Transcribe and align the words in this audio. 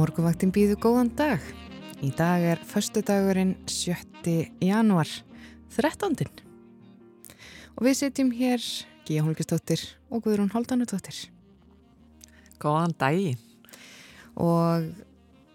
Morguvaktin 0.00 0.48
býðu 0.48 0.78
góðan 0.80 1.10
dag. 1.12 1.42
Í 2.00 2.08
dag 2.16 2.40
er 2.54 2.60
förstu 2.64 3.02
dagurinn 3.04 3.50
7. 3.68 3.92
januar, 4.64 5.10
13. 5.76 6.24
Og 7.76 7.84
við 7.84 7.98
setjum 7.98 8.30
hér 8.32 8.64
Gíja 9.04 9.26
Holgistóttir 9.26 9.82
og 10.08 10.24
Guðrún 10.24 10.48
Haldanudóttir. 10.54 11.18
Góðan 12.62 12.96
daginn. 12.96 13.36
Og 14.40 14.88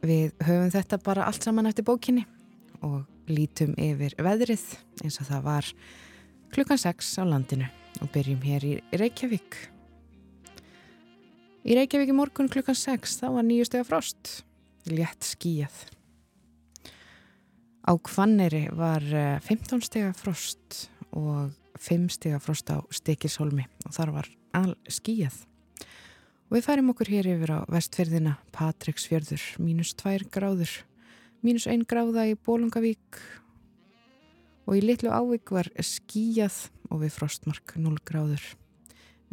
við 0.05 0.35
höfum 0.46 0.70
þetta 0.77 1.02
bara 1.02 1.26
allt 1.26 1.41
saman 1.41 1.71
eftir 1.71 1.88
bókinni 1.88 2.27
og 2.85 3.02
lítum 3.26 3.73
yfir 3.82 4.13
veðrið 4.21 4.68
eins 5.02 5.18
og 5.23 5.32
það 5.32 5.48
var 5.48 5.71
klukkan 6.54 6.85
6 6.85 7.16
á 7.18 7.23
landinu 7.26 7.71
og 7.98 8.13
byrjum 8.13 8.46
hér 8.46 8.73
í 8.76 8.76
Reykjavík. 8.93 9.57
Í 11.66 11.74
Reykjavík 11.74 12.12
í 12.12 12.13
morgun 12.13 12.46
klukkan 12.46 12.76
6 12.77 13.16
þá 13.24 13.30
var 13.34 13.46
nýju 13.48 13.66
steg 13.66 13.85
frost, 13.88 14.44
létt 14.85 15.26
skíjað. 15.26 15.74
Á 17.90 17.98
Kvanneri 18.05 18.68
var 18.70 19.02
15 19.41 19.82
steg 19.82 20.12
frost 20.13 20.84
og 21.10 21.55
5 21.82 22.04
steg 22.13 22.35
frost 22.46 22.70
á 22.70 22.85
Stikisholmi 22.94 23.66
og 23.82 23.96
þar 23.98 24.12
var 24.13 24.30
all 24.54 24.76
skíjað. 24.85 25.40
Og 26.52 26.60
við 26.60 26.68
færim 26.68 26.91
okkur 26.94 27.10
hér 27.16 27.30
yfir 27.34 27.55
á 27.57 27.60
vestfjörðina 27.74 28.35
Patricksfjörður, 28.54 29.48
mínus 29.57 29.96
2 29.98 30.29
gráður, 30.29 30.76
mínus 31.41 31.66
1 31.66 31.88
gráða 31.90 32.27
í 32.29 32.35
Bólungavík 32.38 33.24
og 34.70 34.77
í 34.77 34.85
Littlu 34.85 35.10
Ávík 35.10 35.50
var 35.57 35.72
skíjað 35.82 36.68
og 36.91 37.02
við 37.02 37.18
frostmark 37.18 37.74
0 37.82 37.98
gráður. 38.05 38.46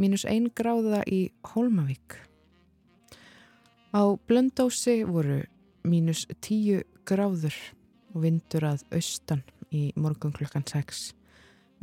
Mínus 0.01 0.25
1 0.25 0.53
gráða 0.57 1.03
í 1.07 1.31
Hólmavík. 1.53 2.17
Á 3.93 4.03
Blöndósi 4.29 5.03
voru 5.05 5.43
mínus 5.85 6.25
10 6.41 6.87
gráður 7.05 7.57
og 8.15 8.25
vindur 8.25 8.65
að 8.73 8.87
austan 8.95 9.43
í 9.73 9.91
morgun 9.97 10.33
klukkan 10.33 10.65
6. 10.65 11.13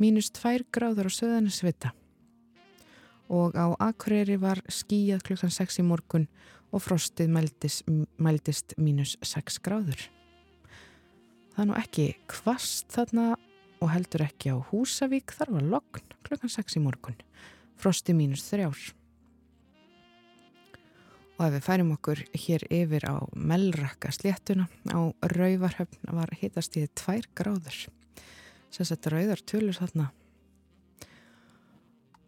Mínus 0.00 0.30
2 0.34 0.66
gráður 0.72 1.10
á 1.10 1.12
Söðanisvita 1.12 1.92
og 3.30 3.54
á 3.54 3.70
Akureyri 3.78 4.40
var 4.42 4.58
skíjað 4.66 5.22
klukkan 5.28 5.52
6 5.54 5.78
í 5.78 5.86
morgun 5.86 6.26
og 6.74 6.82
frostið 6.82 7.30
mældist, 7.30 7.86
mældist 8.18 8.74
mínus 8.78 9.14
6 9.22 9.60
gráður. 9.62 10.08
Það 11.54 11.62
er 11.62 11.68
nú 11.70 11.76
ekki 11.78 12.06
kvast 12.30 12.90
þarna 12.94 13.36
og 13.80 13.92
heldur 13.94 14.26
ekki 14.26 14.50
á 14.54 14.58
Húsavík, 14.58 15.30
þar 15.34 15.54
var 15.56 15.68
logn 15.76 16.14
klukkan 16.26 16.52
6 16.52 16.78
í 16.78 16.82
morgun, 16.82 17.18
frostið 17.80 18.18
mínus 18.18 18.44
3 18.48 18.68
ár. 18.68 18.80
Og 21.40 21.46
ef 21.46 21.54
við 21.56 21.64
færim 21.64 21.94
okkur 21.94 22.20
hér 22.36 22.66
yfir 22.68 23.06
á 23.08 23.16
Melrakka 23.32 24.12
sléttuna 24.12 24.68
á 24.92 25.00
Rauvarhöfn 25.32 26.12
var 26.12 26.34
hitast 26.36 26.76
í 26.76 26.84
2 26.86 27.32
gráður. 27.34 27.86
Sérstaklega 28.70 29.16
rauðar 29.16 29.42
tölur 29.48 29.80
þarna. 29.80 30.10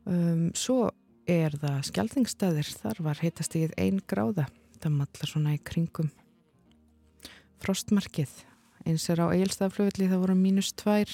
Um, 0.08 0.48
svo 0.58 0.90
er 1.30 1.54
það 1.60 1.84
skjaldingstæðir, 1.92 2.72
þar 2.82 3.04
var 3.06 3.20
heitastíð 3.22 3.76
ein 3.78 4.00
gráða, 4.10 4.48
það 4.80 4.96
mallar 4.96 5.30
svona 5.30 5.54
í 5.54 5.60
kringum 5.62 6.10
frostmarkið, 7.62 8.30
eins 8.86 9.04
er 9.12 9.22
á 9.22 9.30
eigilstaflöfli 9.30 10.08
það 10.10 10.24
voru 10.24 10.38
mínus 10.38 10.72
tvær, 10.78 11.10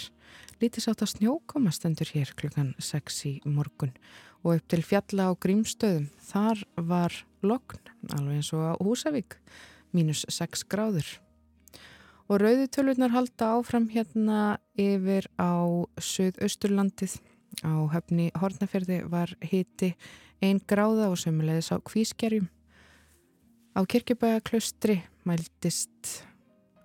lítisátt 0.63 1.05
að 1.05 1.13
snjókoma 1.15 1.73
stendur 1.75 2.09
hér 2.15 2.33
klukkan 2.39 2.73
6 2.81 3.19
í 3.29 3.35
morgun 3.45 3.93
og 4.49 4.57
upp 4.57 4.69
til 4.73 4.83
fjalla 4.83 5.29
á 5.29 5.33
grímstöðum, 5.37 6.09
þar 6.25 6.65
var 6.77 7.15
lokn, 7.45 7.81
alveg 8.17 8.41
eins 8.41 8.53
og 8.57 8.65
á 8.65 8.75
Húsavík, 8.81 9.39
mínus 9.93 10.25
6 10.33 10.65
gráður. 10.73 11.19
Og 12.29 12.41
rauðutölunar 12.43 13.13
halda 13.13 13.55
áfram 13.57 13.89
hérna 13.93 14.59
yfir 14.77 15.29
á 15.41 15.65
Suðausturlandið 15.97 17.21
Á 17.65 17.75
höfni 17.91 18.29
Hortnaferði 18.39 19.01
var 19.11 19.33
hiti 19.43 19.95
einn 20.45 20.61
gráða 20.71 21.09
og 21.11 21.19
sömulegis 21.19 21.73
á 21.75 21.77
Kvískerjum. 21.83 22.47
Á 23.75 23.81
Kirkjubægaklaustri 23.83 25.01
mæltist, 25.27 26.23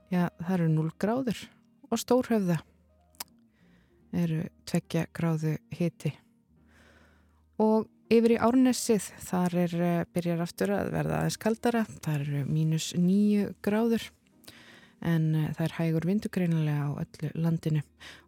já 0.09 0.29
það 0.41 0.53
eru 0.56 0.69
0 0.73 0.90
gráður 0.97 1.40
og 1.90 2.02
Stórhöfða 2.02 2.59
eru 4.13 4.44
tveggja 4.66 5.07
gráðu 5.13 5.57
hiti. 5.73 6.13
Og 7.62 7.88
yfir 8.14 8.36
í 8.36 8.41
Árnessið 8.41 9.12
þar 9.28 9.56
er 9.66 9.78
byrjar 10.14 10.44
aftur 10.46 10.74
að 10.74 10.91
verða 10.96 11.22
aðeins 11.22 11.40
kaldara, 11.41 11.86
þar 12.06 12.25
eru 12.25 12.44
mínus 12.50 12.91
9 12.97 13.53
gráður 13.66 14.09
en 15.03 15.25
það 15.58 15.64
er 15.66 15.75
hægur 15.78 16.08
vindugreinilega 16.08 16.88
á 16.88 16.91
öllu 17.03 17.31
landinu. 17.36 17.81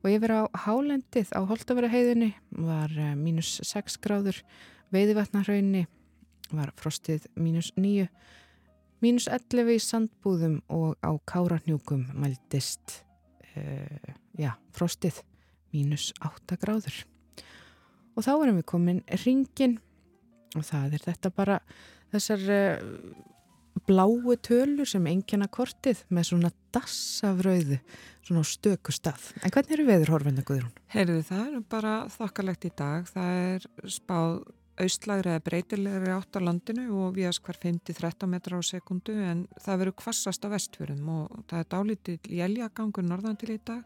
Og 0.03 0.11
yfir 0.11 0.33
á 0.35 0.41
hálendið 0.65 1.31
á 1.31 1.41
Holtaværaheiðinni 1.47 2.33
var 2.67 2.91
mínus 3.15 3.55
6 3.63 3.97
gráður, 4.03 4.41
veiðivatnarhaunni 4.93 5.85
var 6.53 6.73
frostið 6.79 7.25
mínus 7.39 7.71
9, 7.79 8.09
mínus 9.03 9.29
11 9.31 9.71
í 9.75 9.79
sandbúðum 9.81 10.59
og 10.71 10.99
á 11.01 11.11
káranjúkum 11.27 12.05
mældist 12.13 13.01
uh, 13.55 14.13
já, 14.37 14.53
frostið 14.75 15.23
mínus 15.73 16.11
8 16.21 16.59
gráður. 16.61 17.05
Og 18.15 18.25
þá 18.25 18.33
erum 18.35 18.59
við 18.59 18.67
komin 18.71 19.03
ringin 19.25 19.79
og 20.55 20.63
það 20.63 20.97
er 20.97 21.05
þetta 21.09 21.31
bara 21.35 21.59
þessar 22.13 22.43
uh, 22.55 23.23
bláu 23.85 24.35
tölur 24.41 24.87
sem 24.87 25.07
engina 25.11 25.47
kortið 25.51 26.05
með 26.09 26.29
svona 26.29 26.51
dassafröðu 26.73 27.79
svona 28.25 28.43
stöku 28.47 28.93
stað. 28.95 29.31
En 29.43 29.53
hvernig 29.53 29.75
eru 29.75 29.87
veðurhorfinna, 29.89 30.45
Guðrún? 30.47 30.73
Heyrðu, 30.93 31.21
það 31.27 31.47
er 31.47 31.65
bara 31.69 31.95
þokkalegt 32.13 32.69
í 32.69 32.71
dag. 32.77 33.09
Það 33.11 33.41
er 33.43 33.67
spáð 33.91 34.39
austlægri 34.81 35.31
eða 35.31 35.43
breytilegri 35.45 36.11
átt 36.11 36.35
á 36.35 36.39
landinu 36.43 36.87
og 36.99 37.13
við 37.15 37.29
erum 37.29 37.45
hver 37.47 37.59
5-13 37.63 38.31
metrar 38.31 38.59
á 38.59 38.63
sekundu 38.67 39.13
en 39.23 39.45
það 39.61 39.81
verður 39.81 39.97
kvassast 40.01 40.43
á 40.43 40.51
vestfjörðum 40.51 41.11
og 41.13 41.45
það 41.49 41.61
er 41.61 41.69
dálítið 41.71 42.31
jæljagangur 42.41 43.07
norðan 43.07 43.39
til 43.39 43.53
í 43.55 43.61
dag 43.63 43.85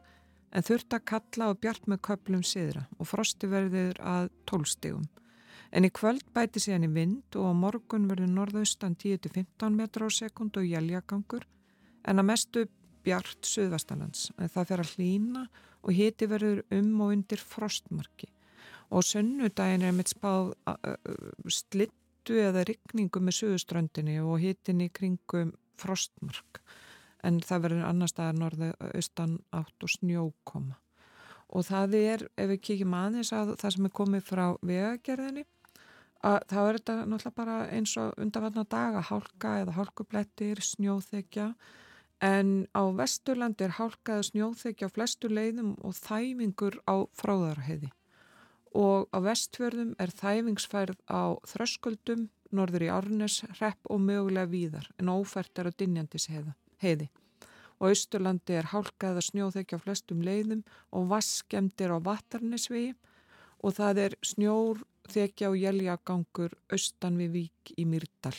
en 0.52 0.66
þurft 0.66 0.96
að 0.96 1.06
kalla 1.12 1.52
og 1.52 1.60
bjart 1.64 1.88
með 1.90 2.02
köplum 2.08 2.44
siðra 2.46 2.86
og 2.98 3.10
frosti 3.12 3.50
verður 3.50 4.00
að 4.02 4.30
tólstegum. 4.50 5.06
En 5.70 5.86
í 5.86 5.92
kvöld 5.94 6.26
bæti 6.34 6.62
síðan 6.64 6.88
í 6.88 6.92
vind 6.96 7.38
og 7.38 7.52
á 7.52 7.54
morgun 7.54 8.08
verður 8.10 8.32
norðaustan 8.34 8.98
10-15 8.98 9.78
metrar 9.78 10.10
á 10.10 10.18
sekund 10.18 10.58
og 10.58 10.66
jæljagangur 10.66 11.46
en 12.10 12.22
að 12.22 12.30
mestu 12.32 12.66
bjart 13.06 13.46
söðvastalands. 13.46 14.30
Það 14.38 14.70
fer 14.72 14.84
að 14.84 14.94
hlýna 14.96 15.46
og 15.84 15.96
hiti 15.96 16.28
verður 16.30 16.64
um 16.76 16.92
og 17.06 17.14
undir 17.14 17.42
frostmarki. 17.44 18.32
Og 18.90 19.06
sönnudagin 19.06 19.86
er 19.86 19.94
mitt 19.94 20.10
spáð 20.10 20.56
slittu 21.54 22.40
eða 22.42 22.66
rikningu 22.66 23.22
með 23.22 23.44
söðuströndinni 23.44 24.18
og 24.24 24.42
hitin 24.42 24.82
í 24.82 24.90
kringum 24.90 25.54
frostmark. 25.80 26.64
En 27.26 27.40
það 27.44 27.64
verður 27.66 27.88
annar 27.90 28.12
staðar 28.12 28.38
norðaustan 28.40 29.40
átt 29.56 29.86
og 29.86 29.92
snjókoma. 29.96 30.78
Og 31.50 31.66
það 31.66 31.96
er, 32.00 32.26
ef 32.38 32.52
við 32.52 32.62
kíkjum 32.68 32.96
aðeins 32.96 33.34
að 33.34 33.56
það 33.60 33.76
sem 33.76 33.88
er 33.90 33.96
komið 34.00 34.26
frá 34.28 34.46
vegagerðinni, 34.62 35.46
að 36.30 36.40
þá 36.52 36.60
er 36.62 36.78
þetta 36.78 36.96
náttúrulega 37.02 37.38
bara 37.40 37.60
eins 37.74 37.98
og 37.98 38.18
undanvarnar 38.22 38.68
daga, 38.70 39.04
hálka 39.10 39.54
eða 39.64 39.78
hálkublettir, 39.80 40.62
snjóþekja. 40.64 41.54
En 42.24 42.68
á 42.76 42.84
vesturlandi 42.92 43.66
er 43.66 43.78
hálka 43.80 44.18
eða 44.18 44.28
snjóþekja 44.30 44.92
á 44.92 44.96
flestu 44.96 45.32
leiðum 45.32 45.78
og 45.80 45.96
þæfingur 45.96 46.82
á 46.84 47.08
fráðarheiði 47.16 47.94
og 48.76 49.10
á 49.10 49.18
vestfjörðum 49.26 49.96
er 50.00 50.12
þæfingsfærð 50.14 51.00
á 51.10 51.38
þröskuldum, 51.50 52.30
norður 52.54 52.86
í 52.86 52.90
Árnes, 52.94 53.42
Repp 53.60 53.90
og 53.90 54.02
mögulega 54.02 54.50
víðar 54.50 54.90
en 54.98 55.10
ófært 55.10 55.58
er 55.60 55.70
á 55.70 55.72
Dinjandis 55.74 56.30
heiði. 56.84 57.10
Og 57.80 57.94
austurlandi 57.94 58.58
er 58.60 58.72
hálka 58.74 59.14
eða 59.14 59.24
snjóþekja 59.24 59.80
á 59.80 59.84
flestum 59.84 60.24
leiðum 60.26 60.66
og 60.92 61.08
vaskemdir 61.14 61.94
á 61.96 61.98
Vatarnesvegi 62.04 62.92
og 63.64 63.76
það 63.76 64.04
er 64.06 64.16
snjór 64.26 64.84
þekja 65.10 65.52
og 65.52 65.58
jæljagangur 65.60 66.56
austan 66.74 67.20
við 67.20 67.36
vík 67.38 67.74
í 67.80 67.86
Myrdal 67.88 68.36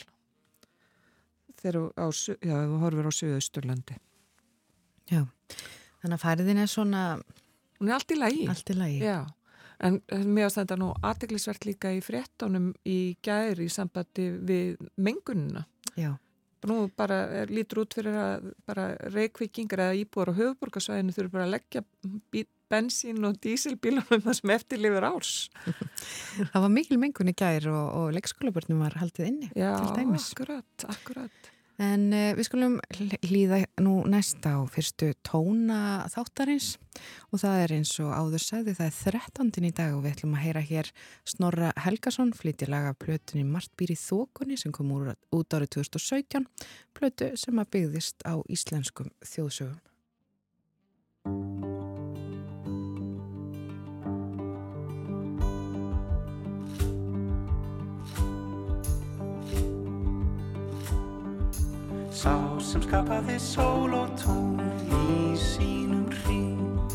þegar 1.61 1.77
þú 2.07 2.79
horfir 2.81 3.09
á 3.09 3.11
Suðausturlandi. 3.13 3.97
Já, 5.11 5.25
þannig 6.01 6.15
að 6.15 6.23
færiðin 6.23 6.61
er 6.63 6.71
svona 6.71 7.03
hún 7.77 7.89
er 7.89 7.97
allt 7.97 8.13
í 8.13 8.17
lagi, 8.17 8.47
allt 8.49 8.71
í 8.73 8.77
lagi. 8.77 9.11
en 9.81 9.99
mér 10.09 10.47
að 10.47 10.55
standa 10.55 10.77
nú 10.79 10.91
aðeglisvert 11.05 11.67
líka 11.67 11.91
í 11.93 12.01
fréttónum 12.05 12.71
í 12.85 13.17
gæri 13.25 13.67
í 13.67 13.73
sambandi 13.73 14.29
við 14.41 14.91
mengununa 14.97 15.65
Já 15.97 16.13
nú 16.69 16.77
bara 16.97 17.19
er, 17.41 17.51
lítur 17.53 17.83
út 17.83 17.95
fyrir 17.97 18.17
að 18.17 18.49
bara 18.69 18.91
reykvikingar 19.13 19.85
eða 19.87 19.99
íbúar 20.01 20.33
á 20.33 20.39
höfuborgarsvæðinu 20.39 21.15
þurfa 21.15 21.35
bara 21.37 21.47
að 21.47 21.55
leggja 21.55 21.83
bensín 22.71 23.25
og 23.27 23.39
dísilbílunum 23.43 24.21
það 24.23 24.37
sem 24.37 24.53
eftirlifur 24.55 25.07
árs. 25.09 25.33
Það 26.53 26.61
var 26.65 26.71
mikil 26.71 26.99
mengun 27.01 27.31
í 27.31 27.35
gær 27.37 27.67
og, 27.71 27.87
og 27.99 28.13
leikskólabörnum 28.15 28.85
var 28.85 28.95
haldið 29.01 29.27
inni 29.27 29.49
Já, 29.57 29.73
akkurat, 29.75 30.85
akkurat. 30.87 31.51
En 31.81 32.11
uh, 32.13 32.31
við 32.37 32.45
skulum 32.45 32.75
hlýða 33.25 33.63
nú 33.81 34.03
næsta 34.09 34.53
á 34.53 34.61
fyrstu 34.69 35.11
tóna 35.25 36.05
þáttarins 36.13 36.75
og 37.31 37.41
það 37.41 37.61
er 37.63 37.73
eins 37.79 37.93
og 38.03 38.11
áður 38.13 38.45
sagði 38.45 38.75
það 38.77 38.89
er 38.91 39.17
13. 39.33 39.51
í 39.65 39.73
dag 39.79 39.95
og 39.95 40.03
við 40.03 40.13
ætlum 40.13 40.35
að 40.37 40.45
heyra 40.45 40.63
hér 40.67 40.91
Snorra 41.33 41.71
Helgason 41.81 42.35
flytja 42.37 42.69
laga 42.69 42.93
plötunni 43.01 43.47
Martbýri 43.49 43.97
Þókunni 43.97 44.59
sem 44.61 44.75
kom 44.75 44.93
úr, 44.93 45.15
út 45.33 45.57
árið 45.57 45.73
2017 45.79 46.45
plötu 46.93 47.31
sem 47.39 47.63
að 47.63 47.71
byggðist 47.77 48.27
á 48.29 48.37
íslenskum 48.45 49.09
þjóðsögum. 49.25 49.90
Sá 62.21 62.37
sem 62.61 62.83
skapaði 62.85 63.39
sól 63.41 63.95
og 63.97 64.11
tún 64.19 64.59
í 64.93 65.31
sínum 65.41 66.03
ring 66.27 66.91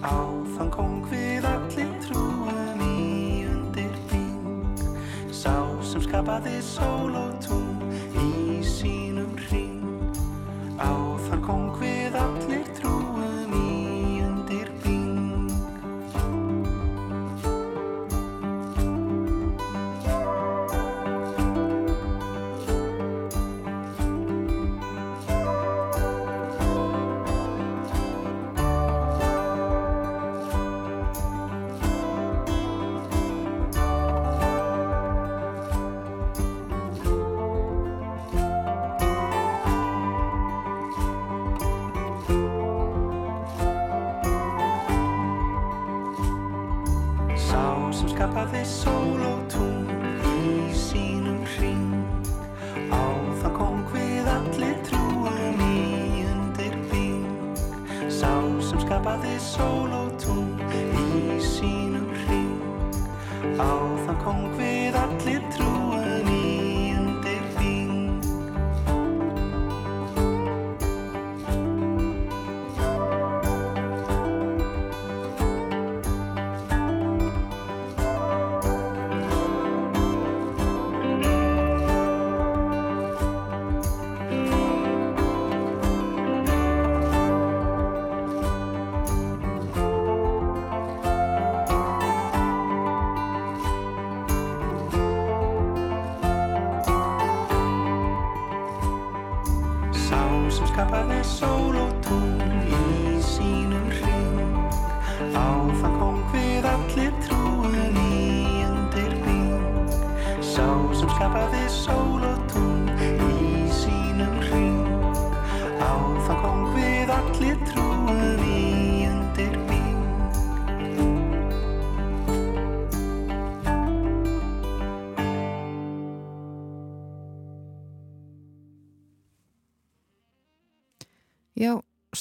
Á 0.00 0.16
þann 0.54 0.70
kong 0.72 1.02
við 1.10 1.44
allir 1.44 1.90
trúum 2.06 2.80
í 2.80 3.44
undirbing 3.50 4.80
Sá 5.28 5.52
sem 5.84 6.00
skapaði 6.06 6.56
sól 6.64 7.12
og 7.20 7.36
tún 7.44 7.61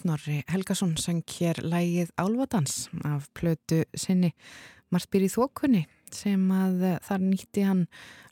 Snorri 0.02 0.40
Helgason 0.50 0.96
sang 0.98 1.22
hér 1.30 1.60
lægið 1.62 2.10
Álvadans 2.18 2.88
af 3.06 3.28
plötu 3.38 3.84
sinni 3.94 4.32
Martbýri 4.90 5.28
Þókunni 5.30 5.84
sem 6.10 6.48
að 6.56 6.86
eh, 6.88 6.96
þar 7.06 7.22
nýtti 7.22 7.66
hann 7.68 7.84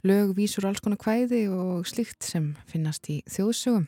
lög, 0.01 0.32
vísur, 0.39 0.65
alls 0.65 0.82
konar 0.82 0.98
kvæði 0.98 1.44
og 1.53 1.86
slíkt 1.86 2.25
sem 2.25 2.55
finnast 2.72 3.05
í 3.13 3.20
þjóðsögum. 3.29 3.86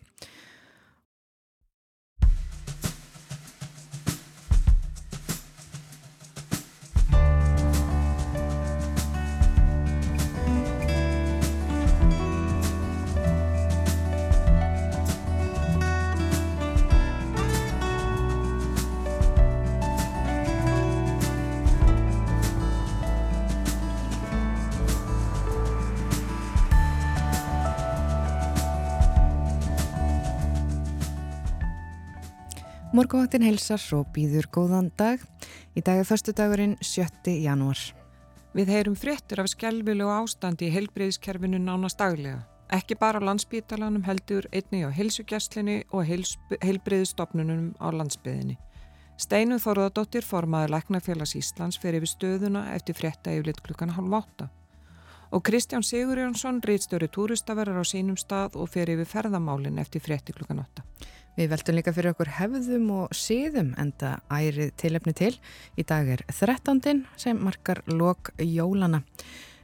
Morgavaktin 32.92 33.46
heilsar 33.46 33.80
og 33.96 34.10
býður 34.12 34.50
góðan 34.52 34.90
dag. 35.00 35.22
Í 35.80 35.80
dag 35.80 36.02
er 36.02 36.08
förstu 36.10 36.34
dagurinn 36.36 36.74
7. 36.84 37.08
janúar. 37.40 37.80
Við 38.52 38.68
heyrum 38.68 38.98
fréttur 39.00 39.40
af 39.40 39.48
skelvilegu 39.48 40.12
ástandi 40.12 40.68
í 40.68 40.74
heilbreyðiskerfinu 40.74 41.62
nánast 41.64 42.02
daglega. 42.02 42.42
Ekki 42.68 42.98
bara 43.00 43.24
á 43.24 43.28
landsbítalanum 43.30 44.04
heldur 44.04 44.50
einni 44.52 44.84
á 44.84 44.92
heilsugjastlinni 44.92 45.86
og 45.96 46.04
heilbreyðistofnunum 46.04 47.70
á 47.80 47.88
landsbyðinni. 47.96 48.58
Steinu 49.16 49.56
Þorðardóttir 49.64 50.28
formaður 50.28 50.76
Læknafélags 50.76 51.38
Íslands 51.40 51.80
fer 51.80 51.96
yfir 51.96 52.12
stöðuna 52.12 52.66
eftir 52.76 53.00
frétta 53.00 53.32
yfirleitt 53.32 53.64
klukkan 53.64 53.96
halv 53.96 54.20
átta. 54.20 54.50
Og 55.32 55.46
Kristján 55.48 55.88
Sigur 55.88 56.20
Jónsson, 56.20 56.60
rýtstjóri 56.60 57.08
túristaverðar 57.08 57.80
á 57.80 57.86
sínum 57.88 58.20
stað 58.20 58.60
og 58.60 58.68
fer 58.68 58.92
yfir 58.92 59.08
ferðamálin 59.08 59.80
eftir 59.80 60.04
frétti 60.04 60.36
klukkan 60.36 60.60
átta. 60.60 60.84
Við 61.38 61.52
veltum 61.54 61.78
líka 61.78 61.94
fyrir 61.96 62.12
okkur 62.12 62.34
hefðum 62.36 62.90
og 62.96 63.14
síðum 63.16 63.72
enda 63.80 64.18
ærið 64.28 64.74
tilefni 64.82 65.14
til. 65.16 65.32
Í 65.80 65.86
dag 65.88 66.10
er 66.12 66.26
13. 66.28 67.06
sem 67.20 67.40
markar 67.40 67.80
lok 67.88 68.34
jólana. 68.38 69.04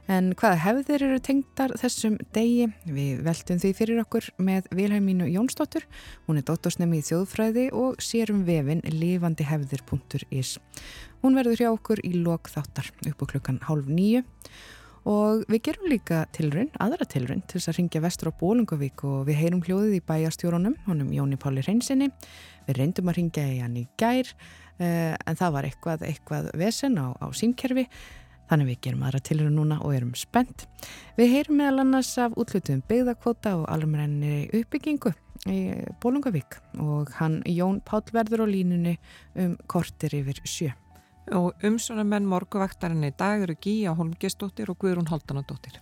En 0.08 0.30
hvaða 0.32 0.56
hefðir 0.62 1.02
eru 1.04 1.18
tengdar 1.20 1.74
þessum 1.76 2.14
degi? 2.32 2.70
Við 2.88 3.18
veltum 3.26 3.58
því 3.60 3.72
fyrir 3.76 4.00
okkur 4.00 4.30
með 4.40 4.70
Vilhelmínu 4.72 5.26
Jónsdóttur. 5.28 5.84
Hún 6.24 6.40
er 6.40 6.46
dóttorsnemi 6.48 7.02
í 7.02 7.04
þjóðfræði 7.04 7.66
og 7.76 8.00
sérum 8.00 8.46
vefin 8.48 8.80
lifandihefðir.is. 8.88 10.54
Hún 11.20 11.36
verður 11.36 11.60
hjá 11.60 11.68
okkur 11.74 12.00
í 12.08 12.14
lok 12.16 12.48
þáttar 12.48 12.88
upp 13.12 13.20
á 13.20 13.26
klukkan 13.34 13.60
hálf 13.68 13.92
nýju. 13.92 14.24
Og 15.08 15.46
við 15.48 15.62
gerum 15.70 15.88
líka 15.88 16.18
tilrun, 16.36 16.68
aðra 16.84 17.06
tilrun, 17.08 17.40
til 17.48 17.56
þess 17.56 17.70
að 17.70 17.78
ringja 17.78 18.00
vestur 18.04 18.28
á 18.28 18.38
Bólungavík 18.42 19.04
og 19.08 19.22
við 19.24 19.38
heyrum 19.40 19.62
hljóðið 19.64 19.94
í 19.96 20.04
bæjarstjórunum, 20.04 20.74
honum 20.84 21.12
Jóni 21.16 21.38
Páli 21.40 21.62
Reynsinni. 21.64 22.10
Við 22.66 22.76
reyndum 22.76 23.08
að 23.08 23.16
ringja 23.16 23.44
í 23.48 23.54
hann 23.62 23.78
í 23.80 23.86
gær, 24.00 24.28
uh, 24.28 25.14
en 25.16 25.38
það 25.40 25.54
var 25.54 25.68
eitthvað, 25.68 26.04
eitthvað 26.10 26.50
vesen 26.60 26.98
á, 27.00 27.16
á 27.24 27.26
símkerfi, 27.32 27.86
þannig 28.50 28.68
við 28.74 28.80
gerum 28.84 29.06
aðra 29.08 29.22
tilrun 29.30 29.56
núna 29.56 29.78
og 29.80 29.94
erum 29.96 30.12
spennt. 30.18 30.66
Við 31.16 31.32
heyrum 31.38 31.62
meðal 31.62 31.86
annars 31.86 32.10
af 32.20 32.36
útlutum 32.36 32.82
byggðakvota 32.90 33.54
og 33.62 33.64
almennir 33.72 34.52
uppbyggingu 34.60 35.14
í 35.48 35.58
Bólungavík 36.02 36.58
og 36.84 37.14
hann 37.16 37.40
Jón 37.48 37.80
Pál 37.80 38.04
verður 38.12 38.44
á 38.44 38.46
línunni 38.50 38.98
um 39.40 39.56
kortir 39.72 40.20
yfir 40.20 40.42
sjö 40.44 40.74
og 41.34 41.64
umsjónamenn 41.64 42.28
morguvaktarinn 42.28 43.04
í 43.08 43.12
dag 43.16 43.44
eru 43.44 43.56
Gíja 43.60 43.94
Holmgjessdóttir 43.98 44.70
og 44.72 44.78
Guðrún 44.80 45.10
Haldanadóttir. 45.10 45.80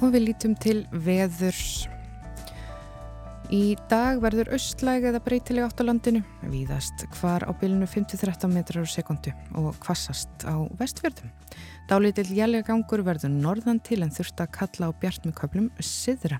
Og 0.00 0.14
við 0.14 0.30
lítum 0.30 0.54
til 0.56 0.78
veðurs 0.90 1.86
Í 3.50 3.74
dag 3.90 4.20
verður 4.22 4.52
austlæg 4.54 5.08
eða 5.08 5.18
breytileg 5.26 5.64
átt 5.66 5.80
á 5.82 5.88
landinu, 5.88 6.20
víðast 6.52 7.02
hvar 7.16 7.42
á 7.42 7.50
bylunu 7.58 7.88
5-13 7.90 8.46
metrar 8.54 8.86
á 8.86 8.86
sekundu 8.86 9.32
og 9.58 9.74
kvassast 9.82 10.46
á 10.46 10.54
vestfjörðum. 10.78 11.32
Dálítill 11.90 12.30
jælega 12.30 12.68
gangur 12.68 13.02
verður 13.02 13.34
norðan 13.34 13.82
til 13.82 14.04
en 14.06 14.14
þurft 14.14 14.44
að 14.44 14.52
kalla 14.54 14.92
á 14.94 14.98
bjart 15.02 15.26
með 15.26 15.34
köplum 15.42 15.66
siðra. 15.82 16.38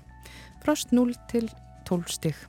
Frost 0.63 0.95
0 0.95 1.11
til 1.27 1.51
12 1.83 2.15
stygg. 2.15 2.39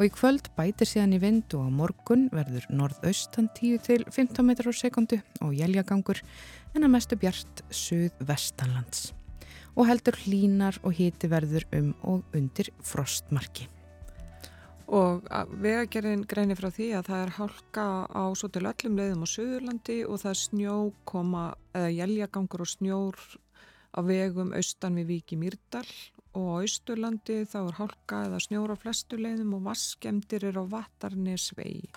Og 0.00 0.08
í 0.08 0.12
kvöld 0.16 0.48
bætir 0.56 0.88
síðan 0.88 1.12
í 1.12 1.20
vind 1.20 1.52
og 1.60 1.68
á 1.68 1.76
morgun 1.84 2.30
verður 2.32 2.64
norðaustan 2.72 3.52
10 3.60 3.86
til 3.92 4.02
15 4.08 4.40
metrar 4.40 4.72
á 4.72 4.80
sekundu 4.80 5.20
og 5.44 5.52
jælega 5.52 5.84
gangur 5.92 6.24
en 6.72 6.80
að 6.80 6.94
mestu 6.96 7.20
bjart 7.20 7.66
suð-vestanlands. 7.68 9.10
Og 9.76 9.84
heldur 9.92 10.16
hlínar 10.24 10.80
og 10.80 10.96
híti 10.96 11.28
verður 11.28 11.68
um 11.76 11.92
og 12.08 12.38
undir 12.38 12.72
frostmarki. 12.80 13.68
Og 14.88 15.26
vegagerðin 15.60 16.22
greinir 16.24 16.56
frá 16.56 16.70
því 16.72 16.86
að 16.96 17.08
það 17.10 17.22
er 17.22 17.32
hálka 17.36 17.82
á 18.08 18.24
svo 18.32 18.48
til 18.48 18.62
öllum 18.70 18.94
leiðum 18.96 19.24
á 19.24 19.28
Suðurlandi 19.28 19.96
og 20.08 20.22
það 20.22 20.30
er 20.30 20.38
snjókoma 20.42 21.42
eða 21.76 21.90
jæljagangur 21.92 22.64
og 22.64 22.70
snjór 22.72 23.18
á 23.92 24.00
vegum 24.08 24.54
austan 24.56 24.96
við 24.96 25.10
Víki 25.12 25.36
Mýrdal. 25.36 25.84
Og 26.32 26.48
á 26.48 26.60
Austurlandi 26.62 27.42
þá 27.44 27.58
er 27.60 27.76
hálka 27.82 28.22
eða 28.30 28.40
snjór 28.46 28.72
á 28.72 28.76
flestu 28.80 29.20
leiðum 29.20 29.58
og 29.58 29.68
vaskemdir 29.68 30.48
er 30.48 30.56
á 30.56 30.64
Vatarnesvegi. 30.72 31.92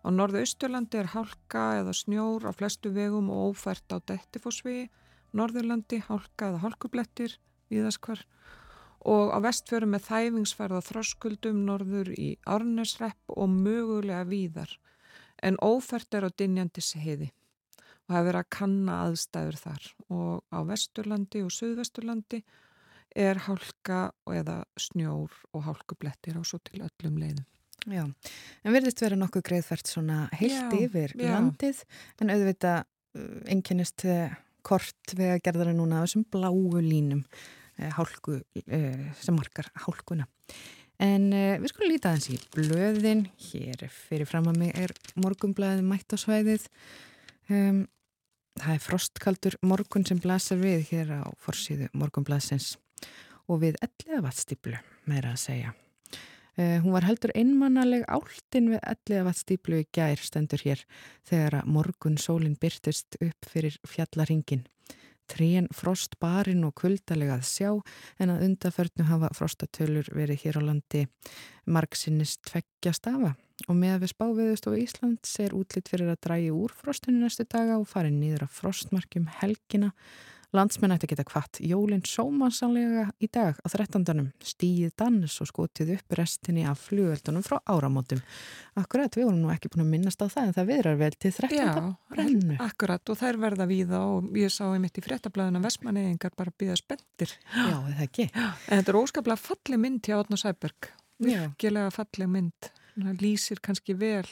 Á 0.00 0.08
norðu 0.08 0.40
Austurlandi 0.40 0.96
er 0.96 1.12
hálka 1.12 1.66
eða 1.82 1.92
snjór 1.92 2.48
á 2.48 2.56
flestu 2.56 2.88
vegum 2.96 3.28
og 3.28 3.52
ófært 3.52 3.92
á 3.92 4.00
Dettifossvegi, 4.00 4.88
Norðurlandi 5.36 6.00
hálka 6.08 6.48
eða 6.48 6.64
hálkublettir, 6.64 7.36
viðaskvar 7.68 8.24
og 8.24 8.40
á 9.32 9.38
vestfjörum 9.44 9.94
með 9.94 10.06
þæfingsfærða 10.08 10.80
þroskuldum 10.84 11.64
norður 11.66 12.12
í 12.12 12.30
Árnesrepp 12.44 13.34
og 13.36 13.52
mögulega 13.52 14.24
víðar 14.28 14.72
en 15.42 15.56
ófært 15.64 16.14
er 16.14 16.28
á 16.28 16.30
Dinjandis 16.30 16.92
heiði 17.00 17.30
og 17.30 18.12
það 18.12 18.18
er 18.18 18.26
verið 18.28 18.40
að 18.40 18.50
kanna 18.56 18.98
aðstæður 19.06 19.60
þar 19.60 19.86
og 20.08 20.34
á 20.52 20.58
vesturlandi 20.68 21.44
og 21.46 21.54
suðvesturlandi 21.54 22.42
er 23.16 23.40
hálka 23.46 24.10
eða 24.30 24.60
snjór 24.78 25.32
og 25.56 25.64
hálkublettir 25.66 26.36
á 26.38 26.42
svo 26.46 26.60
til 26.62 26.84
öllum 26.84 27.16
leiðum. 27.18 27.46
Já, 27.88 28.04
en 28.04 28.74
verðist 28.74 29.00
vera 29.00 29.16
nokkuð 29.16 29.46
greiðfært 29.48 29.88
svona 29.88 30.26
heilt 30.36 30.74
Já, 30.74 30.84
yfir 30.84 31.14
já. 31.16 31.30
landið 31.32 31.80
en 32.20 32.32
auðvita 32.34 32.74
einkennist 33.48 34.04
kort 34.62 35.14
við 35.16 35.32
að 35.34 35.42
gerða 35.46 35.64
það 35.64 35.78
núna 35.78 36.02
á 36.02 36.04
þessum 36.04 36.26
bláu 36.28 36.82
línum 36.84 37.24
hálku, 37.96 38.40
eh, 38.66 39.08
sem 39.20 39.36
markar 39.36 39.70
hálkuna. 39.86 40.26
En 41.00 41.30
eh, 41.32 41.56
við 41.60 41.72
skulum 41.72 41.92
líta 41.94 42.10
aðeins 42.10 42.28
í 42.28 42.36
blöðin, 42.52 43.24
hér 43.50 43.86
fyrir 43.88 44.28
fram 44.28 44.50
að 44.50 44.60
mig 44.60 44.74
er 44.76 44.92
morgumblæðið 45.16 45.86
mætt 45.88 46.12
á 46.12 46.16
svæðið. 46.20 46.66
Um, 47.50 47.86
það 48.60 48.74
er 48.74 48.82
frostkaldur 48.84 49.56
morgun 49.64 50.04
sem 50.06 50.20
blasir 50.20 50.60
við 50.60 50.84
hér 50.90 51.14
á 51.24 51.28
forsýðu 51.40 51.88
morgumblæðsins 51.96 52.74
og 53.50 53.62
við 53.64 53.78
ellega 53.82 54.20
vatstýplu, 54.26 54.76
meira 55.08 55.32
að 55.32 55.40
segja. 55.46 55.72
Uh, 56.60 56.76
hún 56.84 56.92
var 56.92 57.06
heldur 57.08 57.32
einmannaleg 57.32 58.04
áltin 58.10 58.68
við 58.74 58.84
ellega 58.92 59.24
vatstýplu 59.30 59.80
í 59.80 59.88
gær 59.96 60.20
stendur 60.20 60.60
hér 60.66 60.84
þegar 61.30 61.62
að 61.62 61.72
morgun 61.78 62.20
sólinn 62.20 62.58
byrtist 62.60 63.16
upp 63.24 63.48
fyrir 63.48 63.80
fjallaringin. 63.88 64.66
Trén 65.30 65.68
frost 65.74 66.16
barinn 66.22 66.64
og 66.66 66.74
kuldalega 66.80 67.36
að 67.38 67.46
sjá 67.46 67.70
en 68.18 68.32
að 68.32 68.46
undaförnu 68.48 69.06
hafa 69.06 69.30
frostatölur 69.36 70.10
verið 70.16 70.42
hér 70.44 70.58
á 70.58 70.62
landi 70.66 71.04
margsinnist 71.70 72.42
tveggja 72.48 72.94
stafa 72.96 73.36
og 73.68 73.76
með 73.76 73.94
að 73.94 74.02
við 74.04 74.12
spáviðust 74.14 74.68
og 74.70 74.78
Íslands 74.80 75.36
er 75.42 75.54
útlitt 75.56 75.90
fyrir 75.92 76.10
að 76.10 76.20
drægi 76.26 76.50
úr 76.54 76.74
frostinu 76.74 77.20
næstu 77.20 77.46
daga 77.46 77.78
og 77.78 77.88
farið 77.90 78.16
nýður 78.16 78.46
af 78.46 78.56
frostmarkjum 78.56 79.28
helgina. 79.40 79.92
Landsmenn 80.50 80.90
ætti 80.96 81.06
að 81.06 81.12
geta 81.12 81.24
kvart 81.28 81.60
jólinn 81.62 82.02
sómansanlega 82.02 83.04
í 83.22 83.28
dag 83.30 83.58
á 83.62 83.66
13. 83.70 84.24
stíð 84.42 84.96
dans 84.98 85.36
og 85.44 85.46
skotið 85.46 85.92
upp 85.94 86.16
restinni 86.18 86.64
af 86.66 86.80
flugöldunum 86.88 87.44
frá 87.46 87.60
áramótum. 87.70 88.18
Akkurat, 88.80 89.14
við 89.14 89.28
vorum 89.28 89.44
nú 89.44 89.52
ekki 89.54 89.70
búin 89.70 89.84
að 89.84 89.92
minnast 89.92 90.24
á 90.24 90.26
það 90.26 90.48
en 90.48 90.56
það 90.56 90.70
viðrar 90.72 90.98
vel 91.04 91.10
til 91.14 91.32
13. 91.36 91.92
brennu. 92.10 92.56
akkurat 92.66 93.12
og 93.14 93.20
þær 93.20 93.38
verða 93.44 93.68
víða 93.70 94.00
og 94.10 94.34
ég 94.42 94.50
sá 94.50 94.64
einmitt 94.72 94.98
í 94.98 95.04
fréttablaðuna 95.06 95.62
Vestmannegingar 95.62 96.34
bara 96.34 96.56
býða 96.58 96.80
spendir. 96.82 97.36
Já, 97.54 97.76
það 97.86 98.02
ekki. 98.08 98.28
En 98.34 98.80
þetta 98.80 98.94
er 98.94 99.00
óskaplega 99.04 99.44
falleg 99.44 99.82
mynd 99.86 100.02
hjá 100.02 100.16
Átna 100.18 100.40
Sæberg. 100.40 100.90
Virkilega 101.22 101.94
falleg 101.94 102.34
mynd. 102.34 102.72
Það 102.98 103.22
lýsir 103.22 103.62
kannski 103.62 103.94
vel 103.94 104.26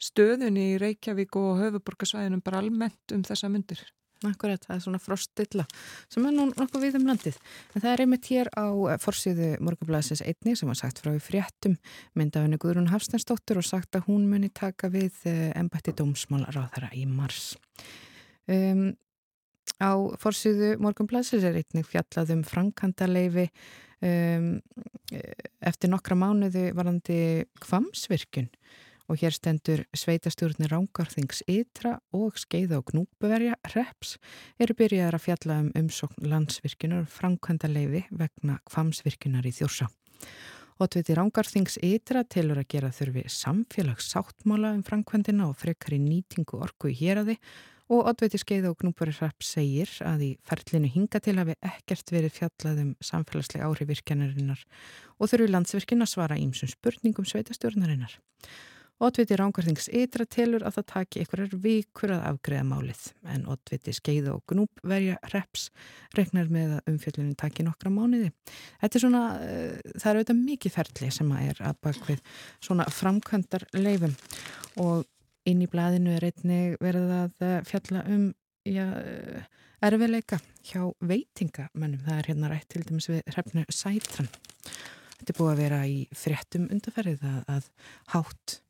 stöðunni 0.00 0.72
í 0.72 0.80
Reykjavík 0.80 1.36
og 1.36 1.60
höfuborgarsvæðinum 1.60 2.40
bara 2.46 2.62
almennt 2.62 3.12
um 3.12 3.24
þessa 3.26 3.52
myndir. 3.52 3.84
Akkurat, 4.26 4.64
það 4.66 4.74
er 4.74 4.80
svona 4.82 4.98
frostilla 4.98 5.64
sem 6.10 6.24
er 6.26 6.32
nú 6.34 6.48
nokkuð 6.50 6.84
við 6.88 6.96
um 6.98 7.04
landið. 7.06 7.36
En 7.74 7.82
það 7.84 7.92
er 7.92 8.02
einmitt 8.02 8.30
hér 8.32 8.50
á 8.50 8.66
forsýðu 8.98 9.50
morgunblæsins 9.62 10.24
einni 10.26 10.56
sem 10.58 10.70
var 10.70 10.78
sagt 10.80 10.98
frá 11.04 11.12
í 11.14 11.22
fréttum 11.22 11.76
myndafinni 12.18 12.58
Guðrún 12.58 12.90
Hafstensdóttur 12.90 13.60
og 13.62 13.68
sagt 13.68 13.94
að 13.94 14.08
hún 14.10 14.26
muni 14.30 14.50
taka 14.50 14.90
við 14.90 15.22
embætti 15.54 15.94
dómsmálaráðara 16.00 16.90
í 16.98 17.06
mars. 17.06 17.52
Um, 18.50 18.96
á 19.78 19.94
forsýðu 20.18 20.74
morgunblæsins 20.82 21.46
er 21.46 21.60
einnig 21.60 21.86
fjallað 21.86 22.34
um 22.34 22.42
frankandaleifi 22.42 23.46
um, 24.02 24.56
eftir 25.62 25.92
nokkra 25.92 26.18
mánuði 26.18 26.72
varandi 26.74 27.20
kvamsvirkun 27.62 28.50
og 29.08 29.16
hér 29.22 29.32
stendur 29.32 29.84
sveitastjórnir 29.96 30.70
Rángarþings 30.72 31.40
Ytra 31.48 31.94
og 32.14 32.36
Skeiða 32.40 32.82
og 32.82 32.90
Gnúbuverja 32.92 33.56
Reps 33.72 34.18
eru 34.60 34.76
byrjaðar 34.76 35.16
að 35.16 35.24
fjalla 35.24 35.56
um 35.62 35.70
umsókn 35.80 36.28
landsvirkunar 36.28 37.08
framkvæmda 37.12 37.70
leifi 37.72 38.04
vegna 38.10 38.58
kvamsvirkunar 38.68 39.48
í 39.48 39.54
Þjórsá. 39.56 39.88
Otviti 40.78 41.16
Rángarþings 41.16 41.80
Ytra 41.82 42.22
telur 42.28 42.60
að 42.60 42.68
gera 42.76 42.92
þurfi 42.94 43.24
samfélags 43.32 44.12
sáttmála 44.12 44.76
um 44.76 44.84
framkvæmdina 44.86 45.48
og 45.48 45.56
frekar 45.58 45.96
í 45.96 46.02
nýtingu 46.04 46.60
orku 46.60 46.92
í 46.92 46.98
héræði 47.00 47.38
og 47.88 48.10
Otviti 48.12 48.38
Skeiða 48.38 48.74
og 48.74 48.82
Gnúbuverja 48.82 49.24
Reps 49.24 49.54
segir 49.56 49.90
að 50.04 50.26
í 50.28 50.32
ferlinu 50.44 50.92
hinga 50.92 51.24
til 51.24 51.38
hafi 51.40 51.56
ekkert 51.64 52.12
verið 52.12 52.36
fjallað 52.42 52.82
um 52.84 52.96
samfélagslega 53.00 53.70
áhrifvirkjanarinnar 53.72 54.66
og 55.16 55.32
þurfi 55.32 55.48
landsvirkina 55.54 56.06
svara 56.06 56.36
ímsum 56.36 56.68
spurningum 56.68 57.26
sveitastjórnarinnar. 57.26 58.12
Oddviti 58.98 59.36
Rángarþings 59.38 59.86
ytra 59.94 60.24
telur 60.26 60.64
að 60.66 60.80
það 60.80 60.86
taki 60.90 61.20
einhverjar 61.22 61.52
vikur 61.62 62.12
að 62.16 62.24
afgreða 62.32 62.64
málið 62.66 63.04
en 63.30 63.44
Oddviti 63.52 63.94
Skeiða 63.94 64.32
og 64.34 64.42
Gnúb 64.50 64.82
verja 64.82 65.20
reps 65.30 65.68
regnar 66.18 66.50
með 66.50 66.72
að 66.80 66.90
umfjöllunin 66.92 67.36
taki 67.38 67.66
nokkra 67.66 67.92
mánuði. 67.94 68.32
Þetta 68.82 68.98
er 68.98 69.04
svona, 69.04 69.22
uh, 69.38 69.94
það 69.94 70.10
er 70.10 70.18
auðvitað 70.18 70.42
mikið 70.42 70.76
ferli 70.80 71.12
sem 71.14 71.30
að 71.30 71.46
er 71.52 71.62
að 71.70 71.80
bakvið 71.86 72.26
svona 72.58 72.88
framkvæmdar 72.98 73.68
leifum 73.78 74.18
og 74.82 75.06
inn 75.46 75.62
í 75.62 75.70
blaðinu 75.70 76.18
er 76.18 76.30
einnig 76.32 76.76
verið 76.82 77.16
að 77.22 77.46
eh, 77.46 77.56
fjalla 77.70 78.02
um 78.10 78.28
já, 78.66 78.84
uh, 78.98 79.42
erfiðleika 79.86 80.42
hjá 80.66 80.82
veitingamönnum. 80.98 82.02
Það 82.02 82.18
er 82.18 82.32
hérna 82.32 82.50
rætt 82.50 82.72
til 82.74 82.82
dæmis 82.82 83.12
við 83.14 83.22
hrefnu 83.30 83.68
Sætran. 83.70 84.32
Þetta 85.18 85.32
er 85.32 85.38
búið 85.38 85.52
að 85.52 85.60
vera 85.62 85.84
í 85.86 86.00
fréttum 86.14 86.66
undarferðið 86.74 87.28
að, 87.30 87.44
að 87.54 87.70
hátt 88.14 88.64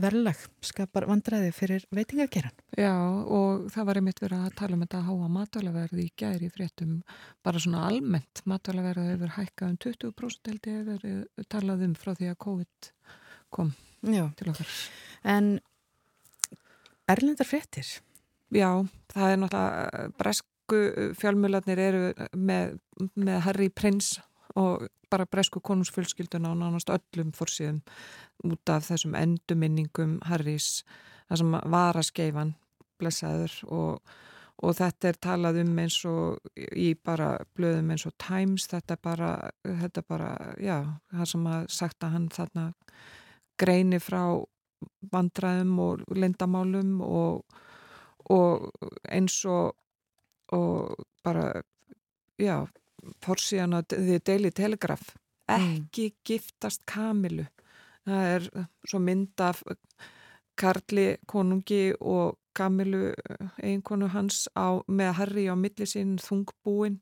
verðlag 0.00 0.38
skapar 0.64 1.06
vandræði 1.08 1.50
fyrir 1.54 1.84
veitingakeran. 1.94 2.54
Já 2.78 2.94
og 2.96 3.68
það 3.72 3.88
var 3.88 4.00
einmitt 4.00 4.22
verið 4.22 4.44
að 4.46 4.56
tala 4.60 4.76
um 4.76 4.84
þetta 4.84 5.00
að 5.00 5.08
háa 5.10 5.30
matvælaverði 5.36 6.06
í 6.06 6.12
gæri 6.18 6.50
fréttum 6.54 6.96
bara 7.46 7.62
svona 7.62 7.86
almennt 7.88 8.42
matvælaverði 8.50 9.14
hefur 9.14 9.34
hækkað 9.36 9.72
um 9.72 9.80
20% 9.86 10.52
held 10.52 10.70
ég 10.70 10.92
hefur 10.92 11.48
talað 11.52 11.86
um 11.88 11.96
frá 11.98 12.12
því 12.14 12.30
að 12.32 12.40
COVID 12.46 12.92
kom 13.50 13.74
Já. 14.06 14.24
til 14.38 14.52
okkar. 14.52 14.76
En 15.24 15.50
erlendar 17.10 17.48
fréttir? 17.48 17.98
Já, 18.50 18.70
það 19.12 19.32
er 19.32 19.42
náttúrulega 19.44 20.06
bresku 20.18 20.80
fjálmularnir 21.18 21.82
eru 21.82 22.02
með, 22.34 22.78
með 23.14 23.44
Harry 23.46 23.68
Prince 23.70 24.22
og 24.58 24.88
bara 25.10 25.26
bresku 25.26 25.60
konungsfjölskylduna 25.60 26.52
og 26.52 26.58
nánast 26.60 26.90
öllum 26.92 27.32
fórsíðum 27.36 27.80
út 28.46 28.72
af 28.72 28.88
þessum 28.88 29.16
enduminningum 29.18 30.18
Harrys, 30.28 30.84
það 31.28 31.42
sem 31.42 31.56
var 31.74 31.98
að 31.98 32.08
skeifan 32.08 32.54
blessaður 33.00 33.56
og, 33.68 34.12
og 34.60 34.76
þetta 34.76 35.10
er 35.10 35.18
talað 35.26 35.60
um 35.64 35.78
eins 35.82 35.98
og 36.08 36.62
í 36.76 36.92
bara 36.94 37.32
blöðum 37.56 37.92
eins 37.94 38.06
og 38.08 38.16
Times, 38.20 38.68
þetta 38.70 38.96
bara, 39.02 39.32
þetta 39.64 40.04
bara 40.08 40.30
já, 40.60 40.78
það 41.12 41.30
sem 41.34 41.50
að 41.54 41.68
sagt 41.80 42.06
að 42.06 42.16
hann 42.16 42.30
þarna 42.34 42.66
greini 43.60 44.00
frá 44.00 44.22
vandræðum 45.12 45.78
og 45.84 46.04
lindamálum 46.16 47.00
og, 47.04 47.58
og 48.32 48.70
eins 49.08 49.36
og, 49.48 49.74
og 50.56 51.04
bara 51.24 51.62
já, 52.40 52.64
forsíðan 53.24 53.76
á 53.76 53.80
The 53.88 54.20
Daily 54.24 54.50
Telegraph. 54.54 55.14
Ekki 55.50 56.10
mm. 56.10 56.18
giftast 56.26 56.84
Kamilu. 56.88 57.46
Það 58.06 58.28
er 58.34 58.46
svo 58.88 59.00
mynd 59.02 59.42
af 59.44 59.62
Karli 60.60 61.14
konungi 61.28 61.90
og 62.00 62.38
Kamilu 62.56 63.12
eiginkonu 63.62 64.10
hans 64.10 64.46
á, 64.58 64.82
með 64.90 65.12
Harry 65.20 65.46
á 65.46 65.54
millisinn 65.58 66.18
þungbúin. 66.20 66.98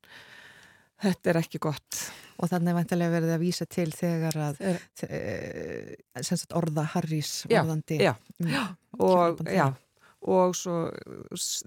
Þetta 1.03 1.31
er 1.33 1.41
ekki 1.41 1.61
gott. 1.63 2.01
Og 2.39 2.51
þannig 2.51 2.77
vantilega 2.77 3.15
verið 3.17 3.35
að 3.35 3.43
vísa 3.43 3.67
til 3.71 3.89
þegar 3.95 4.39
að 4.49 4.61
e, 5.09 5.97
orða 6.59 6.85
Harrys 6.95 7.33
orðandi 7.49 7.99
já, 8.03 8.13
já. 8.47 8.65
og 8.99 9.43
já 9.47 9.73
og 10.27 10.57
svo 10.59 10.89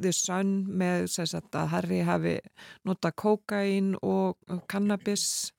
The 0.01 0.11
Sun 0.15 0.65
með 0.67 1.07
sagt, 1.13 1.55
að 1.55 1.71
Harry 1.71 2.01
hafi 2.03 2.37
nota 2.87 3.11
kokain 3.11 3.95
og 4.01 4.37
kannabis 4.71 5.51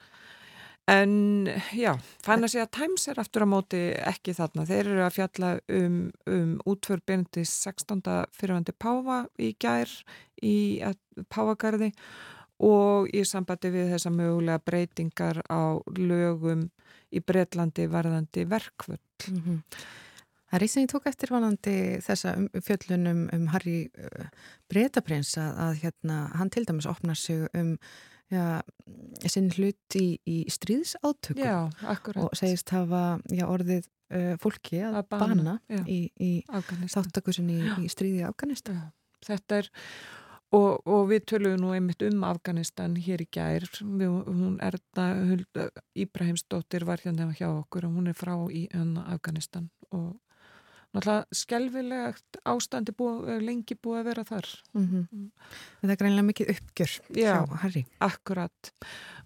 en 0.91 1.49
já, 1.73 1.95
fann 2.25 2.45
að 2.45 2.67
Times 2.75 3.07
er 3.09 3.21
aftur 3.23 3.47
á 3.47 3.49
móti 3.49 3.81
ekki 3.97 4.35
þarna 4.35 4.67
þeir 4.67 4.91
eru 4.91 5.05
að 5.07 5.17
fjalla 5.17 5.53
um, 5.71 5.99
um 6.27 6.53
útför 6.67 7.01
Benedis 7.07 7.55
16. 7.63 8.03
fyrirvandi 8.35 8.75
Páva 8.75 9.23
í 9.39 9.55
gær 9.63 9.91
í 10.43 10.83
Pávagarði 11.31 11.93
og 12.63 13.09
í 13.15 13.25
sambandi 13.27 13.73
við 13.75 13.93
þessa 13.95 14.13
mögulega 14.15 14.63
breytingar 14.63 15.43
á 15.51 15.79
lögum 15.99 16.69
í 17.13 17.21
Breitlandi 17.21 17.89
varðandi 17.91 18.47
verkvöld 18.49 19.29
mm 19.29 19.41
-hmm. 19.41 19.59
Það 20.53 20.59
er 20.59 20.65
í 20.67 20.69
sem 20.69 20.85
ég 20.85 20.93
tók 20.93 21.07
eftir 21.09 21.31
vanandi 21.33 21.75
þessa 22.05 22.35
um, 22.37 22.49
fjöllunum 22.61 23.23
um 23.33 23.45
Harry 23.55 23.87
uh, 23.97 24.27
Bretaprins 24.69 25.31
að, 25.41 25.53
að 25.65 25.79
hérna, 25.87 26.19
hann 26.37 26.53
til 26.53 26.67
dæmis 26.69 26.89
opnar 26.91 27.17
sig 27.17 27.47
um 27.57 27.71
ja, 28.33 28.61
sinn 29.33 29.49
hlut 29.57 29.97
í, 29.97 30.19
í 30.29 30.43
stríðsátökum 30.53 31.41
já, 31.41 31.57
og 32.21 32.37
segist 32.37 32.69
hafa 32.77 33.19
já, 33.33 33.47
orðið 33.49 33.89
uh, 34.13 34.35
fólki 34.45 34.83
að, 34.85 35.01
að 35.01 35.09
bana, 35.15 35.57
bana 35.69 35.85
í, 35.89 36.03
í 36.21 36.33
þáttakursin 36.45 37.49
í 37.49 37.89
stríði 37.93 38.21
í 38.21 38.29
Afganistan. 38.29 38.91
Þetta 39.25 39.63
er 39.63 39.73
Og, 40.53 40.83
og 40.85 41.07
við 41.09 41.23
töluðum 41.31 41.63
nú 41.63 41.71
einmitt 41.73 42.03
um 42.05 42.25
Afganistan 42.29 42.99
hér 43.01 43.23
í 43.25 43.27
gær, 43.33 43.65
við, 43.81 44.11
hún 44.27 44.59
Erna 44.61 45.07
Íbraheimsdóttir 45.97 46.85
var 46.85 47.01
hérna 47.01 47.31
hjá 47.33 47.47
okkur 47.49 47.87
og 47.89 47.95
hún 47.97 48.11
er 48.13 48.19
frá 48.19 48.35
í 48.53 48.67
Afganistan 49.07 49.71
og 49.97 50.11
náttúrulega 50.93 51.25
skelvilegt 51.33 52.39
ástandi 52.45 52.93
búið, 52.97 53.29
eh, 53.33 53.41
lengi 53.41 53.77
búið 53.77 54.01
að 54.01 54.09
vera 54.11 54.25
þar. 54.29 54.49
Mm. 54.75 54.87
-hmm. 54.87 55.31
Það 55.83 55.91
er 55.91 55.97
greinlega 55.97 56.29
mikið 56.29 56.51
uppgjör 56.55 56.93
Já, 57.17 57.33
hjá 57.47 57.57
Harry. 57.63 57.85
Akkurat. 58.01 58.73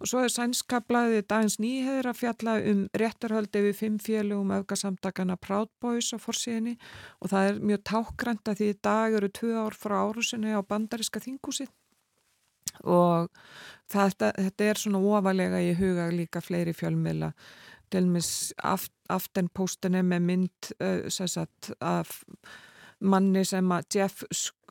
Og 0.00 0.06
svo 0.06 0.18
er 0.22 0.30
sænskablaðið 0.30 1.26
dagins 1.26 1.58
nýheður 1.58 2.10
að 2.10 2.20
fjalla 2.20 2.54
um 2.70 2.88
réttarhöldi 2.94 3.62
við 3.66 3.74
fimm 3.74 3.98
félugum 3.98 4.52
auðgasamtakana 4.52 5.36
Proud 5.36 5.68
Boys 5.80 6.12
á 6.14 6.18
fórsíðinni 6.18 6.78
og 7.20 7.30
það 7.30 7.48
er 7.48 7.60
mjög 7.60 7.82
tákgrænt 7.82 8.48
að 8.48 8.56
því 8.58 8.68
í 8.70 8.78
dag 8.82 9.12
eru 9.12 9.28
tvö 9.28 9.52
ár 9.66 9.74
frá 9.74 9.96
árusinni 10.06 10.54
á 10.54 10.60
bandariska 10.62 11.20
þingúsi 11.20 11.66
og 12.84 13.30
þetta, 13.92 14.32
þetta 14.36 14.64
er 14.64 14.80
svona 14.80 15.00
ofalega 15.00 15.60
í 15.62 15.72
huga 15.78 16.10
líka 16.12 16.42
fleiri 16.44 16.74
fjölmila 16.76 17.32
til 17.92 18.06
mis 18.10 18.52
aft, 18.64 18.92
aftenpóstinu 19.12 20.02
með 20.06 20.28
mynd 20.30 20.70
uh, 20.80 21.06
sagt, 21.08 21.72
af 21.80 22.22
manni 23.00 23.44
sem 23.44 23.72
að 23.72 23.98
Jeff 23.98 24.22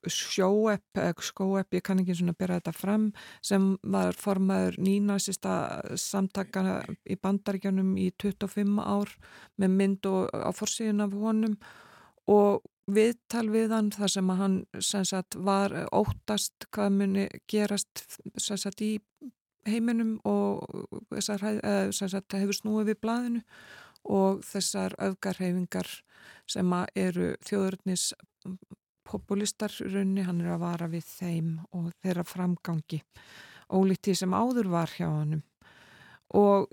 Sjóepp, 0.05 0.99
Skóepp, 1.23 1.73
ég 1.73 1.83
kann 1.85 2.01
ekki 2.01 2.15
svona 2.19 2.35
bera 2.37 2.59
þetta 2.59 2.73
fram, 2.75 3.07
sem 3.41 3.71
var 3.81 4.17
formaður 4.17 4.77
nínasista 4.85 5.55
samtakana 5.97 6.81
í 7.09 7.17
bandaríkjónum 7.17 7.95
í 8.01 8.11
25 8.21 8.77
ár 8.85 9.15
með 9.61 9.75
mynd 9.79 10.09
og 10.11 10.29
á 10.29 10.49
forsíðun 10.53 11.05
af 11.07 11.17
honum. 11.17 11.57
Og 12.29 12.61
viðtal 12.89 13.47
við 13.53 13.73
hann 13.73 13.91
þar 13.93 14.13
sem 14.13 14.29
að 14.29 14.41
hann 14.43 14.59
sagt, 14.81 15.37
var 15.37 15.73
óttast 15.93 16.67
hvað 16.73 16.99
muni 16.99 17.25
gerast 17.49 18.05
sagt, 18.37 18.81
í 18.81 18.99
heiminum 19.69 20.17
og 20.27 20.63
þessar, 21.13 21.41
það 21.41 22.39
hefur 22.41 22.59
snúið 22.59 22.91
við 22.91 23.01
blaðinu 23.03 23.43
og 24.05 24.43
þessar 24.45 24.93
öfgarhefingar 25.01 25.89
sem 26.49 26.73
eru 26.95 27.33
þjóðurnis 27.45 28.11
populistar 29.05 29.73
raunni, 29.81 30.25
hann 30.25 30.41
er 30.41 30.55
að 30.55 30.63
vara 30.65 30.89
við 30.89 31.05
þeim 31.07 31.49
og 31.73 31.91
þeirra 32.03 32.25
framgangi 32.25 33.01
ólíkt 33.73 34.05
því 34.05 34.15
sem 34.21 34.35
áður 34.37 34.69
var 34.73 34.93
hjá 34.93 35.07
hann 35.09 35.41
og 36.35 36.69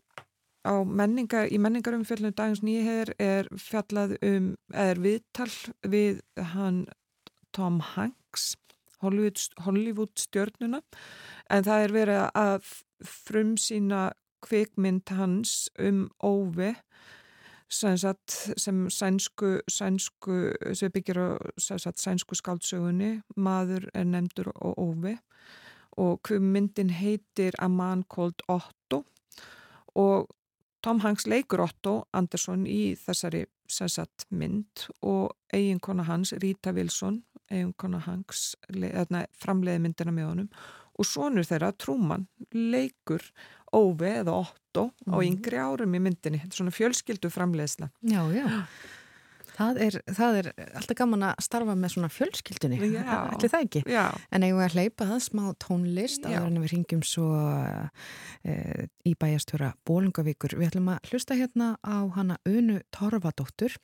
menninga, 0.86 1.46
í 1.50 1.58
menningarumfjöldinu 1.60 2.34
dagins 2.36 2.62
nýheir 2.64 3.12
er 3.20 3.48
fjallað 3.58 4.16
um, 4.22 4.52
er 4.70 5.00
viðtal 5.02 5.50
við 5.82 6.22
hann 6.54 6.84
Tom 7.52 7.80
Hanks 7.92 8.52
Hollywood, 9.02 10.14
stjörnuna 10.18 10.82
en 11.50 11.66
það 11.66 11.86
er 11.86 11.94
verið 11.96 12.22
að 12.38 12.72
frum 13.02 13.56
sína 13.58 14.10
kvikmynd 14.42 15.12
hans 15.14 15.68
um 15.78 16.06
óvi 16.22 16.72
sem, 17.72 17.96
sænsku, 18.92 19.58
sænsku 19.70 20.38
sem 20.76 20.92
byggir 20.92 21.18
á 21.18 21.28
sænsku 21.58 22.36
skáldsögunni 22.36 23.22
maður 23.36 23.88
er 23.94 24.08
nefndur 24.08 24.52
og 24.54 24.78
óvi 24.78 25.16
og 26.00 26.30
myndin 26.40 26.90
heitir 26.90 27.52
A 27.58 27.68
Man 27.68 28.04
Called 28.14 28.40
Otto. 28.48 29.04
Og 29.94 30.28
Tom 30.82 31.00
Hanks 31.04 31.28
leikur 31.30 31.62
Otto 31.64 31.96
Andersson 32.12 32.66
í 32.66 32.94
þessari 32.98 33.44
sagt, 33.72 34.26
mynd 34.30 34.88
og 35.00 35.30
eiginkona 35.54 36.04
hans 36.04 36.34
Rita 36.42 36.74
Wilson 36.76 37.22
eiginkona 37.52 38.02
Hanks 38.06 38.52
framleiði 39.40 39.82
myndina 39.84 40.14
með 40.14 40.30
honum 40.30 40.48
og 41.00 41.08
sonur 41.08 41.46
þeirra, 41.48 41.72
Trúmann, 41.72 42.26
leikur 42.52 43.24
Óve 43.72 44.10
eða 44.18 44.34
Otto 44.42 44.90
mm. 44.90 45.12
á 45.12 45.16
mhm. 45.16 45.28
yngri 45.30 45.56
árum 45.56 45.94
í 45.96 46.00
myndinni. 46.04 46.42
Þetta 46.42 46.52
er 46.52 46.58
svona 46.60 46.74
fjölskyldu 46.76 47.30
framleiðsla. 47.32 47.88
Já, 48.04 48.20
já. 48.36 48.44
Það 49.52 49.80
er, 49.84 49.96
það 50.16 50.38
er 50.40 50.48
alltaf 50.78 50.98
gaman 50.98 51.24
að 51.28 51.44
starfa 51.44 51.74
með 51.76 51.94
svona 51.94 52.10
fjölskyldunni, 52.12 52.78
ætli 53.02 53.50
það 53.52 53.66
ekki? 53.66 53.82
Já. 53.90 54.04
En 54.32 54.46
eigum 54.46 54.60
við 54.62 54.66
að 54.66 54.76
hleypa 54.78 55.08
það 55.10 55.22
smá 55.26 55.44
tónlist 55.62 56.28
áður 56.28 56.48
en 56.48 56.60
við 56.62 56.72
ringjum 56.72 57.04
svo 57.06 57.28
e, 58.48 58.56
í 59.08 59.14
bæjastjóra 59.20 59.72
Bólungavíkur. 59.88 60.56
Við 60.60 60.72
ætlum 60.72 60.92
að 60.94 61.10
hlusta 61.12 61.38
hérna 61.38 61.74
á 61.84 62.00
hana 62.16 62.38
Unu 62.48 62.80
Torfadóttur, 62.94 63.76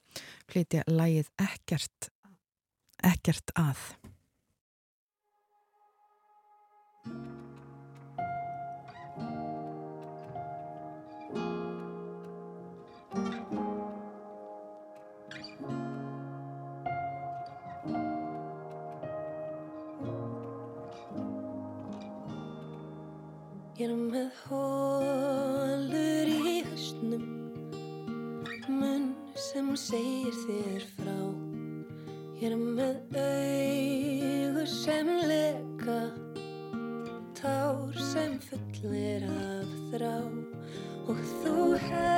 flytja 0.48 0.86
lægið 0.88 1.32
Ekkert, 1.48 2.12
ekkert 3.04 3.52
að. 3.58 3.84
Ég 23.78 23.84
er 23.86 23.92
með 23.94 24.38
hólur 24.48 26.30
í 26.32 26.54
höstnum 26.66 27.28
Munn 28.66 29.04
sem 29.38 29.68
segir 29.78 30.34
þér 30.40 30.88
frá. 30.96 31.20
Ég 32.40 32.48
er 32.50 32.58
með 32.58 33.22
augur 33.22 34.66
sem 34.74 35.14
leka. 35.30 36.00
Tár 37.38 38.02
sem 38.10 38.40
fullir 38.48 39.30
af 39.30 39.74
þrá. 39.94 40.14
Og 41.06 41.26
þú 41.38 41.58
hendur 41.86 42.17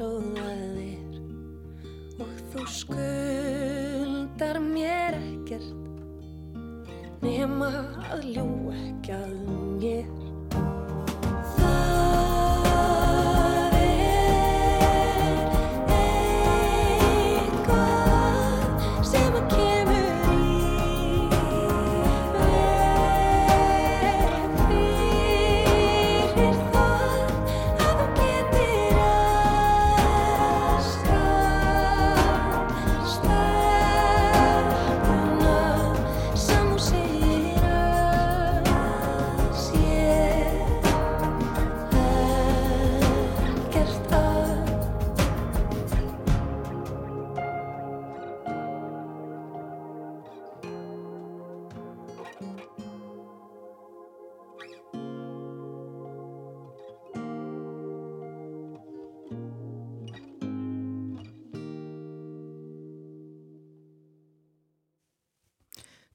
allt 0.00 0.29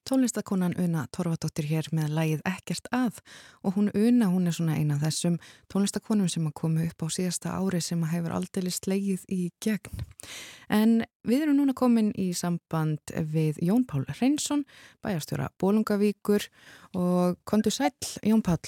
Tónlistakonan 0.06 0.76
Una 0.78 1.04
Torfadóttir 1.10 1.66
hér 1.66 1.88
með 1.90 2.12
lægið 2.14 2.42
Ekkert 2.46 2.86
að 2.94 3.16
og 3.66 3.74
hún 3.74 3.88
Una, 3.90 4.28
hún 4.30 4.46
er 4.46 4.54
svona 4.54 4.76
eina 4.78 4.94
af 4.94 5.02
þessum 5.02 5.38
tónlistakonum 5.72 6.28
sem 6.30 6.46
að 6.46 6.54
koma 6.60 6.84
upp 6.86 7.02
á 7.02 7.06
síðasta 7.10 7.56
ári 7.58 7.80
sem 7.82 8.04
að 8.06 8.12
hefur 8.14 8.36
aldrei 8.36 8.70
slegið 8.70 9.24
í 9.34 9.40
gegn. 9.64 10.04
En 10.70 10.94
við 11.26 11.48
erum 11.48 11.58
núna 11.58 11.74
komin 11.74 12.12
í 12.14 12.28
samband 12.38 13.16
við 13.34 13.58
Jón 13.66 13.82
Pál 13.90 14.06
Reynsson, 14.20 14.62
bæjarstjóra 15.02 15.50
Bólungavíkur 15.58 16.46
og 16.94 17.42
kontur 17.44 17.74
sæl, 17.74 17.94
Jón 18.22 18.46
Pál. 18.46 18.62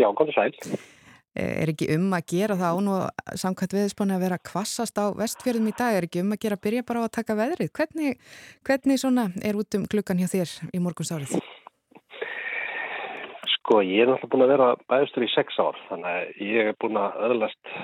Já, 0.00 0.08
kontur 0.16 0.32
sæl. 0.32 0.56
Er 1.34 1.72
ekki 1.72 1.88
um 1.96 2.12
að 2.14 2.28
gera 2.30 2.54
það 2.54 2.76
án 2.78 2.88
og 2.94 3.38
samkvæmt 3.42 3.72
viðspáni 3.74 4.14
að 4.14 4.22
vera 4.22 4.38
kvassast 4.38 5.00
á 5.02 5.10
vestfjörðum 5.18 5.66
í 5.72 5.74
dag? 5.74 5.96
Er 5.98 6.06
ekki 6.06 6.22
um 6.22 6.30
að 6.30 6.42
gera 6.44 6.58
að 6.58 6.64
byrja 6.68 6.86
bara 6.86 7.02
á 7.02 7.04
að 7.08 7.14
taka 7.16 7.36
veðrið? 7.40 7.72
Hvernig, 7.74 8.20
hvernig 8.62 9.00
svona 9.02 9.26
er 9.42 9.58
út 9.58 9.78
um 9.78 9.88
klukkan 9.90 10.22
hjá 10.22 10.28
þér 10.30 10.52
í 10.70 10.82
morgunsárið? 10.84 11.34
Sko, 13.56 13.80
ég 13.82 14.04
er 14.04 14.12
náttúrulega 14.12 14.30
búin 14.30 14.46
að 14.46 14.52
vera 14.54 14.70
bæðustur 14.92 15.26
í 15.26 15.32
sex 15.32 15.58
ár, 15.58 15.78
þannig 15.88 16.10
að 16.12 16.46
ég 16.46 16.70
er 16.70 16.78
búin 16.84 17.00
að 17.00 17.18
öðlast 17.26 17.74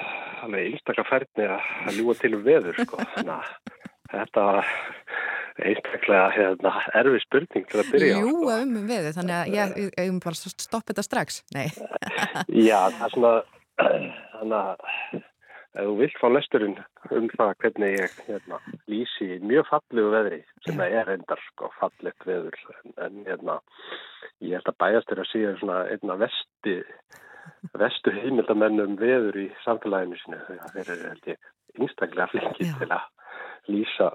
alveg 0.45 0.71
einstaklega 0.71 1.09
færni 1.09 1.47
að 1.51 1.99
ljúa 1.99 2.17
til 2.21 2.35
um 2.37 2.45
veður, 2.47 2.83
sko. 2.85 3.01
Þannig 3.17 3.35
að 3.35 3.49
þetta 4.13 4.45
einstaklega 5.59 6.29
hérna, 6.35 6.75
erfi 7.01 7.23
spurning 7.25 7.67
til 7.71 7.81
að 7.83 7.91
byrja. 7.95 8.21
Jú, 8.21 8.35
sko. 8.37 8.59
um 8.61 8.77
við, 8.91 9.09
þannig 9.17 9.37
að 9.39 9.57
ég, 9.57 9.75
ég, 9.85 9.91
ég 9.97 10.13
um 10.13 10.21
bara 10.23 10.39
stopp 10.39 10.87
þetta 10.91 11.07
strax. 11.07 11.43
Nei. 11.57 11.67
Já, 12.69 12.79
það 12.97 13.05
er 13.07 13.15
svona, 13.17 13.35
þannig 13.81 14.59
að 14.61 14.87
þú 15.71 15.97
vilt 16.01 16.19
fá 16.19 16.27
lesturinn 16.35 16.77
um 17.15 17.29
það 17.37 17.53
hvernig 17.63 17.97
ég 17.97 18.15
hérna, 18.27 18.59
lýsi 18.91 19.39
mjög 19.47 19.69
fallegu 19.71 20.13
veðri 20.15 20.41
sem 20.67 20.81
það 20.81 20.97
er 21.01 21.13
endar 21.15 21.43
sko, 21.47 21.71
fallegt 21.79 22.27
veður 22.27 22.57
en, 22.75 22.95
en 23.07 23.21
hérna, 23.29 23.61
ég 24.43 24.59
held 24.59 24.73
að 24.73 24.81
bæjast 24.83 25.15
er 25.15 25.23
að 25.23 25.31
síðan 25.31 25.61
svona 25.61 25.81
einna 25.93 26.19
vesti 26.21 26.77
vestu 27.79 28.13
heimildamennum 28.15 28.97
veður 29.01 29.39
í 29.45 29.49
samfélaginu 29.65 30.19
sinu 30.21 30.41
þeir 30.75 30.93
eru 30.97 31.37
einstaklega 31.79 32.29
flinkið 32.33 32.75
til 32.81 32.91
að 32.91 33.07
lýsa 33.71 34.11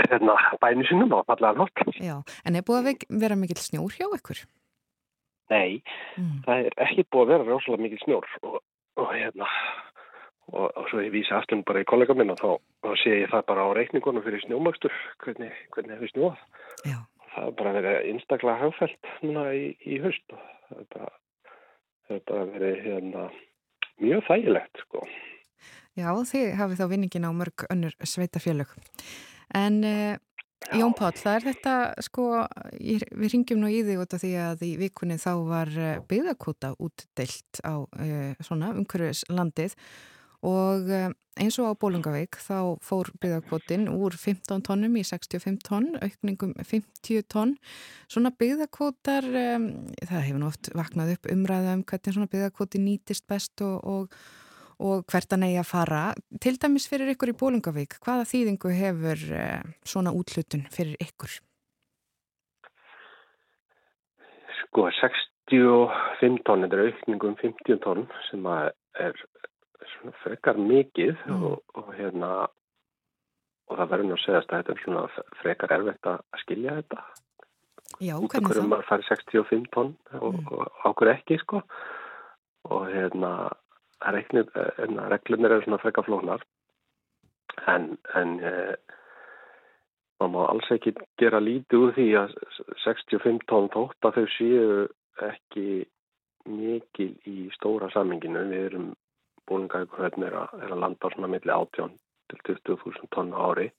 hérna, 0.00 0.36
bæni 0.62 0.86
sinum 0.88 1.14
á 1.14 1.22
fallega 1.28 1.58
nátt. 1.58 1.96
Já, 2.00 2.16
en 2.44 2.58
er 2.58 2.66
búið 2.66 2.92
að 2.92 3.08
vera 3.22 3.38
mikil 3.38 3.60
snjór 3.60 3.96
hjá 3.96 4.06
ykkur? 4.18 4.44
Nei, 5.52 5.82
mm. 6.16 6.36
það 6.46 6.68
er 6.68 6.78
ekki 6.86 7.06
búið 7.12 7.24
að 7.24 7.32
vera 7.34 7.48
rosalega 7.50 7.84
mikil 7.84 8.00
snjór 8.04 8.28
og, 8.42 8.60
og 9.00 9.10
hérna 9.12 9.48
og, 10.52 10.70
og 10.76 10.86
svo 10.90 11.02
ég 11.04 11.12
vísa 11.14 11.38
aftur 11.38 11.62
bara 11.66 11.82
í 11.84 11.88
kollega 11.88 12.16
minna 12.16 12.36
þá, 12.40 12.56
þá 12.84 12.90
sé 13.02 13.18
ég 13.22 13.32
það 13.32 13.46
bara 13.50 13.66
á 13.68 13.76
reikningunum 13.76 14.24
fyrir 14.24 14.44
snjómakstur 14.44 14.94
hvernig, 15.24 15.52
hvernig 15.74 15.98
hefur 15.98 16.12
snjóað. 16.12 16.46
Já. 16.84 16.98
Það 17.34 17.50
er 17.50 17.54
bara 17.58 17.74
verið 17.78 18.08
einstaklega 18.12 18.60
hafðfælt 18.62 19.12
núna 19.26 19.44
í, 19.58 19.68
í 19.84 20.00
haust 20.04 20.34
og 20.34 20.42
það 20.68 20.80
er 20.80 20.88
bara, 20.96 21.12
það 22.06 22.16
er 22.16 22.26
bara 22.30 22.48
verið 22.54 22.82
hérna, 22.88 23.28
mjög 24.04 24.26
þægilegt 24.28 24.82
sko. 24.84 25.06
Já, 25.94 26.08
þið 26.26 26.48
hafið 26.58 26.80
þá 26.80 26.88
vinningin 26.90 27.28
á 27.28 27.32
mörg 27.34 27.66
önnur 27.70 27.94
sveitafjölug. 28.02 28.72
En 29.52 29.80
uh, 29.84 30.14
Jón 30.74 30.94
Páll, 30.96 31.18
það 31.20 31.36
er 31.36 31.46
þetta, 31.50 31.74
sko, 32.06 32.28
ég, 32.80 33.04
við 33.12 33.34
ringjum 33.34 33.60
nú 33.60 33.68
í 33.68 33.82
því 33.84 33.98
út 34.00 34.16
af 34.16 34.24
því 34.24 34.32
að 34.46 34.64
í 34.64 34.72
vikunni 34.80 35.18
þá 35.20 35.32
var 35.44 35.74
uh, 35.76 35.98
byggðakota 36.08 36.72
útdeilt 36.80 37.60
á 37.60 37.84
uh, 37.84 38.32
svona 38.40 38.72
umhverfis 38.72 39.26
landið 39.28 39.76
og 40.44 40.90
eins 41.40 41.56
og 41.58 41.72
á 41.74 41.78
Bólungaveik 41.78 42.38
þá 42.38 42.78
fór 42.84 43.10
byggðakvotin 43.22 43.88
úr 43.90 44.14
15 44.14 44.62
tónnum 44.66 44.94
í 44.98 45.02
65 45.06 45.58
tónn, 45.66 45.90
aukningum 45.98 46.54
50 46.60 47.26
tónn. 47.32 47.56
Svona 48.10 48.30
byggðakvotar, 48.38 49.26
um, 49.56 49.68
það 49.98 50.26
hefur 50.28 50.40
nú 50.42 50.50
oft 50.50 50.70
vaknað 50.76 51.16
upp 51.16 51.30
umræða 51.34 51.76
um 51.78 51.84
hvernig 51.88 52.16
svona 52.16 52.30
byggðakvoti 52.30 52.82
nýtist 52.82 53.26
best 53.30 53.64
og, 53.66 53.80
og 53.82 54.18
og 54.78 55.04
hvert 55.10 55.34
að 55.34 55.42
neyja 55.44 55.64
að 55.64 55.70
fara. 55.70 56.02
Til 56.42 56.54
dæmis 56.60 56.88
fyrir 56.90 57.12
ykkur 57.14 57.32
í 57.32 57.36
Bólungavík, 57.40 57.98
hvaða 58.04 58.26
þýðingu 58.30 58.74
hefur 58.78 59.24
uh, 59.38 59.74
svona 59.86 60.14
útlutun 60.14 60.66
fyrir 60.74 60.96
ykkur? 61.02 61.38
Sko, 64.62 64.88
65 65.00 66.42
tónn, 66.46 66.66
þetta 66.66 66.80
er 66.80 66.86
aukningum 66.88 67.38
50 67.42 67.80
tónn 67.84 68.06
sem 68.30 68.46
er 68.50 69.18
svona 69.94 70.14
frekar 70.22 70.58
mikið 70.58 71.16
mm. 71.28 71.42
og, 71.48 71.58
og 71.78 71.90
hérna 71.96 72.30
og 73.70 73.78
það 73.78 73.90
verður 73.90 74.08
nú 74.08 74.16
að 74.16 74.24
segast 74.24 74.52
að 74.52 74.62
þetta 74.62 74.74
er 74.74 74.82
svona 74.84 75.04
frekar 75.40 75.76
erfitt 75.78 76.08
að 76.10 76.24
skilja 76.42 76.78
þetta. 76.80 77.04
Já, 78.02 78.14
hvernig 78.18 78.32
það? 78.32 78.48
Hvernig 78.48 78.70
maður 78.72 78.88
fær 78.88 79.04
65 79.08 79.68
tónn 79.74 79.92
og, 80.18 80.32
mm. 80.34 80.48
og 80.52 80.88
ákur 80.90 81.12
ekki, 81.14 81.38
sko. 81.42 81.62
Og 82.74 82.88
hérna 82.90 83.30
reglunir 84.12 85.50
eru 85.52 85.62
svona 85.64 85.80
frekka 85.82 86.04
flónar 86.06 86.44
en, 87.70 87.94
en 88.18 88.36
eh, 88.44 88.74
maður 90.20 90.32
má 90.34 90.42
alls 90.48 90.70
ekki 90.74 90.94
gera 91.20 91.40
lítið 91.42 91.86
úr 91.86 91.94
því 91.96 92.06
að 92.20 92.36
65 92.84 93.46
tón 93.50 93.70
þótt 93.74 94.08
að 94.08 94.20
þau 94.20 94.26
séu 94.36 94.68
ekki 95.28 95.84
mikil 96.50 97.12
í 97.30 97.48
stóra 97.54 97.88
samminginu 97.94 98.44
við 98.50 98.66
erum 98.68 98.88
búlingækuhöfn 99.48 100.26
er, 100.26 100.36
er 100.60 100.72
að 100.72 100.80
landa 100.80 101.10
svona 101.12 101.30
millir 101.30 101.54
18 101.54 101.94
til 102.32 102.40
20.000 102.48 103.10
tónn 103.14 103.34
ári. 103.36 103.70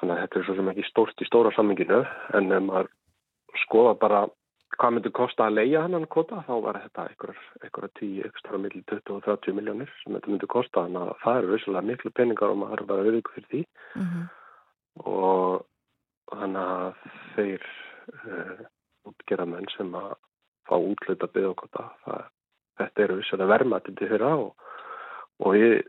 Þannig 0.00 0.14
að 0.16 0.22
þetta 0.22 0.38
er 0.38 0.46
svo 0.46 0.56
sem 0.56 0.70
ekki 0.72 0.86
stórt 0.88 1.22
í 1.22 1.28
stóra 1.28 1.52
samminginu 1.56 2.02
en 2.36 2.52
maður 2.68 2.90
skoða 3.64 3.94
bara 4.00 4.24
hvað 4.80 4.94
myndi 4.96 5.12
kosta 5.16 5.46
að 5.46 5.56
leia 5.58 5.82
hann 5.84 6.06
kvota 6.12 6.42
þá 6.46 6.52
var 6.64 6.78
þetta 6.82 7.06
einhverja 7.08 7.92
tíu 7.98 8.26
ekstra 8.28 8.60
millir 8.60 8.84
20 8.90 9.16
og 9.16 9.24
30 9.24 9.56
miljónir 9.56 9.90
sem 10.02 10.16
þetta 10.16 10.32
myndi 10.32 10.50
kosta 10.52 10.84
þannig 10.84 11.02
að 11.02 11.22
það 11.24 11.40
eru 11.40 11.52
vissulega 11.54 11.88
miklu 11.90 12.12
peningar 12.16 12.52
og 12.52 12.60
maður 12.62 12.82
er 12.82 12.90
bara 12.90 13.16
ykkur 13.20 13.36
fyrir 13.36 13.50
því 13.52 13.62
mm 14.00 14.06
-hmm. 14.06 14.24
og 15.14 15.66
þannig 16.32 16.62
að 16.76 16.94
þeir 17.34 17.66
uh, 18.12 18.64
útgerðamenn 19.10 19.68
sem 19.76 19.94
að 19.94 20.14
fá 20.66 20.76
útluta 20.76 21.28
byggðokota 21.32 21.90
þetta 22.80 23.02
eru 23.02 23.20
vissulega 23.20 23.52
vermaðið 23.52 23.98
til 23.98 24.08
þeirra 24.10 24.32
og, 24.36 24.50
og 25.40 25.56
ég 25.56 25.86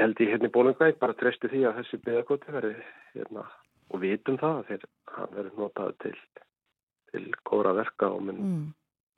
held 0.00 0.20
ég 0.20 0.32
hérna 0.32 0.50
í 0.50 0.54
bólingvæg 0.54 0.98
bara 0.98 1.18
treysti 1.18 1.50
því 1.52 1.66
að 1.68 1.76
þessi 1.80 2.00
byggðokoti 2.06 2.54
verði 2.56 2.74
hérna, 3.14 3.44
og 3.90 4.00
vitum 4.02 4.38
það 4.40 4.58
að 4.58 4.70
þeir, 4.70 4.88
hann 5.16 5.36
verður 5.36 5.60
notað 5.60 5.94
til 6.02 6.16
til 7.14 7.28
góðra 7.46 7.76
verka 7.78 8.10
og 8.10 8.26
mun 8.26 8.40
mm. 8.42 8.64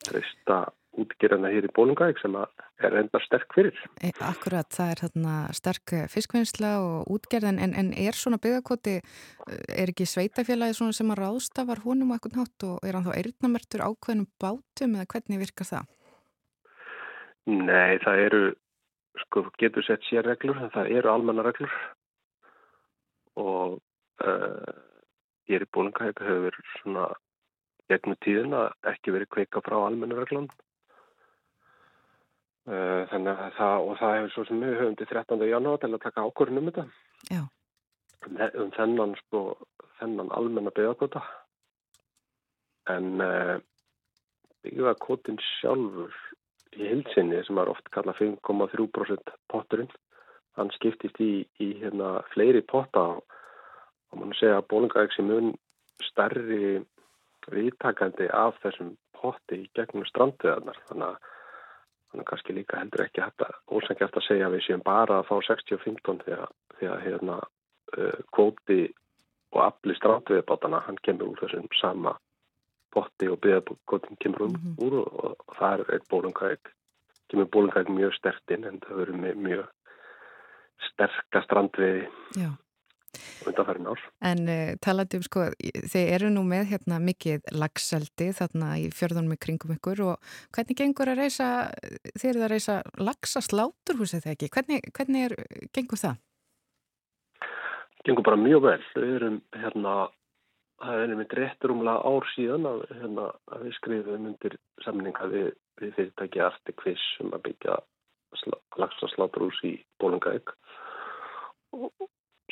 treysta 0.07 0.67
útgerðana 0.97 1.51
hér 1.53 1.67
í 1.69 1.73
Bólungavík 1.77 2.21
sem 2.23 2.37
er 2.37 2.95
enda 3.01 3.21
sterk 3.25 3.53
fyrir. 3.53 3.77
E, 4.01 4.13
akkurat, 4.25 4.69
það 4.73 4.93
er 4.93 5.03
þarna 5.05 5.35
sterk 5.57 5.93
fiskvinnsla 6.13 6.71
og 6.85 7.11
útgerðan 7.13 7.61
en, 7.63 7.75
en 7.77 7.91
er 7.93 8.17
svona 8.17 8.39
byggakoti, 8.43 8.95
er 9.47 9.93
ekki 9.93 10.07
sveitafélagi 10.09 10.77
sem 10.97 11.13
að 11.13 11.21
ráðstafar 11.21 11.83
húnum 11.85 12.15
og 12.15 12.17
eitthvað 12.17 12.39
nátt 12.41 12.69
og 12.69 12.87
er 12.87 12.97
hann 12.97 13.07
þá 13.09 13.13
eirðnamertur 13.19 13.85
ákveðnum 13.85 14.31
bátum 14.41 14.97
eða 14.97 15.11
hvernig 15.13 15.43
virkar 15.45 15.71
það? 15.73 15.93
Nei, 17.47 17.99
það 18.03 18.25
eru 18.25 18.43
sko 19.27 19.45
getur 19.61 19.85
sett 19.87 20.05
sér 20.09 20.27
reglur 20.27 20.59
en 20.61 20.73
það 20.75 20.91
eru 20.99 21.13
almenna 21.13 21.45
reglur 21.47 21.77
og 23.37 23.79
uh, 24.25 24.75
er 25.47 25.63
í 25.63 25.69
bólingahæk 25.73 26.21
hefur 26.25 26.45
verið 26.49 26.75
svona 26.81 27.07
gegnum 27.91 28.19
tíðin 28.25 28.57
að 28.57 28.69
ekki 28.93 29.15
verið 29.15 29.33
kveika 29.35 29.63
frá 29.65 29.77
almenna 29.79 30.19
reglun 30.19 30.49
uh, 32.71 33.03
þannig 33.13 33.33
að 33.33 33.53
það 33.59 33.77
og 33.89 33.99
það 34.01 34.17
hefur 34.17 34.35
svo 34.35 34.47
sem 34.49 34.63
við 34.65 34.79
höfum 34.81 34.99
til 35.01 35.09
13. 35.13 35.47
janúar 35.51 35.83
til 35.83 35.93
að 35.93 36.05
taka 36.07 36.27
ákvörðun 36.27 36.63
um 36.63 36.71
þetta 36.71 36.87
Já. 37.31 37.43
um, 38.27 38.71
þennan 38.79 39.17
sko 39.23 39.43
þennan 40.01 40.33
almenna 40.37 40.75
byggakota 40.77 41.23
en 42.93 43.23
uh, 43.23 43.57
byggjakotin 44.67 45.39
sjálfur 45.59 46.15
í 46.77 46.91
hilsinni 46.91 47.41
sem 47.47 47.59
er 47.63 47.71
oft 47.73 47.87
kallað 47.95 48.21
5,3% 48.25 49.33
potturinn 49.53 49.93
hann 50.57 50.73
skiptist 50.75 51.19
í, 51.21 51.45
í 51.61 51.69
hérna, 51.81 52.21
fleiri 52.33 52.63
potta 52.65 53.05
og 53.17 54.19
mann 54.19 54.35
segja 54.39 54.61
að 54.61 54.69
bólingaæks 54.73 55.19
er 55.21 55.27
mun 55.29 55.51
stærri 56.05 56.81
viðtakandi 57.53 58.29
af 58.35 58.59
þessum 58.63 58.95
potti 59.17 59.63
í 59.65 59.71
gegnum 59.77 60.07
strandveðarnar 60.09 60.79
þannig 60.89 61.09
að 61.09 61.33
hann 62.11 62.23
er 62.23 62.29
kannski 62.31 62.55
líka 62.57 62.81
heldur 62.81 63.05
ekki 63.07 63.25
hægt 63.25 63.45
að 63.45 63.57
ósengjast 63.71 64.19
að 64.19 64.27
segja 64.29 64.47
að 64.49 64.57
við 64.57 64.67
séum 64.67 64.85
bara 64.87 65.21
að 65.21 65.29
fá 65.31 65.37
60-15 65.49 66.23
því 66.25 66.37
að, 66.37 66.55
því 66.79 66.91
að 66.93 67.03
hérna, 67.07 67.41
uh, 67.97 68.21
kvóti 68.37 68.81
og 69.55 69.61
afli 69.67 69.97
strandveðbátana 69.99 70.83
hann 70.87 71.01
kemur 71.07 71.33
úr 71.33 71.43
þessum 71.45 71.69
sama 71.81 72.17
potti 72.95 73.29
og 73.29 73.41
byggðarkvotin 73.45 74.21
kemur 74.23 74.47
um 74.47 74.53
mm 74.55 74.61
-hmm. 74.63 74.85
úr 74.85 74.99
og, 75.03 75.25
og 75.25 75.57
það 75.59 75.81
er 75.81 75.95
eitt 75.95 76.09
bólungæk 76.13 76.73
kemur 77.29 77.51
bólungæk 77.55 77.89
mjög 77.89 78.15
stertinn 78.15 78.65
en 78.65 78.81
það 78.81 79.01
verður 79.01 79.43
mjög 79.49 79.67
sterkast 80.91 81.49
strandveði 81.49 82.07
undanfærin 83.47 83.89
ár. 83.91 84.03
En 84.31 84.43
uh, 84.51 84.75
talaðu 84.85 85.21
um 85.21 85.27
sko, 85.27 85.47
þeir 85.93 86.13
eru 86.19 86.31
nú 86.35 86.45
með 86.49 86.71
hérna 86.73 87.01
mikið 87.03 87.49
lagseldi 87.57 88.31
þarna 88.37 88.75
í 88.83 88.91
fjörðunum 88.95 89.37
í 89.37 89.41
kringum 89.47 89.77
ykkur 89.77 90.05
og 90.11 90.37
hvernig 90.57 90.81
gengur 90.81 91.13
að 91.13 91.23
reysa, 91.25 91.49
þeir 92.19 92.33
eru 92.35 92.47
að 92.47 92.53
reysa 92.55 92.79
lagsasláturhúsið 93.01 94.27
þegar 94.27 94.37
ekki? 94.37 94.53
Hvernig, 94.57 94.91
hvernig 94.97 95.29
er, 95.29 95.37
gengur 95.77 96.03
það? 96.03 96.23
Gengur 98.07 98.27
bara 98.27 98.39
mjög 98.39 98.69
vel. 98.69 98.83
Við 98.95 99.17
erum 99.17 99.41
hérna 99.57 99.97
það 100.83 101.03
er 101.03 101.13
einmitt 101.13 101.37
réttur 101.37 101.73
umlega 101.75 102.05
ár 102.05 102.27
síðan 102.35 102.69
að, 102.69 102.83
hérna, 103.01 103.29
að 103.53 103.67
við 103.67 103.77
skrifum 103.79 104.29
undir 104.31 104.57
samninga 104.85 105.31
við, 105.33 105.47
við 105.81 105.95
fyrirtæki 105.97 106.43
Artikviss 106.45 107.07
um 107.25 107.33
að 107.37 107.47
byggja 107.49 107.79
lagsasláturhús 108.77 109.63
í 109.65 109.73
Bólungæk 110.03 110.53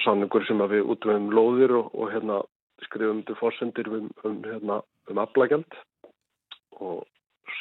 samningur 0.03 0.45
sem 0.49 0.63
við 0.71 0.91
útvöðum 0.95 1.31
lóðir 1.35 1.75
og, 1.79 1.91
og 1.95 2.13
hérna, 2.13 2.41
skrifum 2.83 3.21
undir 3.21 3.39
fórsendir 3.39 3.91
um, 3.91 4.11
um, 4.25 4.41
hérna, 4.45 4.81
um 5.11 5.21
aflagjald. 5.23 5.79
Og 6.83 7.05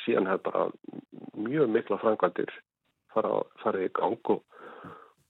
síðan 0.04 0.30
hefur 0.32 0.50
bara 0.50 0.63
mjög 1.38 1.69
mikla 1.69 2.00
frangvandir 2.02 2.52
fara, 3.13 3.43
farið 3.62 3.88
í 3.88 3.93
gang 4.00 4.34
og, 4.34 4.41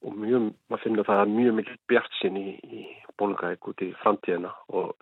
og 0.03 0.19
mjög, 0.19 0.51
maður 0.69 0.83
finnir 0.85 1.09
það 1.09 1.23
að 1.23 1.33
mjög 1.37 1.57
mikil 1.59 1.79
bjart 1.91 2.19
sinn 2.21 2.39
í, 2.39 2.47
í 2.63 2.83
Bólungæk 3.19 3.67
út 3.69 3.83
í 3.83 3.91
framtíðina. 4.01 4.53
Og 4.71 4.93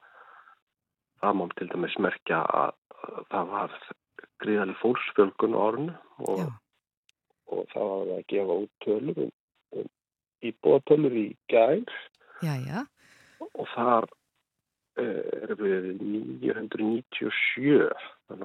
það 1.21 1.37
má 1.37 1.45
til 1.55 1.69
dæmis 1.71 1.99
merkja 2.01 2.41
að 2.61 2.73
það 3.31 3.53
var 3.53 3.77
gríðali 4.41 4.75
fólksfjölgun 4.81 5.57
á 5.57 5.59
orðinu 5.61 5.93
og, 6.25 6.41
og 7.51 7.63
það 7.73 7.91
var 7.91 8.11
að 8.15 8.25
gefa 8.31 8.57
út 8.63 8.71
tölur 8.85 9.21
um 10.41 10.49
íbúatölur 10.49 11.13
í 11.17 11.27
gær. 11.51 11.85
Já, 12.41 12.55
já. 12.65 12.81
og 13.53 13.67
þar 13.75 14.07
uh, 14.97 15.21
erum 15.45 15.61
við 15.61 15.87
997 16.41 17.91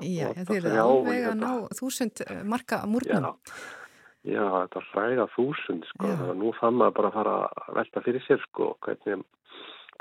Já, 0.02 0.32
þeir 0.48 0.64
eru 0.64 0.82
alveg 0.82 1.26
að 1.30 1.40
ná 1.40 1.50
þúsund 1.78 2.22
marka 2.48 2.82
múrnum. 2.90 3.28
Já, 4.26 4.32
já 4.34 4.44
þetta 4.44 4.82
er 4.82 4.90
ræða 4.96 5.26
þúsund 5.36 5.88
sko, 5.92 6.10
þannig 6.10 6.34
að 6.34 6.40
nú 6.42 6.52
fann 6.58 6.78
maður 6.80 6.96
bara 6.98 7.10
að 7.12 7.18
fara 7.20 7.34
að 7.46 7.72
velta 7.78 8.04
fyrir 8.04 8.26
sér 8.26 8.44
sko, 8.48 8.70
hvernig 8.84 9.24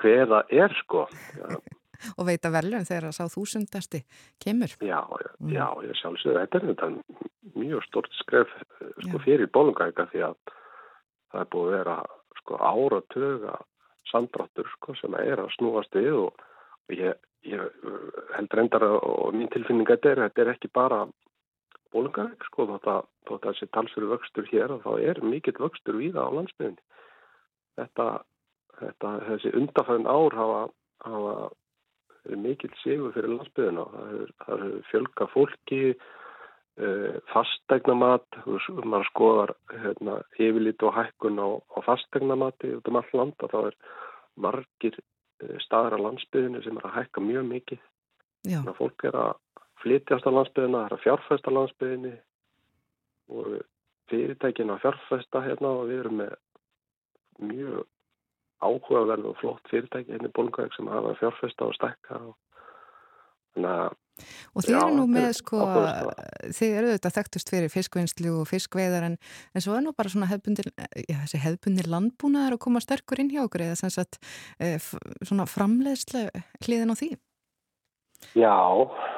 hver 0.02 0.30
það 0.34 0.56
er 0.64 0.78
sko. 0.82 1.08
Já. 1.38 1.50
Og 2.20 2.26
veita 2.28 2.52
verðlun 2.52 2.84
þegar 2.86 3.06
að 3.08 3.16
sá 3.16 3.32
þúsundasti 3.32 4.02
kemur. 4.44 4.74
Já, 4.84 5.00
mm. 5.40 5.54
já, 5.54 5.68
ég 5.86 5.96
sjálfsögðu 6.02 6.42
þetta 6.42 6.60
er 6.60 6.66
þetta 6.72 6.90
mjög 7.56 7.86
stort 7.88 8.18
skref 8.20 8.52
sko, 9.06 9.22
fyrir 9.24 9.48
bólungæka 9.56 10.10
því 10.12 10.26
að 10.28 10.55
það 11.36 11.44
er 11.44 11.52
búið 11.54 11.68
að 11.68 11.78
vera 11.78 11.96
sko, 12.40 12.60
áratöga 12.60 13.56
samdráttur 14.12 14.70
sko, 14.76 14.96
sem 15.00 15.16
er 15.20 15.42
að 15.44 15.54
snúast 15.58 15.96
við 15.98 16.20
og, 16.22 16.44
og 16.88 16.96
ég, 16.96 17.18
ég 17.50 17.78
held 18.38 18.58
reyndar 18.58 18.86
og 18.88 19.36
mín 19.36 19.52
tilfinning 19.54 19.90
að 19.90 19.98
þetta 19.98 20.12
er, 20.12 20.24
þetta 20.28 20.44
er 20.44 20.54
ekki 20.54 20.72
bara 20.74 21.02
bólungæk 21.96 22.48
sko, 22.50 22.68
þótt 22.72 22.92
að 22.92 23.44
þessi 23.50 23.70
talsveru 23.76 24.14
vöxtur 24.14 24.48
hér 24.52 24.76
og 24.78 24.86
þá 24.86 24.92
er 25.12 25.22
mikill 25.26 25.58
vöxtur 25.60 26.00
víða 26.00 26.28
á 26.28 26.36
landsbygðinni. 26.38 26.84
Þetta, 27.76 28.08
þetta, 28.80 29.14
þessi 29.30 29.54
undafæðin 29.60 30.12
ár 30.12 30.36
hafa, 30.40 30.60
hafa 31.04 31.36
mikill 32.46 32.72
sigur 32.84 33.16
fyrir 33.16 33.34
landsbyðina. 33.34 33.88
Það 34.46 34.64
hefur 34.66 34.86
fjölga 34.92 35.28
fólki, 35.34 35.82
uh, 35.96 36.25
fastegnamat, 37.32 38.26
maður 38.84 39.08
skoðar 39.08 39.54
hérna, 39.72 40.18
yfirlít 40.36 40.84
og 40.84 40.96
hækkun 40.98 41.40
á, 41.40 41.48
á 41.72 41.78
fastegnamati 41.86 42.74
út 42.76 42.90
um 42.92 43.00
all 43.00 43.14
land 43.16 43.46
og 43.46 43.54
þá 43.54 43.60
er 43.70 43.78
margir 44.36 44.98
uh, 45.00 45.56
staðar 45.64 45.96
á 45.96 46.04
landsbyðinu 46.04 46.64
sem 46.66 46.76
er 46.82 46.90
að 46.90 46.98
hækka 47.00 47.24
mjög 47.24 47.48
mikið. 47.54 47.82
Þannig 48.46 48.74
að 48.74 48.80
fólk 48.82 49.08
er 49.08 49.20
að 49.22 49.34
flytjast 49.86 50.28
á 50.28 50.36
landsbyðina, 50.36 50.82
það 50.82 50.90
er 50.90 50.98
að 50.98 51.04
fjárfæsta 51.06 51.54
á 51.56 51.58
landsbyðinu 51.58 52.14
og 53.36 53.52
fyrirtækin 54.12 54.74
að 54.76 54.82
fjárfæsta 54.84 55.44
hérna 55.48 55.76
og 55.80 55.90
við 55.90 56.02
erum 56.04 56.20
með 56.22 56.36
mjög 57.46 57.84
áhugaverð 58.66 59.30
og 59.32 59.40
flott 59.40 59.72
fyrirtæki 59.72 60.12
hérna 60.12 60.32
bólungæk 60.36 60.76
sem 60.76 60.92
hafa 60.92 61.16
fjárfesta 61.22 61.70
og 61.70 61.78
stekka 61.78 62.20
og 62.20 62.36
þannig 63.56 63.72
að 63.72 64.02
Og 64.56 64.64
þið 64.64 64.78
eru 64.80 64.96
nú 64.96 65.06
með 65.12 65.30
sko, 65.42 65.60
þið 66.56 66.78
eru 66.80 66.92
auðvitað 66.94 67.16
þekktust 67.18 67.52
fyrir 67.52 67.74
fiskvinnslu 67.74 68.34
og 68.40 68.50
fiskveðar 68.50 69.10
en, 69.10 69.18
en 69.54 69.66
svo 69.66 69.76
er 69.76 69.84
nú 69.86 69.94
bara 69.98 70.12
svona 70.14 70.30
hefbundir, 70.32 70.72
já 71.04 71.18
þessi 71.26 71.44
hefbundir 71.44 71.90
landbúnaðar 71.92 72.56
að 72.56 72.64
koma 72.68 72.84
sterkur 72.84 73.22
inn 73.22 73.32
hjá 73.34 73.44
okkur 73.44 73.68
eða 73.68 73.80
sem 73.84 73.94
sagt 73.94 74.20
e, 74.60 74.78
svona 75.26 75.48
framleiðsle 75.50 76.30
hliðin 76.64 76.96
á 76.96 77.00
því? 77.00 77.16
Já, 78.34 78.56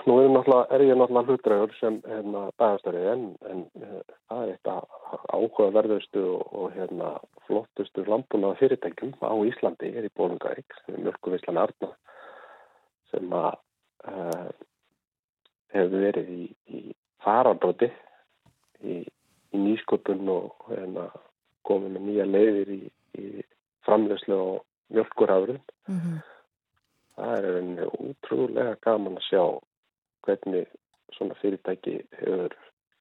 nú 0.09 0.17
er, 0.19 0.33
er 0.73 0.83
ég 0.83 0.97
náttúrulega 0.97 1.29
hlutræður 1.29 1.75
sem 1.77 1.99
hérna 2.09 2.47
bæðastari 2.59 3.03
en, 3.13 3.23
en 3.49 3.61
uh, 3.79 4.01
það 4.27 4.41
er 4.41 4.51
eitthvað 4.55 5.29
áhugaverðustu 5.37 6.23
og, 6.33 6.49
og 6.57 6.73
hérna 6.75 7.13
flottustu 7.45 8.03
landbúnaða 8.09 8.59
fyrirtækjum 8.59 9.13
á 9.23 9.33
Íslandi 9.47 9.93
er 9.93 10.09
í 10.09 10.13
Bólungavík, 10.17 10.75
mjölkuvíslan 10.97 11.61
Arna 11.61 11.93
sem 13.13 13.31
að 13.37 13.61
hefur 15.75 16.05
verið 16.05 16.31
í, 16.33 16.45
í 16.71 16.81
farabróti 17.23 17.91
í, 18.83 19.01
í 19.03 19.57
nýsköpun 19.65 20.27
og 20.31 20.69
hérna, 20.71 21.09
komið 21.67 21.97
með 21.97 22.07
nýja 22.07 22.31
leiðir 22.31 22.73
í, 22.77 22.81
í 23.19 23.45
framlegslu 23.87 24.37
og 24.37 24.65
mjölkurafrun 24.93 25.61
mm 25.87 25.99
-hmm 25.99 26.25
það 27.17 27.37
er 27.37 27.57
einnig 27.59 27.95
útrúlega 27.97 28.77
gaman 28.85 29.17
að 29.17 29.27
sjá 29.27 29.43
hvernig 30.27 30.69
svona 31.15 31.37
fyrirtæki 31.41 31.97
hefur 32.19 32.55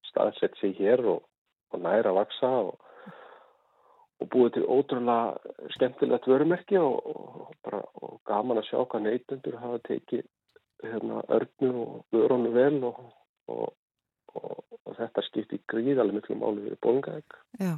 staðsett 0.09 0.57
sig 0.61 0.77
hér 0.81 1.03
og, 1.17 1.25
og 1.73 1.83
næra 1.85 2.13
að 2.13 2.21
vaksa 2.21 2.53
og, 2.71 2.79
og 4.23 4.31
búið 4.33 4.55
til 4.57 4.65
ótrúlega 4.73 5.69
skemmtilegt 5.77 6.29
vörumerki 6.31 6.81
og, 6.81 6.97
og 7.05 7.53
bara 7.67 7.83
gaman 8.31 8.63
að 8.63 8.71
sjá 8.71 8.79
hvað 8.85 9.07
neytundur 9.09 9.61
hafa 9.61 9.83
tekið 9.91 10.25
hérna, 10.85 11.23
örnu 11.33 11.73
og 11.83 12.05
vörunu 12.15 12.53
vel 12.55 12.81
og 12.87 13.75
þetta 14.97 15.25
skiptir 15.27 15.63
gríðarlega 15.71 16.19
miklu 16.19 16.37
máli 16.39 16.65
við 16.67 16.77
bólingavík. 16.85 17.37
Já, 17.61 17.73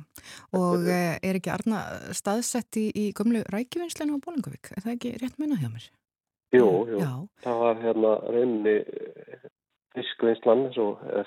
og 0.57 0.87
er, 0.87 0.91
eh, 0.95 1.31
er 1.31 1.39
ekki 1.39 1.53
Arna 1.55 1.83
staðsett 2.17 2.79
í, 2.81 2.89
í 2.95 3.05
gömlu 3.17 3.43
rækjuvinslinu 3.53 4.19
á 4.19 4.25
Bólingavík? 4.25 4.73
Er 4.77 4.85
það 4.85 4.95
ekki 4.97 5.15
rétt 5.23 5.39
munað 5.41 5.63
hjá 5.63 5.71
mér? 5.73 5.89
Jú, 6.57 6.69
jú. 6.89 6.99
Já. 7.03 7.13
Það 7.45 7.63
var 7.63 7.83
hérna 7.83 8.13
rauninni 8.25 8.77
eh, 8.79 9.49
fiskvinnslan 9.97 10.69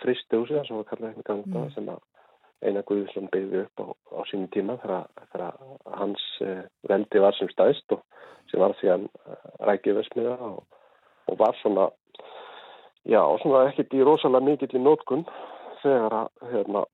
fristjósi 0.04 0.62
sem 0.68 0.80
var 0.80 0.88
kallað 0.90 1.14
hérna 1.14 1.28
ganga 1.28 1.66
mm. 1.66 1.74
sem 1.76 1.92
að 1.92 2.02
eina 2.62 2.84
Guðsson 2.86 3.30
byggði 3.34 3.64
upp 3.66 3.82
á, 3.82 3.88
á 4.18 4.22
sínum 4.30 4.50
tíma 4.54 4.78
þegar 4.84 5.58
hans 5.98 6.26
eh, 6.46 6.68
veldi 6.90 7.24
var 7.24 7.38
sem 7.38 7.50
staðist 7.54 7.96
og 7.96 8.04
sem 8.52 8.62
var 8.62 8.76
því 8.80 8.94
að 8.96 9.08
rækja 9.70 9.98
vesmiða 9.98 10.38
og, 10.52 10.62
og 11.30 11.40
var 11.40 11.58
svona 11.62 11.90
já, 13.06 13.22
svona 13.44 13.66
ekkert 13.70 13.96
í 13.98 14.04
rosalega 14.06 14.46
mikill 14.46 14.78
í 14.78 14.84
nótkunn 14.84 15.26
þegar 15.82 16.18
að 16.22 16.54
hérna 16.54 16.86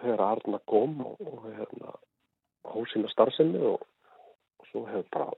þegar 0.00 0.24
Arna 0.26 0.60
kom 0.70 1.00
og, 1.04 1.20
og 1.20 1.46
hérna 1.58 1.94
hósina 2.70 3.10
starfsemi 3.12 3.60
og, 3.72 3.84
og 4.60 4.70
svo 4.70 4.86
hefur 4.88 5.08
bara 5.12 5.30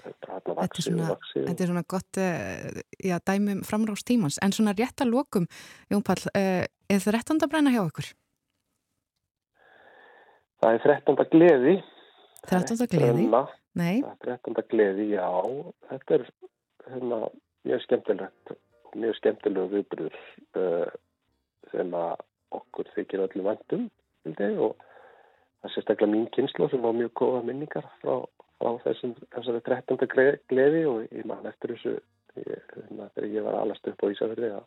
þetta 0.00 0.52
er 0.52 0.56
vaksið. 0.56 0.98
Þetta 1.48 1.64
er 1.64 1.70
svona 1.70 1.84
gott 1.88 2.20
uh, 2.20 2.80
já, 3.00 3.16
dæmum 3.26 3.62
framrást 3.66 4.06
tímans 4.08 4.40
en 4.44 4.54
svona 4.56 4.74
rétt 4.76 5.04
að 5.04 5.12
lokum, 5.14 5.48
Jón 5.92 6.04
Pall 6.06 6.22
uh, 6.32 6.64
er 6.64 7.04
það 7.04 7.16
réttand 7.16 7.46
að 7.46 7.52
brenna 7.52 7.74
hjá 7.74 7.82
ykkur? 7.84 8.10
Það 10.60 10.76
er 10.76 10.84
þrettanda 10.84 11.26
gleði. 11.32 11.74
Þrettanda 12.50 12.86
gleði? 12.92 13.26
Nei. 13.80 13.94
Er 14.02 14.16
þrettanda 14.24 14.64
gleði, 14.68 15.06
já. 15.14 15.28
Þetta 15.88 16.16
er 16.18 16.26
hérna, 16.88 17.22
mjög 17.68 17.86
skemmtilegt 17.86 18.52
mjög 18.98 19.16
skemmtilegu 19.20 19.70
viðbrur 19.74 20.16
uh, 20.58 20.88
sem 21.70 21.92
að 21.94 22.22
okkur 22.56 22.88
þykir 22.96 23.24
öllum 23.26 23.46
vandum 23.46 23.88
og 24.26 24.72
það 24.80 25.68
er 25.68 25.74
sérstaklega 25.74 26.12
mín 26.12 26.30
kynslu 26.34 26.68
sem 26.70 26.84
á 26.86 26.90
mjög 26.96 27.12
góða 27.20 27.42
minningar 27.46 27.86
frá, 28.00 28.24
frá 28.58 28.70
þessum, 28.84 29.14
þessari 29.34 29.62
þrettanda 29.68 30.08
gleði 30.50 30.82
og 30.90 31.04
ég 31.06 31.28
man 31.28 31.46
eftir 31.50 31.74
þessu 31.74 31.94
ég, 32.40 32.64
hérna, 32.74 33.10
þegar 33.14 33.30
ég 33.36 33.46
var 33.46 33.60
alast 33.60 33.92
upp 33.92 34.02
á 34.02 34.10
Ísafjörði 34.10 34.50
að 34.56 34.66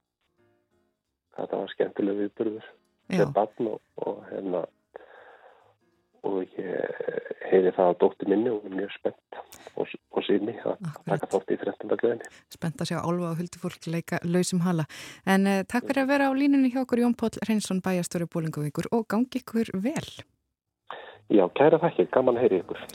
þetta 1.37 1.59
var 1.63 1.73
skemmtilegu 1.73 2.23
viðbrur 2.23 2.71
sem 3.11 3.35
barn 3.35 3.73
og, 3.73 3.81
og 4.05 4.23
hérna 4.31 4.63
og 6.23 6.43
ég 6.57 7.33
heyri 7.49 7.73
það 7.75 7.91
á 7.91 7.93
dótti 8.01 8.27
minni 8.29 8.51
og 8.51 8.67
er 8.67 8.75
mjög 8.77 8.93
spennt 8.97 9.39
og, 9.75 9.89
og 10.13 10.25
síðni 10.27 10.55
að 10.63 10.85
taka 11.09 11.29
þátt 11.33 11.53
í 11.53 11.57
13. 11.59 11.97
glöðinni. 12.01 12.31
Spennt 12.53 12.83
að 12.83 12.91
sjá 12.91 12.99
álfa 13.01 13.31
og 13.31 13.41
huldufólk 13.41 13.89
leika 13.91 14.21
lausum 14.23 14.63
hala. 14.67 14.87
En 15.25 15.49
uh, 15.49 15.59
takk 15.67 15.89
fyrir 15.89 16.05
að 16.05 16.13
vera 16.13 16.29
á 16.29 16.33
línunni 16.37 16.71
hjá 16.73 16.83
okkur 16.85 17.03
Jón 17.03 17.17
Póll 17.19 17.41
Reynsson, 17.49 17.83
bæjastöru 17.83 18.29
Bólingavíkur 18.31 18.89
og 18.95 19.07
gangi 19.11 19.43
ykkur 19.43 19.73
vel. 19.83 20.09
Já, 21.33 21.45
kæra 21.57 21.81
þakkir, 21.81 22.09
gaman 22.13 22.39
að 22.39 22.47
heyri 22.47 22.63
ykkur. 22.63 22.87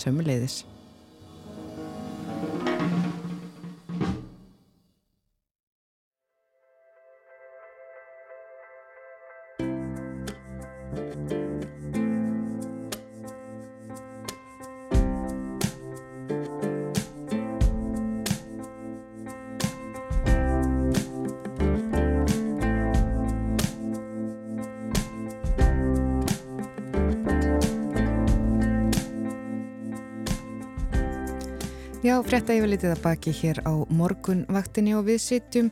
Sömmuleiðis. 32.29 32.37
Já, 32.37 32.45
frétta 32.45 32.57
yfirlitið 32.57 32.93
að 32.93 33.03
baki 33.05 33.33
hér 33.33 33.59
á 33.65 33.73
morgunvaktinni 33.89 34.93
og 34.99 35.07
við 35.07 35.21
sitjum 35.23 35.71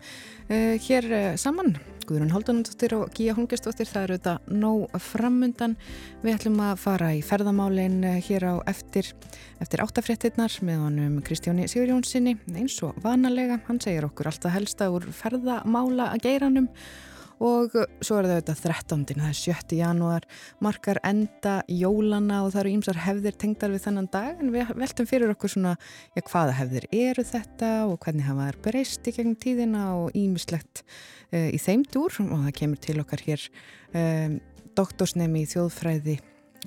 uh, 0.49 0.77
hér 0.81 1.05
uh, 1.13 1.37
saman. 1.37 1.77
Guðrun 2.07 2.31
Haldunandóttir 2.31 2.95
og 2.97 3.11
Gíja 3.13 3.35
Hungestóttir, 3.35 3.89
það 3.91 4.05
eru 4.07 4.17
þetta 4.17 4.35
nóg 4.49 4.95
framundan. 5.03 5.75
Við 6.23 6.37
ætlum 6.37 6.61
að 6.63 6.79
fara 6.81 7.11
í 7.13 7.21
ferðamálinn 7.21 7.99
uh, 8.07 8.17
hér 8.25 8.47
á 8.49 8.55
eftir, 8.71 9.11
eftir 9.61 9.83
áttafréttinnar 9.85 10.57
með 10.65 10.81
honum 10.87 11.19
Kristjáni 11.27 11.69
Sigurjónssoni 11.69 12.39
eins 12.55 12.79
og 12.87 12.97
vanalega. 13.05 13.61
Hann 13.69 13.83
segir 13.83 14.09
okkur 14.09 14.31
alltaf 14.33 14.57
helsta 14.57 14.89
úr 14.95 15.11
ferðamála 15.13 16.15
að 16.15 16.25
geiranum 16.25 16.71
og 17.43 17.75
svo 18.01 18.19
er 18.19 18.29
það 18.29 18.35
auðvitað 18.37 18.61
13. 18.65 19.03
það 19.11 19.29
er 19.29 19.39
7. 19.41 19.77
janúar 19.77 20.27
markar 20.65 21.01
enda 21.05 21.57
jólana 21.69 22.43
og 22.45 22.53
það 22.55 22.63
eru 22.63 22.75
ímsar 22.77 23.01
hefðir 23.05 23.37
tengdar 23.37 23.75
við 23.75 23.85
þennan 23.87 24.09
dag 24.13 24.41
en 24.41 24.53
við 24.55 24.73
veltum 24.81 25.09
fyrir 25.09 25.33
okkur 25.35 25.53
svona 25.53 25.75
já, 26.17 26.23
hvaða 26.23 26.57
hefðir 26.61 26.89
eru 26.97 27.27
þetta 27.27 27.73
og 27.91 27.99
hvernig 28.05 28.29
hafa 28.29 28.49
þær 28.49 28.61
breyst 28.69 29.11
í 29.11 29.17
gegnum 29.17 29.41
tíðina 29.43 29.89
og 29.99 30.17
ímislegt 30.17 30.85
uh, 30.85 31.51
í 31.51 31.61
þeim 31.61 31.85
dúr 31.93 32.17
og 32.25 32.39
það 32.47 32.57
kemur 32.63 32.83
til 32.89 32.97
okkar 33.05 33.27
hér 33.27 33.45
um, 33.93 34.41
doktorsnemi 34.77 35.45
í 35.45 35.53
þjóðfræði 35.53 36.19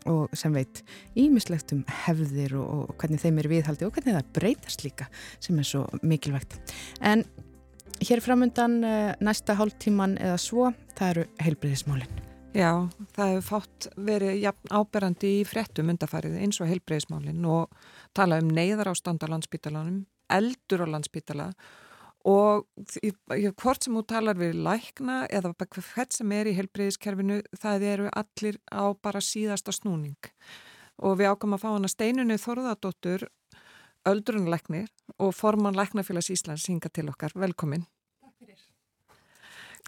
og 0.10 0.38
sem 0.38 0.54
veit 0.56 0.84
ímislegt 1.20 1.74
um 1.76 1.82
hefðir 2.06 2.56
og, 2.60 2.90
og 2.92 2.96
hvernig 3.02 3.22
þeim 3.24 3.42
er 3.42 3.50
viðhaldi 3.52 3.88
og 3.88 3.96
hvernig 3.96 4.16
það 4.16 4.34
breytast 4.38 4.86
líka 4.86 5.10
sem 5.42 5.60
er 5.60 5.68
svo 5.68 5.86
mikilvægt 6.06 6.60
en 7.02 7.26
Hér 8.00 8.22
framundan 8.24 8.84
eh, 8.84 9.16
næsta 9.20 9.58
hálftíman 9.60 10.14
eða 10.24 10.38
svo, 10.40 10.70
það 10.96 11.10
eru 11.12 11.24
heilbreyðismálinn. 11.44 12.22
Já, 12.56 12.72
það 13.14 13.34
hefur 13.34 13.44
fátt 13.46 13.88
verið 14.08 14.46
áberandi 14.72 15.34
í 15.42 15.44
frettum 15.46 15.92
undarfarið 15.92 16.38
eins 16.40 16.62
og 16.64 16.72
heilbreyðismálinn 16.72 17.44
og 17.46 17.76
tala 18.16 18.40
um 18.40 18.50
neyðar 18.56 18.94
ástand 18.94 19.22
á 19.22 19.28
landsbítalanum, 19.30 20.06
eldur 20.32 20.86
á 20.88 20.88
landsbítala 20.96 21.50
og 22.30 22.66
hvort 23.60 23.84
sem 23.84 23.96
þú 23.96 24.06
talar 24.08 24.40
við 24.40 24.58
lækna 24.64 25.22
eða 25.28 25.54
hvert 25.60 26.16
sem 26.16 26.32
er 26.36 26.50
í 26.50 26.56
heilbreyðiskerfinu, 26.58 27.42
það 27.60 27.86
eru 27.94 28.10
allir 28.12 28.60
á 28.72 28.96
bara 28.96 29.22
síðasta 29.24 29.76
snúning 29.76 30.32
og 31.00 31.20
við 31.20 31.32
ákvæmum 31.32 31.60
að 31.60 31.64
fá 31.64 31.70
hana 31.72 31.92
steinunni 31.92 32.40
Þorðardóttur 32.40 33.28
öldrunleiknir 34.08 34.88
og 35.20 35.34
forman 35.36 35.76
Læknafélags 35.76 36.32
Íslands 36.34 36.68
hinga 36.68 36.90
til 36.94 37.10
okkar. 37.10 37.32
Velkomin. 37.36 37.86
Takk 38.22 38.36
fyrir. 38.40 38.60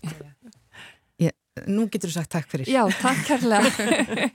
Ég, 1.28 1.36
nú 1.68 1.88
getur 1.91 2.09
þú 2.09 2.18
sagt 2.20 2.32
takk 2.34 2.49
fyrir. 2.51 2.70
Já, 2.70 2.84
takk 3.01 3.26
kærlega. 3.28 4.30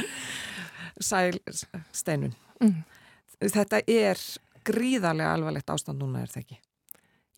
Sæl 1.10 1.38
Steinun. 1.92 2.34
Mm. 2.60 2.82
Þetta 3.40 3.80
er 3.88 4.20
gríðarlega 4.66 5.32
alvarlegt 5.32 5.70
ástand 5.72 6.02
núna, 6.02 6.24
er 6.24 6.32
það 6.32 6.42
ekki? 6.44 6.58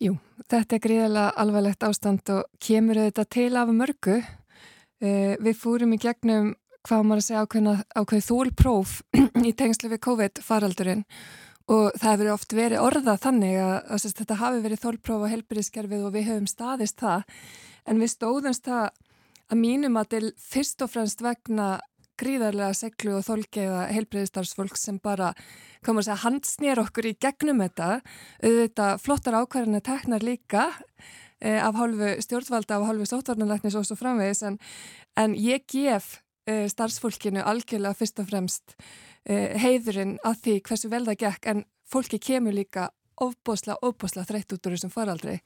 Jú, 0.03 0.17
þetta 0.51 0.75
er 0.75 0.83
gríðarlega 0.83 1.35
alvarlegt 1.39 1.85
ástand 1.87 2.33
og 2.33 2.43
kemur 2.59 2.99
þetta 3.05 3.27
til 3.31 3.51
af 3.55 3.71
mörgu. 3.71 4.17
Uh, 5.03 5.35
við 5.43 5.55
fúrum 5.59 5.95
í 5.95 5.99
gegnum 6.01 6.53
hvað 6.83 7.05
maður 7.07 7.21
að 7.21 7.27
segja 7.27 7.43
ákveðna, 7.45 7.73
ákveð 7.95 8.25
þólpróf 8.27 8.93
í 9.49 9.53
tengslu 9.55 9.91
við 9.93 10.01
COVID-faraldurinn 10.03 11.03
og 11.71 11.95
það 11.95 12.09
hefur 12.11 12.31
oft 12.33 12.53
verið 12.57 12.83
orða 12.83 13.15
þannig 13.21 13.55
að, 13.61 13.75
að, 13.87 14.05
að 14.09 14.17
þetta 14.19 14.39
hafi 14.41 14.63
verið 14.65 14.83
þólpróf 14.83 15.23
á 15.23 15.33
helbriðskerfið 15.33 16.05
og 16.07 16.13
við 16.15 16.27
höfum 16.31 16.49
staðist 16.51 16.99
það. 16.99 17.23
En 17.87 17.99
við 18.03 18.13
stóðumst 18.13 18.67
það 18.67 18.85
að 19.53 19.59
mínum 19.59 19.99
að 19.99 20.09
til 20.13 20.25
fyrst 20.39 20.83
og 20.83 20.91
fremst 20.91 21.23
vegna 21.23 21.67
gríðarlega 22.19 22.75
seglu 22.77 23.17
og 23.17 23.25
þólkeiða 23.25 23.87
helbriðstarfsfólk 23.93 24.77
sem 24.77 24.99
bara, 25.03 25.31
komur 25.85 26.03
að 26.03 26.09
segja, 26.11 26.21
handsnýr 26.23 26.81
okkur 26.83 27.09
í 27.09 27.15
gegnum 27.21 27.63
þetta. 27.63 27.89
Auðvitað 28.43 29.01
flottar 29.03 29.39
ákvarðan 29.39 29.79
að 29.79 29.87
tekna 29.89 30.19
líka 30.21 30.67
eh, 31.41 31.59
af 31.59 31.79
hálfu 31.79 32.13
stjórnvalda 32.23 32.77
af 32.77 32.87
hálfu 32.89 33.09
sótvarnanleiknis 33.09 33.79
og 33.79 33.87
svo 33.87 33.97
framvegis. 33.99 34.43
En, 34.47 34.59
en 35.19 35.35
ég 35.39 35.65
gef 35.71 36.19
eh, 36.49 36.65
starfsfólkinu 36.71 37.43
algjörlega 37.43 37.97
fyrst 37.97 38.21
og 38.23 38.29
fremst 38.29 38.75
uh, 38.75 39.53
heiðurinn 39.59 40.17
að 40.25 40.41
því 40.43 40.57
hversu 40.67 40.91
vel 40.91 41.05
það 41.07 41.19
gekk. 41.25 41.49
En 41.51 41.65
fólki 41.89 42.19
kemur 42.19 42.55
líka 42.55 42.89
ofbosla, 43.21 43.77
ofbosla 43.81 44.25
þreytt 44.27 44.55
út 44.55 44.67
úr 44.67 44.77
þessum 44.77 44.93
faraldri. 44.93 45.39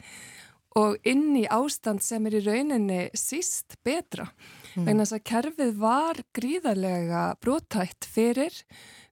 Og 0.78 0.98
inn 1.10 1.32
í 1.40 1.48
ástand 1.50 2.04
sem 2.06 2.26
er 2.30 2.38
í 2.38 2.44
rauninni 2.46 3.08
síst 3.18 3.80
betra. 3.86 4.28
Mm. 4.76 4.86
vegna 4.86 5.06
þess 5.06 5.18
að 5.18 5.26
kerfið 5.32 5.74
var 5.82 6.22
gríðarlega 6.38 7.24
brótætt 7.42 8.06
fyrir. 8.06 8.54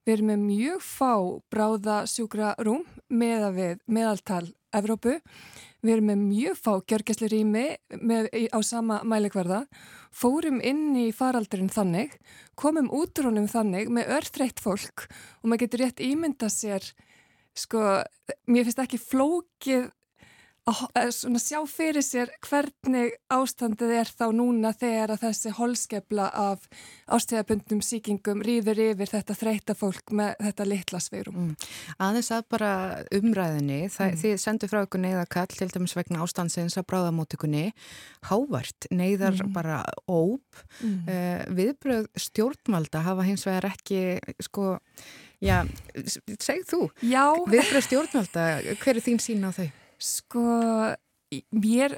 Við 0.06 0.18
erum 0.18 0.30
með 0.30 0.44
mjög 0.46 0.84
fá 0.86 1.14
bráða 1.50 2.04
sjúkra 2.10 2.54
rúm 2.62 2.86
meða 3.10 3.50
við 3.56 3.80
meðaltal 3.90 4.46
Evrópu 4.76 5.16
Við 5.86 5.94
erum 5.94 6.08
með 6.10 6.22
mjög 6.24 6.56
fá 6.58 6.72
gjörgæsli 6.90 7.28
rými 7.30 7.66
á 8.50 8.60
sama 8.66 9.04
mælikvarða, 9.06 9.66
fórum 10.10 10.58
inn 10.66 10.96
í 10.98 11.12
faraldurinn 11.14 11.70
þannig, 11.70 12.16
komum 12.58 12.88
út 12.90 13.14
úr 13.22 13.30
honum 13.30 13.46
þannig 13.52 13.92
með 13.94 14.10
örþreitt 14.16 14.64
fólk 14.64 15.06
og 15.06 15.46
maður 15.46 15.68
getur 15.68 15.84
rétt 15.84 16.02
ímynda 16.02 16.50
sér, 16.50 16.88
sko, 17.54 18.02
mér 18.50 18.66
finnst 18.66 18.82
ekki 18.82 19.02
flókið 19.04 19.92
að 20.66 21.38
sjá 21.38 21.60
fyrir 21.70 22.02
sér 22.02 22.32
hvernig 22.42 23.14
ástandið 23.30 23.92
er 24.00 24.10
þá 24.10 24.24
núna 24.34 24.72
þegar 24.74 25.14
að 25.14 25.26
þessi 25.28 25.52
holskepla 25.60 26.26
af 26.34 26.66
ástíðabundnum 27.06 27.84
síkingum 27.86 28.42
rýður 28.46 28.82
yfir 28.88 29.12
þetta 29.12 29.36
þreita 29.38 29.76
fólk 29.78 30.16
með 30.18 30.34
þetta 30.42 30.68
litla 30.72 31.02
sveirum. 31.06 31.38
Mm. 31.38 31.70
Aðeins 32.08 32.32
að 32.34 32.48
bara 32.56 32.72
umræðinni, 33.14 33.80
mm. 33.92 34.18
þið 34.24 34.36
sendu 34.42 34.72
frá 34.72 34.82
ykkur 34.82 35.06
neyðakall 35.06 35.54
til 35.54 35.70
dæmis 35.76 35.96
vegna 35.98 36.26
ástandsins 36.26 36.80
að 36.82 36.90
bráðamótikunni, 36.90 37.68
hávart 38.32 38.90
neyðar 38.90 39.38
mm. 39.38 39.54
bara 39.54 39.84
óp 40.10 40.66
uh, 40.82 41.46
viðbröð 41.54 42.10
stjórnvalda 42.26 43.06
hafa 43.06 43.30
hins 43.30 43.46
vegar 43.46 43.70
ekki 43.70 44.18
sko, 44.50 44.80
já, 45.46 45.62
segð 46.42 46.70
þú 46.74 46.84
viðbröð 47.54 47.90
stjórnvalda, 47.92 48.52
hver 48.82 48.96
er 48.98 49.06
þín 49.14 49.22
sín 49.22 49.46
á 49.46 49.54
þau? 49.54 49.70
Sko, 50.02 50.44
mér, 51.56 51.96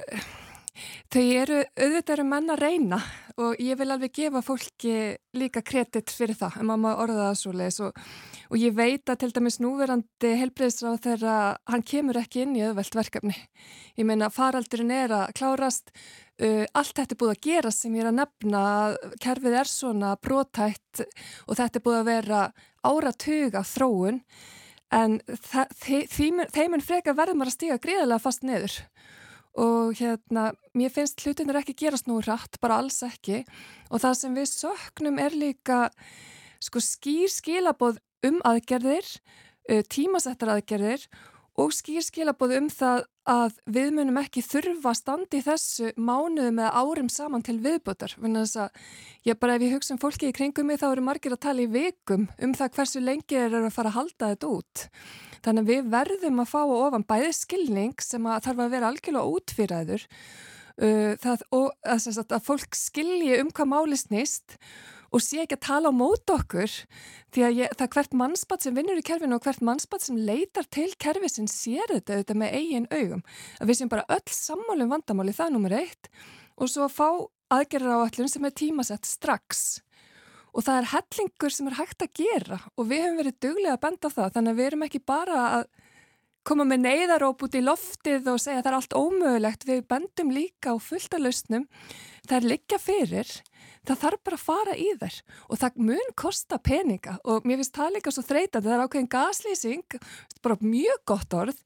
þau 1.10 1.22
eru 1.24 1.62
auðvitað 1.74 2.12
eru 2.14 2.26
menn 2.28 2.52
að 2.52 2.60
reyna 2.62 2.98
og 3.38 3.58
ég 3.62 3.78
vil 3.78 3.88
alveg 3.90 4.12
gefa 4.14 4.42
fólki 4.42 4.92
líka 5.38 5.62
kredit 5.66 6.10
fyrir 6.14 6.38
það, 6.38 6.58
en 6.60 6.70
maður 6.70 7.02
orða 7.04 7.26
það 7.28 7.38
svo 7.40 7.52
leiðis 7.54 7.80
og, 7.86 7.98
og 8.50 8.58
ég 8.58 8.76
veit 8.78 9.10
að 9.10 9.20
til 9.22 9.30
dæmis 9.34 9.58
núverandi 9.62 10.32
helbreyðsráð 10.40 10.98
þegar 11.06 11.58
hann 11.70 11.84
kemur 11.86 12.20
ekki 12.22 12.44
inn 12.44 12.56
í 12.58 12.64
öðvelt 12.66 12.98
verkefni. 12.98 13.36
Ég 13.98 14.08
meina 14.08 14.30
faraldurinn 14.34 14.94
er 14.94 15.14
að 15.14 15.34
klárast, 15.38 15.90
uh, 16.42 16.64
allt 16.74 16.94
þetta 16.98 17.14
er 17.14 17.22
búið 17.22 17.34
að 17.34 17.42
gera 17.48 17.74
sem 17.74 17.98
ég 17.98 18.04
er 18.04 18.12
að 18.12 18.20
nefna, 18.20 18.62
kerfið 19.22 19.58
er 19.62 19.70
svona 19.70 20.14
brótætt 20.22 21.02
og 21.46 21.58
þetta 21.58 21.78
er 21.78 21.86
búið 21.86 22.00
að 22.02 22.10
vera 22.12 22.44
áratuga 22.86 23.66
þróun 23.66 24.22
en 24.94 25.18
þeiminn 25.78 26.84
frekar 26.84 27.16
verður 27.16 27.38
maður 27.38 27.52
að 27.52 27.56
stíga 27.56 27.80
gríðilega 27.82 28.24
fast 28.24 28.46
neður 28.46 28.76
og 29.58 29.96
hérna, 29.98 30.52
mér 30.76 30.92
finnst 30.94 31.22
hlutinir 31.24 31.58
ekki 31.58 31.74
gerast 31.78 32.06
nú 32.06 32.20
rætt, 32.22 32.60
bara 32.62 32.78
alls 32.78 33.00
ekki. 33.02 33.42
Og 33.90 34.02
það 34.04 34.18
sem 34.20 34.36
við 34.36 34.50
söknum 34.52 35.18
er 35.18 35.34
líka 35.34 35.78
sko 36.62 36.82
skýr 36.82 37.32
skilaboð 37.32 37.98
um 38.28 38.38
aðgerðir, 38.46 39.08
tímasettar 39.90 40.54
aðgerðir 40.54 41.08
og 41.58 41.72
skýr 41.74 42.04
skilaboð 42.06 42.54
um 42.58 42.66
það 42.70 43.04
að 43.28 43.56
við 43.68 43.88
munum 43.96 44.18
ekki 44.20 44.42
þurfa 44.46 44.92
að 44.92 44.98
standi 45.00 45.40
þessu 45.44 45.90
mánuðum 45.98 46.60
eða 46.62 46.80
árum 46.80 47.08
saman 47.12 47.44
til 47.44 47.58
viðbútar. 47.64 48.14
Ég 49.26 49.40
bara 49.40 49.56
ef 49.58 49.64
ég 49.66 49.74
hugsa 49.74 49.94
um 49.94 50.00
fólki 50.00 50.30
í 50.30 50.36
kringum 50.36 50.70
mig 50.70 50.80
þá 50.80 50.92
eru 50.92 51.04
margir 51.04 51.34
að 51.34 51.42
tala 51.44 51.64
í 51.64 51.70
vikum 51.72 52.28
um 52.38 52.54
það 52.56 52.74
hversu 52.78 53.02
lengi 53.02 53.34
þeir 53.34 53.48
eru 53.50 53.66
að 53.68 53.74
fara 53.74 53.92
að 53.92 53.98
halda 53.98 54.30
þetta 54.32 54.52
út. 54.54 54.84
Þannig 55.44 55.64
að 55.64 55.72
við 55.72 55.90
verðum 55.94 56.42
að 56.42 56.52
fá 56.52 56.60
ofan 56.62 57.08
bæði 57.08 57.32
skilning 57.36 58.06
sem 58.06 58.30
að 58.30 58.44
þarf 58.46 58.62
að 58.64 58.72
vera 58.76 58.92
algjörlega 58.92 59.34
útfýraður 59.34 60.06
uh, 60.82 61.34
og 61.58 61.68
að, 61.82 62.08
að 62.22 62.46
fólk 62.46 62.78
skilji 62.78 63.42
um 63.42 63.52
hvað 63.52 63.72
máli 63.74 63.98
snýst 63.98 64.56
og 64.56 64.97
sé 65.16 65.40
ekki 65.40 65.56
að 65.56 65.64
tala 65.64 65.88
á 65.88 65.94
mót 65.96 66.28
okkur 66.28 66.68
því 67.32 67.44
að 67.46 67.56
ég, 67.62 67.72
það 67.80 67.90
hvert 67.94 68.16
mannspatt 68.20 68.64
sem 68.64 68.76
vinnur 68.76 69.00
í 69.00 69.04
kerfinu 69.08 69.38
og 69.38 69.46
hvert 69.46 69.64
mannspatt 69.64 70.04
sem 70.04 70.20
leitar 70.20 70.68
til 70.68 70.90
kerfi 71.00 71.30
sem 71.32 71.48
sér 71.48 71.88
þetta, 71.94 72.20
þetta 72.20 72.36
með 72.36 72.56
eigin 72.60 72.88
augum. 72.92 73.24
Að 73.56 73.70
við 73.70 73.80
séum 73.80 73.92
bara 73.92 74.06
öll 74.12 74.36
sammálum 74.36 74.92
vandamáli 74.92 75.32
það 75.36 75.48
er 75.48 75.56
nummer 75.56 75.76
eitt. 75.80 76.12
Og 76.60 76.68
svo 76.68 76.84
að 76.84 76.96
fá 76.98 77.08
aðgerra 77.56 77.96
á 77.96 78.04
allun 78.04 78.28
sem 78.28 78.44
er 78.44 78.56
tímasett 78.60 79.08
strax. 79.08 79.80
Og 80.52 80.64
það 80.66 80.82
er 80.82 80.90
hellingur 80.92 81.54
sem 81.54 81.68
er 81.70 81.78
hægt 81.78 82.04
að 82.04 82.14
gera 82.18 82.60
og 82.76 82.88
við 82.90 83.04
hefum 83.04 83.20
verið 83.22 83.40
duglega 83.44 83.76
að 83.76 83.84
benda 83.84 84.12
það 84.12 84.32
þannig 84.36 84.52
að 84.52 84.60
við 84.60 84.70
erum 84.70 84.86
ekki 84.88 85.04
bara 85.08 85.42
að 85.58 85.68
koma 86.48 86.64
með 86.68 86.84
neyðaróp 86.86 87.44
út 87.44 87.56
í 87.58 87.62
loftið 87.64 88.32
og 88.32 88.40
segja 88.40 88.62
að 88.62 88.64
það 88.64 88.70
er 88.70 88.78
allt 88.78 88.96
ómögulegt, 88.96 89.68
við 89.68 89.84
bendum 89.90 90.32
líka 90.32 90.72
á 90.72 90.76
fullta 90.80 91.20
lausnum, 91.20 91.68
það 92.24 92.36
er 92.38 92.50
liggja 92.54 92.80
fyrir 92.80 93.32
það 93.88 94.00
þarf 94.02 94.24
bara 94.26 94.38
að 94.38 94.44
fara 94.44 94.74
í 94.76 94.88
þær 95.00 95.20
og 95.48 95.60
það 95.62 95.78
mun 95.88 96.10
kosta 96.18 96.58
peninga 96.60 97.16
og 97.24 97.46
mér 97.48 97.60
finnst 97.60 97.78
það 97.78 97.94
líka 97.96 98.12
svo 98.14 98.24
þreytandi, 98.26 98.68
það 98.68 98.74
er 98.76 98.84
ákveðin 98.84 99.12
gaslýsing, 99.14 99.98
bara 100.44 100.58
mjög 100.64 101.00
gott 101.08 101.38
orð 101.38 101.62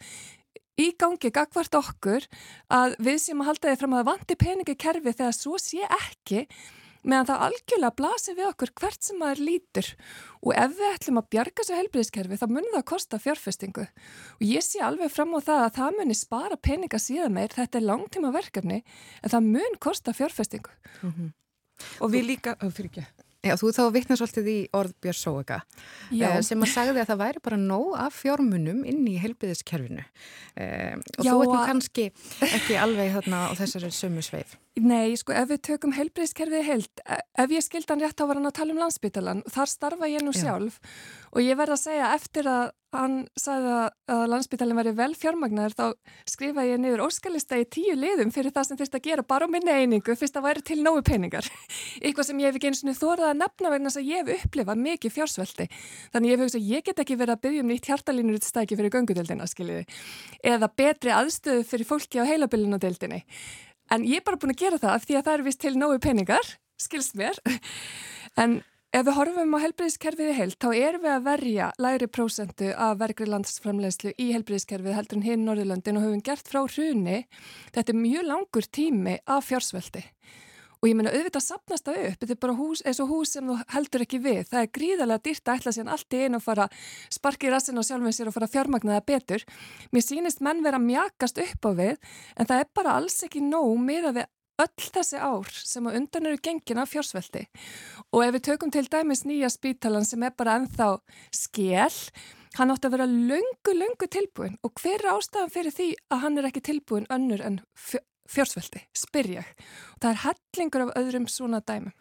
í 0.81 0.91
gangi 0.99 1.33
gagvart 1.35 1.75
okkur 1.79 2.29
að 2.73 2.97
við 3.03 3.19
sem 3.27 3.43
að 3.43 3.51
halda 3.51 3.73
þið 3.73 3.83
fram 3.83 3.99
að 3.99 4.07
vandi 4.09 4.39
peningi 4.41 4.79
kerfi 4.79 5.13
þegar 5.13 5.37
svo 5.37 5.59
sé 5.61 5.83
ekki 5.87 6.47
meðan 7.03 7.29
það 7.31 7.45
algjörlega 7.49 7.97
blasir 7.99 8.39
við 8.39 8.49
okkur 8.53 8.73
hvert 8.81 9.07
sem 9.07 9.21
maður 9.21 9.45
lítur. 9.49 9.91
Og 10.43 10.57
ef 10.59 10.79
við 10.79 10.95
ætlum 10.95 11.21
að 11.23 11.29
bjarga 11.35 11.67
svo 11.67 11.77
helbriðskerfi 11.79 12.41
þá 12.41 12.47
munir 12.51 12.73
það 12.73 12.81
að 12.81 12.89
kosta 12.93 13.21
fjárfestingu. 13.23 13.85
Og 14.39 14.47
ég 14.47 14.65
sé 14.67 14.83
alveg 14.83 15.13
fram 15.13 15.37
á 15.37 15.41
það 15.43 15.67
að 15.67 15.77
það 15.79 16.01
munir 16.01 16.19
spara 16.19 16.59
peninga 16.59 17.03
síðan 17.03 17.37
meir, 17.37 17.55
þetta 17.55 17.79
er 17.79 17.89
langtíma 17.91 18.33
verkefni 18.35 18.83
en 19.23 19.35
það 19.35 19.53
mun 19.53 19.79
kosta 19.83 20.17
fjárfestingu. 20.17 20.75
Mm 21.03 21.13
-hmm 21.13 21.31
og 22.03 22.13
við 22.13 22.33
líka, 22.33 22.57
oh, 22.61 22.73
fyrir 22.73 22.91
ekki. 22.93 23.05
Já, 23.43 23.57
þú 23.59 23.73
þá 23.75 23.83
vittnar 23.97 24.19
svolítið 24.21 24.49
í 24.53 24.59
orð 24.79 24.93
Björn 25.03 25.19
Sóega 25.19 25.57
eh, 26.15 26.37
sem 26.47 26.61
að 26.63 26.69
sagði 26.71 27.01
að 27.03 27.09
það 27.09 27.23
væri 27.25 27.41
bara 27.43 27.57
nóg 27.59 27.97
af 27.99 28.15
fjármunum 28.15 28.85
inn 28.87 29.01
í 29.11 29.17
helbiðiskerfinu 29.19 30.05
eh, 30.63 30.95
og 30.95 31.27
Já, 31.27 31.33
þú 31.33 31.41
veitum 31.41 31.65
kannski 31.73 32.05
ekki 32.47 32.77
alveg 32.79 33.17
þarna 33.17 33.49
á 33.51 33.53
þessari 33.59 33.91
sömu 33.97 34.23
sveif. 34.23 34.55
Nei, 34.81 35.13
sko 35.21 35.35
ef 35.37 35.51
við 35.51 35.59
tökum 35.69 35.93
helbiðiskerfið 35.93 36.63
held, 36.65 37.01
e, 37.05 37.19
ef 37.45 37.51
ég 37.53 37.65
skildan 37.65 38.01
rétt 38.01 38.17
á 38.17 38.25
var 38.25 38.39
hann 38.39 38.49
að 38.49 38.57
tala 38.57 38.73
um 38.73 38.81
landsbytalan, 38.81 39.43
þar 39.53 39.69
starfa 39.69 40.09
ég 40.09 40.25
nú 40.25 40.33
sjálf 40.33 40.79
Já. 40.81 40.93
og 41.37 41.43
ég 41.45 41.59
verð 41.61 41.77
að 41.77 41.83
segja 41.83 42.13
eftir 42.17 42.49
að 42.49 42.71
hann 42.93 43.15
sagði 43.41 43.75
að 44.13 44.23
landsbytalin 44.29 44.77
væri 44.77 44.93
vel 44.97 45.13
fjármagnar 45.17 45.73
þá 45.77 45.95
skrifa 46.29 46.65
ég 46.69 46.81
niður 46.81 47.07
óskalista 47.07 47.57
í 47.61 47.65
tíu 47.65 47.95
liðum 47.97 48.33
fyrir 48.33 48.53
það 48.53 48.69
sem 48.69 48.81
þurft 48.81 48.99
að 48.99 49.07
gera 49.07 49.25
bara 49.25 49.49
á 49.49 49.53
minni 49.53 49.73
einingu 49.73 50.17
fyrst 50.17 50.37
að 50.37 50.47
væri 50.49 50.65
til 50.69 50.79
nógu 50.85 51.01
peningar. 51.09 51.49
Eitthvað 52.05 52.29
sem 52.29 52.43
ég 52.43 52.53
hef 52.53 52.61
ekki 52.61 52.73
eins 52.73 52.85
og 52.85 53.01
þórað 53.01 53.31
að 53.31 53.41
nefna 53.41 53.73
vegna 53.73 53.93
þess 53.93 54.03
að 54.03 54.13
ég 54.13 54.21
hef 54.29 54.47
upplifað 54.47 54.85
mikið 54.85 55.17
fjársveldi 55.17 55.69
þannig 56.13 56.33
ég 56.33 56.37
hef 56.37 56.47
hugsað 56.47 56.61
að 56.61 56.71
ég 56.73 56.87
get 56.89 57.03
ekki 57.05 57.19
verið 57.23 57.37
að 57.37 57.45
byggja 57.49 57.65
um 57.65 57.73
nýtt 57.73 57.91
hjartalínur 57.93 58.41
út 58.41 58.49
stæki 58.49 58.81
fyrir 58.81 58.93
göngudeldina 58.93 59.49
skiljiði 59.49 59.85
eða 60.53 60.73
betri 60.77 61.17
aðstöðu 61.17 61.65
fyrir 61.69 61.89
fólki 61.89 62.21
á 62.21 62.29
heilabilinudeldinni 62.29 63.25
en 63.93 64.05
ég 64.09 64.21
er 64.21 64.27
bara 64.27 64.41
búin 64.41 64.55
að 64.55 64.65
gera 64.65 64.83
það 64.83 64.97
af 64.97 65.07
því 65.07 65.19
að 65.19 65.25
það 65.29 65.39
er 65.39 65.47
vist 65.49 65.63
til 65.63 65.75
nógu 65.79 66.03
peningar 66.03 66.53
skilst 66.81 67.17
mér 67.19 67.39
en 68.43 68.61
Ef 68.93 69.07
við 69.07 69.15
horfum 69.17 69.55
á 69.57 69.63
helbriðiskerfiði 69.63 70.33
heilt, 70.37 70.59
þá 70.61 70.77
erum 70.77 71.01
við 71.07 71.13
að 71.15 71.23
verja 71.25 71.67
læri 71.81 72.09
prósentu 72.13 72.67
af 72.77 72.99
vergri 73.01 73.25
landsframlegslu 73.25 74.11
í 74.21 74.27
helbriðiskerfið 74.35 74.99
heldur 74.99 75.17
en 75.17 75.25
hinn 75.25 75.47
Norðurlöndin 75.47 75.97
og 75.97 76.05
höfum 76.05 76.21
gert 76.21 76.51
frá 76.53 76.59
hruni. 76.67 77.23
Þetta 77.73 77.95
er 77.95 77.99
mjög 78.03 78.27
langur 78.29 78.69
tími 78.69 79.15
af 79.25 79.49
fjársveldi. 79.49 80.05
Og 80.83 80.91
ég 80.91 80.97
menna 80.99 81.13
auðvitað 81.15 81.45
sapnast 81.45 81.87
það 81.87 81.99
upp, 82.09 82.19
þetta 82.19 82.35
er 82.35 82.39
bara 82.43 82.59
hús, 82.59 82.81
eins 82.83 82.99
og 82.99 83.11
hús 83.13 83.37
sem 83.37 83.47
þú 83.47 83.55
heldur 83.71 84.03
ekki 84.03 84.19
við. 84.19 84.41
Það 84.51 84.65
er 84.65 84.71
gríðarlega 84.79 85.23
dýrt 85.29 85.47
að 85.47 85.61
ætla 85.61 85.73
sér 85.77 85.91
allt 85.95 86.17
í 86.19 86.23
einu 86.25 86.41
að 86.41 86.47
fara 86.49 86.67
sparki 87.15 87.53
rassin 87.53 87.79
og 87.79 87.87
sjálfum 87.87 88.17
sér 88.17 88.31
og 88.33 88.35
fara 88.35 88.51
fjármagna 88.51 88.97
það 88.97 89.07
betur. 89.13 89.45
Mér 89.95 90.07
sýnist 90.09 90.43
menn 90.43 90.65
vera 90.67 90.83
mjakast 90.83 91.39
upp 91.39 91.69
á 91.69 91.73
við 91.79 91.95
en 92.35 92.51
það 92.51 92.65
er 92.65 92.71
bara 92.75 92.97
alls 92.99 93.23
ekki 93.23 93.45
nóg 93.47 93.77
með 93.79 94.11
að 94.11 94.19
við 94.19 94.31
öll 94.63 94.91
þessi 94.99 95.23
ár 95.23 95.55
sem 95.55 95.87
að 95.87 95.99
undan 96.01 96.29
eru 96.29 96.43
gengin 96.45 96.83
af 96.83 96.93
fjársveldi 96.93 97.47
og 98.13 98.25
ef 98.25 98.35
við 98.37 98.45
tökum 98.51 98.73
til 98.75 98.85
dæmis 98.91 99.25
nýja 99.27 99.51
spítalan 99.53 100.07
sem 100.07 100.23
er 100.27 100.35
bara 100.37 100.59
ennþá 100.61 100.91
skél, 101.35 101.99
hann 102.59 102.75
átti 102.75 102.91
að 102.91 102.97
vera 102.99 103.09
löngu, 103.09 103.75
löngu 103.75 104.09
tilbúin 104.13 104.59
og 104.63 104.75
hver 104.83 105.01
er 105.01 105.15
ástæðan 105.15 105.55
fyrir 105.55 105.75
því 105.75 105.89
að 106.13 106.25
hann 106.27 106.39
er 106.39 106.51
ekki 106.51 106.65
tilbúin 106.69 107.09
önnur 107.13 107.45
en 107.47 107.61
fjársveldi, 108.31 108.83
spyr 108.97 109.31
ég. 109.39 109.53
Og 109.95 110.03
það 110.03 110.11
er 110.11 110.21
hellingur 110.27 110.87
af 110.87 110.97
öðrum 111.01 111.29
svona 111.31 111.63
dæmum. 111.65 111.95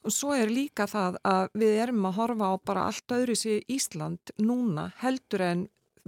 Og 0.00 0.14
svo 0.16 0.32
er 0.32 0.48
líka 0.48 0.86
það 0.88 1.18
að 1.28 1.50
við 1.60 1.74
erum 1.82 2.06
að 2.08 2.16
horfa 2.16 2.46
á 2.48 2.54
bara 2.64 2.86
allt 2.88 3.12
öðru 3.12 3.34
sér 3.36 3.66
Ísland 3.68 4.32
núna 4.40 4.86
heldur 5.02 5.44
en 5.44 5.66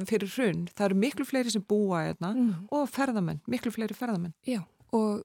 fyrir 0.08 0.30
hrunn. 0.32 0.62
Það 0.72 0.86
eru 0.86 1.00
miklu 1.02 1.26
fleiri 1.28 1.52
sem 1.52 1.64
búa 1.68 2.06
hérna 2.06 2.32
mm. 2.32 2.54
og 2.72 2.88
ferðamenn, 2.88 3.42
miklu 3.52 3.74
fleiri 3.74 3.96
ferðamenn. 3.96 4.32
Já, 4.48 4.62
og 4.96 5.20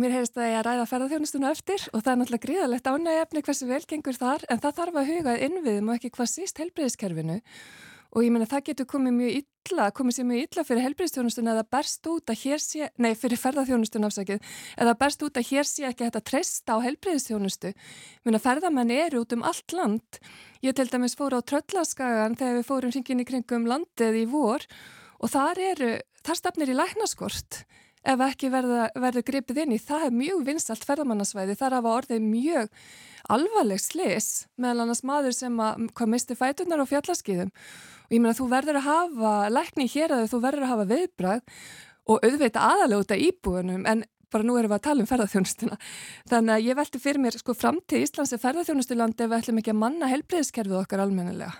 Mér 0.00 0.14
heyrist 0.14 0.38
að 0.40 0.46
ég 0.48 0.54
að 0.56 0.64
ræða 0.64 0.84
ferðarþjónustuna 0.88 1.48
eftir 1.52 1.82
og 1.92 2.00
það 2.00 2.12
er 2.12 2.18
náttúrulega 2.18 2.46
gríðalegt 2.46 2.86
ánægjafni 2.88 3.42
hversu 3.44 3.66
velgengur 3.68 4.16
þar 4.16 4.44
en 4.48 4.60
það 4.62 4.78
þarf 4.78 4.94
að 4.96 5.10
huga 5.10 5.34
innviðum 5.46 5.90
og 5.90 5.98
ekki 5.98 6.10
hvað 6.14 6.30
síst 6.32 6.60
helbreyðiskerfinu 6.62 7.36
og 8.12 8.24
ég 8.24 8.32
menna 8.32 8.48
það 8.48 8.66
getur 8.68 8.88
komið 8.92 9.14
mjög 9.16 9.36
illa, 9.40 9.86
komið 9.96 10.16
sér 10.16 10.26
mjög 10.28 10.44
illa 10.46 10.64
fyrir 10.68 10.84
helbreyðstjónustuna 10.86 11.54
eða 11.54 11.64
berst 11.74 12.08
út 12.12 12.32
að 12.32 12.40
hér 12.42 12.62
sé, 12.62 12.88
nei 13.00 13.12
fyrir 13.18 13.40
ferðarþjónustuna 13.40 14.10
afsakið, 14.10 14.48
eða 14.84 14.94
berst 15.00 15.24
út 15.24 15.40
að 15.40 15.48
hér 15.48 15.68
sé 15.68 15.86
ekki 15.88 16.08
að 16.10 16.18
treysta 16.28 16.76
á 16.76 16.84
helbreyðstjónustu. 16.84 17.72
Ég 17.72 18.28
menna 18.28 18.42
ferðarmenn 18.42 18.92
eru 18.94 19.22
út 19.24 19.36
um 19.36 19.46
allt 19.48 19.76
land. 19.76 20.20
Ég 20.60 20.76
til 20.76 20.88
dæmis 20.92 21.16
fór 21.16 21.38
á 21.38 21.40
Tröllaskagan 21.40 22.36
þegar 22.36 22.58
við 22.60 22.68
fórum 22.68 22.92
hringin 22.92 23.24
í 23.24 23.28
kringum 23.28 23.68
landið 23.70 24.20
í 24.22 24.26
vor 24.30 24.66
og 25.22 25.32
þar 25.32 25.62
eru, 25.72 25.94
þar 26.26 26.42
stafnir 26.42 26.74
í 26.74 26.76
læknaskort 26.76 27.64
ef 28.02 28.22
ekki 28.26 28.50
verður 28.50 29.24
gripið 29.26 29.62
inn 29.64 29.74
í. 29.76 29.80
Það 29.80 30.06
er 30.08 30.16
mjög 30.18 30.44
vinstalt 30.48 30.86
ferðamannasvæði. 30.86 31.56
Það 31.58 31.76
hafa 31.78 31.96
orðið 32.00 32.24
mjög 32.26 32.70
alvarleg 33.30 33.80
slis 33.82 34.30
meðal 34.58 34.84
annars 34.86 35.04
maður 35.06 35.36
sem 35.36 35.60
að, 35.62 35.86
misti 36.10 36.36
fætunar 36.38 36.82
á 36.82 36.86
fjallaskiðum. 36.90 37.52
Ég 38.12 38.20
meina 38.20 38.36
þú 38.36 38.48
verður 38.52 38.78
að 38.82 38.88
hafa 38.90 39.34
lækni 39.48 39.88
hér 39.88 40.12
að 40.12 40.26
þú 40.32 40.40
verður 40.42 40.66
að 40.66 40.72
hafa 40.74 40.88
viðbrað 40.90 41.44
og 42.12 42.26
út 43.00 43.14
af 43.14 43.22
íbúinum 43.28 43.86
en 43.88 44.04
bara 44.32 44.46
nú 44.46 44.56
erum 44.56 44.72
við 44.72 44.78
að 44.78 44.84
tala 44.86 45.04
um 45.04 45.08
ferðarþjónustuna. 45.08 45.76
Þannig 46.30 46.54
að 46.54 46.66
ég 46.66 46.78
velti 46.78 47.00
fyrir 47.02 47.22
mér 47.22 47.36
sko 47.36 47.54
framtíð 47.56 48.06
Íslands 48.06 48.32
er 48.32 48.40
ferðarþjónustuland 48.42 49.20
ef 49.20 49.30
við 49.30 49.36
ætlum 49.38 49.60
ekki 49.60 49.72
að 49.74 49.80
manna 49.82 50.08
helbriðskerfið 50.12 50.78
okkar 50.80 51.04
almennilega. 51.04 51.52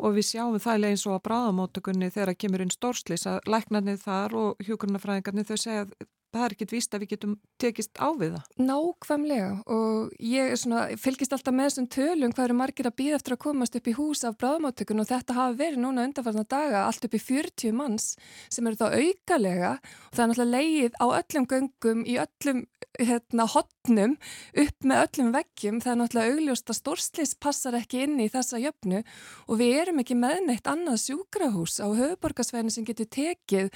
Og 0.00 0.16
við 0.18 0.28
sjáum 0.28 0.58
það 0.60 0.88
eins 0.90 1.06
og 1.08 1.16
að 1.16 1.24
bráðamótökunni 1.28 2.12
þegar 2.12 2.36
kemur 2.44 2.64
inn 2.64 2.74
stórslis 2.74 3.26
að 3.30 3.40
læknarnið 3.48 4.04
þar 4.04 4.36
og 4.42 4.68
hjókurnafræðingarnið 4.68 5.52
þau 5.52 5.60
segja 5.64 5.86
það 6.34 6.44
er 6.44 6.54
ekkit 6.54 6.74
víst 6.74 6.94
að 6.94 7.02
við 7.04 7.12
getum 7.14 7.34
tekist 7.62 8.00
á 8.00 8.08
við 8.18 8.34
það. 8.36 8.48
Nákvæmlega 8.68 9.50
og 9.74 10.12
ég 10.22 10.54
svona, 10.60 10.84
fylgist 11.00 11.34
alltaf 11.36 11.56
með 11.56 11.70
þessum 11.70 11.88
tölum 11.94 12.34
hvað 12.34 12.48
eru 12.48 12.58
margir 12.58 12.90
að 12.90 12.96
býða 13.00 13.18
eftir 13.18 13.36
að 13.36 13.42
komast 13.46 13.78
upp 13.78 13.88
í 13.88 13.96
hús 13.98 14.24
af 14.28 14.38
bráðmáttökun 14.42 15.04
og 15.04 15.10
þetta 15.10 15.38
hafi 15.38 15.60
verið 15.62 15.82
núna 15.84 16.06
undanfarnar 16.08 16.48
daga 16.50 16.84
allt 16.86 17.08
upp 17.08 17.16
í 17.16 17.22
40 17.22 17.76
manns 17.78 18.10
sem 18.52 18.68
eru 18.68 18.80
þá 18.80 18.88
aukalega 18.98 19.72
og 19.78 20.18
það 20.18 20.24
er 20.24 20.32
náttúrulega 20.32 20.54
leið 20.58 21.00
á 21.00 21.06
öllum 21.08 21.48
göngum 21.52 22.04
í 22.04 22.18
öllum 22.24 22.64
hérna, 22.98 23.46
hotn 23.48 23.77
jöfnum 23.88 24.16
upp 24.60 24.84
með 24.84 25.02
öllum 25.04 25.30
veggjum 25.32 25.80
það 25.80 25.92
er 25.92 25.98
náttúrulega 25.98 26.34
augljóst 26.34 26.70
að 26.70 26.78
stórslis 26.78 27.34
passar 27.40 27.76
ekki 27.78 28.02
inn 28.04 28.20
í 28.20 28.28
þessa 28.28 28.60
jöfnu 28.60 29.02
og 29.48 29.60
við 29.60 29.76
erum 29.82 30.02
ekki 30.02 30.16
með 30.18 30.40
neitt 30.46 30.68
annað 30.68 31.00
sjúkrahús 31.06 31.78
á 31.80 31.88
höfuborgarsvæðinu 31.88 32.74
sem 32.74 32.86
getur 32.88 33.08
tekið 33.08 33.70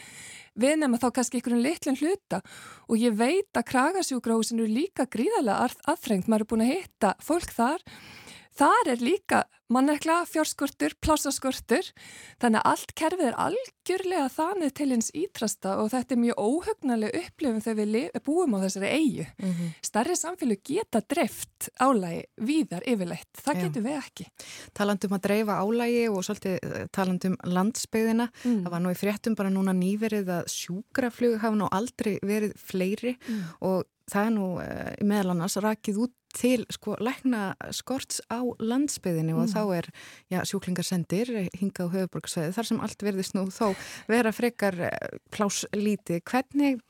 við 0.55 0.77
nefnum 0.81 1.01
þá 1.01 1.09
kannski 1.17 1.41
einhverjum 1.41 1.65
litlum 1.65 1.97
hluta. 1.97 2.43
Og 2.93 3.01
ég 3.01 3.17
veit 3.17 3.57
að 3.57 3.69
kragasjúkrahúsinu 3.71 4.67
er 4.67 4.75
líka 4.75 5.09
gríðarlega 5.09 5.71
aðfrengt, 5.89 6.29
maður 6.29 6.45
er 6.45 6.51
búin 6.51 6.67
að 6.67 6.75
hitta 6.75 7.15
fólk 7.25 7.55
þar 7.57 7.87
Þar 8.59 8.93
er 8.93 9.03
líka 9.03 9.45
mannekla, 9.73 10.23
fjárskortur, 10.29 10.93
plásaskortur, 11.01 11.87
þannig 12.43 12.61
að 12.61 12.69
allt 12.73 12.91
kerfið 12.99 13.29
er 13.31 13.39
algjörlega 13.41 14.27
þannig 14.35 14.75
til 14.77 14.89
eins 14.93 15.09
ítrasta 15.17 15.77
og 15.81 15.89
þetta 15.95 16.13
er 16.15 16.21
mjög 16.21 16.43
óhugnalega 16.43 17.23
upplifum 17.23 17.63
þegar 17.65 17.79
við 17.81 18.19
búum 18.27 18.57
á 18.57 18.65
þessari 18.67 18.91
eigu. 18.93 19.27
Mm 19.39 19.53
-hmm. 19.53 19.71
Starri 19.89 20.17
samfélag 20.17 20.61
geta 20.69 21.01
dreft 21.01 21.71
álægi 21.81 22.23
víðar 22.37 22.85
yfirleitt, 22.85 23.33
það 23.33 23.57
Já. 23.57 23.63
getur 23.63 23.83
við 23.83 23.97
ekki. 23.99 24.27
Talandum 24.75 25.17
að 25.17 25.25
dreifa 25.29 25.61
álægi 25.63 26.05
og 26.11 26.21
svolítið 26.25 26.59
eh, 26.63 26.87
talandum 26.93 27.37
landsbyðina, 27.45 28.29
mm. 28.45 28.63
það 28.65 28.71
var 28.71 28.81
nú 28.81 28.91
í 28.91 29.01
fréttum 29.01 29.35
bara 29.35 29.51
núna 29.51 29.73
nýverið 29.73 30.29
að 30.29 30.45
sjúkraflug 30.49 31.41
hafa 31.41 31.57
nú 31.57 31.69
aldrei 31.73 32.19
verið 32.23 32.53
fleiri 32.57 33.17
mm. 33.17 33.43
og 33.61 33.85
það 34.11 34.27
er 34.27 34.33
nú 34.35 34.49
uh, 34.61 34.91
meðal 35.07 35.35
annars 35.35 35.57
rakið 35.63 36.03
út 36.07 36.17
til 36.37 36.65
sko 36.73 36.97
lækna 37.03 37.53
skorts 37.75 38.21
á 38.33 38.41
landsbyðinu 38.43 39.35
mm. 39.35 39.41
og 39.43 39.51
þá 39.53 39.63
er 39.79 39.89
já, 40.33 40.41
sjúklingar 40.49 40.87
sendir 40.87 41.31
hinga 41.59 41.89
á 41.89 41.93
höfuborgsveið 41.93 42.55
þar 42.57 42.69
sem 42.71 42.83
allt 42.85 43.05
verðist 43.07 43.37
nú 43.37 43.47
þó 43.53 43.73
vera 44.11 44.33
frekar 44.35 44.79
eh, 44.89 45.19
pláslíti. 45.35 46.21
Hvernig, 46.29 46.83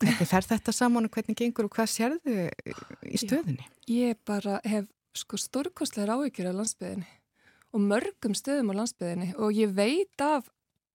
hvernig 0.00 0.30
fer 0.30 0.48
þetta 0.54 0.74
saman 0.74 1.08
og 1.08 1.14
hvernig 1.14 1.38
gengur 1.38 1.68
og 1.68 1.76
hvað 1.76 1.92
sérðu 1.94 2.48
í 3.06 3.20
stöðinni? 3.20 3.68
Já, 3.86 3.94
ég 4.12 4.22
bara 4.28 4.60
hef 4.66 4.90
sko 5.16 5.40
stórkostlegar 5.40 6.18
áhyggjur 6.18 6.52
á 6.52 6.58
landsbyðinu 6.60 7.08
og 7.74 7.84
mörgum 7.84 8.36
stöðum 8.36 8.72
á 8.72 8.78
landsbyðinu 8.80 9.32
og 9.36 9.56
ég 9.56 9.74
veit 9.76 10.24
af 10.24 10.48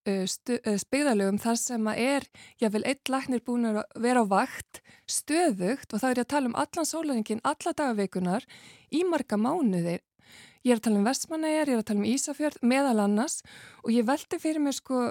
spegðalögum 0.03 1.39
þar 1.39 1.59
sem 1.59 1.85
að 1.87 1.99
er, 2.03 2.25
ég 2.59 2.73
vil 2.73 2.83
eitt 2.83 3.09
læknir 3.11 3.43
búin 3.45 3.69
að 3.69 3.83
vera 4.03 4.23
á 4.23 4.25
vakt 4.27 4.81
stöðugt 5.09 5.93
og 5.93 6.01
það 6.01 6.09
er 6.09 6.21
að 6.23 6.31
tala 6.33 6.49
um 6.49 6.57
allan 6.59 6.89
sólæðingin, 6.89 7.43
alla 7.43 7.73
dagveikunar 7.73 8.47
í 8.91 9.03
marga 9.07 9.39
mánuðir. 9.39 10.01
Ég 10.63 10.75
er 10.75 10.79
að 10.79 10.85
tala 10.87 10.99
um 10.99 11.07
Vestmanæjar, 11.07 11.69
ég 11.69 11.75
er 11.75 11.81
að 11.81 11.87
tala 11.89 11.99
um 12.03 12.07
Ísafjörð 12.07 12.59
meðal 12.63 12.99
annars 13.03 13.41
og 13.83 13.91
ég 13.91 14.07
veldi 14.07 14.39
fyrir 14.39 14.63
mér 14.63 14.75
sko 14.77 15.09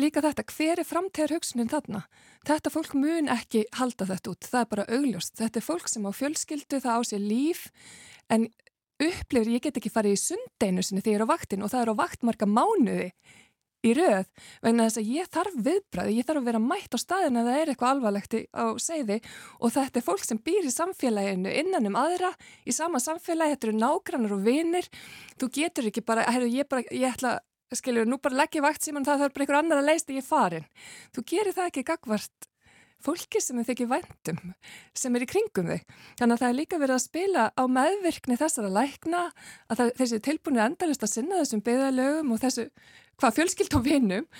líka 0.00 0.22
þetta, 0.24 0.44
hver 0.48 0.80
er 0.80 0.88
framtíðar 0.88 1.36
hugsunin 1.36 1.70
þarna? 1.70 2.04
Þetta 2.48 2.72
fólk 2.72 2.94
mun 2.98 3.30
ekki 3.32 3.64
halda 3.78 4.08
þetta 4.08 4.32
út, 4.32 4.48
það 4.48 4.60
er 4.60 4.70
bara 4.72 4.86
augljóst. 4.96 5.36
Þetta 5.38 5.60
er 5.60 5.66
fólk 5.68 5.90
sem 5.92 6.08
á 6.08 6.12
fjölskyldu, 6.12 6.80
það 6.82 6.98
á 6.98 7.02
sér 7.04 7.22
líf 7.22 7.68
en 8.32 8.48
upplifir, 9.02 9.52
ég 9.54 9.64
get 9.64 9.78
ekki 9.78 9.92
farið 9.92 10.16
í 10.16 10.22
sundeinu 10.22 10.84
sinni 10.84 11.02
þegar 11.02 11.14
ég 11.14 11.20
er 11.20 11.26
á 11.26 11.32
vaktin 11.34 11.64
og 11.66 11.72
það 11.72 11.84
er 11.84 11.92
á 11.92 12.00
vaktmarka 12.00 12.48
mánuði 12.48 13.08
í 13.84 13.94
rauð, 13.98 14.28
vegna 14.64 14.86
þess 14.88 15.00
að 15.00 15.10
ég 15.14 15.30
þarf 15.34 15.56
viðbræði, 15.66 16.16
ég 16.18 16.28
þarf 16.28 16.40
að 16.40 16.48
vera 16.50 16.62
mætt 16.64 16.96
á 16.96 16.98
staðin 17.00 17.40
að 17.40 17.48
það 17.50 17.60
er 17.60 17.72
eitthvað 17.72 17.92
alvarlegt 17.94 18.36
á 18.54 18.64
segði 18.80 19.18
og 19.60 19.74
þetta 19.74 20.00
er 20.00 20.06
fólk 20.06 20.24
sem 20.24 20.40
býr 20.44 20.68
í 20.68 20.72
samfélaginu 20.74 21.56
innan 21.62 21.90
um 21.90 21.98
aðra, 22.00 22.32
í 22.64 22.74
sama 22.74 23.02
samfélagi 23.02 23.56
þetta 23.56 23.68
eru 23.68 23.76
nágrannar 23.80 24.36
og 24.36 24.46
vinir. 24.46 24.88
Þú 25.40 25.50
getur 25.58 25.90
ekki 25.90 26.04
bara, 26.06 26.24
herru 26.30 26.48
ég 26.50 26.68
bara 26.70 26.86
ég 26.90 27.12
ætla, 27.12 27.36
skiljur, 27.74 28.08
nú 28.08 28.20
bara 28.22 28.44
leggja 28.44 28.64
vakt 28.64 28.86
síman 28.86 29.06
það 29.06 29.24
þarf 29.26 29.36
bara 29.36 29.46
einhver 29.46 29.60
annar 29.60 29.82
að 29.82 29.90
leista 29.92 30.16
ég 30.16 30.26
farin. 30.26 30.66
Þú 31.14 31.26
gerir 31.30 31.56
það 31.56 31.70
ekki 31.72 31.86
gagvart 31.90 32.50
fólki 33.04 33.42
sem 33.42 33.60
þið 33.60 33.72
ekki 33.74 33.88
væntum, 33.90 34.42
sem 34.96 35.16
er 35.16 35.24
í 35.26 35.30
kringum 35.30 35.70
þig. 35.72 35.86
Þannig 36.18 36.36
að 36.36 36.42
það 36.42 36.50
er 36.50 36.58
líka 36.58 36.80
verið 36.82 36.96
að 36.96 37.06
spila 37.06 37.46
á 37.52 37.64
meðvirkni 37.78 38.38
þessara 38.40 38.74
lækna, 38.74 39.24
að 39.68 39.80
það, 39.80 39.96
þessi 40.02 40.20
tilbúinu 40.28 40.62
endalist 40.64 41.06
að 41.06 41.14
sinna 41.14 41.40
þessum 41.42 41.64
beðalögum 41.64 42.34
og 42.34 42.44
þessu 42.44 42.68
hvað 43.20 43.36
fjölskyld 43.38 43.76
og 43.78 43.84
vinnum 43.84 44.30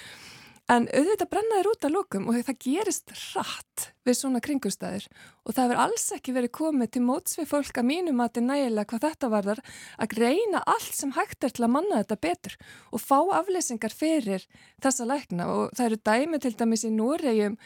en 0.73 0.87
auðvitað 0.89 1.29
brennaður 1.29 1.69
út 1.75 1.85
af 1.85 1.93
lókum 1.93 2.29
og 2.31 2.37
það 2.47 2.61
gerist 2.65 3.11
rætt 3.35 3.89
við 4.07 4.17
svona 4.17 4.41
kringustæðir 4.45 5.05
og 5.45 5.53
það 5.53 5.67
verður 5.71 5.83
alls 5.83 6.05
ekki 6.17 6.35
verið 6.37 6.53
komið 6.57 6.93
til 6.95 7.03
móts 7.05 7.37
við 7.37 7.51
fólk 7.51 7.81
að 7.81 7.89
mínum 7.91 8.23
að 8.25 8.31
þetta 8.31 8.45
nægilega 8.47 8.89
hvað 8.93 9.05
þetta 9.05 9.31
varðar 9.35 9.61
að 10.01 10.17
reyna 10.23 10.63
allt 10.75 10.97
sem 10.97 11.13
hægt 11.19 11.45
er 11.45 11.53
til 11.53 11.67
að 11.67 11.75
manna 11.75 12.01
þetta 12.01 12.21
betur 12.25 12.57
og 12.91 13.05
fá 13.05 13.19
afleysingar 13.43 13.93
fyrir 13.93 14.47
þessa 14.81 15.09
lækna. 15.11 15.51
Og 15.53 15.77
það 15.77 15.91
eru 15.91 16.01
dæmi 16.09 16.41
til 16.41 16.55
dæmis 16.57 16.87
í 16.89 16.93
Núrejum 16.95 17.59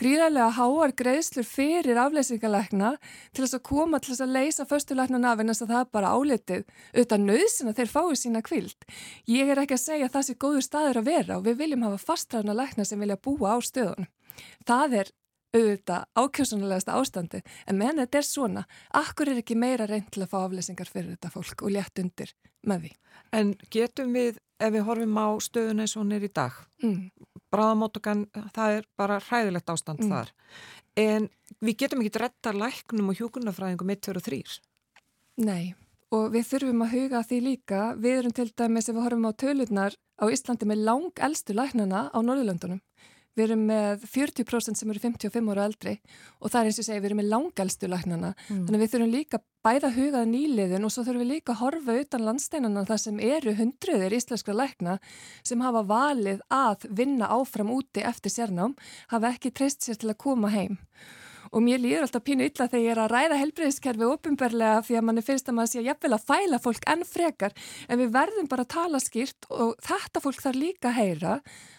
gríðarlega 0.00 0.50
háar 0.56 0.92
greiðslur 0.98 1.46
fyrir 1.46 1.98
afleysingalækna 2.02 2.94
til 3.34 3.44
þess 3.44 3.58
að 3.58 3.64
koma 3.68 4.00
til 4.02 4.12
þess 4.12 4.24
að 4.24 4.34
leysa 4.36 4.66
förstulæknan 4.68 5.26
af 5.28 5.42
en 5.42 5.52
þess 5.52 5.64
að 5.64 5.74
það 5.74 5.82
er 5.82 5.90
bara 5.96 6.12
álitið 6.14 6.64
auðvitað 6.94 7.26
nöðsin 7.28 7.70
að 7.70 7.80
þeir 7.80 7.92
fái 7.92 8.16
sína 8.18 8.42
kvild. 8.44 8.88
Ég 9.30 9.52
er 9.52 9.60
ekki 9.62 9.76
að 9.78 9.84
segja 9.84 10.08
að 10.08 10.16
það 10.16 10.26
sé 10.28 10.38
góður 10.44 10.66
staður 10.66 11.00
að 11.00 11.10
vera 11.10 11.36
og 11.38 11.44
við 11.46 11.60
viljum 11.62 11.86
hafa 11.86 12.00
fastræðna 12.08 12.56
lækna 12.58 12.88
sem 12.88 13.04
vilja 13.04 13.20
búa 13.22 13.54
á 13.54 13.58
stöðun. 13.62 14.10
Það 14.66 14.98
er 15.02 15.12
auðvitað 15.54 16.08
ákjósunulegasta 16.18 16.96
ástandi 16.98 17.42
en 17.70 17.78
meðan 17.78 18.02
þetta 18.02 18.18
er 18.18 18.26
svona, 18.26 18.64
akkur 18.90 19.30
er 19.30 19.38
ekki 19.44 19.54
meira 19.54 19.86
reynd 19.86 20.10
til 20.10 20.24
að 20.24 20.32
fá 20.32 20.40
afleysingar 20.42 20.90
fyrir 20.90 21.14
þetta 21.14 21.30
fólk 21.30 21.62
og 21.62 21.76
létt 21.76 22.02
undir 22.02 22.34
með 22.66 22.88
því. 22.88 22.92
En 23.38 23.54
getum 23.70 24.10
við, 24.18 24.42
ef 24.58 24.74
við 24.74 24.86
horfum 24.88 25.22
á 25.22 25.28
stöðun 25.46 25.84
eins 25.84 25.94
og 25.94 26.02
hún 26.02 26.16
er 26.18 26.26
í 26.26 26.32
dag, 26.34 26.58
mm 26.82 27.06
bráðamótokan, 27.54 28.26
það 28.56 28.80
er 28.80 28.88
bara 28.98 29.20
hræðilegt 29.22 29.72
ástand 29.72 30.04
mm. 30.04 30.12
þar. 30.12 30.34
En 31.00 31.30
við 31.64 31.78
getum 31.84 32.04
ekki 32.04 32.22
retta 32.22 32.52
læknum 32.54 33.10
og 33.10 33.18
hjókunarfræðingum 33.18 33.94
1, 33.96 34.04
2 34.06 34.14
og 34.20 34.26
3. 34.28 34.42
Nei, 35.44 35.74
og 36.14 36.28
við 36.34 36.46
þurfum 36.52 36.84
að 36.84 36.94
huga 36.94 37.22
því 37.26 37.40
líka. 37.48 37.80
Við 37.98 38.20
erum 38.20 38.34
til 38.36 38.50
dæmis, 38.54 38.88
ef 38.88 38.94
við 38.94 39.06
horfum 39.06 39.26
á 39.26 39.32
tölurnar 39.42 39.96
á 40.22 40.24
Íslandi 40.30 40.68
með 40.70 40.84
lang 40.86 41.24
eldstu 41.26 41.56
læknana 41.56 42.06
á 42.14 42.18
Norðurlöndunum. 42.22 42.82
Við 43.34 43.44
erum 43.48 43.64
með 43.66 44.04
40% 44.06 44.78
sem 44.78 44.92
eru 44.92 45.02
55 45.02 45.50
ára 45.54 45.66
eldri 45.68 45.96
og 46.40 46.52
það 46.52 46.60
er 46.60 46.70
eins 46.70 46.78
og 46.78 46.86
segja 46.86 47.00
við 47.00 47.08
erum 47.10 47.20
með 47.22 47.30
langalstu 47.32 47.90
læknana. 47.90 48.30
Mm. 48.46 48.62
Þannig 48.68 48.82
við 48.84 48.92
þurfum 48.92 49.14
líka 49.14 49.40
bæða 49.64 49.90
hugað 49.96 50.30
nýliðin 50.30 50.86
og 50.86 50.92
svo 50.94 51.04
þurfum 51.06 51.24
við 51.24 51.30
líka 51.32 51.54
að 51.54 51.60
horfa 51.62 51.98
utan 52.04 52.26
landsteinana 52.28 52.86
þar 52.88 53.02
sem 53.02 53.20
eru 53.24 53.56
hundruðir 53.58 54.16
íslenskra 54.18 54.56
lækna 54.58 54.98
sem 55.42 55.64
hafa 55.64 55.82
valið 55.88 56.44
að 56.52 56.86
vinna 56.90 57.32
áfram 57.34 57.72
úti 57.74 58.04
eftir 58.04 58.34
sérnám, 58.34 58.76
hafa 59.10 59.34
ekki 59.34 59.54
treyst 59.54 59.86
sér 59.86 59.98
til 59.98 60.12
að 60.12 60.20
koma 60.26 60.52
heim 60.54 60.78
og 61.54 61.62
mér 61.62 61.82
líður 61.82 62.06
alltaf 62.08 62.24
pínu 62.26 62.48
illa 62.48 62.66
þegar 62.66 62.82
ég 62.82 62.92
er 62.92 63.00
að 63.04 63.12
ræða 63.12 63.40
helbreyðiskerfi 63.40 64.08
ofinbarlega 64.08 64.82
því 64.88 64.98
að 64.98 65.06
manni 65.08 65.24
finnst 65.24 65.48
að 65.50 65.58
maður 65.58 65.72
sé 65.72 65.84
jafnvel 65.86 66.12
að 66.16 66.26
fæla 66.30 66.60
fólk 66.64 66.88
enn 66.90 67.04
frekar 67.06 67.56
en 67.88 68.00
við 68.02 68.14
verðum 68.16 68.50
bara 68.50 68.66
að 68.66 68.72
tala 68.74 69.02
skýrt 69.02 69.50
og 69.54 69.74
þetta 69.86 70.22
fólk 70.24 70.42
þarf 70.42 70.60
líka 70.60 70.90
að 70.90 70.98
heyra 70.98 71.34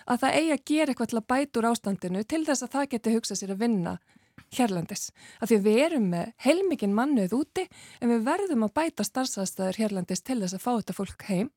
að 0.06 0.22
það 0.24 0.38
eigi 0.40 0.54
að 0.56 0.66
gera 0.72 0.94
eitthvað 0.94 1.12
til 1.12 1.20
að 1.20 1.30
bæta 1.34 1.60
úr 1.60 1.70
ástandinu 1.72 2.24
til 2.24 2.44
þess 2.48 2.66
að 2.66 2.78
það 2.78 2.92
geti 2.94 3.16
hugsað 3.16 3.42
sér 3.42 3.56
að 3.56 3.66
vinna 3.66 3.98
hérlandis. 4.56 5.10
Af 5.42 5.50
því 5.50 5.58
við 5.66 5.80
erum 5.86 6.08
með 6.12 6.32
heilmikinn 6.46 6.96
mannuð 6.96 7.36
úti 7.36 7.66
en 8.00 8.12
við 8.14 8.26
verðum 8.28 8.66
að 8.68 8.76
bæta 8.78 9.06
starfsæðstæður 9.08 9.80
hérlandis 9.82 10.24
til 10.24 10.40
þess 10.42 10.56
að 10.56 10.64
fá 10.64 10.72
þetta 10.76 10.96
fólk 10.96 11.28
heim 11.30 11.50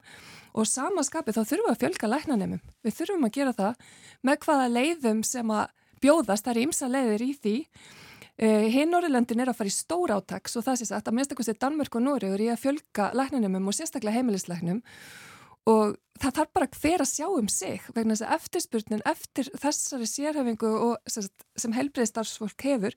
og 0.58 0.66
samaskapið 0.66 1.36
þá 1.36 1.42
þurfum 1.42 1.68
við 1.68 1.74
að 1.74 1.80
fjölga 1.82 2.10
læknanemum. 2.14 2.62
Við 2.82 2.96
þurfum 2.98 3.28
að 3.28 3.34
gera 3.36 3.54
það 3.58 3.90
með 4.26 4.40
hvaða 4.46 4.68
leiðum 4.72 5.22
sem 5.26 5.52
að 5.54 5.66
bjóðast, 6.02 6.46
það 6.46 6.52
er 6.54 6.62
ímsa 6.64 6.90
leiðir 6.90 7.24
í 7.26 7.32
því 7.36 7.56
Hinn 8.38 8.92
Norrlöndin 8.94 9.42
er 9.42 9.50
að 9.50 9.58
fara 9.58 9.70
í 9.70 9.74
stór 9.74 10.12
átaks 10.14 10.54
og 10.58 10.66
það 10.66 10.76
sé 10.78 10.86
sagt. 10.86 11.08
Að 11.10 11.16
minnstakosti 11.18 11.56
Danmörk 11.58 11.96
og 11.98 12.04
Nóri 12.04 12.28
eru 12.30 12.44
í 12.46 12.52
að 12.52 12.60
fjölga 12.62 13.08
læknanumum 13.18 13.66
og 13.72 13.74
sérstaklega 13.74 14.14
heimilisleiknum 14.20 14.78
og 15.68 15.96
það 16.22 16.36
þarf 16.38 16.52
bara 16.58 16.70
hver 16.76 17.04
að 17.04 17.10
sjá 17.10 17.26
um 17.28 17.48
sig 17.52 17.88
vegna 17.94 18.14
þess 18.14 18.26
að 18.26 18.36
eftirspurnin 18.38 19.04
eftir 19.08 19.50
þessari 19.64 20.08
sérhefingu 20.10 20.72
og 20.88 21.12
sem 21.12 21.76
helbreyðstarfsfólk 21.76 22.66
hefur 22.68 22.96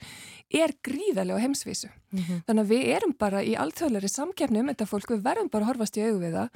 er 0.49 0.75
gríðarlega 0.85 1.39
á 1.39 1.43
heimsvísu. 1.43 1.91
Mm 2.11 2.23
-hmm. 2.23 2.41
Þannig 2.47 2.63
að 2.63 2.71
við 2.73 2.87
erum 2.95 3.13
bara 3.17 3.43
í 3.43 3.53
alþjóðleiri 3.55 4.09
samkefni 4.09 4.59
um 4.59 4.71
þetta 4.71 4.89
fólk, 4.89 5.11
við 5.11 5.23
verðum 5.23 5.49
bara 5.49 5.65
að 5.65 5.69
horfast 5.71 5.97
í 5.97 6.05
augu 6.05 6.19
við 6.19 6.33
það 6.39 6.49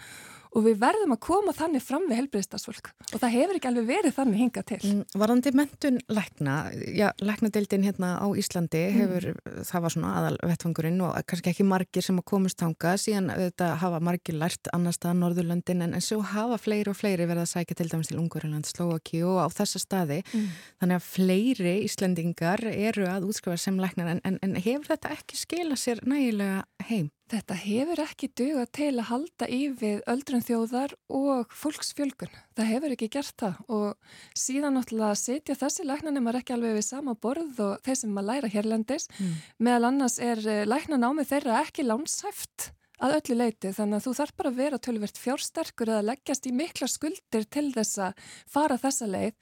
og 0.56 0.64
við 0.64 0.78
verðum 0.80 1.14
að 1.16 1.22
koma 1.26 1.54
þannig 1.56 1.84
fram 1.84 2.06
við 2.08 2.20
helbriðstasfólk 2.22 2.92
og 3.12 3.20
það 3.20 3.34
hefur 3.34 3.58
ekki 3.58 3.70
alveg 3.70 3.88
verið 3.90 4.16
þannig 4.16 4.40
hinga 4.40 4.64
til. 4.70 4.80
Mm, 4.88 5.02
varandi 5.20 5.52
mentun 5.56 6.00
lækna, 6.08 6.56
já, 6.96 7.10
læknadeildin 7.20 7.84
hérna 7.84 8.14
á 8.24 8.28
Íslandi 8.40 8.84
mm. 8.86 9.00
hefur, 9.02 9.28
mm. 9.34 9.58
það 9.68 9.86
var 9.86 9.96
svona 9.96 10.14
aðal 10.22 10.38
vettfangurinn 10.52 11.04
og 11.04 11.18
kannski 11.28 11.52
ekki 11.52 11.68
margir 11.68 12.08
sem 12.08 12.22
að 12.22 12.28
komast 12.32 12.60
tanga, 12.62 12.96
síðan 13.02 13.34
þetta 13.34 13.74
hafa 13.84 14.00
margir 14.08 14.40
lært 14.40 14.72
annar 14.76 14.96
stað 14.96 15.20
Norðurlöndin 15.20 15.84
en, 15.84 15.98
en 15.98 16.06
svo 16.06 16.22
hafa 16.24 16.55
fleiri 16.62 16.92
og 16.92 16.98
fleiri 17.00 17.28
verið 17.30 17.44
að 17.46 17.52
sækja 17.52 17.80
til 17.80 17.90
dæmis 17.92 18.12
til 18.12 18.20
Ungurland, 18.22 18.70
Slovaki 18.70 19.22
og 19.26 19.42
á 19.44 19.48
þessa 19.54 19.82
staði, 19.82 20.22
mm. 20.32 20.48
þannig 20.84 21.00
að 21.02 21.10
fleiri 21.10 21.76
Íslandingar 21.86 22.64
eru 22.72 23.10
að 23.10 23.28
útskrifa 23.30 23.60
sem 23.62 23.82
læknar 23.82 24.16
en, 24.16 24.24
en, 24.28 24.40
en 24.46 24.56
hefur 24.60 24.94
þetta 24.94 25.14
ekki 25.18 25.40
skila 25.40 25.78
sér 25.80 26.04
nægilega 26.08 26.64
heim? 26.90 27.12
Þetta 27.26 27.56
hefur 27.58 28.00
ekki 28.04 28.28
duga 28.38 28.64
til 28.70 28.92
að 29.00 29.08
halda 29.10 29.48
í 29.50 29.62
við 29.74 30.04
öldrun 30.12 30.44
þjóðar 30.46 30.92
og 31.10 31.56
fólksfjölgun. 31.58 32.36
Það 32.54 32.70
hefur 32.70 32.94
ekki 32.94 33.10
gert 33.16 33.34
það 33.42 33.64
og 33.74 34.20
síðan 34.38 34.78
náttúrulega 34.78 35.18
setja 35.18 35.58
þessi 35.58 35.88
læknanemar 35.90 36.38
ekki 36.38 36.54
alveg 36.54 36.78
við 36.78 36.86
sama 36.86 37.18
borð 37.18 37.64
og 37.66 37.82
þeir 37.88 37.98
sem 37.98 38.14
maður 38.14 38.30
læra 38.30 38.54
hérlendis. 38.54 39.10
Mm. 39.18 39.34
Meðal 39.66 39.90
annars 39.90 40.20
er 40.22 40.44
eh, 40.46 40.64
læknanámið 40.70 41.32
þeirra 41.34 41.64
ekki 41.66 41.88
lánshæft 41.90 42.70
að 43.04 43.18
öllu 43.20 43.38
leiti 43.42 43.74
þannig 43.76 44.00
að 44.00 44.06
þú 44.06 44.16
þarf 44.20 44.38
bara 44.40 44.54
að 44.54 44.62
vera 44.62 44.82
tölvert 44.88 45.20
fjársterkur 45.22 45.92
eða 45.92 46.08
leggjast 46.12 46.48
í 46.48 46.56
mikla 46.56 46.90
skuldir 46.92 47.50
til 47.50 47.68
þess 47.76 48.02
að 48.08 48.24
fara 48.48 48.80
þessa 48.82 49.10
leið. 49.12 49.36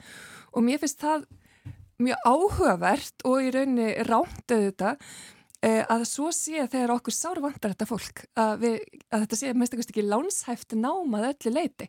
Og 0.53 0.65
mér 0.65 0.81
finnst 0.81 1.03
það 1.03 1.29
mjög 2.03 2.27
áhugavert 2.27 3.25
og 3.29 3.39
í 3.45 3.53
rauninni 3.53 3.93
rántuðu 4.07 4.71
þetta 4.71 4.97
Eh, 5.63 5.79
að 5.87 6.01
svo 6.09 6.27
sé 6.35 6.65
þegar 6.67 6.91
okkur 6.97 7.15
sáru 7.15 7.41
vantar 7.45 7.71
þetta 7.71 7.85
fólk 7.87 8.25
að, 8.35 8.53
við, 8.59 8.73
að 9.15 9.21
þetta 9.23 9.37
sé 9.39 9.51
mest 9.55 9.75
ekki 9.77 10.03
lánshæft 10.03 10.75
námað 10.75 11.29
öllu 11.29 11.53
leiti 11.55 11.87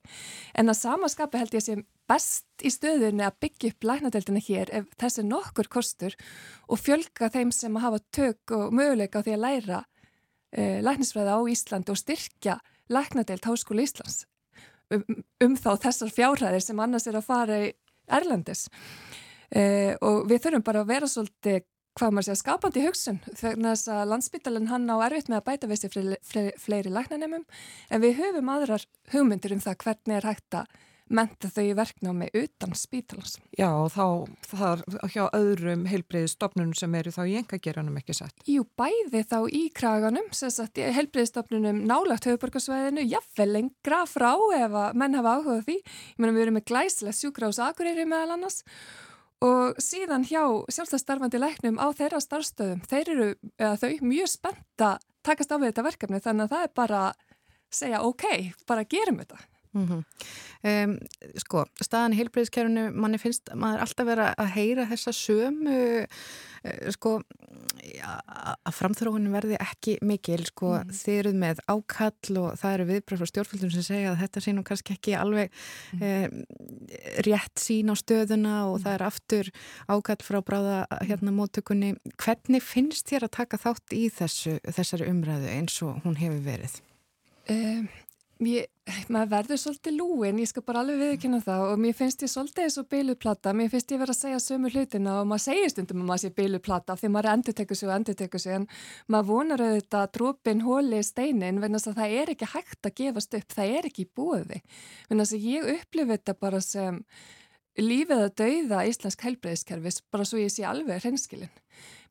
en 0.55 0.71
að 0.71 0.79
samaskapi 0.79 1.41
held 1.41 1.57
ég 1.57 1.65
að 1.65 1.67
sé 1.67 1.75
best 2.07 2.63
í 2.63 2.71
stöðunni 2.71 3.25
að 3.27 3.41
byggja 3.43 3.73
upp 3.73 3.89
læknadeildina 3.91 4.45
hér 4.47 4.71
ef 4.79 4.93
þessi 5.01 5.25
nokkur 5.27 5.71
kostur 5.75 6.15
og 6.69 6.79
fjölga 6.85 7.33
þeim 7.35 7.51
sem 7.57 7.81
hafa 7.83 7.99
tök 8.15 8.55
og 8.55 8.77
möguleika 8.79 9.19
á 9.19 9.25
því 9.27 9.35
að 9.35 9.45
læra 9.49 9.83
eh, 10.55 10.81
læknisfræði 10.85 11.35
á 11.35 11.41
Íslandi 11.55 11.95
og 11.95 12.01
styrkja 12.01 12.59
læknadeild 12.93 13.47
Háskóla 13.47 13.85
Íslands 13.85 14.25
um, 14.95 15.05
um 15.45 15.57
þá 15.59 15.71
þessar 15.87 16.15
fjárhæðir 16.15 16.65
sem 16.65 16.81
annars 16.81 17.07
er 17.11 17.19
að 17.19 17.29
fara 17.29 17.61
í 17.67 17.71
Erlandis 18.13 18.67
eh, 19.51 19.95
og 20.01 20.27
við 20.31 20.45
þurfum 20.47 20.67
bara 20.67 20.85
að 20.85 20.93
vera 20.93 21.09
svolítið 21.11 21.63
hvað 21.95 22.15
maður 22.15 22.27
sé 22.27 22.33
að 22.33 22.41
skapandi 22.41 22.83
hugsun 22.83 23.21
þegar 23.29 23.61
þess 23.69 23.91
að 23.95 24.09
landsbytalan 24.11 24.71
hann 24.71 24.91
á 24.91 24.97
erfitt 25.07 25.29
með 25.31 25.41
að 25.41 25.47
bæta 25.49 25.69
við 25.71 25.81
sér 25.81 25.93
fleiri, 25.95 26.55
fleiri 26.59 26.91
læknanemum. 26.91 27.45
En 27.91 28.03
við 28.03 28.19
höfum 28.19 28.51
aðrar 28.51 28.87
hugmyndir 29.13 29.55
um 29.55 29.63
það 29.63 29.79
hvernig 29.85 30.19
er 30.19 30.27
hægt 30.27 30.59
að 30.59 30.81
menta 31.13 31.51
þau 31.53 31.63
í 31.65 31.75
verknámi 31.77 32.31
utan 32.39 32.75
spítalans. 32.79 33.37
Já 33.59 33.69
þá 33.93 34.27
þar 34.49 34.85
hjá 35.13 35.25
öðrum 35.37 35.85
heilbreyði 35.91 36.33
stopnunum 36.33 36.75
sem 36.79 36.95
eru 36.99 37.13
þá 37.15 37.23
í 37.29 37.37
engageranum 37.43 38.01
ekki 38.01 38.17
sett. 38.17 38.45
Jú 38.49 38.67
bæði 38.79 39.25
þá 39.29 39.39
í 39.53 39.65
kraganum 39.77 40.29
sem 40.33 40.53
sagt 40.55 40.81
heilbreyði 40.81 41.31
stopnunum 41.33 41.85
nálagt 41.89 42.29
höfuborgarsvæðinu, 42.29 43.07
jafnvel 43.11 43.51
lengra 43.59 44.05
frá 44.09 44.33
ef 44.57 44.79
að 44.85 45.01
menn 45.01 45.19
hafa 45.21 45.39
áhugað 45.39 45.65
því. 45.69 45.81
Ég 45.85 46.23
menna 46.23 46.37
við 46.37 46.47
erum 46.47 46.61
með 46.61 46.69
glæslega 46.73 47.19
sjúkra 47.19 47.53
ás 47.53 47.63
akureyri 47.63 48.09
meðal 48.09 48.39
annars 48.39 48.63
Og 49.45 49.81
síðan 49.83 50.25
hjá 50.25 50.41
sjálfstæðstarfandi 50.73 51.41
læknum 51.43 51.77
á 51.77 51.93
þeirra 51.97 52.21
starfstöðum, 52.23 52.85
þeir 52.89 53.11
eru, 53.13 53.27
eða 53.59 53.75
þau, 53.83 53.91
mjög 54.07 54.31
spennt 54.31 54.85
að 54.87 55.03
takast 55.27 55.53
á 55.53 55.57
við 55.59 55.71
þetta 55.71 55.87
verkefni 55.89 56.21
þannig 56.25 56.47
að 56.47 56.55
það 56.55 56.65
er 56.65 56.73
bara 56.81 57.01
segja 57.75 58.01
ok, 58.07 58.25
bara 58.69 58.87
gerum 58.89 59.21
þetta. 59.21 59.41
Mm 59.75 59.87
-hmm. 59.89 60.03
um, 60.71 60.99
sko, 61.43 61.65
staðan 61.83 62.15
í 62.15 62.21
heilbreyðskerfunu, 62.21 62.91
manni 62.95 63.19
finnst 63.19 63.51
maður 63.55 63.81
alltaf 63.87 64.07
vera 64.07 64.35
að 64.39 64.53
heyra 64.55 64.87
þessa 64.87 65.13
sömu 65.13 65.79
uh, 66.07 66.91
sko 66.95 67.19
að 68.65 68.77
framþróunum 68.79 69.35
verði 69.35 69.59
ekki 69.61 69.97
mikil 70.07 70.41
sko 70.49 70.71
mm. 70.79 70.93
þeir 70.97 71.19
eruð 71.19 71.37
með 71.43 71.61
ákall 71.69 72.39
og 72.41 72.55
það 72.61 72.77
eru 72.77 72.87
viðbröð 72.91 73.21
frá 73.21 73.31
stjórnfjöldum 73.31 73.73
sem 73.75 73.87
segja 73.89 74.13
að 74.13 74.23
þetta 74.23 74.43
sé 74.45 74.55
nú 74.55 74.65
kannski 74.67 74.97
ekki 74.97 75.17
alveg 75.19 75.53
mm. 75.99 76.05
um, 76.09 76.39
rétt 77.27 77.61
sín 77.61 77.93
á 77.93 77.95
stöðuna 78.01 78.55
og 78.71 78.81
það 78.85 78.97
er 78.97 79.07
aftur 79.09 79.53
ákall 79.89 80.21
frá 80.25 80.41
bráða 80.47 80.79
hérna 81.05 81.35
móttökunni 81.37 81.95
hvernig 82.15 82.65
finnst 82.65 83.13
þér 83.13 83.29
að 83.29 83.37
taka 83.41 83.61
þátt 83.61 83.97
í 83.97 84.07
þessu, 84.13 84.57
þessari 84.65 85.11
umræðu 85.13 85.53
eins 85.53 85.77
og 85.85 86.01
hún 86.07 86.19
hefur 86.21 86.41
verið? 86.49 86.81
Um 87.53 87.91
Mér, 88.45 88.67
maður 89.13 89.31
verður 89.31 89.61
svolítið 89.61 89.95
lúin, 89.97 90.39
ég 90.43 90.49
skal 90.51 90.63
bara 90.67 90.83
alveg 90.83 90.99
viðkynna 91.01 91.39
það 91.45 91.63
og 91.71 91.79
mér 91.81 91.95
finnst 91.97 92.25
ég 92.25 92.31
svolítið 92.33 92.65
eins 92.67 92.77
og 92.81 92.89
beiluplata, 92.93 93.53
mér 93.57 93.71
finnst 93.73 93.95
ég 93.95 94.01
verið 94.03 94.15
að 94.15 94.19
segja 94.19 94.41
sömu 94.43 94.73
hlutina 94.73 95.15
og 95.21 95.29
maður 95.31 95.45
segir 95.47 95.73
stundum 95.73 96.03
að 96.03 96.09
maður 96.11 96.23
sé 96.25 96.31
beiluplata 96.41 96.97
því 97.01 97.11
maður 97.15 97.31
endur 97.33 97.57
tekur 97.61 97.81
sig 97.81 97.89
og 97.89 97.95
endur 97.95 98.19
tekur 98.19 98.43
sig 98.43 98.57
en 98.59 98.67
maður 99.15 99.31
vonar 99.31 99.65
auðvitað 99.65 100.01
að 100.03 100.13
drópin 100.19 100.65
hóli 100.67 101.01
steinin 101.07 101.63
vegna 101.63 101.81
að 101.81 102.01
það 102.01 102.19
er 102.19 102.35
ekki 102.35 102.51
hægt 102.53 102.91
að 102.91 102.97
gefast 103.01 103.39
upp, 103.39 103.57
það 103.57 103.79
er 103.79 103.89
ekki 103.93 104.09
búið 104.19 104.53
vegna 104.53 105.29
að 105.29 105.49
ég 105.49 105.73
upplifi 105.79 106.13
þetta 106.17 106.37
bara 106.45 106.61
sem 106.65 107.01
lífið 107.81 108.25
að 108.27 108.35
dauða 108.41 108.85
íslensk 108.91 109.27
heilbreyðiskerfis 109.27 110.03
bara 110.15 110.27
svo 110.29 110.39
ég 110.43 110.53
sé 110.53 110.67
alveg 110.69 111.03
hreinskilin 111.03 111.53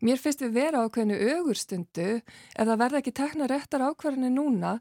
Mér 0.04 0.20
finnst 0.20 0.42
við 0.44 0.58
vera 0.58 0.82
á 0.84 0.92
hvernig 0.92 1.22
augurstundu, 1.32 2.08
ef 2.20 2.68
það 2.68 2.80
verða 2.82 3.00
ekki 3.00 3.12
tekna 3.16 3.46
réttar 3.48 3.86
ákvarðinu 3.88 4.32
núna, 4.34 4.74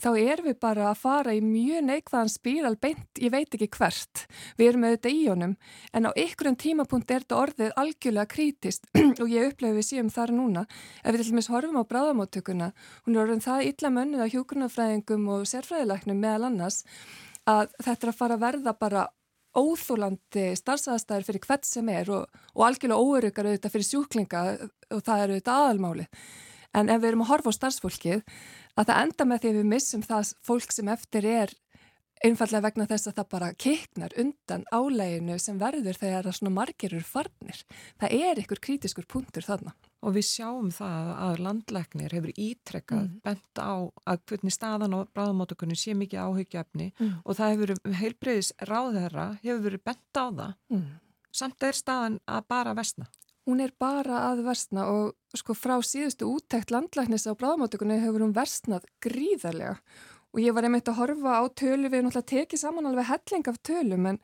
þá 0.00 0.08
er 0.16 0.40
við 0.46 0.56
bara 0.62 0.86
að 0.88 1.02
fara 1.02 1.34
í 1.36 1.42
mjög 1.44 1.84
neikvæðan 1.84 2.32
spíral 2.32 2.72
beint, 2.80 3.20
ég 3.20 3.34
veit 3.34 3.52
ekki 3.52 3.68
hvert. 3.74 4.24
Við 4.56 4.70
erum 4.70 4.86
auðvitað 4.88 5.18
í 5.18 5.20
honum, 5.26 5.54
en 5.92 6.08
á 6.08 6.10
ykkurum 6.24 6.56
tímapunkt 6.64 7.12
er 7.12 7.26
þetta 7.26 7.42
orðið 7.42 7.76
algjörlega 7.84 8.32
krítist 8.32 8.88
og 9.20 9.28
ég 9.28 9.52
upplefi 9.52 9.76
við 9.76 9.88
síðan 9.90 10.14
þar 10.16 10.34
núna. 10.38 10.64
Ef 11.04 11.12
við 11.12 11.26
til 11.26 11.30
dæmis 11.34 11.52
horfum 11.52 11.80
á 11.84 11.90
bráðamáttökuna, 11.92 12.72
hún 13.04 13.18
er 13.18 13.24
orðin 13.26 13.44
það 13.44 13.68
illa 13.68 13.94
mönnuð 13.98 14.24
á 14.24 14.32
hjókunarfræðingum 14.32 15.32
og 15.36 15.48
sérfræðilegnum 15.52 16.24
meðal 16.24 16.48
annars, 16.48 16.86
að 17.44 17.68
þetta 17.84 18.06
er 18.06 18.14
að 18.14 18.22
fara 18.22 18.40
að 18.40 18.46
verða 18.48 18.78
bara 18.80 19.08
óþúlandi 19.56 20.44
starfsæðastæðir 20.58 21.26
fyrir 21.26 21.46
hvert 21.46 21.66
sem 21.66 21.88
er 21.92 22.12
og, 22.14 22.28
og 22.54 22.66
algjörlega 22.66 23.00
óöryggar 23.00 23.48
auðvitað 23.50 23.74
fyrir 23.74 23.88
sjúklinga 23.88 24.44
og 24.94 25.02
það 25.06 25.24
eru 25.24 25.36
auðvitað 25.36 25.64
aðalmáli. 25.64 26.06
En 26.76 26.92
ef 26.92 27.00
við 27.02 27.08
erum 27.08 27.24
að 27.24 27.32
horfa 27.32 27.50
á 27.50 27.58
starfsfólkið 27.58 28.22
að 28.78 28.92
það 28.92 29.02
enda 29.02 29.26
með 29.26 29.42
því 29.42 29.50
að 29.50 29.58
við 29.58 29.70
missum 29.72 30.06
það 30.06 30.32
fólk 30.46 30.74
sem 30.74 30.92
eftir 30.92 31.26
er 31.26 31.54
einfallega 32.24 32.66
vegna 32.68 32.86
þess 32.88 33.10
að 33.10 33.18
það 33.18 33.30
bara 33.34 33.52
kiknar 33.64 34.16
undan 34.20 34.66
áleginu 34.70 35.38
sem 35.40 35.58
verður 35.60 35.98
þegar 35.98 36.28
það 36.28 36.36
svona 36.38 36.56
margir 36.58 36.94
eru 36.94 37.06
farnir. 37.06 37.62
Það 38.00 38.16
er 38.28 38.42
ykkur 38.44 38.62
krítiskur 38.66 39.08
punktur 39.08 39.46
þarna. 39.46 39.74
Og 40.00 40.14
við 40.16 40.24
sjáum 40.30 40.70
það 40.72 41.08
að 41.26 41.40
landlegnir 41.44 42.14
hefur 42.16 42.32
ítrekkað 42.40 43.02
mm. 43.02 43.16
bent 43.26 43.60
á 43.60 43.72
að 44.08 44.22
hvernig 44.30 44.54
staðan 44.54 44.96
á 44.96 45.00
bráðamótökunni 45.12 45.76
sé 45.76 45.92
mikið 45.92 46.22
áhugjöfni 46.24 46.86
mm. 46.94 47.10
og 47.24 47.36
það 47.36 47.52
hefur 47.54 47.96
heilbreyðis 48.00 48.52
ráðherra 48.70 49.26
hefur 49.42 49.64
verið 49.66 49.84
bent 49.90 50.20
á 50.20 50.26
það. 50.28 50.54
Mm. 50.72 50.86
Samt 51.30 51.66
er 51.68 51.76
staðan 51.76 52.16
að 52.24 52.46
bara 52.48 52.72
vestna. 52.78 53.10
Hún 53.48 53.60
er 53.64 53.72
bara 53.80 54.24
að 54.30 54.44
versna 54.46 54.86
og 54.88 55.36
sko 55.36 55.56
frá 55.56 55.76
síðustu 55.84 56.28
úttækt 56.28 56.72
landlæknis 56.72 57.28
á 57.28 57.32
bráðamótökunni 57.36 58.00
hefur 58.00 58.24
hún 58.24 58.34
versnað 58.36 58.88
gríðarlega 59.04 59.78
og 60.30 60.40
ég 60.42 60.54
var 60.54 60.66
einmitt 60.66 60.88
að 60.90 61.00
horfa 61.00 61.38
á 61.40 61.44
tölu, 61.58 61.88
við 61.88 61.98
erum 61.98 62.08
náttúrulega 62.08 62.30
tekið 62.32 62.62
saman 62.62 62.88
alveg 62.90 63.08
helling 63.10 63.50
af 63.50 63.58
tölum 63.66 64.08
en 64.12 64.20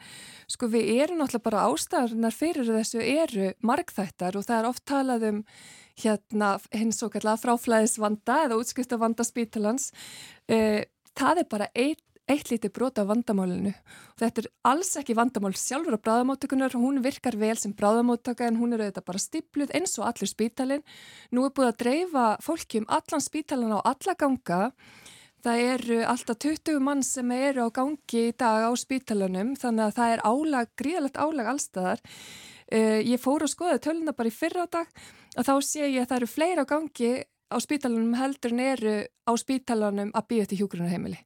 sko 0.46 0.70
við 0.70 0.92
erum 1.02 1.20
náttúrulega 1.20 1.48
bara 1.48 1.64
ástæðarnar 1.70 2.36
fyrir 2.36 2.70
þessu 2.70 3.02
eru 3.02 3.52
markþættar 3.66 4.38
og 4.38 4.46
það 4.46 4.58
er 4.60 4.70
oft 4.70 4.84
talað 4.86 5.28
um 5.30 5.44
hérna 5.96 6.56
hins 6.76 7.02
og 7.02 7.14
kallega 7.14 7.42
fráflæðisvanda 7.42 8.42
eða 8.46 8.60
útskriftavanda 8.60 9.24
spítalans 9.26 9.90
eh, 10.46 10.84
það 11.16 11.42
er 11.42 11.50
bara 11.50 11.70
eitt 11.74 12.04
eitt 12.26 12.48
lítið 12.50 12.72
brota 12.74 13.04
af 13.04 13.10
vandamálinu. 13.12 13.70
Þetta 14.18 14.42
er 14.42 14.48
alls 14.66 14.88
ekki 14.98 15.14
vandamál 15.14 15.52
sjálfur 15.54 15.94
á 15.94 16.00
bráðamáttökunar, 16.02 16.74
hún 16.74 16.98
virkar 17.04 17.36
vel 17.38 17.54
sem 17.60 17.74
bráðamáttöka 17.76 18.48
en 18.48 18.58
hún 18.58 18.74
er 18.74 18.82
auðvitað 18.82 19.06
bara 19.06 19.22
stipluð 19.22 19.74
eins 19.78 19.94
og 20.00 20.08
allir 20.08 20.30
spítalin. 20.30 20.82
Nú 21.30 21.46
er 21.46 21.54
búið 21.54 21.70
að 21.70 21.78
dreifa 21.84 22.24
fólki 22.42 22.82
um 22.82 22.88
allan 22.90 23.22
spítalan 23.22 23.76
á 23.78 23.80
alla 23.92 24.16
ganga 24.18 24.60
Það 25.46 25.60
eru 25.62 25.96
alltaf 26.02 26.38
20 26.42 26.80
mann 26.82 27.04
sem 27.06 27.28
eru 27.30 27.68
á 27.68 27.70
gangi 27.70 28.22
í 28.32 28.34
dag 28.34 28.64
á 28.66 28.70
spítalunum 28.74 29.52
þannig 29.54 29.84
að 29.84 29.92
það 29.94 30.14
er 30.14 30.22
álag, 30.26 30.72
gríðalegt 30.74 31.20
álag 31.22 31.50
allstaðar. 31.52 32.02
Uh, 32.66 32.98
ég 33.06 33.22
fór 33.22 33.44
að 33.46 33.52
skoða 33.52 33.76
töluna 33.84 34.14
bara 34.16 34.26
í 34.26 34.34
fyrra 34.34 34.64
dag 34.66 34.90
og 35.38 35.46
þá 35.46 35.52
sé 35.62 35.84
ég 35.84 36.00
að 36.02 36.08
það 36.10 36.16
eru 36.16 36.30
fleira 36.32 36.64
á 36.66 36.70
gangi 36.72 37.12
á 37.22 37.56
spítalunum 37.62 38.18
heldur 38.18 38.56
en 38.56 38.64
eru 38.64 38.96
á 39.06 39.32
spítalunum 39.38 40.10
að 40.18 40.26
býða 40.32 40.48
eftir 40.48 40.60
hjógrunarheimili. 40.64 41.22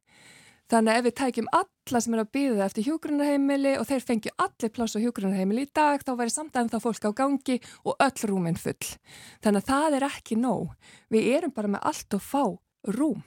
Þannig 0.69 0.93
að 0.93 1.01
ef 1.01 1.07
við 1.09 1.17
tækjum 1.23 1.51
alla 1.57 2.05
sem 2.05 2.13
eru 2.13 2.27
að 2.27 2.31
býða 2.37 2.69
eftir 2.69 2.89
hjógrunarheimili 2.91 3.73
og 3.81 3.89
þeir 3.89 4.07
fengju 4.11 4.37
allir 4.45 4.75
pláss 4.77 5.01
á 5.01 5.01
hjógrunarheimili 5.01 5.65
í 5.65 5.73
dag 5.81 6.05
þá 6.05 6.13
væri 6.21 6.37
samt 6.37 6.61
ennþá 6.61 6.83
fólk 6.85 7.09
á 7.09 7.11
gangi 7.25 7.57
og 7.89 7.97
öll 7.97 8.29
rúminn 8.29 8.61
full. 8.69 8.93
Þannig 9.41 9.65
að 9.65 9.69
það 9.73 9.97
er 9.97 10.09
ekki 10.13 10.37
nóg. 10.37 10.77
Við 11.09 11.33
erum 11.39 11.57
bara 11.57 11.73
með 11.73 11.87
allt 11.89 12.21
og 12.21 12.27
fá 12.29 12.43
rúm. 12.85 13.25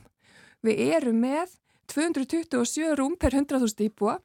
Við 0.64 0.80
erum 0.96 1.20
með 1.24 1.54
227 1.92 2.94
rúm 2.98 3.18
per 3.20 3.36
100.000 3.36 3.88
íbúa, 3.88 4.18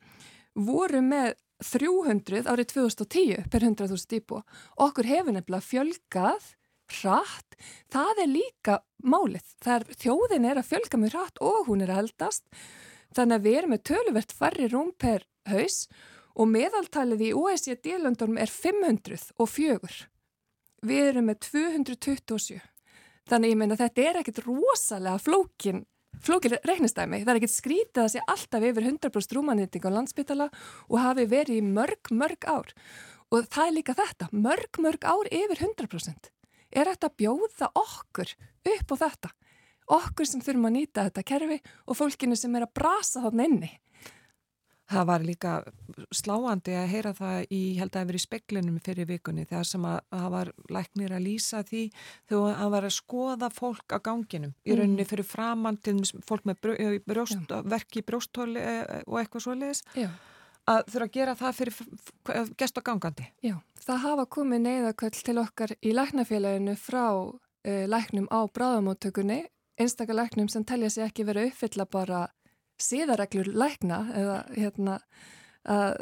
vorum 0.55 1.11
með 1.11 1.35
300 1.59 2.47
árið 2.47 2.69
2010 2.71 3.49
per 3.51 3.65
100.000 3.67 4.19
íbúa. 4.21 4.45
Okkur 4.79 5.09
hefur 5.09 5.35
nefnilega 5.35 5.67
fjölgað 5.67 6.53
hratt, 6.99 7.57
það 7.91 8.21
er 8.23 8.31
líka 8.31 8.77
málið. 9.03 9.43
Er, 9.67 9.85
þjóðin 9.99 10.47
er 10.49 10.61
að 10.61 10.69
fjölga 10.71 11.01
með 11.01 11.17
hratt 11.17 11.43
og 11.43 11.67
hún 11.67 11.83
er 11.83 11.91
að 11.93 12.01
heldast. 12.03 12.47
Þannig 13.15 13.35
að 13.35 13.45
við 13.45 13.59
erum 13.59 13.73
með 13.75 13.85
töluvert 13.89 14.33
farri 14.37 14.69
rúm 14.69 14.89
per 14.97 15.25
haus 15.49 15.83
og 16.39 16.49
meðaltalið 16.49 17.25
í 17.27 17.35
OECD-löndunum 17.35 18.39
er 18.39 18.51
500 18.53 19.33
og 19.35 19.49
fjögur. 19.49 19.95
Við 20.85 21.11
erum 21.11 21.29
með 21.29 21.41
227. 21.49 22.59
Þannig 23.29 23.51
ég 23.51 23.59
meina 23.59 23.77
þetta 23.77 24.05
er 24.05 24.19
ekkit 24.21 24.43
rosalega 24.45 25.19
flókin 25.21 25.83
flókil 26.23 26.57
reiknistæmi. 26.65 27.21
Það 27.23 27.33
er 27.33 27.39
ekkert 27.39 27.55
skrítið 27.55 28.03
að 28.03 28.11
sé 28.13 28.23
alltaf 28.25 28.65
yfir 28.69 28.87
100% 28.89 29.35
rúmanýting 29.37 29.87
á 29.87 29.89
landsbytala 29.95 30.49
og 30.89 30.97
hafi 31.03 31.25
verið 31.29 31.61
í 31.61 31.65
mörg, 31.65 32.11
mörg 32.11 32.47
ár. 32.49 32.73
Og 33.29 33.45
það 33.45 33.67
er 33.67 33.75
líka 33.77 33.97
þetta, 33.97 34.29
mörg, 34.33 34.81
mörg 34.81 35.05
ár 35.05 35.29
yfir 35.29 35.63
100%. 35.67 36.31
Er 36.69 36.89
þetta 36.89 37.11
bjóða 37.17 37.69
okkur 37.77 38.33
upp 38.73 38.93
á 38.93 38.95
þetta? 39.05 39.29
Okkur 39.89 40.27
sem 40.29 40.41
þurfum 40.45 40.67
að 40.69 40.75
nýta 40.75 41.05
þetta 41.07 41.25
kerfi 41.25 41.59
og 41.89 41.97
fólkinu 41.97 42.37
sem 42.37 42.55
er 42.57 42.67
að 42.67 42.75
brasa 42.77 43.23
þarna 43.23 43.47
inni. 43.49 43.71
Það 44.89 45.05
var 45.09 45.25
líka 45.25 45.51
sláandi 46.15 46.73
að 46.73 46.87
heyra 46.93 47.11
það 47.17 47.51
í, 47.53 47.59
held 47.77 47.97
að 47.97 48.09
verið 48.09 48.23
speklinum 48.23 48.79
fyrir 48.81 49.09
vikunni 49.09 49.45
þegar 49.49 49.67
sem 49.69 49.85
að 49.85 49.99
það 50.15 50.29
var 50.33 50.51
læknir 50.73 51.13
að 51.13 51.25
lýsa 51.27 51.61
því 51.67 51.83
þegar 52.31 52.57
það 52.61 52.73
var 52.75 52.87
að 52.87 52.95
skoða 52.95 53.51
fólk 53.53 53.95
á 53.95 53.97
ganginum 54.09 54.55
í 54.65 54.71
mm. 54.73 54.79
rauninni 54.79 55.05
fyrir 55.09 55.29
framandin 55.29 56.01
fólk 56.25 56.49
með 56.49 56.65
brjóst, 57.05 57.53
verki 57.69 58.01
í 58.01 58.07
brjóstóli 58.07 58.63
eh, 58.63 59.03
og 59.05 59.21
eitthvað 59.21 59.45
svoleiðis 59.45 59.85
að 60.69 60.81
þurfa 60.93 61.05
að 61.05 61.13
gera 61.17 61.37
það 61.37 61.55
fyrir 61.59 61.77
gest 62.57 62.77
og 62.77 62.85
gangandi. 62.85 63.29
Já, 63.45 63.55
það 63.85 64.03
hafa 64.05 64.25
komið 64.37 64.65
neyðaköll 64.65 65.15
til 65.25 65.37
okkar 65.41 65.73
í 65.81 65.93
læknafélaginu 65.95 66.75
frá 66.77 67.05
uh, 67.09 67.85
læknum 67.89 68.29
á 68.29 68.39
bráðamóttökunni 68.53 69.43
einstakar 69.79 70.17
læknum 70.17 70.49
sem 70.51 70.65
telja 70.67 70.91
sér 70.91 71.07
ekki 71.07 71.25
verið 71.27 71.53
uppfylla 71.53 71.85
bara 71.89 72.27
síðareglur 72.81 73.51
lækna 73.53 74.03
eða 74.15 74.37
hérna 74.55 74.99
að 75.69 75.99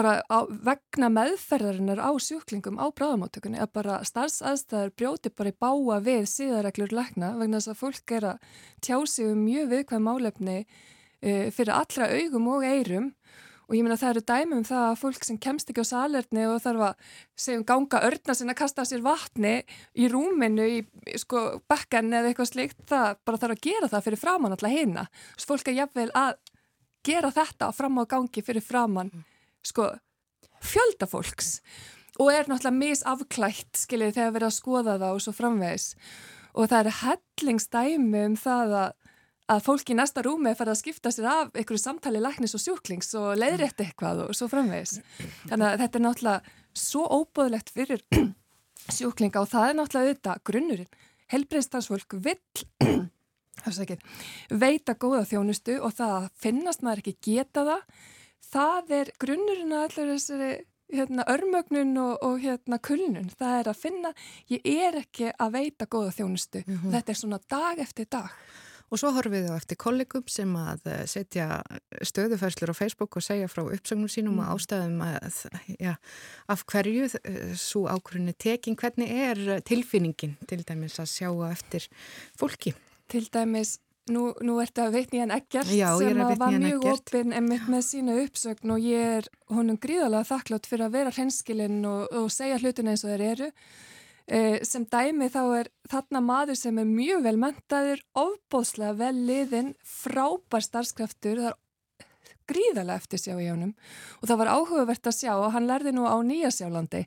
bara 0.00 0.20
á, 0.30 0.46
vegna 0.48 1.10
meðferðarinnar 1.12 2.00
á 2.00 2.10
sjúklingum 2.22 2.78
á 2.78 2.86
bráðamáttökunni 2.94 3.60
að 3.60 3.72
bara 3.74 3.98
starfsaðstæður 4.06 4.92
brjóti 4.96 5.32
bara 5.34 5.52
í 5.52 5.58
báa 5.58 5.98
við 6.04 6.28
síðareglur 6.30 6.94
lækna 6.94 7.34
vegna 7.40 7.60
þess 7.60 7.72
að 7.72 7.80
fólk 7.80 8.14
er 8.16 8.28
að 8.32 8.54
tjá 8.86 8.96
sig 9.10 9.30
um 9.30 9.42
mjög 9.44 9.72
viðkvæm 9.74 10.06
málefni 10.06 10.58
e, 10.62 11.50
fyrir 11.54 11.74
allra 11.74 12.10
augum 12.14 12.48
og 12.54 12.66
eirum 12.66 13.10
Og 13.70 13.76
ég 13.78 13.84
meina 13.86 13.94
það 13.94 14.16
eru 14.16 14.22
dæmum 14.26 14.62
það 14.66 14.84
að 14.88 14.96
fólk 14.98 15.26
sem 15.26 15.36
kemst 15.38 15.68
ekki 15.70 15.84
á 15.86 15.92
salerni 15.92 16.46
og 16.50 16.56
þarf 16.64 16.86
að 16.88 17.10
segjum 17.38 17.62
ganga 17.68 18.00
örna 18.08 18.34
sinna 18.34 18.56
að 18.56 18.58
kasta 18.64 18.82
sér 18.88 19.04
vatni 19.04 19.52
í 19.94 20.08
rúminu, 20.10 20.66
í 20.66 21.18
sko 21.22 21.60
bekkan 21.70 22.10
eða 22.10 22.32
eitthvað 22.32 22.50
slikt, 22.50 22.80
það 22.90 23.20
bara 23.22 23.38
þarf 23.44 23.54
að 23.54 23.62
gera 23.68 23.90
það 23.92 24.08
fyrir 24.08 24.22
framann 24.24 24.56
alltaf 24.56 24.74
heina. 24.74 25.06
Svo 25.36 25.52
fólk 25.52 25.70
er 25.70 25.78
jafnvel 25.78 26.08
að 26.18 26.32
gera 27.06 27.30
þetta 27.36 27.70
fram 27.78 28.02
á 28.02 28.04
gangi 28.10 28.42
fyrir 28.42 28.66
framann 28.66 29.14
sko 29.62 29.86
fjölda 30.66 31.06
fólks 31.08 31.60
og 32.20 32.32
er 32.34 32.50
náttúrulega 32.50 32.76
misafklætt 32.76 33.78
skiljið 33.84 34.16
þegar 34.18 34.34
verið 34.34 34.50
að 34.50 34.56
skoða 34.58 34.98
það 34.98 35.14
og 35.14 35.22
svo 35.24 35.36
framvegis. 35.36 35.86
Og 36.58 36.66
það 36.66 36.80
eru 36.82 36.96
hellingsdæmi 37.04 38.24
um 38.26 38.36
það 38.36 38.74
að 38.80 38.99
að 39.50 39.62
fólk 39.66 39.90
í 39.90 39.96
næsta 39.98 40.22
rúmi 40.24 40.52
fara 40.58 40.74
að 40.74 40.80
skipta 40.82 41.12
sér 41.14 41.28
af 41.30 41.54
einhverju 41.54 41.82
samtali 41.82 42.22
læknis 42.22 42.54
og 42.56 42.62
sjúklings 42.62 43.10
og 43.18 43.32
leiðrétti 43.40 43.86
eitthvað 43.86 44.24
og 44.28 44.36
svo 44.36 44.48
framvegis. 44.50 45.00
Þannig 45.48 45.66
að 45.66 45.82
þetta 45.82 45.98
er 45.98 46.04
náttúrulega 46.06 46.56
svo 46.84 47.04
óbúðlegt 47.18 47.72
fyrir 47.74 48.04
sjúklinga 48.96 49.42
og 49.42 49.50
það 49.50 49.68
er 49.68 49.78
náttúrulega 49.80 50.12
auðvitað 50.12 50.44
grunnurinn. 50.50 50.94
Helbreyðstansfólk 51.30 52.18
vill 52.24 52.38
veita 54.64 54.96
góða 54.96 55.26
þjónustu 55.28 55.78
og 55.84 55.94
það 55.98 56.16
að 56.16 56.30
finnast 56.46 56.82
maður 56.86 57.04
ekki 57.04 57.16
geta 57.34 57.66
það, 57.66 57.84
það 58.50 58.96
er 59.00 59.12
grunnurinn 59.20 59.76
að 59.76 59.86
allir 59.88 60.12
þessari 60.14 60.52
hérna, 60.90 61.26
örmögnun 61.30 61.92
og, 62.02 62.16
og 62.26 62.40
hérna, 62.42 62.80
kulnun. 62.82 63.30
Það 63.38 63.58
er 63.58 63.70
að 63.70 63.78
finna, 63.78 64.10
ég 64.50 64.66
er 64.66 64.98
ekki 65.02 65.30
að 65.30 65.54
veita 65.58 65.86
góða 65.86 66.14
þjónustu. 66.18 66.64
Mm 66.66 66.76
-hmm. 66.76 66.96
Þetta 66.96 67.12
er 67.12 67.20
svona 67.20 67.40
dag 67.50 67.78
eftir 67.78 68.06
dag. 68.10 68.30
Og 68.90 68.98
svo 68.98 69.12
horfum 69.14 69.36
við 69.36 69.50
á 69.50 69.54
eftir 69.54 69.78
kollegum 69.78 70.24
sem 70.30 70.50
að 70.58 70.88
eh, 70.90 71.02
setja 71.10 71.60
stöðufærslur 72.02 72.72
á 72.74 72.80
Facebook 72.80 73.18
og 73.20 73.22
segja 73.22 73.50
frá 73.50 73.62
uppsögnum 73.62 74.10
sínum 74.10 74.34
mm. 74.34 74.40
og 74.42 74.56
ástæðum 74.56 75.04
að, 75.06 75.36
já, 75.78 75.92
af 76.50 76.64
hverju 76.70 77.06
eh, 77.20 77.52
svo 77.54 77.84
ákvörðinu 77.86 78.34
tekin, 78.34 78.78
hvernig 78.80 79.12
er 79.14 79.62
tilfinningin 79.66 80.34
til 80.50 80.64
dæmis 80.66 80.98
að 80.98 81.12
sjá 81.12 81.30
eftir 81.52 81.86
fólki? 82.38 82.74
Til 83.10 83.28
dæmis, 83.30 83.76
nú, 84.10 84.30
nú 84.42 84.56
ert 84.62 84.80
að 84.82 84.96
veitni 84.98 85.22
hann 85.22 85.34
ekkert 85.34 85.70
já, 85.70 85.92
sem 86.00 86.18
að 86.24 86.34
var 86.40 86.56
mjög 86.58 86.88
opinn 86.90 87.34
emitt 87.36 87.70
með 87.70 87.86
sína 87.86 88.18
uppsögn 88.24 88.74
og 88.74 88.82
ég 88.90 89.20
er 89.20 89.30
honum 89.54 89.78
gríðalega 89.80 90.28
þakklátt 90.32 90.66
fyrir 90.70 90.88
að 90.88 90.98
vera 90.98 91.14
hrenskilinn 91.14 91.80
og, 91.86 92.10
og 92.10 92.30
segja 92.34 92.58
hlutin 92.58 92.90
eins 92.90 93.06
og 93.06 93.14
þeir 93.14 93.26
eru. 93.34 93.50
Uh, 94.30 94.60
sem 94.62 94.84
dæmi 94.86 95.26
þá 95.26 95.40
er 95.58 95.68
þarna 95.90 96.20
maður 96.22 96.58
sem 96.60 96.76
er 96.78 96.86
mjög 96.86 97.24
vel 97.24 97.34
mentaður, 97.40 98.04
ofbóðslega 98.14 98.94
vel 99.00 99.16
liðin, 99.26 99.72
frábær 99.82 100.62
starfskraftur, 100.62 101.40
það 101.42 101.50
er 101.50 101.58
gríðarlega 102.50 103.02
eftir 103.02 103.22
sjá 103.22 103.34
í 103.34 103.48
honum 103.48 103.72
og 104.20 104.30
það 104.30 104.40
var 104.42 104.52
áhugavert 104.54 105.10
að 105.10 105.16
sjá 105.18 105.32
og 105.34 105.50
hann 105.54 105.66
lærði 105.66 105.94
nú 105.96 106.06
á 106.06 106.14
Nýjasjálandi. 106.22 107.04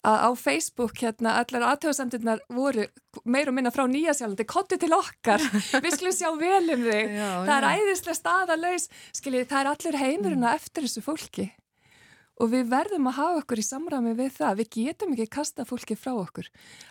Að 0.00 0.22
á 0.24 0.30
Facebook 0.38 0.94
hérna 1.02 1.34
allar 1.42 1.66
aðtöðsendirnar 1.74 2.40
voru 2.54 2.86
meir 3.28 3.50
og 3.50 3.56
minna 3.58 3.72
frá 3.74 3.84
Nýjasjálandi, 3.90 4.46
kotti 4.48 4.78
til 4.80 4.94
okkar, 4.96 5.42
við 5.82 5.96
skulum 5.96 6.14
sjá 6.16 6.30
vel 6.38 6.76
um 6.76 6.86
þig, 6.86 7.16
já, 7.20 7.30
það 7.50 7.56
er 7.58 7.68
æðislega 7.74 8.20
staðalaus, 8.22 8.86
skiljið 9.18 9.50
það 9.50 9.60
er 9.60 9.72
allir 9.74 10.00
heimurina 10.04 10.46
mm. 10.46 10.54
eftir 10.54 10.86
þessu 10.86 11.04
fólki 11.04 11.50
og 12.40 12.50
við 12.54 12.70
verðum 12.72 13.10
að 13.10 13.18
hafa 13.18 13.42
okkur 13.42 13.60
í 13.60 13.66
samræmi 13.66 14.14
við 14.18 14.32
það, 14.38 14.62
við 14.62 14.70
getum 14.76 15.12
ekki 15.14 15.28
kasta 15.36 15.66
fólki 15.68 15.96
frá 15.98 16.14
okkur. 16.14 16.48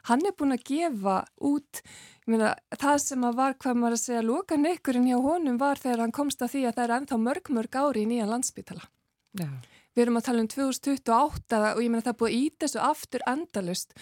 Hann 0.09 0.25
er 0.27 0.35
búin 0.37 0.53
að 0.55 0.65
gefa 0.69 1.17
út, 1.49 1.81
myna, 2.29 2.53
það 2.77 3.01
sem 3.05 3.25
að 3.25 3.41
var, 3.41 3.57
hvað 3.57 3.81
maður 3.81 3.97
að 3.97 4.03
segja, 4.03 4.27
loka 4.27 4.59
nekkurinn 4.59 5.09
hjá 5.09 5.17
honum 5.25 5.57
var 5.61 5.81
þegar 5.81 6.05
hann 6.05 6.15
komst 6.15 6.45
að 6.45 6.53
því 6.53 6.63
að 6.69 6.77
það 6.77 6.85
er 6.85 6.95
ennþá 6.99 7.19
mörg 7.25 7.51
mörg 7.57 7.81
ári 7.81 8.05
í 8.05 8.09
nýjan 8.13 8.33
landsbytala. 8.35 8.89
Ja. 9.39 9.49
Við 9.97 10.03
erum 10.05 10.19
að 10.19 10.25
tala 10.29 10.43
um 10.43 10.47
2028 10.47 11.59
og 11.73 11.79
ég 11.81 11.89
meina 11.89 12.03
það 12.05 12.11
er 12.11 12.19
búið 12.19 12.29
að 12.29 12.37
íta 12.37 12.61
þessu 12.63 12.81
aftur 12.85 13.23
endalust 13.27 13.95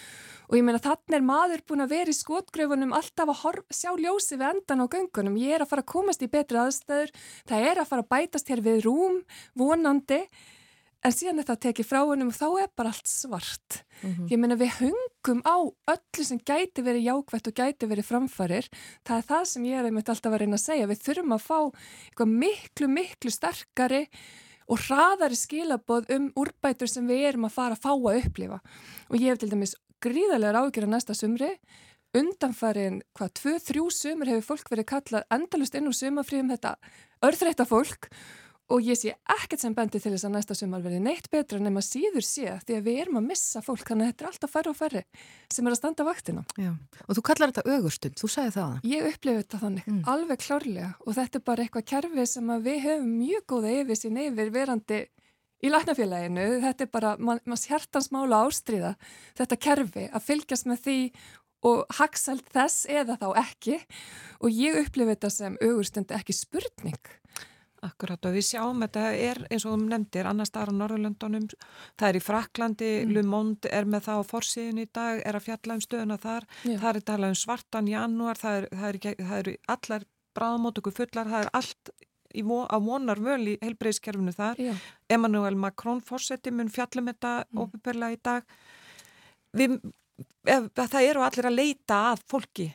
og 0.46 0.54
ég 0.58 0.66
meina 0.66 0.80
þannig 0.84 1.16
er 1.16 1.24
maður 1.24 1.64
búin 1.68 1.82
að 1.82 1.94
vera 1.94 2.12
í 2.12 2.16
skotgröfunum 2.16 2.92
alltaf 2.96 3.32
að 3.32 3.40
horf, 3.40 3.64
sjá 3.72 3.90
ljósi 3.96 4.36
við 4.36 4.46
endan 4.52 4.84
á 4.84 4.86
göngunum. 4.92 5.40
Ég 5.40 5.56
er 5.56 5.64
að 5.64 5.72
fara 5.72 5.84
að 5.84 5.90
komast 5.90 6.22
í 6.22 6.28
betri 6.30 6.60
aðstæður, 6.60 7.10
það 7.48 7.66
er 7.72 7.80
að 7.80 7.90
fara 7.90 8.04
að 8.04 8.12
bætast 8.14 8.52
hér 8.52 8.62
við 8.68 8.84
rúm, 8.84 9.18
vonandi 9.58 10.20
en 11.06 11.14
síðan 11.14 11.40
þetta 11.40 11.56
tekið 11.62 11.86
frá 11.86 12.00
hennum 12.00 12.32
og 12.32 12.36
þá 12.36 12.46
er 12.62 12.70
bara 12.76 12.92
allt 12.92 13.10
svart. 13.10 13.82
Mm 14.02 14.14
-hmm. 14.14 14.28
Ég 14.32 14.38
meina 14.38 14.56
við 14.56 14.72
hungum 14.80 15.40
á 15.46 15.56
öllu 15.94 16.24
sem 16.24 16.38
gæti 16.38 16.82
verið 16.82 17.08
jákvætt 17.08 17.48
og 17.48 17.54
gæti 17.54 17.86
verið 17.86 18.08
framfarir. 18.10 18.68
Það 19.04 19.16
er 19.18 19.24
það 19.30 19.44
sem 19.44 19.64
ég 19.64 19.78
er 19.78 19.84
einmitt 19.84 20.08
alltaf 20.08 20.32
að 20.32 20.38
reyna 20.38 20.56
að 20.56 20.66
segja. 20.66 20.86
Við 20.86 21.02
þurfum 21.06 21.32
að 21.32 21.46
fá 21.48 21.58
miklu, 22.26 22.88
miklu 22.88 23.30
sterkari 23.30 24.08
og 24.68 24.78
hraðari 24.78 25.36
skilaboð 25.36 26.10
um 26.10 26.32
úrbætur 26.36 26.88
sem 26.88 27.06
við 27.06 27.28
erum 27.28 27.44
að 27.44 27.56
fara 27.56 27.74
að 27.74 27.82
fá 27.82 27.92
að 27.92 28.24
upplifa. 28.24 28.60
Og 29.10 29.16
ég 29.16 29.30
hef 29.30 29.38
til 29.38 29.50
dæmis 29.50 29.74
gríðarlega 30.04 30.60
ágjör 30.60 30.86
að 30.86 30.94
næsta 30.94 31.14
sumri. 31.14 31.58
Undanfarin 32.16 33.02
hvað, 33.14 33.32
tvö, 33.36 33.54
þrjú 33.60 33.90
sumur 33.92 34.26
hefur 34.26 34.46
fólk 34.56 34.70
verið 34.70 34.86
kallað 34.88 35.26
endalust 35.30 35.74
inn 35.74 35.88
úr 35.90 35.96
sumafríum 35.96 36.48
þetta 36.48 36.78
örþreita 37.20 37.66
fólk 37.68 38.08
og 38.68 38.84
ég 38.84 38.98
sé 39.00 39.14
ekkert 39.32 39.62
sem 39.62 39.74
bendi 39.76 40.00
til 40.00 40.12
þess 40.12 40.26
að 40.28 40.34
næsta 40.34 40.56
sumar 40.58 40.82
verði 40.84 41.00
neitt 41.02 41.30
betra 41.32 41.60
nema 41.62 41.80
síður 41.84 42.24
sé 42.26 42.58
því 42.66 42.76
að 42.76 42.88
við 42.88 43.00
erum 43.04 43.20
að 43.20 43.28
missa 43.30 43.62
fólk 43.64 43.84
þannig 43.88 44.08
að 44.08 44.10
þetta 44.12 44.24
er 44.24 44.30
alltaf 44.30 44.54
færri 44.54 44.72
og 44.72 44.78
færri 44.78 45.02
sem 45.54 45.68
er 45.68 45.74
að 45.74 45.80
standa 45.80 46.06
vaktina. 46.08 46.44
Já. 46.60 46.72
Og 47.06 47.18
þú 47.18 47.24
kallar 47.30 47.52
þetta 47.54 47.76
augurstund, 47.76 48.18
þú 48.20 48.32
sagði 48.34 48.54
það? 48.58 48.74
Ég 48.92 49.08
upplifi 49.12 49.42
þetta 49.42 49.62
þannig, 49.64 49.88
mm. 49.88 50.02
alveg 50.14 50.42
klárlega 50.44 50.90
og 51.04 51.18
þetta 51.18 51.40
er 51.40 51.46
bara 51.48 51.64
eitthvað 51.64 51.88
kerfi 51.94 52.26
sem 52.28 52.52
við 52.68 52.82
hefum 52.84 53.14
mjög 53.16 53.46
góða 53.54 53.74
yfir 53.82 54.02
sín 54.02 54.20
yfir 54.26 54.52
verandi 54.54 55.00
í 55.58 55.72
læknafélaginu, 55.72 56.46
þetta 56.62 56.84
er 56.84 56.90
bara 56.92 57.16
manns 57.18 57.66
hjertansmála 57.66 58.44
ástriða 58.46 58.94
þetta 59.38 59.58
kerfi 59.58 60.06
að 60.12 60.26
fylgjast 60.28 60.68
með 60.70 60.84
því 60.84 60.98
og 61.66 61.96
haksald 61.98 62.44
þess 62.54 62.86
eða 62.86 63.16
þá 63.18 63.28
ekki 63.40 63.78
og 64.38 64.52
ég 64.54 64.78
upplifi 64.84 65.16
þetta 65.16 65.30
sem 65.34 65.56
augurstund 65.58 66.14
ekki 66.14 66.36
spurning 66.36 67.00
Akkurat 67.86 68.26
og 68.26 68.34
við 68.34 68.46
sjáum 68.48 68.82
þetta 68.82 69.04
er 69.14 69.40
eins 69.46 69.64
og 69.64 69.76
þú 69.76 69.86
nefndir 69.86 70.26
annars 70.26 70.50
staðar 70.50 70.72
á 70.74 70.78
Norðurlöndunum, 70.80 71.46
það 72.00 72.08
er 72.08 72.18
í 72.18 72.22
Fraklandi, 72.24 72.90
mm. 73.04 73.12
Le 73.14 73.22
Monde 73.28 73.70
er 73.70 73.86
með 73.86 74.08
það 74.08 74.22
á 74.22 74.30
forsíðin 74.32 74.82
í 74.82 74.88
dag, 74.98 75.22
er 75.22 75.38
að 75.38 75.46
fjalla 75.46 75.76
um 75.78 75.84
stöðuna 75.84 76.18
þar, 76.22 76.48
Já. 76.64 76.74
það 76.82 76.90
er 76.90 77.06
talað 77.12 77.34
um 77.34 77.38
svartan 77.44 77.90
janúar, 77.92 78.40
það 78.40 78.58
eru 78.58 78.80
er, 78.88 79.00
er, 79.22 79.38
er 79.38 79.52
allar 79.76 80.06
bráðmótöku 80.38 80.94
fullar, 80.94 81.30
það 81.30 81.46
er 81.46 81.52
allt 81.60 81.92
vo, 82.44 82.64
á 82.66 82.76
vonar 82.82 83.20
völ 83.22 83.54
í 83.54 83.56
heilbreyðskerfinu 83.62 84.34
þar. 84.36 84.60
Já. 84.60 84.74
Emmanuel 85.10 85.56
Macron 85.56 86.02
fórseti 86.04 86.52
mun 86.54 86.70
fjallum 86.72 87.10
þetta 87.12 87.34
mm. 87.46 87.62
ofinbörlega 87.64 88.16
í 88.16 88.20
dag. 88.30 88.58
Við 89.56 89.78
það 90.48 91.04
eru 91.04 91.22
allir 91.26 91.48
að 91.48 91.56
leita 91.56 91.98
að 92.12 92.24
fólki, 92.30 92.66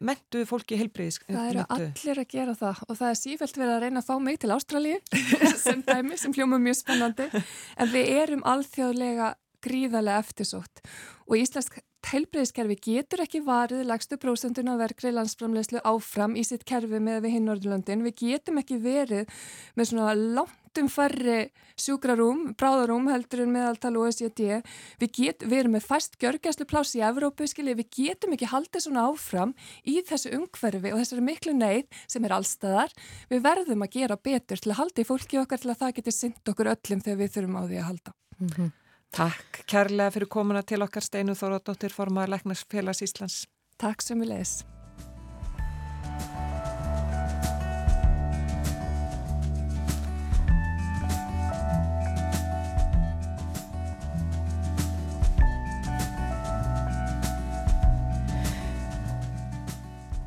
mentuðu 0.00 0.48
fólki 0.48 0.78
heilbreyðis. 0.80 1.20
Það 1.28 1.50
eru 1.50 1.66
allir 1.76 2.22
að 2.22 2.28
gera 2.32 2.56
það 2.58 2.82
og 2.88 2.98
það 2.98 3.08
er 3.10 3.20
sífælt 3.20 3.60
verið 3.60 3.74
að 3.76 3.84
reyna 3.84 4.02
að 4.02 4.08
fá 4.08 4.14
mig 4.24 4.40
til 4.42 4.52
Ástralji 4.56 4.98
sem 5.66 5.84
dæmi, 5.86 6.18
sem 6.20 6.34
hljóma 6.36 6.60
mjög 6.62 6.80
spennandi 6.80 7.28
en 7.32 7.92
við 7.92 8.12
erum 8.16 8.44
alþjóðlega 8.54 9.32
gríðarlega 9.62 10.24
eftirsótt 10.24 10.82
og 11.28 11.38
íslensk 11.38 11.78
heilbreyðiskerfi 12.10 12.78
getur 12.82 13.22
ekki 13.24 13.42
varið 13.46 13.84
lagstu 13.86 14.18
prósendun 14.20 14.72
af 14.72 14.80
verkri 14.82 15.12
landsframlegslu 15.14 15.84
áfram 15.84 16.34
í 16.36 16.44
sitt 16.46 16.66
kerfi 16.68 16.98
með 16.98 17.22
við 17.26 17.36
hinn 17.36 17.46
Norðurlöndin. 17.50 18.02
Við 18.08 18.18
getum 18.24 18.58
ekki 18.62 18.80
verið 18.82 19.30
með 19.78 19.92
svona 19.92 20.16
langt 20.16 20.62
langtum 20.72 20.88
færri 20.88 21.50
sjúkrarúm, 21.76 22.54
bráðarúm 22.56 23.08
heldur 23.10 23.42
en 23.44 23.52
meðaltal 23.52 23.96
OECD. 23.96 24.62
Við, 25.00 25.10
get, 25.12 25.44
við 25.44 25.58
erum 25.58 25.72
með 25.76 25.84
fast 25.84 26.16
gjörgjæslu 26.18 26.64
plási 26.66 27.00
í 27.00 27.04
Evrópu, 27.04 27.46
skilji, 27.46 27.74
við 27.76 27.88
getum 27.92 28.32
ekki 28.32 28.48
haldið 28.48 28.86
svona 28.86 29.04
áfram 29.10 29.54
í 29.84 30.00
þessu 30.00 30.32
umhverfi 30.32 30.92
og 30.92 31.00
þessari 31.02 31.24
miklu 31.26 31.52
neyð 31.52 31.86
sem 32.06 32.24
er 32.24 32.32
allstæðar. 32.32 32.92
Við 33.28 33.42
verðum 33.44 33.84
að 33.84 33.92
gera 33.98 34.16
betur 34.16 34.60
til 34.60 34.72
að 34.72 34.80
halda 34.80 35.02
í 35.02 35.08
fólki 35.08 35.40
okkar 35.42 35.60
til 35.60 35.72
að 35.72 35.82
það 35.82 35.96
getur 35.98 36.16
synd 36.16 36.54
okkur 36.54 36.72
öllum 36.72 37.04
þegar 37.04 37.20
við 37.20 37.34
þurfum 37.36 37.58
á 37.60 37.62
því 37.66 37.82
að 37.82 37.88
halda. 37.90 38.14
Mm 38.38 38.48
-hmm. 38.48 38.72
Takk 39.12 39.66
kærlega 39.68 40.08
fyrir 40.14 40.28
komuna 40.32 40.62
til 40.64 40.80
okkar 40.80 41.04
Steinu 41.04 41.34
Þóróttóttir, 41.36 41.92
formadur 41.92 42.32
Læknarsfélags 42.32 43.04
Íslands. 43.04 43.42
Takk 43.76 44.00
sem 44.00 44.22
við 44.24 44.32
leiðis. 44.32 44.62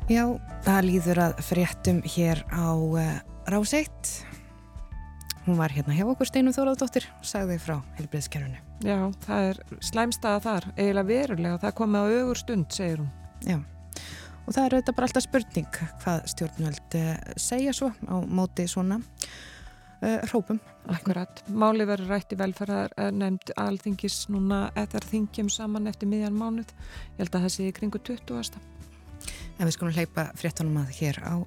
Já, 0.06 0.22
það 0.62 0.84
líður 0.86 1.24
að 1.24 1.40
fréttum 1.42 1.98
hér 2.06 2.46
á 2.54 2.70
uh, 2.70 3.02
eh, 3.02 3.18
Ráseitt. 3.50 4.35
Hún 5.46 5.60
var 5.60 5.70
hérna 5.70 5.94
hjá 5.94 6.02
okkur 6.10 6.26
Steinu 6.26 6.50
Þólaðdóttir, 6.50 7.04
sagði 7.22 7.60
frá 7.62 7.76
helbriðskerfunu. 8.00 8.58
Já, 8.82 8.96
það 9.22 9.44
er 9.52 9.60
slæmstaða 9.78 10.40
þar, 10.42 10.64
eiginlega 10.74 11.06
verulega, 11.06 11.60
það 11.62 11.76
komið 11.78 12.02
á 12.02 12.06
augur 12.16 12.40
stund, 12.40 12.66
segir 12.74 13.02
hún. 13.04 13.12
Já, 13.46 13.58
og 14.42 14.48
það 14.56 14.64
er 14.64 14.74
auðvitað 14.74 14.96
bara 14.96 15.08
alltaf 15.08 15.26
spurning 15.28 15.78
hvað 16.02 16.26
stjórnvöld 16.32 16.98
uh, 16.98 17.12
segja 17.38 17.76
svo 17.78 17.92
á 17.94 18.16
móti 18.26 18.66
svona 18.66 18.98
uh, 18.98 20.18
hrópum. 20.26 20.58
Akkurat, 20.90 21.44
máli 21.46 21.86
verður 21.86 22.16
rætt 22.16 22.34
í 22.34 22.40
velferðar 22.42 22.98
nefnd 23.14 23.54
alþingis 23.54 24.24
núna 24.34 24.64
eða 24.74 25.04
þingjum 25.12 25.52
saman 25.60 25.86
eftir 25.86 26.10
miðjan 26.10 26.34
mánuð. 26.34 26.74
Ég 27.14 27.22
held 27.22 27.38
að 27.38 27.46
það 27.46 27.54
sé 27.54 27.70
í 27.70 27.78
kringu 27.78 28.02
20. 28.02 28.58
En 29.56 29.62
við 29.62 29.74
skulum 29.78 29.94
hleypa 29.94 30.32
fréttunum 30.34 30.82
að 30.82 30.94
hér 30.98 31.22
á 31.22 31.38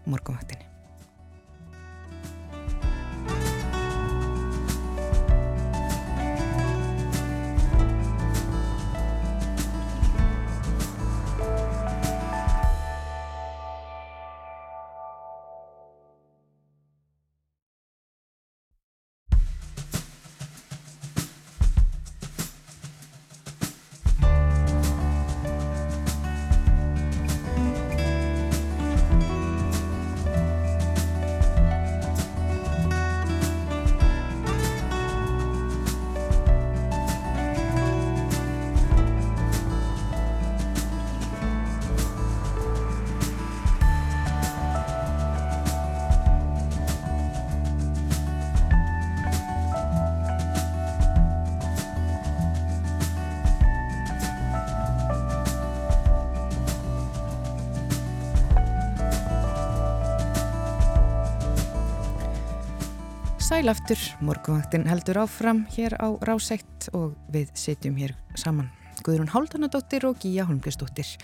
morgumvaktinni. 63.69 63.97
Sælaftur, 63.99 64.25
morgunvaktin 64.25 64.87
heldur 64.87 65.17
áfram 65.21 65.65
hér 65.69 65.93
á 66.01 66.09
Ráseitt 66.25 66.89
og 66.93 67.13
við 67.29 67.51
sitjum 67.53 67.95
hér 67.97 68.15
saman. 68.35 68.69
Guðrún 69.05 69.29
Háldanadóttir 69.29 70.05
og 70.09 70.17
Gíja 70.17 70.45
Holmgjörnsdóttir 70.47 71.17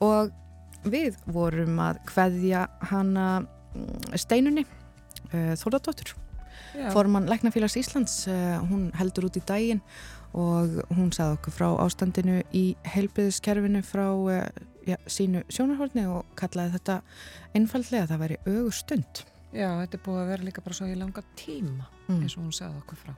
og 0.00 0.32
við 0.84 1.16
vorum 1.26 1.78
að 1.78 1.98
hveðja 2.08 2.68
hana 2.88 3.26
mm, 3.42 4.16
steinunni 4.16 4.64
eh, 5.32 5.52
Þóladóttur 5.60 6.14
formann 6.94 7.28
Læknafélags 7.28 7.76
Íslands. 7.76 8.26
Uh, 8.26 8.56
hún 8.70 8.90
heldur 8.96 9.28
út 9.28 9.36
í 9.36 9.44
daginn 9.44 9.82
og 10.32 10.80
hún 10.96 11.12
sagði 11.12 11.36
okkur 11.36 11.56
frá 11.58 11.66
ástandinu 11.84 12.38
í 12.56 12.72
heilbriðiskerfinu 12.88 13.82
frá 13.84 14.06
uh, 14.08 14.48
ja, 14.88 14.96
sínu 15.04 15.44
sjónarhórni 15.52 16.06
og 16.08 16.24
kallaði 16.40 16.78
þetta 16.78 17.02
einfallega 17.52 18.06
að 18.06 18.14
það 18.14 18.24
væri 18.24 18.40
augur 18.46 18.80
stund 18.80 19.24
Já, 19.52 19.68
þetta 19.82 19.98
er 19.98 20.04
búið 20.06 20.22
að 20.22 20.30
vera 20.32 20.46
líka 20.48 20.64
bara 20.64 20.76
svo 20.78 20.88
í 20.88 20.96
langa 20.96 21.22
tíma 21.36 21.88
mm. 22.08 22.20
eins 22.22 22.36
og 22.38 22.46
hún 22.46 22.54
sagði 22.56 22.80
okkur 22.80 23.00
frá. 23.02 23.14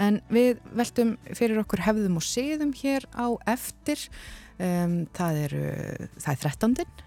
En 0.00 0.20
við 0.32 0.60
veltum 0.72 1.16
fyrir 1.36 1.60
okkur 1.62 1.82
hefðum 1.84 2.18
og 2.20 2.24
séðum 2.24 2.72
hér 2.78 3.04
á 3.12 3.26
eftir. 3.50 4.06
Um, 4.62 5.02
það, 5.16 5.40
er, 5.46 5.56
það 6.22 6.32
er 6.32 6.40
13. 6.46 7.02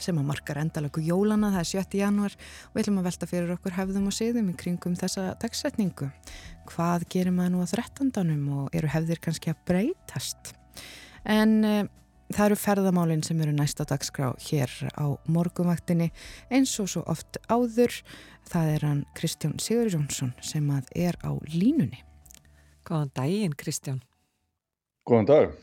sem 0.00 0.18
að 0.20 0.28
markar 0.28 0.60
endalöku 0.60 1.02
jólana, 1.04 1.50
það 1.54 1.62
er 1.62 1.70
7. 1.70 1.98
januar 2.00 2.36
við 2.72 2.82
ætlum 2.82 3.00
að 3.00 3.08
velta 3.08 3.28
fyrir 3.30 3.54
okkur 3.54 3.76
hefðum 3.76 4.08
og 4.10 4.16
séðum 4.16 4.50
í 4.52 4.56
kringum 4.60 4.96
þessa 5.00 5.30
dagsetningu. 5.40 6.10
Hvað 6.70 7.06
gerir 7.12 7.34
maður 7.36 7.56
nú 7.56 7.64
á 7.64 7.68
13. 7.72 8.12
og 8.56 8.76
eru 8.76 8.92
hefðir 8.92 9.22
kannski 9.24 9.54
að 9.54 9.64
breytast? 9.70 10.52
En 11.24 11.56
um, 11.64 11.90
Það 12.30 12.44
eru 12.44 12.56
ferðamálinn 12.62 13.22
sem 13.26 13.40
eru 13.42 13.52
næsta 13.56 13.82
dagskrá 13.90 14.28
hér 14.44 14.70
á 14.94 15.18
morgumvaktinni 15.26 16.12
eins 16.54 16.76
og 16.78 16.86
svo 16.92 17.02
oft 17.10 17.40
áður. 17.50 17.96
Það 18.46 18.70
er 18.74 18.84
hann 18.86 19.00
Kristján 19.18 19.56
Sigur 19.58 19.90
Jónsson 19.90 20.30
sem 20.38 20.68
að 20.70 20.92
er 20.94 21.18
á 21.26 21.34
línunni. 21.50 22.04
Góðan 22.86 23.10
daginn 23.18 23.56
Kristján. 23.58 23.98
Góðan 25.02 25.26
dag. 25.26 25.58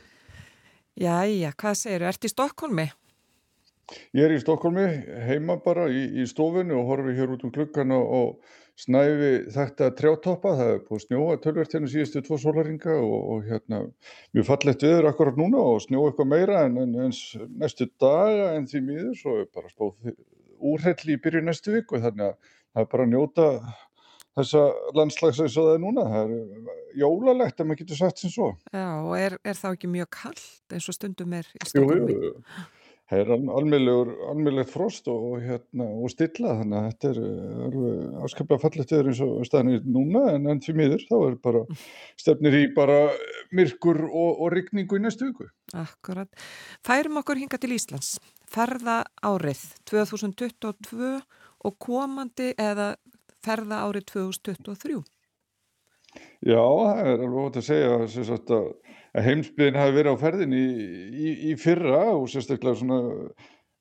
Jæja, 0.99 1.53
hvað 1.55 1.79
segir 1.79 2.03
þú? 2.03 2.11
Ert 2.11 2.27
í 2.27 2.33
Stokkólmi? 2.33 2.87
Ég 4.17 4.27
er 4.27 4.35
í 4.35 4.43
Stokkólmi, 4.43 4.87
heima 5.23 5.55
bara 5.63 5.87
í, 5.87 6.03
í 6.19 6.27
stofinu 6.27 6.81
og 6.81 6.91
horfi 6.91 7.15
hér 7.15 7.31
út 7.37 7.47
um 7.47 7.53
klukkana 7.55 7.95
og 7.95 8.41
snæfi 8.77 9.31
þetta 9.55 9.89
trjátoppa, 9.97 10.53
það 10.59 10.71
er 10.75 10.81
búið 10.85 11.03
snjóa 11.05 11.37
tölvert 11.41 11.73
hérna 11.73 11.89
síðustu 11.89 12.21
tvo 12.25 12.37
sólaringa 12.41 12.93
og, 13.01 13.17
og 13.33 13.47
hérna 13.47 13.81
mjög 14.37 14.49
fallegt 14.51 14.85
viður 14.85 15.09
akkurat 15.09 15.39
núna 15.39 15.63
og 15.73 15.81
snjó 15.85 16.03
eitthvað 16.05 16.29
meira 16.35 16.61
en, 16.67 16.77
en 16.83 16.93
eins 17.07 17.21
næstu 17.57 17.89
daga 18.01 18.51
en 18.53 18.69
því 18.69 18.83
miður 18.85 19.17
svo 19.17 19.39
er 19.41 19.49
bara 19.55 19.73
spóð 19.73 20.13
úrhelli 20.57 21.17
í 21.17 21.21
byrju 21.23 21.43
næstu 21.45 21.73
viku 21.73 22.01
þannig 22.03 22.29
að 22.29 22.53
það 22.77 22.83
er 22.83 22.89
bara 22.93 23.07
að 23.07 23.13
njóta 23.15 23.49
þessa 24.37 24.63
landslags 24.97 25.41
eins 25.41 25.57
og 25.57 25.67
það 25.67 25.75
er 25.75 25.81
núna, 25.81 26.07
það 26.13 26.33
er 26.37 27.01
jólalegt 27.01 27.61
að 27.61 27.69
maður 27.69 27.81
getur 27.81 27.99
sagt 27.99 28.21
sem 28.21 28.33
svo. 28.33 28.51
Já 28.73 28.87
og 29.01 29.13
er, 29.17 29.37
er 29.41 29.57
það 29.57 29.77
ekki 29.77 29.93
mjög 29.93 30.09
kallt 30.19 30.75
eins 30.77 30.89
og 30.91 30.97
stundum 30.97 31.33
er 31.37 31.49
í 31.49 31.69
Stokkólmi? 31.71 32.13
Jú, 32.13 32.29
jú, 32.29 32.65
það 33.07 33.21
er 33.21 33.31
almeinlegt 33.31 34.71
frost 34.71 35.07
og, 35.11 35.37
hérna, 35.43 35.87
og 35.87 36.11
stilla 36.11 36.57
þannig 36.59 36.77
að 36.77 36.87
þetta 36.87 37.11
er, 37.11 37.19
er 37.67 37.77
afskaplega 38.27 38.63
fallet 38.63 38.93
viður 38.93 39.11
eins 39.11 39.21
og 39.23 39.47
staðinni 39.47 39.79
núna 39.95 40.23
en 40.33 40.49
enn 40.51 40.61
því 40.63 40.75
miður 40.81 41.05
þá 41.07 41.15
er 41.19 41.37
bara 41.47 41.63
stefnir 42.21 42.57
í 42.59 42.63
bara 42.75 42.97
myrkur 43.55 44.01
og, 44.07 44.31
og 44.43 44.51
rigningu 44.55 44.99
í 44.99 45.03
næstu 45.03 45.29
viku. 45.29 45.47
Akkurat. 45.77 46.31
Færum 46.85 47.21
okkur 47.21 47.39
hinga 47.39 47.59
til 47.61 47.75
Íslands. 47.77 48.17
Ferða 48.47 49.01
árið 49.23 49.63
2022 49.89 51.13
og 51.67 51.77
komandi 51.83 52.51
eða 52.59 52.95
ferða 53.43 53.85
árið 53.87 54.09
2023? 54.11 54.99
Já, 56.47 56.59
það 56.59 56.99
er 57.11 57.23
alveg 57.23 57.41
ótt 57.43 57.59
að 57.59 57.67
segja 57.67 57.95
að 58.01 58.69
að 59.17 59.29
heimsbyðin 59.31 59.79
hafi 59.79 59.95
verið 59.95 60.17
á 60.17 60.21
ferðin 60.21 60.55
í, 60.55 60.65
í, 61.09 61.29
í 61.51 61.53
fyrra 61.59 62.01
og 62.13 62.27
sérstaklega 62.31 62.79
svona 62.79 62.99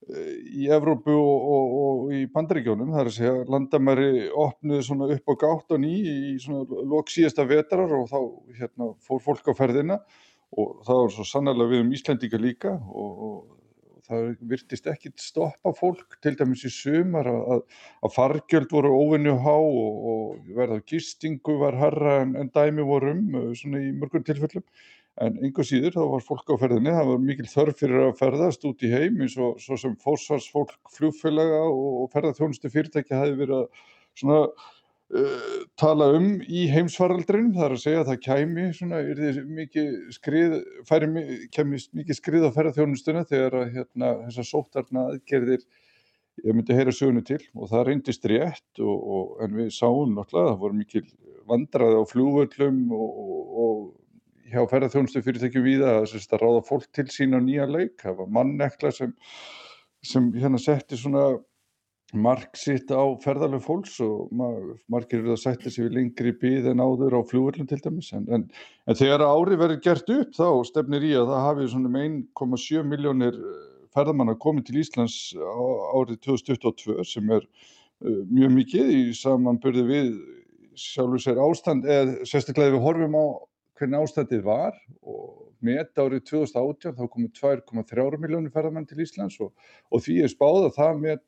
eh, 0.08 0.30
í 0.62 0.68
Evrópu 0.72 1.12
og, 1.12 1.48
og, 1.56 1.74
og 1.80 2.14
í 2.16 2.22
bandaríkjónum, 2.32 2.94
það 2.94 3.02
er 3.02 3.10
að 3.10 3.18
segja 3.18 3.50
landamæri 3.52 4.30
opnuði 4.32 4.86
svona 4.86 5.10
upp 5.16 5.34
á 5.34 5.34
gátt 5.44 5.76
og 5.76 5.82
ný 5.82 5.92
í 5.98 6.38
svona 6.42 6.86
lok 6.92 7.12
síðasta 7.12 7.46
vetrar 7.48 7.92
og 7.98 8.08
þá 8.12 8.18
hérna, 8.62 8.94
fór 9.04 9.22
fólk 9.24 9.52
á 9.52 9.54
ferðina. 9.58 10.00
Og 10.56 10.80
það 10.86 11.00
var 11.02 11.12
svo 11.12 11.24
sannlega 11.26 11.72
við 11.72 11.80
um 11.82 11.88
Íslandika 11.92 12.38
líka 12.38 12.76
og, 12.86 13.22
og 13.26 13.38
það 14.06 14.28
virtist 14.46 14.86
ekkit 14.86 15.18
stoppa 15.18 15.72
fólk 15.74 16.14
til 16.22 16.36
dæmis 16.38 16.62
í 16.68 16.70
sumar 16.70 17.26
að, 17.26 17.64
að 18.06 18.14
fargjöld 18.14 18.70
voru 18.70 18.92
óvinni 18.94 19.34
há 19.42 19.56
og 19.56 20.52
verða 20.54 20.78
gistingu 20.86 21.58
var 21.64 21.78
harra 21.80 22.20
en, 22.22 22.36
en 22.38 22.52
dæmi 22.54 22.86
vorum 22.86 23.24
svona 23.58 23.82
í 23.82 23.90
mörgum 23.98 24.22
tilfellum 24.26 24.62
en 25.24 25.36
einhver 25.40 25.64
síður 25.64 25.96
þá 25.96 26.02
var 26.12 26.24
fólk 26.24 26.50
á 26.52 26.60
ferðinni, 26.60 26.92
það 26.92 27.10
var 27.10 27.20
mikil 27.24 27.48
þörf 27.48 27.78
fyrir 27.80 28.02
að 28.04 28.16
ferðast 28.18 28.64
út 28.68 28.84
í 28.84 28.92
heim 28.92 29.20
eins 29.24 29.36
og 29.40 29.60
svo 29.64 29.78
sem 29.80 29.94
fósfarsfólk, 30.02 30.74
flugfélaga 30.92 31.62
og 31.70 32.10
ferðarþjónustu 32.12 32.72
fyrirtæki 32.72 33.16
hafi 33.16 33.38
verið 33.38 33.62
að 33.62 33.86
svona 34.20 34.42
uh, 34.44 35.56
tala 35.80 36.10
um 36.18 36.28
í 36.44 36.66
heimsfaraldrin, 36.72 37.54
það 37.56 37.68
er 37.68 37.76
að 37.78 37.82
segja 37.86 38.04
að 38.04 38.12
það 38.12 38.22
kæmi 38.28 38.68
svona, 38.76 39.02
mikið 39.62 39.90
skrið, 40.18 40.60
færi 40.88 41.10
kemist 41.54 41.96
mikið 41.96 42.20
skrið 42.20 42.48
á 42.52 42.56
ferðarþjónustuna 42.60 43.26
þegar 43.32 43.60
að 43.62 43.74
hérna 43.78 44.14
þessar 44.26 44.50
sóttarna 44.52 45.08
aðgerðir 45.14 45.64
ég 46.44 46.52
myndi 46.52 46.76
heyra 46.76 46.92
sögunu 46.92 47.24
til 47.24 47.40
og 47.56 47.70
það 47.70 47.86
reyndist 47.88 48.26
rétt 48.28 48.82
og, 48.84 48.96
og, 49.00 49.36
en 49.46 49.56
við 49.56 49.70
sáum 49.72 50.12
náttúrulega 50.12 50.50
að 50.50 50.50
það 50.52 50.64
voru 50.66 50.80
mikil 50.82 51.06
vandraði 51.46 52.02
á 52.02 52.04
flúvöllum 52.10 52.82
og, 52.92 53.22
og 53.64 53.78
hjá 54.50 54.62
ferðarþjónustu 54.70 55.22
fyrirtækjum 55.24 55.66
við 55.66 55.84
að, 55.86 56.14
að 56.16 56.40
ráða 56.42 56.62
fólk 56.68 56.88
til 56.94 57.06
sín 57.12 57.36
á 57.36 57.40
nýja 57.42 57.66
leik 57.68 58.00
það 58.02 58.18
var 58.22 58.32
mannekla 58.38 58.92
sem, 58.94 59.12
sem 60.06 60.30
hérna 60.36 60.60
setti 60.62 60.98
svona 61.00 61.28
mark 62.14 62.54
sitt 62.58 62.92
á 62.94 63.02
ferðarlega 63.22 63.64
fólks 63.64 63.96
og 64.04 64.30
margir 64.92 65.24
eru 65.24 65.34
að 65.34 65.42
setja 65.42 65.72
sér 65.74 65.90
lengri 65.94 66.32
bíð 66.38 66.68
en 66.70 66.82
áður 66.82 67.18
á 67.18 67.20
flúvöllum 67.26 67.66
til 67.66 67.80
dæmis 67.82 68.12
en, 68.14 68.28
en, 68.30 68.44
en 68.86 68.98
þegar 68.98 69.26
ári 69.26 69.58
verður 69.58 69.82
gert 69.82 70.12
upp 70.14 70.36
þá 70.36 70.48
stefnir 70.68 71.06
í 71.06 71.16
að 71.18 71.32
það 71.32 71.46
hafi 71.48 71.68
svona 71.72 71.90
með 71.96 72.06
1,7 72.12 72.86
miljónir 72.86 73.40
ferðamanna 73.96 74.36
komið 74.38 74.68
til 74.68 74.78
Íslands 74.84 75.18
árið 75.34 76.22
2022 76.28 77.02
sem 77.10 77.34
er 77.34 77.42
uh, 77.42 78.22
mjög 78.30 78.54
mikið 78.60 78.94
í 78.94 79.02
samanbyrði 79.16 79.86
við 79.90 80.14
sjálfur 80.78 81.22
sér 81.24 81.42
ástand 81.42 81.86
eða 81.88 82.28
sérstaklega 82.28 82.76
við 82.76 82.84
horfum 82.86 83.18
á 83.18 83.26
hvernig 83.76 84.02
ástandið 84.02 84.42
var 84.46 84.78
og 85.02 85.46
með 85.64 86.00
árið 86.02 86.24
2018 86.30 86.96
þá 86.96 87.04
komið 87.12 87.30
2,3 87.38 88.20
miljónir 88.22 88.52
ferðamann 88.54 88.88
til 88.88 89.00
Íslands 89.04 89.38
og, 89.44 89.54
og 89.90 90.04
því 90.04 90.18
er 90.24 90.32
spáð 90.32 90.66
að 90.66 90.74
það 90.76 91.00
með 91.04 91.22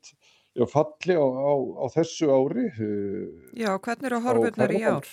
já, 0.57 0.65
falli 0.69 1.17
á, 1.17 1.25
á, 1.25 1.53
á 1.81 1.85
þessu 1.95 2.29
ári. 2.29 2.67
Uh, 2.77 3.49
já, 3.57 3.73
hvernig 3.77 4.11
eru 4.11 4.21
horfurnar 4.25 4.75
í 4.75 4.83
ár? 4.85 5.09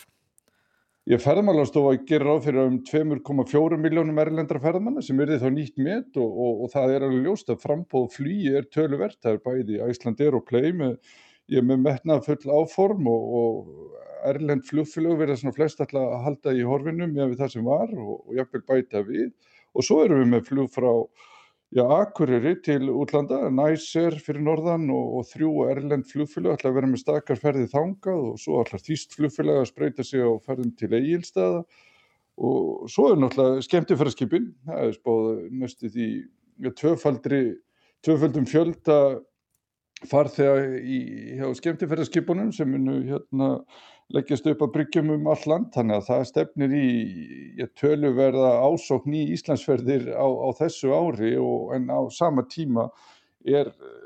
Ég 1.07 1.23
ferðarmálastofa 1.23 1.93
gerir 2.03 2.27
ráð 2.27 2.49
fyrir 2.49 2.65
um 2.67 2.81
2,4 2.83 3.77
miljónum 3.79 4.17
erlendra 4.19 4.59
ferðarmanna 4.59 5.05
sem 5.07 5.21
er 5.23 5.31
því 5.31 5.37
þá 5.45 5.51
nýtt 5.55 5.77
met 5.79 6.19
og, 6.19 6.33
og, 6.47 6.65
og 6.65 6.73
það 6.73 6.95
er 6.97 7.07
alveg 7.07 7.29
ljóst 7.29 7.53
að 7.53 7.61
frambóð 7.63 8.09
flýi 8.17 8.51
er 8.59 8.67
töluvert, 8.75 9.21
það 9.23 9.37
er 9.37 9.45
bæði 9.45 9.79
Æslandir 9.87 10.35
og 10.35 10.43
Play 10.49 10.75
með, 10.75 10.97
ég 11.55 11.63
er 11.63 11.69
með 11.69 11.85
metnað 11.85 12.27
full 12.27 12.57
áform 12.59 13.07
og, 13.13 13.29
og 13.39 13.96
erlend 14.33 14.67
flugfélög 14.69 15.21
verða 15.21 15.39
svona 15.41 15.57
flest 15.57 15.81
alltaf 15.83 16.03
að 16.03 16.27
halda 16.27 16.55
í 16.57 16.67
horfinum 16.67 17.15
með 17.15 17.39
það 17.41 17.55
sem 17.55 17.67
var 17.67 17.95
og 17.95 18.37
jafnvel 18.37 18.63
bæta 18.69 19.03
við. 19.07 19.33
Og 19.77 19.85
svo 19.85 20.03
erum 20.05 20.23
við 20.23 20.31
með 20.35 20.47
flug 20.51 20.71
frá 20.73 20.93
Já, 21.75 21.83
Akureyri 21.83 22.53
til 22.63 22.87
útlanda, 22.95 23.41
Næser 23.51 24.15
fyrir 24.23 24.45
norðan 24.47 24.85
og, 24.95 25.17
og 25.19 25.25
þrjú 25.27 25.65
erlend 25.67 26.07
flugfélag 26.07 26.55
ætla 26.55 26.71
að 26.71 26.77
vera 26.79 26.91
með 26.93 27.01
stakar 27.03 27.41
ferðið 27.43 27.73
þangað 27.73 28.21
og 28.29 28.37
svo 28.39 28.61
ætla 28.63 28.79
þýst 28.87 29.17
flugfélag 29.19 29.59
að 29.61 29.67
spreita 29.73 30.07
sig 30.07 30.23
á 30.23 30.31
ferðin 30.47 30.77
til 30.79 30.93
Egilstaða 30.95 31.65
og 32.37 32.87
svo 32.93 33.09
er 33.11 33.19
náttúrulega 33.19 33.65
skemmtifæraskipin, 33.67 34.47
það 34.69 34.85
er 34.85 34.95
spáð 34.95 35.27
næstu 35.65 35.91
því 35.91 36.09
ja, 36.63 36.73
tvöfaldri, 36.79 37.43
tvöfaldum 38.07 38.47
fjölda 38.47 39.01
farþega 40.07 40.81
í 40.87 41.01
skemmtifæraskipunum 41.59 42.53
sem 42.55 42.71
munu 42.71 43.01
hérna 43.09 43.51
leggjast 44.15 44.47
upp 44.51 44.63
að 44.63 44.73
bryggjum 44.77 45.13
um 45.17 45.31
all 45.33 45.49
land 45.51 45.73
þannig 45.75 45.99
að 45.99 46.09
það 46.09 46.27
stefnir 46.31 46.75
í 46.79 46.89
ja, 47.59 47.67
töluverða 47.79 48.53
ásókn 48.63 49.17
í 49.19 49.25
Íslandsferðir 49.35 50.13
á, 50.15 50.27
á 50.27 50.49
þessu 50.61 50.93
ári 50.95 51.33
og 51.43 51.73
en 51.75 51.91
á 51.91 52.01
sama 52.15 52.47
tíma 52.47 52.87
er 53.47 53.73
eh, 53.73 53.97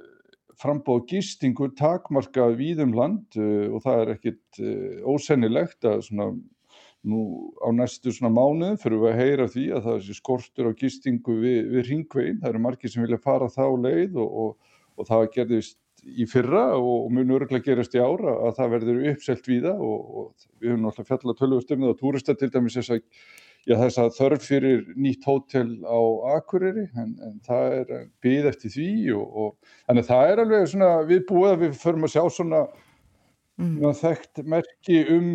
frambóð 0.61 1.05
gistingur 1.13 1.75
takmarkað 1.77 2.57
víðum 2.59 2.95
land 2.97 3.37
uh, 3.41 3.69
og 3.73 3.85
það 3.85 4.01
er 4.01 4.15
ekkit 4.17 4.61
uh, 4.61 4.97
ósennilegt 5.09 5.87
að 5.89 6.03
svona 6.09 6.33
nú 7.01 7.21
á 7.65 7.73
næstu 7.73 8.13
svona 8.13 8.33
mánuðum 8.37 8.77
fyrir 8.81 9.01
við 9.01 9.11
að 9.11 9.21
heyra 9.23 9.47
því 9.49 9.67
að 9.73 9.87
það 9.87 10.01
er 10.01 10.19
skortur 10.19 10.69
á 10.69 10.73
gistingu 10.77 11.37
við, 11.41 11.61
við 11.73 11.87
ringveginn, 11.89 12.41
það 12.43 12.51
eru 12.51 12.65
margir 12.67 12.93
sem 12.93 13.05
vilja 13.07 13.21
fara 13.25 13.49
þá 13.49 13.65
leið 13.87 14.19
og, 14.21 14.35
og, 14.45 14.75
og 15.01 15.09
það 15.09 15.31
gerðist 15.37 15.79
í 16.05 16.27
fyrra 16.31 16.63
og 16.79 17.11
mun 17.15 17.35
öruglega 17.37 17.65
gerast 17.67 17.95
í 17.97 18.01
ára 18.03 18.37
að 18.47 18.57
það 18.59 18.73
verður 18.75 19.05
uppselt 19.13 19.49
víða 19.49 19.75
og, 19.77 20.11
og 20.23 20.49
við 20.61 20.73
höfum 20.73 20.87
náttúrulega 20.87 21.11
fjallað 21.11 21.39
tölvust 21.41 21.73
um 21.77 21.87
og 21.91 21.99
túrista 22.01 22.37
til 22.39 22.51
dæmis 22.53 22.77
þess 22.79 22.95
að, 22.97 23.03
já, 23.69 23.75
þess 23.75 24.01
að 24.03 24.13
þörf 24.19 24.47
fyrir 24.47 24.87
nýtt 24.97 25.27
hótel 25.29 25.67
á 25.85 26.01
Akureyri 26.37 26.87
en, 26.95 27.13
en 27.27 27.37
það 27.47 27.77
er 27.81 28.07
byggð 28.25 28.51
eftir 28.53 28.75
því 28.77 28.91
og, 29.19 29.27
og 29.45 29.75
þannig 29.89 30.07
að 30.07 30.13
það 30.13 30.33
er 30.33 30.45
alveg 30.45 30.71
svona 30.73 30.91
viðbúið 31.11 31.53
að 31.53 31.67
við 31.67 31.77
förum 31.85 32.09
að 32.09 32.15
sjá 32.17 32.25
svona 32.39 32.65
mm. 33.61 33.79
þekkt 34.01 34.45
merki 34.57 35.05
um 35.17 35.31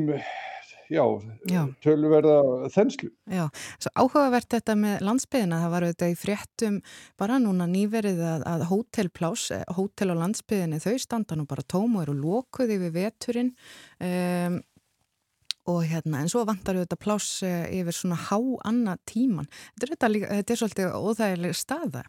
já, 0.92 1.04
já. 1.50 1.62
tölverða 1.84 2.70
þenslu. 2.74 3.10
Já, 3.32 3.48
svo 3.82 3.92
áhugavert 3.96 4.50
þetta 4.56 4.76
með 4.80 5.04
landsbyðina, 5.08 5.62
það 5.64 5.74
var 5.74 5.88
auðvitað 5.88 6.14
í 6.14 6.20
fréttum 6.20 6.78
bara 7.20 7.40
núna 7.42 7.68
nýverið 7.72 8.22
að, 8.34 8.46
að 8.52 8.66
hótelplás, 8.72 9.50
eh, 9.56 9.66
hótel 9.78 10.14
á 10.14 10.16
landsbyðinni 10.22 10.82
þau 10.84 10.96
standa 11.02 11.38
nú 11.40 11.48
bara 11.50 11.66
tóm 11.68 11.98
og 11.98 12.06
eru 12.06 12.18
lókuð 12.20 12.76
yfir 12.78 12.96
veturinn 12.96 13.54
um, 14.00 14.60
og 15.72 15.86
hérna, 15.90 16.22
en 16.22 16.30
svo 16.30 16.44
vantar 16.46 16.78
auðvitað 16.78 17.02
plás 17.02 17.30
eh, 17.46 17.64
yfir 17.80 17.96
svona 17.98 18.20
há 18.28 18.38
anna 18.70 19.00
tíman. 19.10 19.48
Þetta 19.80 20.10
er, 20.10 20.20
þetta 20.42 20.54
er 20.54 20.62
svolítið 20.62 21.00
óþægileg 21.00 21.58
staða. 21.58 22.04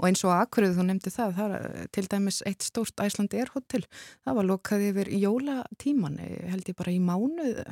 Og 0.00 0.08
eins 0.08 0.24
og 0.26 0.34
akkuruð 0.34 0.76
þú 0.78 0.84
nefndi 0.88 1.12
það, 1.12 1.32
það 1.38 1.54
er 1.58 1.88
til 1.94 2.04
dæmis 2.10 2.40
eitt 2.48 2.66
stórt 2.66 3.02
Æslandi 3.04 3.38
Airhotel, 3.38 3.84
það 4.26 4.38
var 4.40 4.48
lokað 4.48 4.84
yfir 4.88 5.10
jólatíman, 5.14 6.18
held 6.50 6.70
ég 6.72 6.78
bara 6.78 6.94
í 6.94 7.00
mánuðu 7.04 7.64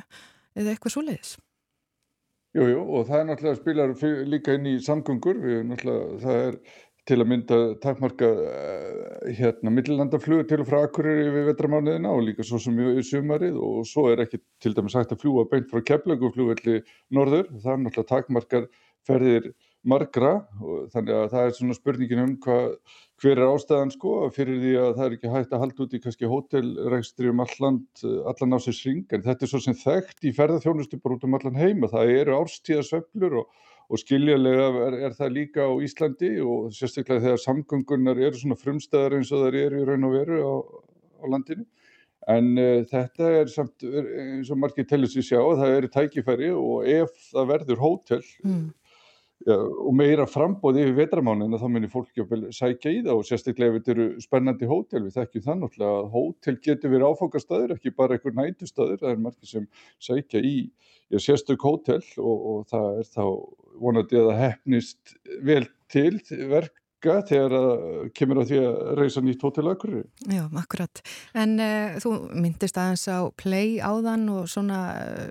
eða 0.56 0.72
eitthvað 0.72 0.96
svo 0.96 1.04
leiðis? 1.06 1.36
Jú, 2.56 2.64
jú, 2.70 2.82
og 2.96 3.04
það 3.04 3.18
er 3.20 3.26
náttúrulega 3.28 3.60
spilar 3.60 3.90
líka 4.32 4.54
inn 4.56 4.68
í 4.70 4.78
samgöngur, 4.80 5.40
við 5.42 5.58
náttúrulega, 5.68 6.20
það 6.22 6.38
er 6.46 6.54
til 7.06 7.20
að 7.22 7.28
mynda 7.30 7.58
takmarka 7.82 8.28
uh, 8.34 9.26
hérna 9.38 9.70
millinlandaflugur 9.70 10.46
til 10.50 10.58
og 10.64 10.68
frá 10.70 10.80
Akureyri 10.82 11.28
við 11.34 11.46
vetramánuðina 11.52 12.10
og 12.10 12.24
líka 12.26 12.46
svo 12.46 12.58
sem 12.62 12.80
í 12.80 13.04
sumarið. 13.06 13.58
Og 13.62 13.86
svo 13.86 14.08
er 14.10 14.24
ekki 14.24 14.40
til 14.62 14.74
dæmis 14.74 14.96
hægt 14.98 15.14
að 15.14 15.22
fljúa 15.22 15.46
beint 15.50 15.70
frá 15.70 15.84
Keflaguflugvelli 15.86 16.80
norður, 17.14 17.46
það 17.62 17.72
er 17.72 17.82
náttúrulega 17.84 18.10
takmarkar 18.10 18.68
ferðir 19.06 19.50
margra. 19.86 20.32
Og 20.58 20.88
þannig 20.94 21.18
að 21.20 21.28
það 21.36 21.46
er 21.46 21.56
svona 21.60 21.78
spurningin 21.78 22.24
um 22.24 22.34
hvað, 22.42 22.66
hver 23.22 23.38
er 23.40 23.48
ástæðan 23.48 23.92
sko 23.94 24.14
fyrir 24.34 24.58
því 24.60 24.72
að 24.80 24.90
það 24.96 25.06
er 25.06 25.14
ekki 25.16 25.30
hægt 25.32 25.54
að 25.56 25.62
halda 25.62 25.84
út 25.84 25.94
í 25.96 26.00
kannski 26.04 26.28
hótelregstri 26.28 27.30
um 27.32 27.40
alland, 27.44 28.02
allan 28.28 28.56
á 28.56 28.58
sér 28.60 28.76
sring 28.76 29.14
en 29.16 29.24
þetta 29.24 29.46
er 29.46 29.52
svo 29.52 29.60
sem 29.64 29.78
þekkt 29.80 30.26
í 30.28 30.34
ferðarþjónustu 30.36 31.00
bara 31.00 31.16
út 31.16 31.24
um 31.24 31.38
allan 31.38 31.56
heima, 31.56 31.88
það 31.92 32.12
eru 32.18 32.36
árstíðasöflur 32.42 33.38
og, 33.40 33.62
og 33.88 34.02
skiljanlega 34.02 34.68
er, 34.88 34.98
er 35.08 35.16
það 35.16 35.32
líka 35.38 35.64
á 35.64 35.72
Íslandi 35.88 36.34
og 36.44 36.68
sérstaklega 36.76 37.24
þegar 37.24 37.42
samgöngunar 37.46 38.20
eru 38.20 38.42
svona 38.42 38.60
frumstæðar 38.60 39.16
eins 39.16 39.32
og 39.32 39.46
það 39.46 39.60
eru 39.64 39.80
í 39.80 39.88
raun 39.88 40.08
og 40.10 40.16
veru 40.18 40.42
á, 40.44 40.54
á 41.16 41.24
landinu. 41.32 41.68
En 42.26 42.56
uh, 42.58 42.80
þetta 42.90 43.28
er 43.40 43.52
samt 43.52 43.84
eins 43.86 44.50
og 44.50 44.58
margir 44.58 44.88
telur 44.90 45.08
sér 45.08 45.24
sjá, 45.24 45.38
það 45.38 45.76
eru 45.76 45.92
tækifæri 45.94 46.50
og 46.52 46.88
ef 46.90 47.14
það 47.30 47.54
verður 47.54 47.84
hótel 47.86 48.26
mm 48.44 48.66
og 49.46 49.92
meira 49.94 50.24
frambóð 50.26 50.78
yfir 50.80 50.94
vetramánin 50.96 51.54
þá 51.60 51.66
myndir 51.68 51.92
fólk 51.92 52.08
ekki 52.10 52.52
sækja 52.56 52.92
í 52.94 53.02
það 53.04 53.18
og 53.20 53.26
sérstaklega 53.28 53.70
ef 53.70 53.76
þetta 53.76 53.92
eru 53.94 54.06
spennandi 54.24 54.70
hótel. 54.70 55.04
Við 55.04 55.18
þekkjum 55.18 55.44
það 55.44 55.60
náttúrulega 55.60 55.98
að 56.00 56.08
hótel 56.14 56.56
getur 56.64 56.94
verið 56.94 57.12
áfangastöður 57.12 57.74
ekki 57.76 57.92
bara 58.00 58.16
einhver 58.16 58.36
nætustöður 58.40 59.02
það 59.02 59.12
er 59.12 59.22
margir 59.26 59.50
sem 59.52 59.68
sækja 60.08 60.42
í 60.42 60.56
sérstök 61.22 61.62
hótel 61.62 62.00
og, 62.16 62.48
og 62.50 62.66
það 62.72 62.88
er 63.02 63.12
þá 63.12 63.24
vonandi 63.76 64.18
að 64.18 64.30
það 64.30 64.42
hefnist 64.42 65.16
vel 65.46 65.62
til 65.92 66.16
verk 66.50 66.74
þegar 67.04 67.52
það 67.52 68.10
kemur 68.16 68.40
á 68.40 68.48
því 68.48 68.58
að 68.62 68.78
reysa 69.00 69.22
nýtt 69.22 69.44
hótel 69.44 69.68
akkurir. 69.70 70.06
Já, 70.32 70.44
akkurat. 70.56 71.02
En 71.34 71.56
uh, 71.60 71.96
þú 72.02 72.14
myndist 72.34 72.78
aðeins 72.80 73.06
á 73.10 73.28
play 73.36 73.78
áðan 73.78 74.28
og 74.32 74.48
svona 74.50 74.80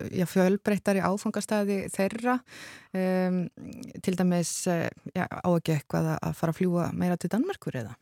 uh, 0.06 0.26
fjölbreyttari 0.30 1.04
áfangastæði 1.04 1.86
þeirra 1.94 2.40
um, 2.94 3.44
til 4.02 4.16
dæmis 4.16 4.56
uh, 4.72 4.88
já, 5.16 5.26
á 5.26 5.50
ekki 5.52 5.80
eitthvað 5.80 6.16
að 6.20 6.34
fara 6.40 6.56
að 6.56 6.60
fljúa 6.62 6.90
meira 6.94 7.18
til 7.18 7.32
Danmarkur 7.34 7.82
eða? 7.84 7.96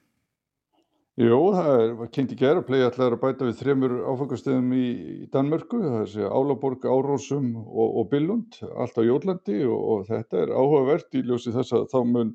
Jó, 1.14 1.38
það 1.54 1.68
er, 1.78 1.92
kynnt 2.10 2.32
í 2.34 2.36
gera, 2.40 2.62
play 2.66 2.82
allar 2.82 3.14
að 3.14 3.20
bæta 3.22 3.46
við 3.46 3.60
þremur 3.60 3.92
áfangastöðum 4.02 4.72
í, 4.74 4.86
í 5.22 5.28
Danmörku, 5.30 5.78
það 5.84 5.98
er 6.00 6.08
sér 6.10 6.32
Álaborg, 6.34 6.88
Árósum 6.90 7.52
og, 7.62 8.00
og 8.02 8.08
Billund, 8.10 8.58
allt 8.74 8.98
á 8.98 9.06
Jólandi 9.06 9.60
og, 9.68 9.78
og 9.78 10.08
þetta 10.08 10.40
er 10.42 10.54
áhugavert 10.58 11.14
í 11.14 11.22
ljósi 11.28 11.54
þess 11.54 11.76
að 11.78 11.86
þá 11.94 12.00
mun 12.10 12.32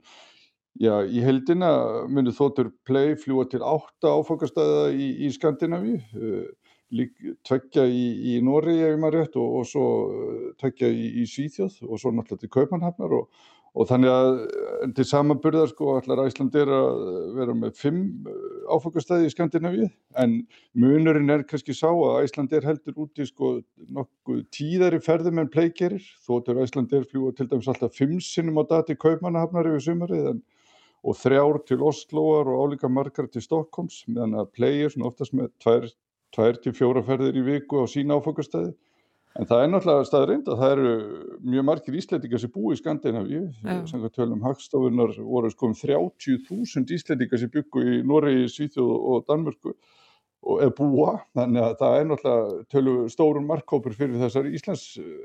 Já, 0.79 1.03
í 1.03 1.23
heldina 1.25 1.69
munir 2.07 2.37
þóttur 2.37 2.69
play 2.87 3.17
fljúa 3.19 3.49
til 3.51 3.65
átta 3.67 4.13
áfangastæða 4.15 4.93
í, 4.95 5.09
í 5.27 5.31
Skandinavíu. 5.35 5.99
Eh, 6.15 6.45
tveggja 7.45 7.85
í, 7.85 8.05
í 8.33 8.41
Nóri 8.45 8.79
ef 8.87 8.97
maður 9.01 9.19
rétt 9.19 9.37
og, 9.37 9.61
og 9.61 9.67
svo 9.69 9.87
tveggja 10.61 10.89
í, 10.89 11.09
í 11.21 11.27
Svíþjóð 11.29 11.83
og 11.85 12.01
svo 12.01 12.13
náttúrulega 12.15 12.45
til 12.45 12.53
Kaupanhafnar 12.55 13.13
og, 13.19 13.27
og 13.75 13.89
þannig 13.91 14.13
að 14.15 14.31
til 14.97 15.07
samanburðar 15.11 15.69
sko 15.69 15.99
allar 15.99 16.23
Æslandir 16.25 16.71
að 16.73 17.03
vera 17.37 17.57
með 17.59 17.75
fimm 17.77 18.01
áfokastæði 18.73 19.29
í 19.29 19.35
Skandinavíu 19.35 19.89
en 20.23 20.39
munurinn 20.79 21.35
er 21.35 21.45
kannski 21.49 21.77
sá 21.77 21.91
að 21.91 22.23
Æslandir 22.23 22.65
heldur 22.65 23.03
úti 23.05 23.27
sko 23.29 23.59
nokkuð 23.93 24.47
tíðari 24.55 25.03
ferðum 25.05 25.43
en 25.43 25.53
pleikerir 25.53 26.07
þóttur 26.25 26.63
Æslandir 26.65 27.05
fljúa 27.11 27.35
til 27.37 27.51
dæmis 27.51 27.69
alltaf 27.69 27.99
fimm 27.99 28.17
sinnum 28.25 28.63
á 28.63 28.79
dati 28.79 28.97
Kaupanhafnar 28.97 29.69
yfir 29.75 29.91
sumarið 29.91 30.33
en 30.33 30.41
og 31.09 31.17
þrjár 31.17 31.63
til 31.69 31.85
Osloar 31.89 32.51
og 32.53 32.67
álíka 32.67 32.91
margar 32.93 33.29
til 33.33 33.43
Stokkons 33.45 34.03
meðan 34.11 34.37
að 34.43 34.51
Play 34.59 34.85
er 34.85 34.93
svona 34.93 35.09
oftast 35.09 35.35
með 35.37 35.51
tvær, 35.63 35.89
tvær 36.37 36.61
til 36.65 36.75
fjóra 36.77 37.03
ferðir 37.07 37.39
í 37.41 37.45
viku 37.47 37.81
á 37.81 37.87
sína 37.89 38.19
áfokastæði. 38.19 38.75
En 39.39 39.47
það 39.47 39.63
er 39.63 39.69
náttúrulega 39.71 40.07
staðrind 40.09 40.49
að 40.51 40.61
það 40.61 40.73
eru 40.75 40.93
mjög 41.53 41.67
margir 41.69 41.97
íslendingar 42.01 42.41
sem 42.43 42.53
búi 42.53 42.75
í 42.75 42.79
Skandinavíu. 42.81 43.43
Sem 43.87 44.07
tölum 44.17 44.43
hagstofunar 44.43 45.15
voru 45.21 45.51
sko 45.53 45.71
um 45.71 45.77
30.000 45.79 46.97
íslendingar 46.97 47.41
sem 47.41 47.53
byggu 47.55 47.85
í 47.85 48.01
Noregi, 48.09 48.49
Svíþjóð 48.51 48.91
og 48.97 49.29
Danmörku 49.29 49.77
búa, 50.79 51.19
þannig 51.37 51.65
að 51.65 51.75
það 51.81 51.97
er 51.99 52.09
náttúrulega 52.09 53.13
stórun 53.13 53.47
markkópur 53.49 53.95
fyrir 53.97 54.21
þessar 54.23 54.49
Íslands, 54.49 54.85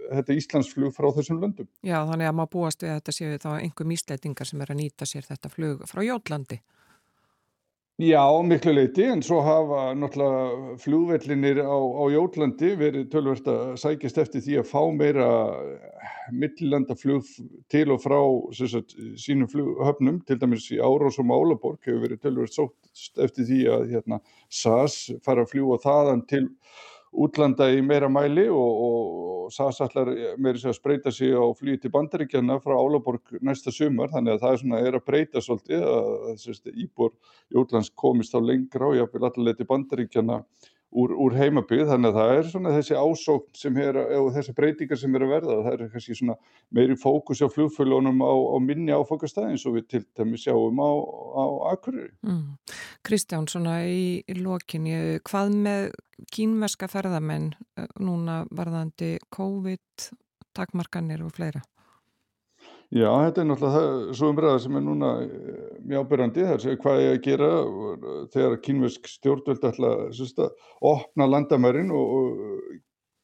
þetta 0.09 0.38
Íslandsflug 0.39 0.95
frá 0.95 1.09
þessum 1.16 1.41
löndum. 1.43 1.70
Já, 1.86 1.99
þannig 2.09 2.30
að 2.30 2.38
maður 2.39 2.53
búast 2.57 2.84
við 2.84 2.93
að 2.93 2.99
þetta 3.01 3.18
séu 3.20 3.41
þá 3.43 3.49
einhver 3.59 3.89
mísleitingar 3.93 4.49
sem 4.49 4.64
er 4.64 4.74
að 4.74 4.82
nýta 4.82 5.07
sér 5.09 5.28
þetta 5.30 5.53
flug 5.53 5.86
frá 5.89 6.03
Jólandi. 6.03 6.59
Já, 8.01 8.25
miklu 8.41 8.71
leiti, 8.73 9.03
en 9.05 9.19
svo 9.21 9.37
hafa 9.45 9.91
náttúrulega 9.93 10.77
flugvellinir 10.81 11.59
á, 11.61 11.77
á 11.77 12.03
Jólandi 12.09 12.71
verið 12.79 13.11
tölvert 13.13 13.45
að 13.45 13.75
sækjast 13.77 14.17
eftir 14.17 14.41
því 14.41 14.55
að 14.57 14.71
fá 14.71 14.79
meira 14.97 15.27
millandaflug 16.33 17.29
til 17.69 17.93
og 17.93 18.01
frá 18.01 18.17
sagt, 18.57 18.95
sínum 19.21 19.45
flughöfnum, 19.51 20.24
til 20.25 20.39
dæmis 20.41 20.65
í 20.74 20.82
Árós 20.82 21.21
og 21.21 21.29
Málaborg 21.29 21.86
hefur 21.86 22.01
verið 22.07 22.24
tölvert 22.25 22.57
sótt 22.57 23.21
eftir 23.21 23.45
því 23.51 23.61
að 23.75 23.86
hérna, 23.93 24.20
SAS 24.49 24.97
fara 25.21 25.45
að 25.45 25.53
fljúa 25.53 25.78
þaðan 25.86 26.25
til 26.25 26.47
útlanda 27.13 27.69
í 27.71 27.81
meira 27.85 28.09
mæli 28.09 28.45
og, 28.49 28.81
og 28.87 29.51
SAS 29.53 29.81
ætlar 29.85 30.09
meira 30.41 30.59
sér 30.59 30.71
að 30.71 30.77
spreita 30.79 31.13
sig 31.13 31.33
á 31.35 31.43
flýi 31.57 31.77
til 31.81 31.91
bandaríkjana 31.93 32.59
frá 32.63 32.73
Álaborg 32.77 33.35
næsta 33.41 33.73
sumar. 33.73 34.11
Þannig 34.13 34.35
að 34.35 34.43
það 34.43 34.53
er, 34.53 34.61
svona, 34.63 34.81
er 34.81 34.97
að 34.97 35.05
breyta 35.07 35.43
svolítið 35.43 35.87
að, 35.93 36.11
að 36.33 36.71
íbor 36.85 37.13
í 37.51 37.59
útlands 37.61 37.91
komist 37.95 38.35
á 38.35 38.39
lengra 38.41 38.89
og 38.89 38.97
jáfnvel 38.97 39.27
allavega 39.29 39.59
til 39.59 39.69
bandaríkjana 39.69 40.39
úr, 40.93 41.13
úr 41.25 41.36
heimabygð 41.37 41.89
þannig 41.91 42.11
að 42.11 42.20
það 42.20 42.33
er 42.36 42.49
svona 42.51 42.74
þessi 42.75 42.97
ásókn 42.97 43.57
sem 43.57 43.79
er 43.82 43.99
og 44.03 44.29
þessi 44.36 44.55
breytingar 44.57 44.99
sem 44.99 45.17
er 45.17 45.25
að 45.25 45.33
verða 45.33 45.57
það 45.65 45.74
er 45.74 45.91
kannski 45.93 46.17
svona 46.20 46.36
meiri 46.74 46.97
fókus 46.99 47.43
á 47.43 47.47
flugfölunum 47.51 48.21
á, 48.21 48.33
á 48.33 48.57
minni 48.63 48.95
áfokastæðin 48.95 49.59
svo 49.61 49.75
við 49.78 49.89
til 49.93 50.03
dæmi 50.17 50.39
sjáum 50.41 50.82
á, 50.82 50.91
á 50.93 51.43
Akureyri. 51.74 52.13
Mm. 52.25 52.55
Kristján, 53.05 53.49
svona 53.51 53.79
í, 53.89 54.21
í 54.21 54.37
lokinni, 54.39 55.20
hvað 55.28 55.57
með 55.65 55.89
kínverska 56.33 56.89
ferðamenn 56.91 57.51
eh, 57.78 57.89
núna 57.99 58.43
varðandi 58.53 59.17
COVID, 59.33 60.09
takmarkanir 60.53 61.25
og 61.25 61.33
fleira? 61.36 61.63
Já, 62.93 63.09
þetta 63.09 63.41
er 63.41 63.45
náttúrulega 63.49 64.13
svo 64.13 64.28
umræða 64.29 64.57
sem 64.61 64.75
er 64.78 64.83
núna 64.86 65.11
eh, 65.24 65.61
mjög 65.82 66.03
ábyrrandi, 66.03 66.43
það 66.45 66.65
er 66.70 66.75
hvað 66.83 66.99
ég 67.01 67.13
að 67.15 67.21
gera 67.25 67.51
þegar 68.36 68.57
kínvesk 68.67 69.07
stjórnvöld 69.09 69.63
ætla 69.65 69.93
að 70.11 70.43
opna 70.91 71.25
landamærin 71.25 71.89
og, 71.89 72.11
og 72.20 72.75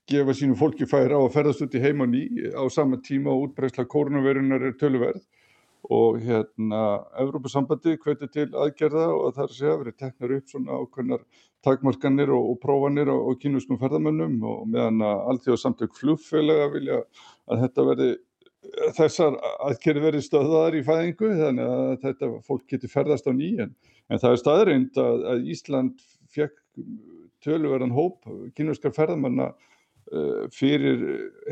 gefa 0.09 0.33
sínu 0.33 0.55
fólki 0.57 0.87
færa 0.89 1.19
á 1.19 1.21
að 1.21 1.35
ferðast 1.35 1.61
út 1.67 1.75
í 1.77 1.81
heim 1.83 2.01
og 2.01 2.09
ný 2.09 2.23
á 2.49 2.65
sama 2.73 2.97
tíma 3.05 3.29
og 3.29 3.49
útbreysla 3.49 3.85
kórnaverunar 3.85 4.65
er 4.65 4.73
töluverð. 4.79 5.21
Og 5.95 6.17
hérna 6.19 6.79
Evrópasambandi 7.21 7.93
hvetur 8.01 8.31
til 8.33 8.47
aðgerða 8.51 9.05
og 9.13 9.37
það 9.37 9.53
er 9.53 9.69
að 9.69 9.77
verið 9.83 9.99
teknar 10.01 10.33
upp 10.35 10.49
svona 10.49 10.79
ákveðnar 10.81 11.21
takmarkanir 11.63 12.33
og, 12.35 12.49
og 12.51 12.57
prófanir 12.63 13.13
á, 13.13 13.15
á 13.15 13.31
kínuskum 13.39 13.79
ferðamönnum 13.79 14.41
og 14.43 14.65
meðan 14.67 15.05
að 15.05 15.21
allþjóða 15.31 15.61
samtök 15.61 15.95
flugfélaga 15.95 16.67
vilja 16.73 16.99
að 17.47 17.63
þetta 17.63 17.87
verði 17.91 18.09
þessar 18.97 19.37
aðkerri 19.63 20.03
verið 20.03 20.25
stöðaðar 20.25 20.77
í 20.79 20.83
fæðingu 20.83 21.31
þannig 21.39 21.71
að 21.71 21.93
þetta 22.03 22.29
fólk 22.47 22.65
getur 22.71 22.91
ferðast 22.91 23.29
á 23.29 23.33
nýjan 23.33 23.71
en 24.09 24.21
það 24.21 24.33
er 24.33 24.41
staðrind 24.41 24.99
að, 24.99 25.25
að 25.31 25.49
Ísland 25.53 26.05
fekk 26.33 26.55
töluverðan 27.45 27.95
hóp 27.95 28.27
kynverskar 28.57 28.91
ferðamanna 28.95 29.51
uh, 29.53 30.47
fyrir 30.51 31.05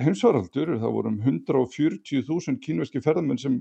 heimsvaraldur 0.04 0.74
það 0.76 0.98
voru 0.98 1.14
um 1.14 1.22
140.000 1.24 2.60
kynverski 2.66 3.04
ferðamenn 3.04 3.40
sem 3.40 3.56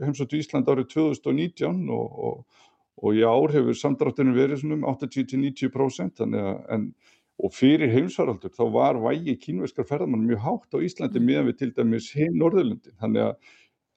heimsóttu 0.00 0.40
Ísland 0.40 0.70
árið 0.72 0.88
2019 0.94 1.84
og, 1.92 2.16
og, 2.30 2.64
og 3.04 3.20
í 3.20 3.26
ár 3.28 3.52
hefur 3.52 3.76
samdráttinu 3.76 4.32
verið 4.38 4.64
um 4.70 4.88
80-90% 4.88 6.16
þannig 6.22 6.48
að 6.48 6.64
en 6.78 6.88
og 7.36 7.52
fyrir 7.52 7.92
heimsvaraldur 7.92 8.54
þá 8.56 8.64
var 8.72 8.98
vægi 9.02 9.36
kínverskar 9.42 9.86
ferðamann 9.88 10.24
mjög 10.28 10.42
hátt 10.46 10.76
á 10.76 10.78
Íslandi 10.80 11.20
mm. 11.20 11.28
meðan 11.28 11.48
við 11.50 11.58
til 11.60 11.70
dæmis 11.76 12.08
hinn 12.16 12.38
Norðurlundin 12.40 12.96
þannig 13.02 13.26
að, 13.26 13.52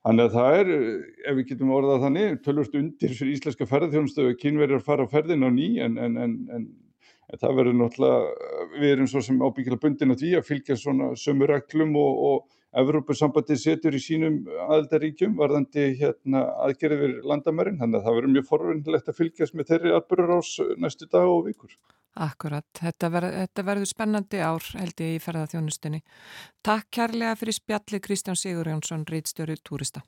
þannig 0.08 0.26
að 0.26 0.36
það 0.36 0.60
er 0.60 0.72
ef 0.76 1.40
við 1.40 1.48
getum 1.54 1.74
orðað 1.78 2.06
þannig 2.08 2.38
tölvust 2.46 2.78
undir 2.82 3.16
fyrir 3.16 3.34
íslenska 3.38 3.70
ferðarþjónustu 3.70 4.28
að 4.28 4.38
kínverjar 4.44 4.86
fara 4.86 5.08
á 5.08 5.14
ferðin 5.14 5.48
á 5.48 5.50
ný 5.56 5.70
en, 5.86 5.98
en, 6.04 6.20
en, 6.26 6.38
en 6.58 6.70
það 7.40 7.60
verður 7.62 7.80
náttúrulega 7.80 8.72
við 8.76 8.94
erum 8.94 9.12
svo 9.12 9.24
sem 9.24 9.40
ábyggilega 9.40 9.84
bundin 9.86 10.16
að 10.16 10.24
því 10.24 10.32
að 10.40 10.48
fylgja 10.50 10.80
svona 10.80 11.12
sömur 11.20 11.54
reglum 11.54 11.96
og, 12.00 12.24
og 12.30 12.56
Evrópussambandi 12.80 13.56
setur 13.58 13.96
í 13.98 14.00
sínum 14.04 14.44
aðeldaríkjum 14.68 15.32
varðandi 15.40 15.88
hérna, 15.98 16.44
aðgerðið 16.68 17.00
við 17.02 17.16
landamærin, 17.32 17.80
þannig 17.80 17.98
að 17.98 18.04
það 18.06 18.18
verður 18.20 18.34
mjög 18.36 18.46
forvindilegt 18.52 19.10
að 19.10 19.18
fylgjast 19.18 19.56
með 19.58 19.72
þeirri 19.72 19.94
atbyrgur 19.98 20.36
ás 20.36 20.52
næstu 20.78 21.08
dag 21.10 21.26
og 21.26 21.48
vikur. 21.48 21.74
Akkurat, 22.18 22.66
þetta, 22.74 23.10
ver, 23.14 23.28
þetta 23.44 23.64
verður 23.68 23.90
spennandi 23.92 24.40
ár 24.42 24.66
held 24.80 25.04
ég 25.04 25.18
í 25.18 25.22
ferðarþjónustunni. 25.24 26.02
Takk 26.66 26.90
kærlega 26.98 27.36
fyrir 27.38 27.56
spjalli 27.56 28.00
Kristján 28.02 28.40
Sigur 28.40 28.68
Jónsson, 28.72 29.06
rítstjóri 29.08 29.60
Túrista. 29.62 30.02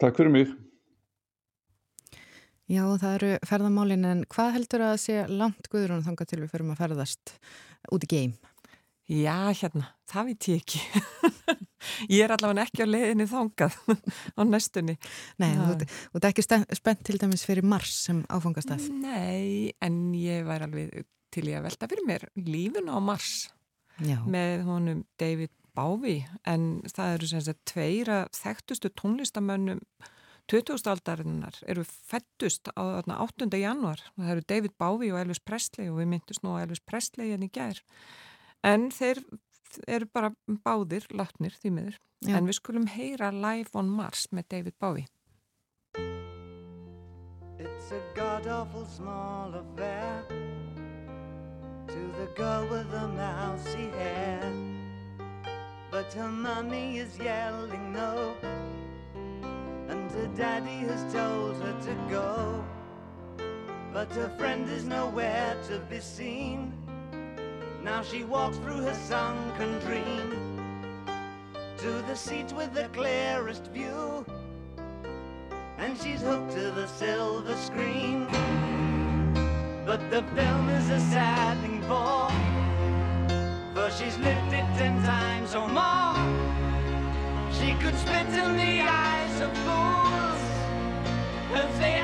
Takk 0.00 0.16
fyrir 0.16 0.32
mig. 0.32 0.54
Já, 2.70 2.86
það 2.96 3.14
eru 3.18 3.30
ferðamálin, 3.44 4.06
en 4.08 4.24
hvað 4.32 4.54
heldur 4.56 4.86
að 4.86 4.96
sé 5.02 5.18
langt 5.28 5.68
guður 5.68 5.98
og 5.98 6.06
þanga 6.06 6.26
til 6.30 6.40
við 6.40 6.52
förum 6.54 6.72
að 6.72 6.80
ferðast 6.80 7.34
út 7.92 8.06
í 8.06 8.08
geim? 8.14 8.36
Já, 9.04 9.52
hérna, 9.52 9.90
það 10.08 10.28
veit 10.30 10.46
ég 10.48 10.62
ekki. 10.62 10.78
ég 12.16 12.22
er 12.24 12.32
allavega 12.32 12.64
ekki 12.64 12.84
á 12.84 12.88
leiðinni 12.88 13.26
þangað 13.28 13.74
á 14.40 14.42
næstunni. 14.48 14.94
Nei, 15.42 15.50
og 15.60 15.82
þú 15.84 16.20
ert 16.20 16.28
ekki 16.30 16.44
spennt 16.46 17.02
til 17.04 17.18
dæmis 17.20 17.44
fyrir 17.44 17.66
Mars 17.68 17.92
sem 18.06 18.22
áfangastað? 18.32 18.86
Nei, 19.02 19.74
en 19.84 19.98
ég 20.16 20.48
væri 20.48 20.68
alveg 20.70 21.04
til 21.34 21.50
ég 21.50 21.60
að 21.60 21.68
velta 21.68 21.90
fyrir 21.90 22.08
mér 22.08 22.26
lífun 22.38 22.88
á 22.88 22.96
Mars 23.02 23.50
Já. 24.00 24.16
með 24.24 24.64
honum 24.70 25.04
David 25.20 25.52
Bowie, 25.74 26.24
en 26.46 26.80
það 26.88 27.16
eru 27.18 27.28
sem 27.28 27.44
sagt 27.44 27.64
tveira 27.68 28.24
þekktustu 28.32 28.88
tónlistamönnum 28.94 29.82
20. 30.48 30.76
aldarinnar 30.92 31.56
eru 31.68 31.84
fættust 31.84 32.68
á 32.76 33.00
8. 33.00 33.48
januar. 33.58 34.00
Það 34.16 34.32
eru 34.34 34.44
David 34.48 34.74
Bowie 34.78 35.12
og 35.12 35.20
Elvis 35.22 35.40
Presley 35.40 35.88
og 35.88 36.00
við 36.00 36.10
myndust 36.12 36.44
nú 36.44 36.56
Elvis 36.60 36.84
Presley 36.84 37.32
en 37.32 37.44
hérna 37.44 37.48
í 37.48 37.52
gær 37.52 37.80
en 38.64 38.88
þeir 38.94 39.20
eru 39.90 40.08
bara 40.12 40.32
báðir 40.64 41.06
látnir 41.12 41.54
því 41.60 41.76
miður. 41.76 42.00
Já. 42.24 42.38
en 42.38 42.46
við 42.48 42.56
skulum 42.56 42.86
heyra 42.88 43.28
Live 43.34 43.76
on 43.76 43.90
Mars 43.92 44.28
með 44.32 44.48
David 44.48 44.74
Bowie. 44.80 45.06
It's 47.58 47.92
a 47.92 48.00
god 48.16 48.46
awful 48.46 48.86
small 48.86 49.54
affair 49.54 50.24
To 51.88 52.00
the 52.18 52.26
girl 52.34 52.66
with 52.70 52.90
the 52.90 53.08
mousy 53.08 53.90
hair. 53.98 54.52
But 55.90 56.12
her 56.14 56.28
mommy 56.28 56.98
is 56.98 57.18
yelling 57.18 57.92
no 57.92 58.34
And 59.88 60.10
her 60.10 60.30
daddy 60.34 60.86
has 60.88 61.12
told 61.12 61.56
her 61.62 61.76
to 61.82 61.94
go. 62.10 62.64
But 63.92 64.10
her 64.12 64.30
friend 64.38 64.68
is 64.68 64.84
nowhere 64.84 65.56
to 65.68 65.78
be 65.90 66.00
seen 66.00 66.72
Now 67.84 68.02
she 68.02 68.24
walks 68.24 68.56
through 68.56 68.80
her 68.80 68.94
sunken 68.94 69.78
dream 69.80 70.64
To 71.76 71.90
the 72.08 72.16
seat 72.16 72.50
with 72.50 72.72
the 72.72 72.88
clearest 72.94 73.66
view 73.66 74.24
And 75.76 75.94
she's 75.98 76.22
hooked 76.22 76.52
to 76.52 76.70
the 76.70 76.86
silver 76.86 77.54
screen. 77.56 78.26
But 79.84 80.00
the 80.10 80.22
film 80.34 80.70
is 80.70 80.88
a 80.88 80.98
sad 81.12 81.60
thing 81.60 81.82
for 81.82 82.30
For 83.74 83.90
she's 83.90 84.16
lived 84.16 84.54
it 84.54 84.66
ten 84.78 85.02
times 85.02 85.54
or 85.54 85.68
more. 85.68 86.16
She 87.52 87.74
could 87.74 87.96
spit 87.98 88.28
in 88.28 88.56
the 88.56 88.80
eyes 88.80 89.40
of 89.42 89.52
fools 89.58 90.42
If 91.52 91.78
they 91.78 92.03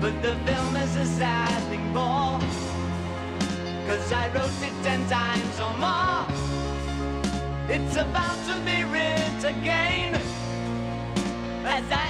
But 0.00 0.22
the 0.22 0.34
film 0.46 0.76
is 0.76 0.96
a 0.96 1.06
sad 1.06 1.62
thing 1.70 1.86
more. 1.94 2.38
Cause 3.86 4.12
I 4.12 4.28
wrote 4.34 4.62
it 4.62 4.74
ten 4.82 5.08
times 5.08 5.60
or 5.60 5.72
more. 5.78 6.26
It's 7.68 7.96
about 7.96 8.38
to 8.48 8.54
be 8.64 8.84
writ 8.84 9.44
again. 9.44 10.14
As 11.64 11.90
I 11.90 12.05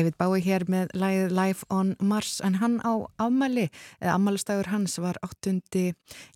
David 0.00 0.14
Bowie 0.16 0.40
hér 0.40 0.62
með 0.64 0.94
lagið 0.96 1.32
Life 1.36 1.66
on 1.68 1.90
Mars 2.00 2.38
en 2.40 2.54
hann 2.56 2.78
á 2.80 3.04
afmæli, 3.20 3.66
eða 4.00 4.14
afmælistægur 4.14 4.70
hans 4.72 4.94
var 4.96 5.18
8. 5.20 5.60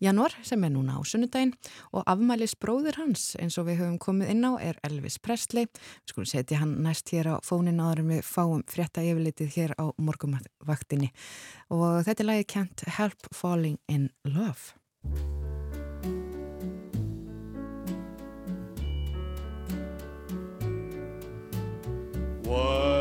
januar 0.05 0.35
sem 0.45 0.67
er 0.67 0.73
núna 0.75 0.99
á 0.99 1.01
sunnudaginn 1.01 1.55
og 1.97 2.05
afmælis 2.05 2.53
bróður 2.61 2.99
hans 3.01 3.23
eins 3.41 3.57
og 3.57 3.71
við 3.71 3.81
höfum 3.81 3.97
komið 4.05 4.35
inn 4.35 4.45
á 4.45 4.53
er 4.61 4.77
Elvis 4.85 5.17
Presley. 5.17 5.65
Við 6.05 6.13
skulum 6.13 6.29
setja 6.29 6.61
hann 6.61 6.77
næst 6.85 7.09
hér 7.15 7.31
á 7.33 7.35
fónin 7.41 7.81
áður 7.81 8.05
við 8.11 8.21
fáum 8.29 8.61
frétta 8.69 9.01
yfirlitið 9.01 9.57
hér 9.57 9.73
á 9.81 9.89
morgumvaktinni 9.97 11.09
og 11.73 12.05
þetta 12.05 12.21
er 12.21 12.29
lagið 12.35 12.51
Can't 12.53 12.89
Help 12.99 13.33
Falling 13.33 13.81
in 13.89 14.11
Love. 14.29 14.77
Wise 22.45 22.94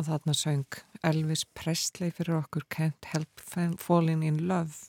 og 0.00 0.06
þarna 0.08 0.32
söng 0.32 0.78
Elvis 1.04 1.42
Presley 1.52 2.12
fyrir 2.14 2.38
okkur 2.38 2.64
Can't 2.72 3.10
Help 3.12 3.42
Falling 3.80 4.22
in 4.24 4.38
Love 4.48 4.88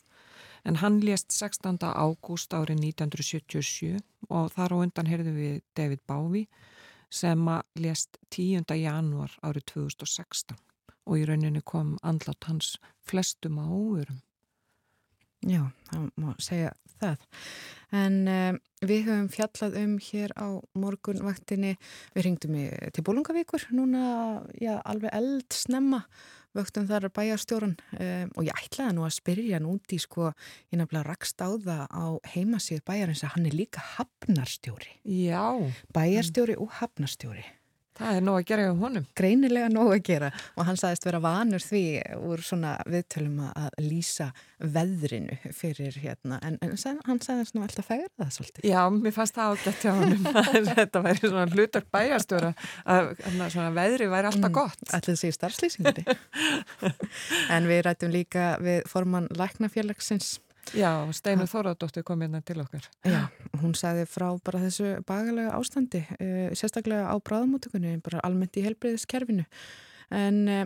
en 0.64 0.78
hann 0.80 1.02
lést 1.04 1.34
16. 1.36 1.82
ágúst 1.82 2.54
árið 2.56 2.80
1977 2.94 4.00
og 4.30 4.52
þar 4.56 4.72
á 4.72 4.78
undan 4.78 5.10
heyrðu 5.12 5.34
við 5.36 5.58
David 5.76 6.04
Bowie 6.08 6.48
sem 7.12 7.44
að 7.52 7.84
lést 7.84 8.22
10. 8.30 8.64
janúar 8.80 9.36
árið 9.44 9.68
2016 9.74 10.56
og 11.04 11.20
í 11.20 11.26
rauninni 11.28 11.64
kom 11.66 11.98
andlátt 12.08 12.48
hans 12.48 12.78
flestum 13.04 13.60
á 13.60 13.68
óverum. 13.68 14.22
Já, 15.44 15.74
það 15.90 16.08
má 16.22 16.30
segja 16.40 16.72
það. 17.02 17.30
En 17.91 18.19
um, 18.32 18.60
við 18.88 19.07
höfum 19.10 19.32
fjallað 19.32 19.80
um 19.82 19.95
hér 19.99 20.32
á 20.40 20.48
morgunvaktinni, 20.80 21.73
við 22.15 22.28
ringdum 22.28 22.56
í, 22.56 22.68
til 22.95 23.03
Bólungavíkur 23.07 23.68
núna, 23.76 24.03
já, 24.56 24.78
alveg 24.88 25.11
eld 25.18 25.52
snemma, 25.56 26.06
vöktum 26.56 26.88
þar 26.88 27.10
bæjarstjóran 27.15 27.76
um, 27.76 28.32
og 28.36 28.48
ég 28.48 28.64
ætlaði 28.64 28.95
nú 28.95 29.06
að 29.07 29.15
spyrja 29.19 29.60
í 29.60 29.99
sko, 29.99 30.32
ég 30.72 30.80
nefnilega 30.80 31.07
rakst 31.07 31.44
á 31.44 31.52
það 31.52 31.86
á 31.91 32.06
heimasíð 32.34 32.84
bæjarins 32.88 33.23
að 33.28 33.36
hann 33.36 33.48
er 33.52 33.57
líka 33.60 33.84
hafnarstjóri. 33.95 34.99
Já. 35.03 35.60
Bæjarstjóri 35.95 36.60
og 36.60 36.72
hafnarstjóri. 36.80 37.44
Það 38.00 38.18
er 38.18 38.24
nóg 38.26 38.38
að 38.40 38.46
gera 38.50 38.66
hjá 38.66 38.74
honum. 38.80 39.06
Greinilega 39.20 39.70
nóg 39.72 39.90
að 39.96 40.04
gera 40.08 40.30
og 40.56 40.68
hann 40.68 40.80
sagðist 40.80 41.06
vera 41.08 41.20
vanur 41.24 41.64
því 41.64 41.82
úr 42.30 42.44
svona 42.46 42.74
viðtölum 42.88 43.42
að 43.52 43.70
lýsa 43.84 44.30
veðrinu 44.62 45.38
fyrir 45.58 45.98
hérna 46.02 46.40
en, 46.46 46.58
en 46.64 46.76
hann 47.08 47.22
sagðist 47.24 47.58
nú 47.58 47.66
alltaf 47.66 47.90
færa 47.90 48.08
það 48.16 48.32
svolítið. 48.38 48.68
Já, 48.72 48.82
mér 48.96 49.16
fannst 49.16 49.38
það 49.38 49.56
ágætt 49.56 49.86
hjá 49.86 49.92
honum 49.98 50.30
þetta 50.72 51.04
væri 51.08 51.24
svona 51.26 51.48
hlutar 51.56 51.88
bæjastjóra 51.98 52.54
að 52.96 53.12
svona 53.26 53.72
veðri 53.76 54.12
væri 54.12 54.32
alltaf 54.32 54.56
gott. 54.56 54.80
Mm, 54.86 54.94
Alltaf 54.96 55.12
þessi 55.16 55.34
starfslýsingandi. 55.36 56.06
en 57.58 57.68
við 57.70 57.84
rættum 57.88 58.16
líka 58.16 58.54
við 58.64 58.86
formann 58.90 59.30
Læknafélagsins 59.36 60.38
Já, 60.78 60.92
Steinu 61.16 61.48
Þóradóttir 61.50 62.06
kom 62.08 62.22
hérna 62.24 62.42
til 62.46 62.60
okkar. 62.64 62.86
Já, 63.04 63.26
hún 63.62 63.74
sagði 63.78 64.06
frá 64.10 64.28
bara 64.46 64.62
þessu 64.64 64.92
bagalega 65.08 65.56
ástandi, 65.58 66.04
uh, 66.18 66.52
sérstaklega 66.58 67.10
á 67.12 67.16
bráðamótökunni, 67.20 67.98
bara 68.06 68.22
almennt 68.28 68.60
í 68.60 68.66
helbreyðiskerfinu. 68.66 69.48
En, 70.12 70.40
uh, 70.52 70.64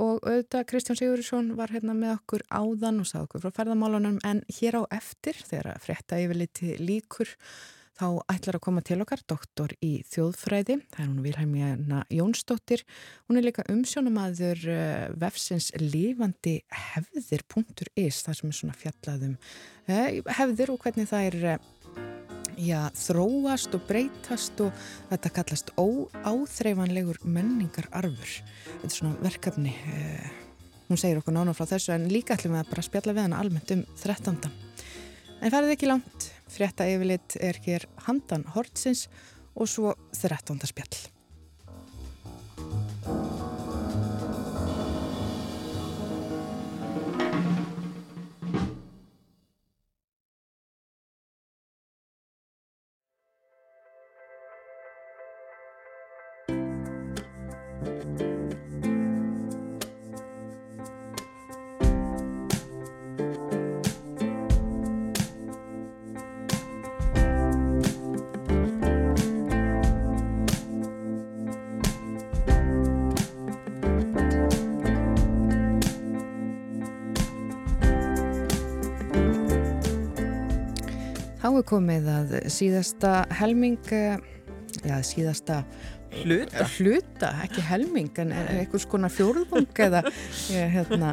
og 0.00 0.24
auðvitað 0.24 0.66
Kristján 0.72 1.00
Sigurisson 1.00 1.54
var 1.56 1.72
hérna 1.72 1.96
með 1.96 2.16
okkur 2.18 2.44
áðan 2.50 3.00
og 3.02 3.08
sagði 3.08 3.28
okkur 3.28 3.46
frá 3.46 3.56
ferðamálunum 3.60 4.20
en 4.28 4.42
hér 4.58 4.80
á 4.80 4.82
eftir 4.98 5.40
þegar 5.40 5.80
frétta 5.84 6.20
yfirliti 6.20 6.76
líkur 6.80 7.32
þá 7.96 8.06
ætlar 8.32 8.58
að 8.58 8.64
koma 8.66 8.82
til 8.84 8.98
okkar 9.02 9.22
doktor 9.28 9.72
í 9.84 10.02
þjóðfræði, 10.10 10.78
það 10.92 11.02
er 11.02 11.08
hún 11.08 11.22
Vilhelmina 11.24 12.02
Jónsdóttir, 12.12 12.84
hún 13.28 13.40
er 13.40 13.46
líka 13.46 13.64
umsjónumadur 13.72 14.60
uh, 14.68 15.06
vefsins 15.16 15.70
lifandi 15.80 16.58
hefðir.is, 16.92 18.20
það 18.26 18.38
sem 18.40 18.52
er 18.52 18.58
svona 18.60 18.76
fjallaðum 18.76 19.36
uh, 19.38 20.20
hefðir 20.38 20.74
og 20.74 20.80
hvernig 20.84 21.08
það 21.08 21.28
er 21.30 21.38
uh, 21.54 22.04
já, 22.60 22.80
þróast 23.00 23.76
og 23.78 23.88
breytast 23.88 24.60
og 24.64 24.86
þetta 25.10 25.34
kallast 25.40 25.72
óáþreifanlegur 25.80 27.22
menningararfur. 27.24 28.38
Þetta 28.82 28.92
er 28.92 28.96
svona 28.98 29.24
verkefni, 29.24 29.74
hún 30.90 31.00
segir 31.00 31.20
okkur 31.20 31.36
nána 31.36 31.56
frá 31.56 31.64
þessu 31.72 31.96
en 31.96 32.08
líka 32.12 32.36
ætlum 32.36 32.56
við 32.56 32.64
að 32.64 32.72
bara 32.74 32.88
spjalla 32.90 33.16
við 33.16 33.28
hana 33.28 33.42
almennt 33.42 33.76
um 33.76 33.84
13. 34.04 34.40
En 35.36 35.52
farið 35.52 35.74
ekki 35.74 35.88
langt, 35.90 36.30
frétta 36.50 36.86
yfirleitt 36.88 37.36
er 37.42 37.58
hér 37.64 37.86
handan 38.06 38.46
hortsins 38.54 39.06
og 39.56 39.68
svo 39.70 39.94
13. 40.12 40.60
spjall. 40.68 41.15
Er 81.60 81.68
komið 81.68 82.08
að 82.12 82.34
síðasta 82.52 83.18
helming, 83.40 83.78
já 84.86 84.96
síðasta 85.06 85.62
hluta, 86.22 86.64
hluta 86.76 87.30
ekki 87.44 87.62
helming 87.66 88.18
en 88.22 88.32
einhvers 88.34 88.86
konar 88.88 89.12
fjórðung 89.12 89.66
eða 89.86 90.02
hérna, 90.74 91.10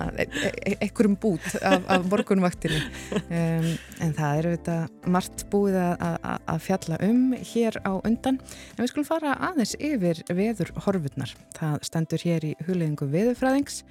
einhverjum 0.78 1.18
bút 1.22 1.46
af, 1.60 1.84
af 1.92 2.08
morgunvaktinu 2.12 2.80
um, 3.24 3.70
en 4.04 4.16
það 4.18 4.40
eru 4.40 4.56
þetta 4.56 4.78
margt 5.16 5.46
búið 5.52 5.80
að, 5.82 6.18
að 6.54 6.64
fjalla 6.68 7.00
um 7.10 7.22
hér 7.54 7.80
á 7.84 7.94
undan. 8.00 8.40
En 8.76 8.84
við 8.84 8.92
skulum 8.94 9.10
fara 9.10 9.38
aðeins 9.50 9.76
yfir 9.80 10.24
veður 10.32 10.74
horfurnar. 10.86 11.36
Það 11.58 11.80
stendur 11.90 12.28
hér 12.28 12.52
í 12.52 12.58
huleyðingu 12.68 13.10
veðurfræðings 13.14 13.84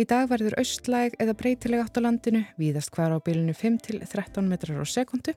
Í 0.00 0.06
dag 0.08 0.30
verður 0.30 0.54
austlæg 0.56 1.12
eða 1.20 1.34
breytileg 1.36 1.82
átt 1.82 1.98
á 2.00 2.06
landinu, 2.06 2.40
víðast 2.56 2.88
hvar 2.94 3.12
á 3.12 3.20
bylunu 3.20 3.52
5-13 3.52 4.46
metrar 4.48 4.78
á 4.80 4.86
sekundu 4.88 5.34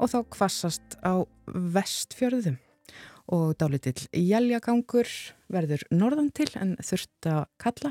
og 0.00 0.08
þá 0.08 0.18
kvassast 0.32 0.94
á 1.04 1.28
vestfjörðum. 1.44 2.56
Og 3.28 3.50
dálitill 3.60 4.06
jæljagangur 4.16 5.10
verður 5.52 5.84
norðan 5.92 6.30
til 6.32 6.46
en 6.56 6.70
þurft 6.80 7.28
að 7.28 7.42
kalla 7.60 7.90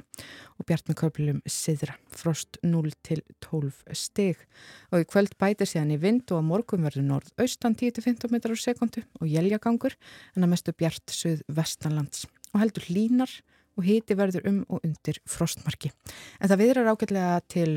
og 0.57 0.65
bjart 0.65 0.89
með 0.89 0.97
köflum 1.03 1.43
siðra, 1.45 1.99
frost 2.09 2.57
0-12 2.65 3.69
stig. 3.93 4.41
Og 4.89 5.05
í 5.05 5.09
kvöld 5.11 5.37
bætir 5.37 5.69
síðan 5.69 5.93
í 5.93 5.99
vind 6.01 6.33
og 6.33 6.41
á 6.41 6.49
morgun 6.49 6.87
verður 6.87 7.05
norð-austan 7.11 7.77
10-15 7.77 8.33
metrar 8.33 8.57
á 8.57 8.65
sekundu 8.65 9.05
og 9.21 9.29
jæljagangur 9.29 9.93
en 10.33 10.47
að 10.47 10.53
mestu 10.55 10.73
bjart 10.73 11.13
söð 11.13 11.45
vestanlands 11.45 12.25
og 12.55 12.63
heldur 12.63 12.89
línar 12.89 13.37
og 13.77 13.85
hiti 13.85 14.17
verður 14.17 14.47
um 14.49 14.59
og 14.67 14.83
undir 14.85 15.19
frostmarki. 15.29 15.91
En 16.41 16.51
það 16.51 16.61
viðrar 16.63 16.91
ágætlega 16.91 17.39
til 17.51 17.73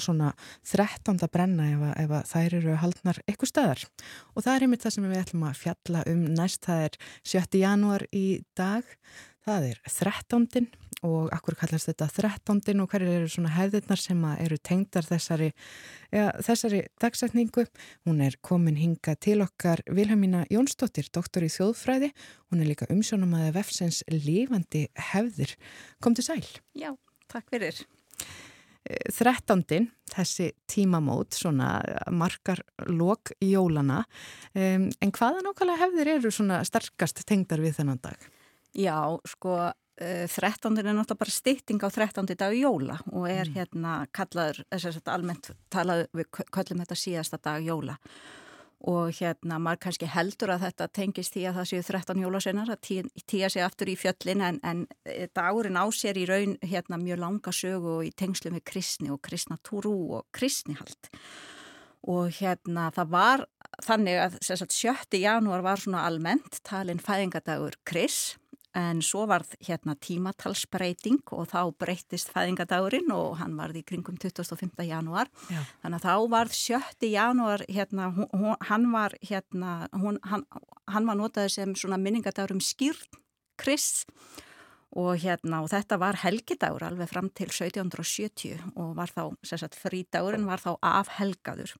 svona 0.00 0.32
13. 0.68 1.18
brenna 1.32 1.68
ef, 1.72 1.82
að, 1.88 1.94
ef 2.04 2.14
að 2.18 2.30
þær 2.32 2.58
eru 2.60 2.76
haldnar 2.84 3.22
eitthvað 3.26 3.52
staðar. 3.52 3.86
Og 4.34 4.46
það 4.46 4.54
er 4.54 4.66
einmitt 4.66 4.86
það 4.86 4.96
sem 4.96 5.08
við 5.10 5.22
ætlum 5.24 5.48
að 5.48 5.58
fjalla 5.64 6.04
um 6.10 6.22
næst. 6.38 6.62
Það 6.68 6.86
er 6.86 7.00
7. 7.34 7.60
janúar 7.64 8.06
í 8.14 8.26
dag. 8.58 8.96
Það 9.40 9.66
er 9.70 9.78
13. 9.88 10.66
og 11.08 11.30
akkur 11.32 11.56
kallast 11.56 11.88
þetta 11.88 12.08
13. 12.12 12.82
og 12.82 12.90
hverju 12.92 13.12
eru 13.16 13.28
svona 13.32 13.52
hefðirnar 13.54 14.00
sem 14.00 14.24
eru 14.34 14.58
tengdar 14.60 15.06
þessari, 15.08 15.48
ja, 16.12 16.26
þessari 16.44 16.82
dagsetningu. 17.00 17.64
Hún 18.04 18.20
er 18.26 18.36
komin 18.44 18.76
hinga 18.76 19.14
til 19.16 19.38
okkar 19.40 19.80
Vilhelmina 19.88 20.44
Jónsdóttir, 20.52 21.08
doktor 21.08 21.46
í 21.46 21.48
þjóðfræði. 21.54 22.10
Hún 22.52 22.60
er 22.60 22.68
líka 22.68 22.88
umsjónum 22.92 23.32
að 23.38 23.54
vefsins 23.56 24.02
lifandi 24.12 24.88
hefðir. 25.12 25.56
Kom 26.04 26.18
til 26.18 26.26
sæl. 26.26 26.44
Já, 26.76 26.92
takk 27.32 27.48
fyrir. 27.54 27.80
13. 28.90 29.86
þessi 30.10 30.50
tímamót, 30.68 31.36
svona 31.36 31.78
margar 32.12 32.60
lok 32.88 33.32
jólana. 33.44 34.02
Um, 34.52 34.88
en 35.00 35.12
hvaða 35.14 35.44
nákvæmlega 35.46 35.84
hefðir 35.84 36.12
eru 36.16 36.32
svona 36.34 36.60
sterkast 36.66 37.22
tengdar 37.28 37.62
við 37.62 37.78
þennan 37.80 38.02
dag? 38.04 38.28
Já, 38.76 39.18
sko, 39.26 39.56
uh, 39.70 40.26
13. 40.30 40.78
er 40.78 40.90
náttúrulega 40.90 41.18
bara 41.18 41.34
stytting 41.34 41.82
á 41.82 41.88
13. 41.90 42.36
dag 42.38 42.54
jóla 42.54 43.00
og 43.12 43.26
er 43.30 43.50
hérna 43.54 44.06
kallaður, 44.12 44.62
þess 44.70 45.00
að 45.02 45.14
almennt 45.14 45.50
talaðu, 45.70 46.06
við 46.14 46.30
kallum 46.50 46.84
þetta 46.84 46.98
síðasta 46.98 47.40
dag 47.42 47.64
jóla 47.64 47.98
og 48.88 49.12
hérna 49.12 49.58
maður 49.60 49.82
kannski 49.84 50.08
heldur 50.08 50.54
að 50.54 50.64
þetta 50.64 50.86
tengist 50.96 51.34
því 51.34 51.42
að 51.50 51.58
það 51.58 51.68
séu 51.68 51.82
13 51.84 52.22
jólasennar 52.24 52.72
að 52.72 53.10
tíja 53.28 53.50
sig 53.52 53.64
aftur 53.64 53.90
í 53.92 53.96
fjöllin 54.00 54.44
en, 54.46 54.60
en 54.64 54.86
dagurinn 55.36 55.76
á 55.76 55.84
sér 55.92 56.16
í 56.16 56.24
raun 56.28 56.56
hérna 56.64 56.96
mjög 57.00 57.20
langa 57.20 57.52
sögu 57.52 57.98
og 57.98 58.06
í 58.08 58.12
tengslu 58.16 58.54
með 58.54 58.64
kristni 58.72 59.12
og 59.12 59.20
kristnatúru 59.26 59.92
og 60.16 60.28
kristnihald 60.32 61.10
og 62.08 62.32
hérna 62.40 62.88
það 62.96 63.12
var 63.12 63.44
þannig 63.84 64.20
að 64.22 64.38
sagt, 64.48 64.72
7. 64.72 65.20
janúar 65.20 65.64
var 65.64 65.82
svona 65.82 66.06
almennt 66.08 66.62
talin 66.64 67.02
fæðingadagur 67.04 67.76
Kris 67.84 68.38
en 68.76 69.00
svo 69.02 69.24
varð 69.30 69.54
hérna 69.66 69.96
tímatalsbreyting 69.98 71.32
og 71.34 71.48
þá 71.50 71.72
breytist 71.80 72.30
fæðingadagurinn 72.34 73.10
og 73.14 73.38
hann 73.40 73.56
varð 73.58 73.80
í 73.80 73.84
kringum 73.86 74.18
25. 74.20 74.84
janúar 74.86 75.30
Já. 75.50 75.62
þannig 75.82 75.98
að 75.98 76.06
þá 76.06 76.28
varð 76.34 76.54
7. 76.58 77.08
janúar 77.10 77.64
hérna, 77.68 78.12
hún, 78.14 78.54
hann 78.68 78.86
var 78.92 79.16
hérna, 79.24 79.72
hún, 79.96 80.20
hann, 80.30 80.46
hann 80.86 81.10
var 81.10 81.18
notaði 81.18 81.56
sem 81.56 81.74
minningadagur 81.98 82.54
um 82.54 82.62
skýrn 82.62 83.20
Kris 83.60 84.06
og 84.96 85.18
hérna 85.22 85.60
og 85.62 85.70
þetta 85.70 85.98
var 86.00 86.18
helgidagur 86.22 86.86
alveg 86.86 87.10
fram 87.10 87.28
til 87.30 87.50
1770 87.50 88.72
og 88.74 88.94
var 88.98 89.12
þá, 89.12 89.34
sérsagt, 89.46 89.78
frídagurinn 89.78 90.48
var 90.48 90.62
þá 90.62 90.72
afhelgaður 90.80 91.74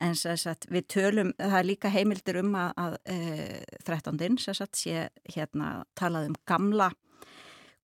en 0.00 0.16
sagt, 0.16 0.66
við 0.72 0.86
tölum, 0.92 1.32
það 1.38 1.58
er 1.58 1.68
líka 1.68 1.92
heimildir 1.92 2.40
um 2.42 2.54
að, 2.58 2.72
að 2.76 2.96
e, 3.12 3.18
13. 3.86 4.38
Sagt, 4.46 4.78
sé 4.78 5.08
hérna 5.34 5.84
talað 5.98 6.30
um 6.30 6.40
gamla 6.48 6.90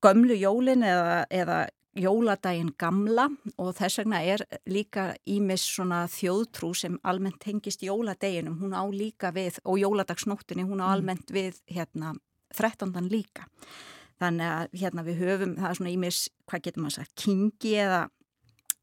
gömlu 0.02 0.34
jólin 0.34 0.82
eða, 0.86 1.22
eða 1.30 1.60
jóladaginn 1.98 2.72
gamla 2.80 3.26
og 3.60 3.74
þess 3.76 4.00
vegna 4.00 4.22
er 4.24 4.44
líka 4.70 5.10
ímis 5.28 5.64
svona 5.74 6.06
þjóðtrú 6.10 6.72
sem 6.76 6.96
almennt 7.04 7.40
tengist 7.42 7.84
jóladeginum, 7.84 8.58
hún 8.62 8.72
á 8.72 8.84
líka 8.88 9.32
við 9.34 9.60
og 9.64 9.80
jóladagsnóttinni, 9.82 10.64
hún 10.64 10.80
á 10.80 10.88
mm. 10.88 10.92
almennt 10.94 11.34
við 11.34 11.60
hérna 11.68 12.14
13. 12.56 12.96
líka 13.12 13.46
þannig 14.22 14.48
að 14.48 14.80
hérna 14.80 15.04
við 15.04 15.20
höfum 15.20 15.54
það 15.58 15.68
er 15.68 15.78
svona 15.80 15.92
ímis, 15.92 16.24
hvað 16.48 16.64
getur 16.66 16.84
maður 16.84 16.98
sagt, 17.00 17.14
kingi 17.20 17.76
eða 17.84 18.02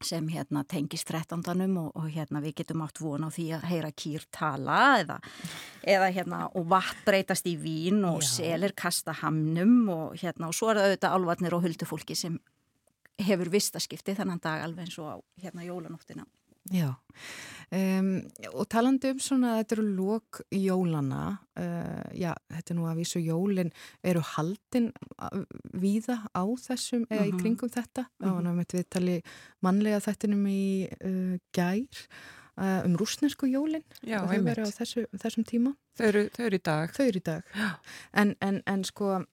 sem 0.04 0.28
hérna 0.32 0.62
tengist 0.68 1.08
13. 1.10 1.42
og, 1.78 1.90
og 1.94 2.06
hérna 2.08 2.40
við 2.44 2.60
getum 2.62 2.84
átt 2.84 3.00
von 3.02 3.26
á 3.26 3.30
því 3.32 3.46
að 3.56 3.66
heyra 3.70 3.90
kýr 3.92 4.24
tala 4.32 4.80
eða, 5.02 5.18
eða 5.82 6.08
hérna 6.14 6.40
og 6.56 6.68
vatn 6.70 7.04
breytast 7.06 7.48
í 7.50 7.56
vín 7.60 8.02
og 8.08 8.22
Já. 8.24 8.30
selir 8.36 8.74
kasta 8.76 9.14
hamnum 9.20 9.88
og 9.92 10.16
hérna 10.20 10.48
og 10.48 10.56
svo 10.56 10.72
er 10.72 10.80
það 10.80 10.88
auðvitað 10.88 11.16
alvarnir 11.18 11.56
og 11.56 11.64
huldufólki 11.66 12.16
sem 12.16 12.40
hefur 13.20 13.52
vistaskipti 13.52 14.16
þennan 14.16 14.40
dag 14.42 14.64
alveg 14.64 14.88
eins 14.88 14.98
og 15.02 15.10
á 15.12 15.16
hérna 15.44 15.66
jólanóttina 15.68 16.24
Já, 16.68 16.92
um, 17.72 18.08
og 18.52 18.66
talandi 18.68 19.14
um 19.14 19.20
svona 19.22 19.54
þetta 19.58 19.76
eru 19.78 19.84
lók 19.96 20.40
jólana, 20.52 21.38
uh, 21.56 22.10
já, 22.12 22.34
þetta 22.52 22.74
er 22.74 22.76
nú 22.76 22.84
að 22.90 23.00
vísu 23.00 23.22
jólin, 23.24 23.72
eru 24.04 24.20
haldin 24.34 24.90
víða 25.72 26.18
á 26.36 26.44
þessum, 26.44 27.06
eða 27.08 27.16
uh 27.16 27.24
-huh. 27.24 27.30
í 27.30 27.32
mhm. 27.32 27.40
kringum 27.40 27.72
þetta, 27.72 28.04
þá 28.20 28.28
uh 28.28 28.42
-huh. 28.44 28.66
við 28.72 28.84
tali 28.90 29.22
mannlega 29.62 30.00
þettinum 30.04 30.46
í 30.46 30.88
uh, 31.00 31.38
gær, 31.52 31.88
uh, 32.60 32.84
um 32.84 32.96
rúsnesku 32.96 33.48
jólin, 33.48 33.84
já, 34.02 34.20
þau 34.20 34.44
verið 34.44 34.68
á 34.68 34.70
þessu, 34.70 35.06
þessum 35.16 35.44
tíma. 35.44 35.76
Þau 35.96 36.06
eru, 36.06 36.28
þau 36.28 36.44
eru 36.44 36.56
í 36.56 36.62
dag. 36.62 36.92
Þau 36.92 37.06
eru 37.06 37.18
í 37.18 37.24
dag, 37.24 37.42
en, 38.12 38.36
en, 38.40 38.62
en 38.66 38.84
sko, 38.84 39.24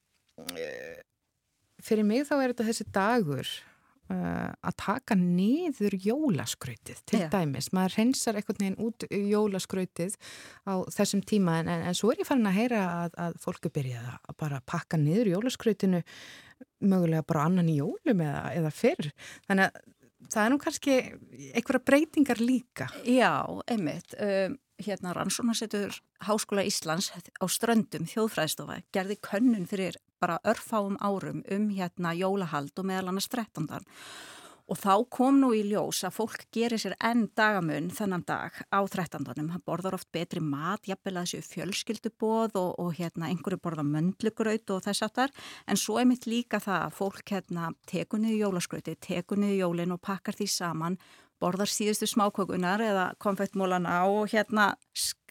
fyrir 1.82 2.04
mig 2.04 2.26
þá 2.26 2.42
er 2.42 2.48
þetta 2.52 2.64
þessi 2.64 2.84
dagur 2.90 3.67
að 4.08 4.74
taka 4.80 5.16
niður 5.18 5.96
jólaskrautið 6.00 7.02
til 7.08 7.20
yeah. 7.20 7.30
dæmis, 7.32 7.70
maður 7.76 7.98
reynsar 7.98 8.38
einhvern 8.38 8.62
veginn 8.62 8.78
út 8.80 9.04
jólaskrautið 9.12 10.16
á 10.64 10.74
þessum 10.94 11.22
tíma 11.28 11.58
en, 11.60 11.68
en, 11.74 11.84
en 11.90 11.98
svo 11.98 12.12
er 12.12 12.22
ég 12.22 12.28
farin 12.28 12.48
að 12.48 12.58
heyra 12.60 12.82
að, 13.04 13.18
að 13.26 13.38
fólku 13.42 13.72
byrja 13.74 14.00
að 14.16 14.38
bara 14.40 14.62
pakka 14.64 15.00
niður 15.00 15.34
jólaskrautinu 15.34 16.02
mögulega 16.88 17.26
bara 17.28 17.44
annan 17.50 17.68
í 17.68 17.78
jólum 17.78 18.24
eða, 18.24 18.42
eða 18.56 18.72
fyrr, 18.74 19.10
þannig 19.46 19.68
að 19.68 19.84
það 20.28 20.44
er 20.44 20.52
nú 20.52 20.58
kannski 20.62 20.96
einhverja 21.52 21.84
breytingar 21.86 22.40
líka. 22.42 22.88
Já, 23.06 23.44
einmitt 23.70 24.16
um, 24.18 24.56
hérna 24.82 25.14
rannsónasettur 25.16 25.94
Háskóla 26.26 26.64
Íslands 26.66 27.10
á 27.12 27.44
ströndum 27.50 28.06
þjóðfræðstofa 28.08 28.80
gerði 28.94 29.18
könnun 29.24 29.66
fyrir 29.70 29.98
bara 30.20 30.40
örfáum 30.44 30.98
árum 31.00 31.44
um 31.50 31.68
hérna 31.74 32.14
jólahald 32.16 32.74
og 32.78 32.88
meðal 32.90 33.12
annars 33.12 33.28
13. 33.28 33.68
Og 34.68 34.76
þá 34.76 34.94
kom 35.08 35.38
nú 35.40 35.54
í 35.56 35.62
ljós 35.64 36.02
að 36.04 36.18
fólk 36.18 36.42
gerir 36.52 36.80
sér 36.80 36.92
enn 37.00 37.22
dagamun 37.38 37.86
þennan 37.88 38.24
dag 38.28 38.52
á 38.68 38.80
13. 38.84 39.24
Það 39.24 39.62
borðar 39.64 39.96
oft 39.96 40.10
betri 40.12 40.42
mat, 40.44 40.84
jafnvel 40.84 41.14
að 41.16 41.30
þessu 41.30 41.54
fjölskyldubóð 41.54 42.58
og, 42.60 42.74
og 42.76 42.90
hérna 42.98 43.30
einhverju 43.30 43.62
borða 43.64 43.86
möndlugraut 43.88 44.74
og 44.74 44.82
þess 44.84 45.06
aftar. 45.06 45.32
En 45.64 45.80
svo 45.80 45.96
er 46.02 46.10
mitt 46.10 46.28
líka 46.28 46.60
það 46.60 46.82
að 46.82 46.98
fólk 46.98 47.32
hérna 47.32 47.70
tekur 47.88 48.20
niður 48.20 48.42
jólaskrauti, 48.42 48.98
tekur 49.00 49.40
niður 49.40 49.62
jólin 49.62 49.96
og 49.96 50.04
pakkar 50.04 50.36
því 50.36 50.50
saman 50.52 51.00
borðar 51.40 51.72
síðustu 51.72 52.08
smákökunar 52.10 52.82
eða 52.84 53.10
konfettmólana 53.22 54.02
og 54.10 54.28
hérna 54.34 54.74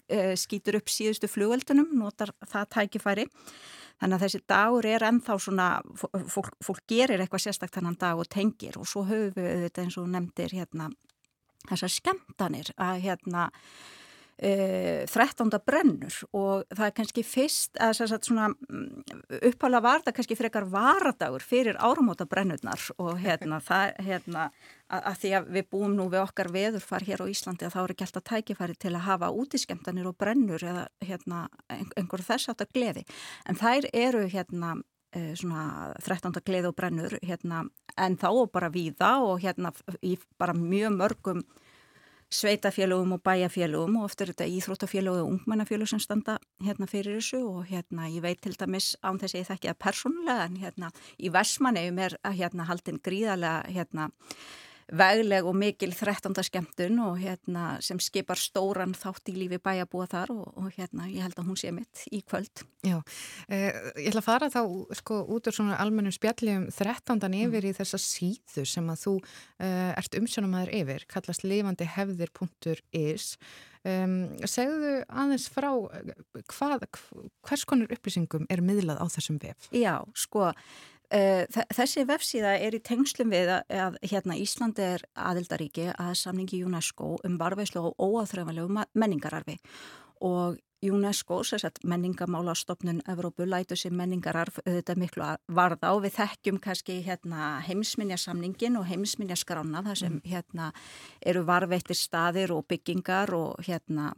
eh, 0.09 0.33
skýtur 0.39 0.79
upp 0.79 0.89
síðustu 0.89 1.29
flugveldunum, 1.29 1.93
notar 1.99 2.33
það 2.47 2.71
tækifæri. 2.73 3.27
Þannig 3.97 4.17
að 4.17 4.23
þessi 4.25 4.41
dagur 4.51 4.85
er 4.85 5.05
ennþá 5.07 5.37
svona, 5.41 5.67
fólk, 6.29 6.51
fólk 6.63 6.83
gerir 6.89 7.23
eitthvað 7.23 7.47
sérstakt 7.47 7.77
þennan 7.77 7.97
dag 7.97 8.19
og 8.21 8.29
tengir 8.29 8.77
og 8.77 8.85
svo 8.89 9.05
höfum 9.07 9.33
við 9.41 9.63
þetta 9.65 9.85
eins 9.85 9.97
og 9.97 10.09
nefndir 10.13 10.53
hérna 10.53 10.91
þessar 11.67 11.93
skemmtanir 11.95 12.69
að 12.77 12.99
hérna 13.07 13.47
e, 14.37 14.51
13. 15.09 15.49
brennur 15.65 16.19
og 16.29 16.67
það 16.69 16.85
er 16.85 16.95
kannski 16.99 17.25
fyrst 17.25 17.81
að 17.81 18.03
mm, 18.13 19.03
upphála 19.49 19.81
var 19.83 20.05
það 20.05 20.17
kannski 20.19 20.37
frekar 20.39 20.69
varadagur 20.71 21.43
fyrir 21.43 21.79
áramóta 21.81 22.29
brennurnar 22.29 22.89
og 23.01 23.17
hérna 23.23 23.59
það 23.69 23.97
hérna 24.05 24.49
að, 24.87 25.17
því 25.21 25.31
að 25.37 25.47
við 25.57 25.69
búum 25.73 25.95
nú 25.97 26.07
við 26.11 26.23
okkar 26.23 26.49
veðurfar 26.53 27.05
hér 27.07 27.23
á 27.23 27.31
Íslandi 27.31 27.67
að 27.67 27.75
þá 27.75 27.79
eru 27.83 27.97
gælt 27.99 28.19
að 28.19 28.27
tækifæri 28.31 28.77
til 28.79 28.93
að 28.93 29.07
hafa 29.07 29.31
útiskemtanir 29.35 30.09
og 30.09 30.17
brennur 30.19 30.63
eða 30.63 30.87
hérna 31.03 31.47
einhver 31.67 32.23
þess 32.23 32.51
aftar 32.53 32.71
gleði 32.73 33.03
en 33.47 33.59
þær 33.59 33.89
eru 33.93 34.25
hérna 34.31 34.75
e, 35.11 35.33
svona 35.39 35.93
13. 36.05 36.41
gleði 36.47 36.71
og 36.71 36.77
brennur 36.77 37.17
hérna 37.21 37.65
en 37.97 38.19
þá 38.19 38.29
bara 38.53 38.71
víða 38.73 39.17
og 39.23 39.41
hérna 39.43 39.73
í 40.01 40.17
bara 40.39 40.55
mjög 40.57 40.99
mörgum 41.01 41.47
sveitafélögum 42.27 43.13
og 43.15 43.21
bæjafélögum 43.23 43.99
og 43.99 44.09
ofta 44.09 44.25
er 44.25 44.33
þetta 44.33 44.49
íþróttafélög 44.51 45.21
og 45.21 45.29
ungmennafélög 45.31 45.87
sem 45.87 45.99
standa 46.03 46.37
hérna 46.59 46.87
fyrir 46.87 47.21
þessu 47.21 47.39
og 47.47 47.69
hérna 47.69 48.09
ég 48.11 48.21
veit 48.21 48.41
til 48.43 48.55
dæmis 48.59 48.97
án 48.99 49.19
þess 49.19 49.35
að 49.35 49.39
ég 49.39 49.47
þekki 49.47 49.69
það 49.71 49.79
persónulega 49.85 50.47
en 50.47 50.57
hérna 50.59 50.91
í 51.17 51.31
Vestmannegjum 51.31 52.01
er 52.03 52.17
að 52.27 52.39
hérna 52.41 52.67
haldin 52.67 52.99
gríðarlega 52.99 53.71
hérna 53.71 54.09
vegleg 54.87 55.45
og 55.47 55.55
mikil 55.57 55.91
13. 55.91 56.31
skemmtun 56.47 56.99
og 57.03 57.17
hérna 57.19 57.77
sem 57.83 57.99
skipar 58.01 58.39
stóran 58.39 58.95
þátt 58.95 59.31
í 59.31 59.35
lífi 59.35 59.59
bæjabúa 59.63 60.07
þar 60.11 60.33
og, 60.35 60.45
og 60.55 60.71
hérna 60.77 61.09
ég 61.11 61.25
held 61.25 61.37
að 61.39 61.49
hún 61.49 61.59
sé 61.59 61.73
mitt 61.75 62.05
í 62.11 62.21
kvöld. 62.23 62.63
Já, 62.87 63.01
eh, 63.49 63.75
ég 63.99 64.11
ætla 64.11 64.23
að 64.23 64.29
fara 64.29 64.51
þá 64.53 64.61
sko 65.01 65.21
út 65.35 65.49
úr 65.49 65.57
svona 65.57 65.79
almennum 65.83 66.15
spjalljum 66.15 66.69
13. 66.71 67.19
Mm. 67.27 67.39
yfir 67.47 67.67
í 67.67 67.75
þessa 67.75 67.99
síðu 68.01 68.63
sem 68.67 68.91
að 68.91 69.01
þú 69.03 69.15
eh, 69.59 69.91
ert 69.97 70.19
umsjónumæður 70.19 70.75
yfir, 70.81 71.07
kallast 71.11 71.43
lifandihefðir.is 71.43 73.31
um, 73.83 74.19
segðu 74.47 74.93
aðeins 75.07 75.47
frá 75.51 75.71
hvað, 76.53 76.85
hvers 77.47 77.65
konar 77.67 77.91
upplýsingum 77.91 78.47
er 78.49 78.63
miðlað 78.63 79.03
á 79.03 79.05
þessum 79.11 79.41
vef? 79.43 79.67
Já, 79.75 79.99
sko 80.15 80.51
Eh, 80.51 80.96
þessi 81.09 82.03
vefsíða 82.07 82.57
er 82.59 82.75
í 82.75 82.81
tengslum 82.83 83.31
við 83.31 83.51
að, 83.55 83.69
að 83.71 83.97
hérna 84.11 84.35
Íslandi 84.41 84.83
er 84.83 85.05
aðildaríki 85.15 85.91
að 85.93 86.13
samningi 86.19 86.63
UNESCO 86.67 87.15
um 87.23 87.37
varveislu 87.39 87.85
og 87.87 88.01
óáþröfanlegu 88.01 88.83
menningararfi. 88.97 89.55
Og 90.27 90.57
UNESCO, 90.83 91.41
sérstaklega 91.43 91.89
menningamálastofnun 91.89 93.01
Evrópu 93.09 93.45
lætu 93.49 93.75
sér 93.75 93.95
menningararf 93.97 94.59
auðvitað 94.61 94.99
miklu 95.01 95.23
að 95.25 95.39
varða 95.57 95.93
og 95.95 96.03
við 96.03 96.13
þekkjum 96.19 96.59
kannski 96.61 96.97
hérna, 97.05 97.47
heimsminjasamningin 97.65 98.77
og 98.77 98.85
heimsminjaskrána 98.85 99.81
þar 99.87 99.99
sem 100.03 100.13
mm. 100.13 100.27
hérna, 100.29 100.67
eru 101.25 101.41
varveittir 101.47 101.97
staðir 101.97 102.53
og 102.53 102.67
byggingar 102.69 103.33
og 103.33 103.65
hérna, 103.65 104.11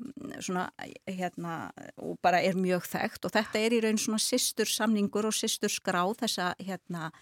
svona, 0.43 0.65
hérna 1.07 1.53
og 1.95 2.17
bara 2.21 2.41
er 2.43 2.59
mjög 2.59 2.89
þekkt 2.91 3.29
og 3.29 3.35
þetta 3.37 3.61
er 3.63 3.77
í 3.77 3.79
raun 3.85 4.01
svona 4.01 4.19
sýstur 4.19 4.67
samningur 4.67 5.29
og 5.29 5.37
sýstur 5.37 5.71
skrá 5.71 6.03
þessa 6.19 6.51
hérna 6.59 7.13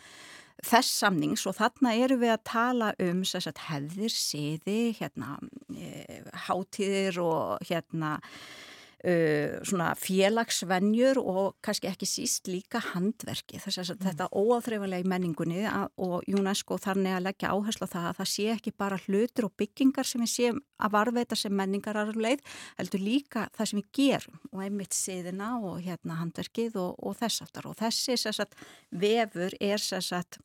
þess 0.66 0.96
samnings 1.04 1.46
og 1.46 1.60
þarna 1.60 1.94
eru 2.02 2.18
við 2.24 2.34
að 2.34 2.48
tala 2.50 2.90
um 3.06 3.22
sagt, 3.28 3.62
hefðir, 3.68 4.10
siði, 4.10 4.80
hérna, 4.98 5.38
e, 5.70 6.24
hátíðir 6.48 7.22
og 7.22 7.70
hérna 7.70 8.16
Uh, 9.06 9.60
svona 9.62 9.92
félagsvenjur 9.94 11.20
og 11.22 11.60
kannski 11.62 11.86
ekki 11.86 12.08
síst 12.10 12.48
líka 12.50 12.80
handverki 12.82 13.60
þess 13.62 13.84
að 13.84 13.92
mm. 13.92 14.06
þetta 14.08 14.26
óáþreifanlega 14.34 15.06
í 15.06 15.12
menningunni 15.12 15.60
að, 15.70 15.92
og 16.02 16.26
UNESCO 16.34 16.80
þannig 16.82 17.14
að 17.14 17.28
leggja 17.28 17.52
áherslu 17.54 17.86
á 17.86 17.94
það 17.94 18.08
að 18.10 18.18
það 18.18 18.30
sé 18.32 18.48
ekki 18.56 18.74
bara 18.82 18.98
hlutur 19.04 19.46
og 19.46 19.54
byggingar 19.62 20.10
sem 20.10 20.24
við 20.26 20.32
séum 20.32 20.58
að 20.82 20.96
varveita 20.96 21.38
sem 21.38 21.54
menningararleið 21.60 22.42
heldur 22.80 23.06
líka 23.06 23.46
það 23.54 23.70
sem 23.70 23.84
við 23.84 23.92
gerum 24.00 24.42
og 24.50 24.66
einmitt 24.66 24.98
siðina 24.98 25.52
og 25.62 25.78
hérna 25.86 26.18
handverkið 26.24 26.82
og, 26.82 26.98
og 26.98 27.22
þess 27.22 27.46
aftar 27.46 27.70
og 27.70 27.78
þessi 27.78 28.18
sagt, 28.26 28.58
vefur 28.90 29.54
er 29.62 29.78
sagt, 29.78 30.42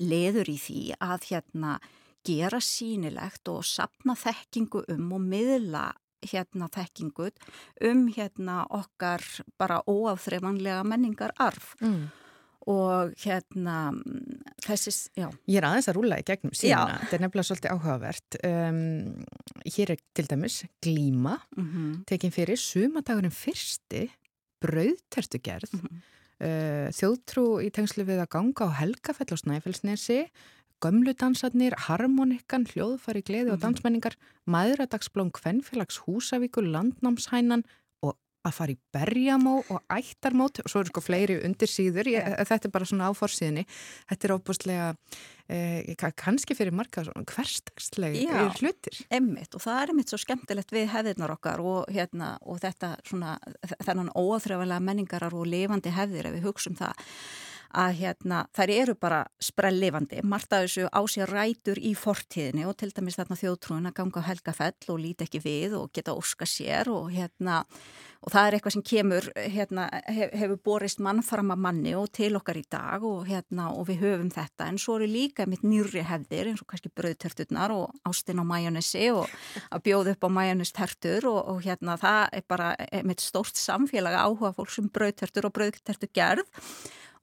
leður 0.00 0.48
í 0.48 0.56
því 0.64 0.82
að 0.96 1.28
hérna 1.28 1.76
gera 2.26 2.64
sínilegt 2.64 3.52
og 3.52 3.68
sapna 3.68 4.16
þekkingu 4.16 4.86
um 4.96 5.12
og 5.20 5.24
miðla 5.28 5.90
hérna 6.32 6.68
þekkingut 6.74 7.48
um 7.90 8.06
hérna 8.12 8.64
okkar 8.74 9.24
bara 9.58 9.82
óáþreifanlega 9.86 10.84
menningar 10.88 11.34
arf 11.42 11.74
mm. 11.80 12.08
og 12.72 13.14
hérna 13.22 13.92
þessis, 14.64 15.06
já. 15.16 15.28
Ég 15.46 15.60
er 15.60 15.68
aðeins 15.68 15.90
að 15.90 15.98
rúla 16.00 16.20
í 16.20 16.26
gegnum 16.26 16.54
síðan, 16.56 16.96
þetta 17.04 17.18
er 17.18 17.24
nefnilega 17.24 17.50
svolítið 17.50 17.74
áhugavert 17.76 18.38
um, 18.50 18.82
hér 19.76 19.94
er 19.94 20.04
til 20.16 20.26
dæmis 20.30 20.60
glíma, 20.82 21.38
mm 21.56 21.66
-hmm. 21.70 21.96
tekin 22.06 22.34
fyrir 22.34 22.60
sumadagurinn 22.60 23.34
fyrsti 23.34 24.08
brauðtertugerð 24.64 25.72
mm 25.72 25.80
-hmm. 25.80 26.04
uh, 26.46 26.88
þjóðtrú 26.90 27.46
í 27.62 27.70
tengslu 27.70 28.04
við 28.04 28.22
að 28.24 28.32
ganga 28.34 28.68
á 28.68 28.78
Helgafell 28.80 29.32
og 29.32 29.38
Snæfellsnesi, 29.38 30.30
gömlu 30.84 31.14
dansarnir, 31.16 31.76
harmonikkan, 31.86 32.66
hljóðfari, 32.72 33.24
gleði 33.26 33.54
og 33.54 33.62
dansmenningar, 33.62 34.16
maðuradagsblóm 34.50 35.32
Kvenfélags 35.36 36.02
Húsavíkur, 36.04 36.66
landnámshænan 36.72 37.64
og 38.04 38.16
að 38.46 38.56
fara 38.58 38.74
í 38.74 38.78
berjamó 38.94 39.56
og 39.72 39.80
ættarmót. 39.92 40.60
Og 40.62 40.70
svo 40.70 40.82
eru 40.82 40.92
sko 40.92 41.02
fleiri 41.04 41.38
undir 41.46 41.70
síður, 41.70 42.10
ég, 42.12 42.28
þetta 42.48 42.68
er 42.68 42.74
bara 42.74 42.88
svona 42.88 43.08
áforsíðinni, 43.10 43.64
þetta 44.10 44.28
er 44.28 44.36
óbúslega 44.36 44.90
eh, 45.48 46.06
kannski 46.18 46.56
fyrir 46.58 46.76
marga 46.76 47.06
hverstagslega 47.24 48.46
hlutir. 48.60 49.00
Emmitt 49.08 49.56
og 49.56 49.64
það 49.64 49.82
er 49.82 49.94
emmitt 49.94 50.12
svo 50.12 50.20
skemmtilegt 50.22 50.76
við 50.76 50.88
hefðirnar 50.92 51.34
okkar 51.38 51.64
og, 51.64 51.82
hérna, 51.92 52.36
og 52.44 52.60
þetta 52.62 52.94
svona, 53.06 53.38
þennan 53.80 54.12
óáþrjáðlega 54.14 54.88
menningarar 54.92 55.36
og 55.36 55.48
lifandi 55.50 55.94
hefðir 55.96 56.30
ef 56.30 56.38
við 56.38 56.48
hugsaum 56.50 56.78
það 56.78 57.04
að 57.74 57.98
hérna, 58.00 58.42
þær 58.56 58.72
eru 58.76 58.96
bara 59.00 59.22
sprellifandi. 59.42 60.22
Marta 60.22 60.62
þessu 60.64 60.88
á 60.90 61.00
sér 61.10 61.32
rætur 61.32 61.80
í 61.80 61.94
fortíðinni 61.98 62.66
og 62.68 62.76
til 62.80 62.92
dæmis 62.94 63.18
þarna 63.18 63.40
þjóðtrúin 63.40 63.90
að 63.90 63.96
ganga 64.00 64.22
á 64.22 64.28
helgafell 64.28 64.92
og 64.94 65.00
líti 65.02 65.26
ekki 65.26 65.42
við 65.44 65.78
og 65.80 65.90
geta 65.94 66.16
óska 66.16 66.48
sér 66.48 66.92
og 66.92 67.10
hérna 67.14 67.64
og 68.26 68.32
það 68.32 68.46
er 68.46 68.56
eitthvað 68.56 68.74
sem 68.74 68.84
kemur, 68.86 69.26
hérna, 69.54 69.84
hef, 70.10 70.32
hefur 70.40 70.58
borist 70.66 71.00
mann 71.04 71.22
fram 71.26 71.52
að 71.54 71.62
manni 71.62 71.92
og 71.98 72.08
til 72.16 72.32
okkar 72.38 72.58
í 72.58 72.64
dag 72.72 73.04
og 73.06 73.26
hérna 73.28 73.68
og 73.76 73.86
við 73.90 74.02
höfum 74.02 74.32
þetta 74.34 74.66
en 74.70 74.80
svo 74.82 74.96
eru 74.98 75.08
líka 75.10 75.46
mitt 75.46 75.62
nýri 75.66 76.02
hefðir 76.06 76.50
eins 76.50 76.64
og 76.64 76.70
kannski 76.72 76.90
bröðterturnar 76.96 77.74
og 77.76 77.94
ástinn 78.08 78.42
á 78.42 78.44
mæjónissi 78.48 79.10
og 79.14 79.30
að 79.70 79.84
bjóða 79.86 80.16
upp 80.16 80.26
á 80.26 80.30
mæjónistertur 80.40 81.28
og, 81.30 81.40
og 81.54 81.62
hérna 81.66 81.98
það 82.02 82.22
er 82.40 82.46
bara 82.50 82.72
mitt 83.06 83.22
stórt 83.22 83.60
samfélag 83.60 84.18
áhuga 84.18 84.54
fólk 84.56 84.74
sem 84.74 84.90
bröðtertur 84.90 85.50
og 85.50 85.56
bröðtertur 85.60 86.10
gerð 86.10 86.66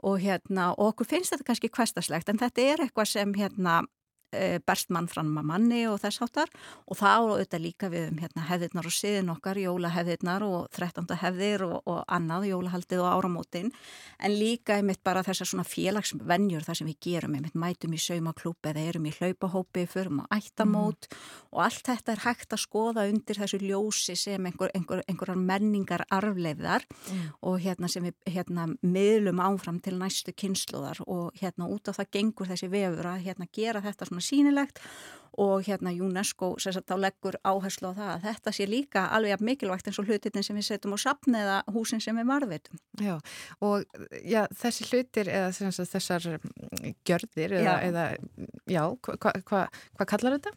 og 0.04 0.20
hérna, 0.22 0.72
og 0.76 0.94
okkur 0.94 1.10
finnst 1.10 1.34
þetta 1.34 1.48
kannski 1.48 1.72
kvestaslegt 1.74 2.30
en 2.30 2.42
þetta 2.42 2.68
er 2.74 2.86
eitthvað 2.86 3.12
sem 3.16 3.36
hérna 3.40 3.82
berst 4.65 4.91
mann 4.93 5.10
fram 5.11 5.31
að 5.39 5.49
manni 5.49 5.84
og 5.89 5.99
þess 6.03 6.23
áttar 6.26 6.51
og 6.88 6.97
þá 6.99 7.07
auðvitað 7.14 7.64
líka 7.64 7.89
við 7.93 8.10
um 8.11 8.19
hérna, 8.22 8.45
hefðirnar 8.49 8.89
og 8.89 8.95
siðin 8.95 9.31
okkar, 9.34 9.60
jólahefðirnar 9.61 10.45
og 10.47 10.68
13. 10.76 11.07
hefðir 11.23 11.65
og, 11.68 11.76
og 11.89 12.01
annað, 12.07 12.49
jólahaldið 12.51 13.03
og 13.03 13.10
áramótin 13.11 13.72
en 14.19 14.35
líka 14.38 14.77
einmitt 14.80 15.03
bara 15.05 15.23
þessar 15.26 15.49
svona 15.49 15.68
félagsvennjur 15.68 16.65
þar 16.65 16.80
sem 16.80 16.89
við 16.89 16.99
gerum, 17.07 17.38
einmitt 17.38 17.57
mætum 17.60 17.95
í 17.95 18.01
saumaklúpi 18.01 18.72
eða 18.72 18.85
erum 18.89 19.07
í 19.10 19.14
hlaupahópi, 19.18 19.85
förum 19.89 20.23
á 20.23 20.26
ættamót 20.38 21.07
mm. 21.10 21.23
og 21.53 21.64
allt 21.65 21.88
þetta 21.89 22.15
er 22.15 22.23
hægt 22.26 22.55
að 22.55 22.64
skoða 22.64 23.07
undir 23.11 23.39
þessu 23.39 23.60
ljósi 23.64 24.15
sem 24.19 24.49
einhver, 24.49 24.72
einhver, 24.77 25.03
einhverjar 25.07 25.39
menningar 25.39 26.05
arfleifðar 26.14 26.85
mm. 26.89 27.26
og 27.45 27.60
hérna 27.64 27.89
sem 27.91 28.07
við 28.07 28.34
hérna 28.34 28.68
miðlum 28.81 29.41
áfram 29.43 29.80
til 29.84 29.95
næstu 29.99 30.34
kynsluðar 30.35 31.03
og 31.07 31.34
hérna 31.39 31.69
út 31.72 31.91
af 31.91 31.99
það 31.99 32.11
gengur 32.18 32.51
þessi 32.51 32.72
vefur 32.72 33.11
að 33.14 33.27
hérna 33.27 33.49
gera 33.53 33.84
þetta 33.84 34.10
svona 34.10 34.23
sínilegt 34.24 34.82
og 35.41 35.64
hérna 35.66 35.91
UNESCO 35.98 36.54
sagt, 36.62 36.86
þá 36.90 36.98
leggur 37.02 37.38
áherslu 37.41 37.90
á 37.90 37.94
það 37.98 38.10
að 38.12 38.26
þetta 38.28 38.54
sé 38.54 38.68
líka 38.70 39.06
alveg 39.16 39.41
mikilvægt 39.41 39.88
eins 39.90 40.00
og 40.02 40.10
hlutin 40.10 40.45
sem 40.45 40.58
við 40.58 40.68
setjum 40.68 40.94
á 40.94 41.00
sapn 41.02 41.38
eða 41.38 41.56
húsin 41.74 42.02
sem 42.04 42.18
við 42.18 42.28
marðvitum. 42.30 42.82
Já 43.02 43.16
og 43.64 43.88
já, 44.22 44.44
þessi 44.62 44.90
hlutir 44.91 45.32
eða 45.34 45.50
sagt, 45.56 45.95
þessar 45.95 46.28
mm, 46.36 46.94
gjörðir 47.08 47.58
eða, 47.62 47.80
eða 47.88 48.06
já, 48.70 48.84
hvað 49.08 49.41
hva, 49.50 49.64
hva 49.98 50.10
kallar 50.14 50.38
þetta? 50.38 50.54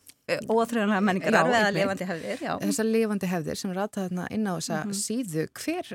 Óþrjóðanlega 0.51 1.02
menningar 1.06 1.36
eða 1.47 1.72
lifandi 1.72 2.06
hefðir. 2.09 2.40
Já. 2.43 2.52
Þessar 2.64 2.88
lifandi 2.90 3.30
hefðir 3.30 3.60
sem 3.60 3.72
aðtað 3.72 4.09
þarna 4.09 4.28
inn 4.34 4.48
á 4.51 4.55
þessa 4.59 4.78
mm 4.82 4.90
-hmm. 4.90 5.01
síðu, 5.06 5.44
hver 5.62 5.90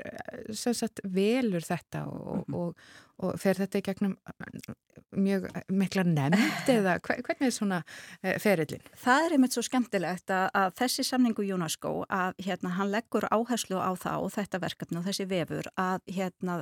sagt, 0.56 1.02
velur 1.04 1.66
þetta 1.68 2.06
og, 2.08 2.38
mm 2.38 2.44
-hmm. 2.48 2.60
og, 2.62 3.00
og 3.22 3.38
fer 3.42 3.60
þetta 3.62 3.82
í 3.82 3.86
gegnum 3.86 4.16
mjög 5.12 5.48
mikla 5.72 6.06
nefnd 6.08 6.72
eða 6.78 6.98
hvernig 7.04 7.48
er 7.50 7.54
svona 7.56 7.82
eh, 8.24 8.38
ferillin? 8.42 8.84
Það 9.02 9.28
er 9.28 9.38
einmitt 9.38 9.58
svo 9.58 9.66
skemmtilegt 9.66 10.34
að, 10.34 10.48
að 10.58 10.74
þessi 10.82 11.08
samningu 11.08 11.46
UNESCO 11.56 12.02
að 12.10 12.36
hérna 12.46 12.76
hann 12.80 12.92
leggur 12.94 13.28
áherslu 13.32 13.80
á 13.82 13.92
það 14.00 14.28
og 14.28 14.36
þetta 14.38 14.64
verkefni 14.64 15.02
og 15.02 15.08
þessi 15.10 15.30
vefur 15.30 15.72
að 15.80 16.04
hérna 16.12 16.62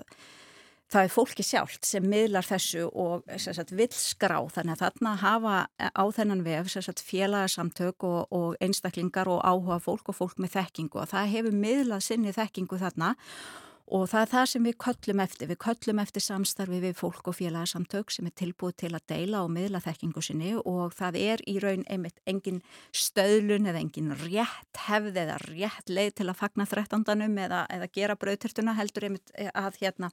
það 0.89 1.05
er 1.05 1.13
fólki 1.13 1.45
sjálft 1.45 1.85
sem 1.85 2.05
miðlar 2.09 2.45
þessu 2.47 2.87
og 2.87 3.27
sagt, 3.37 3.73
vil 3.77 3.89
skrá 3.93 4.39
þannig 4.49 4.75
að 4.75 4.83
þarna 4.83 5.15
hafa 5.21 5.55
á 5.77 6.03
þennan 6.15 6.43
vef 6.45 6.71
sagt, 6.73 7.03
félagsamtök 7.05 8.05
og, 8.09 8.21
og 8.33 8.57
einstaklingar 8.63 9.29
og 9.29 9.43
áhuga 9.45 9.79
fólk 9.83 10.09
og 10.09 10.17
fólk 10.17 10.41
með 10.41 10.55
þekkingu 10.57 11.03
og 11.03 11.11
það 11.13 11.33
hefur 11.35 11.57
miðlað 11.65 12.05
sinni 12.07 12.33
þekkingu 12.33 12.81
þarna 12.81 13.13
og 13.13 13.68
það 13.89 14.21
er 14.21 14.29
það 14.29 14.45
sem 14.51 14.65
við 14.67 14.75
köllum 14.83 15.21
eftir. 15.23 15.49
Við 15.49 15.59
köllum 15.63 16.01
eftir 16.03 16.23
samstarfi 16.23 16.79
við 16.83 16.95
fólk 16.99 17.29
og 17.31 17.37
félagsamtök 17.39 18.13
sem 18.13 18.27
er 18.29 18.35
tilbúið 18.37 18.75
til 18.83 18.91
að 18.93 19.05
deila 19.09 19.41
og 19.45 19.49
miðla 19.55 19.81
þekkingu 19.81 20.21
sinni 20.25 20.51
og 20.59 20.93
það 20.97 21.17
er 21.23 21.43
í 21.49 21.55
raun 21.63 21.85
einmitt 21.89 22.21
engin 22.29 22.61
stöðlun 22.93 23.69
eða 23.71 23.81
engin 23.81 24.13
rétt 24.21 24.83
hefð 24.85 25.17
eða 25.23 25.39
rétt 25.47 25.89
leið 25.89 26.13
til 26.21 26.29
að 26.29 26.39
fagna 26.43 26.67
þrettandanum 26.69 27.41
eða, 27.47 27.63
eða 27.73 27.89
gera 27.97 28.17
brauðtörtuna 28.19 28.77
heldur 28.77 29.09
einmitt 29.09 29.33
að 29.49 29.81
hérna 29.81 30.11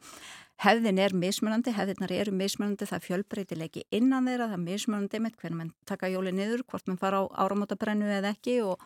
hefðin 0.64 1.02
er 1.02 1.12
mismunandi, 1.12 1.74
hefðinar 1.76 2.16
eru 2.16 2.32
mismunandi, 2.32 2.88
það 2.88 3.06
fjölbreytilegi 3.10 3.84
innan 3.94 4.28
þeirra, 4.30 4.48
það 4.48 4.56
er 4.56 4.64
mismunandi 4.64 5.20
einmitt 5.20 5.36
hvernig 5.42 5.60
mann 5.60 5.74
taka 5.88 6.08
jóli 6.08 6.32
niður, 6.32 6.64
hvort 6.64 6.88
mann 6.88 7.00
fara 7.00 7.20
á 7.20 7.24
áramótabrennu 7.44 8.08
eða 8.08 8.32
ekki 8.32 8.62
og 8.64 8.80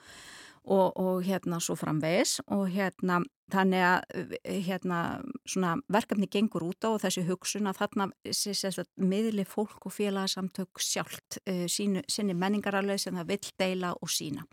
og, 0.65 0.97
og 0.97 1.23
hérna 1.25 1.61
svo 1.63 1.77
framvegis 1.79 2.41
og 2.53 2.69
hérna 2.73 3.21
þannig 3.51 3.83
að 3.83 4.35
hérna 4.67 4.99
svona 5.49 5.73
verkefni 5.91 6.29
gengur 6.31 6.69
út 6.69 6.87
á 6.87 6.95
þessi 7.03 7.25
hugsun 7.27 7.67
að 7.71 7.81
þarna 7.81 8.07
að 8.13 8.91
miðli 9.01 9.45
fólk 9.49 9.89
og 9.89 9.95
félagsamtök 9.97 10.83
sjálft 10.83 11.41
uh, 11.47 11.67
sínu, 11.67 12.05
sinni 12.09 12.37
menningararlega 12.37 13.03
sem 13.03 13.19
það 13.19 13.33
vill 13.33 13.53
deila 13.59 13.95
og 13.99 14.13
sína 14.13 14.47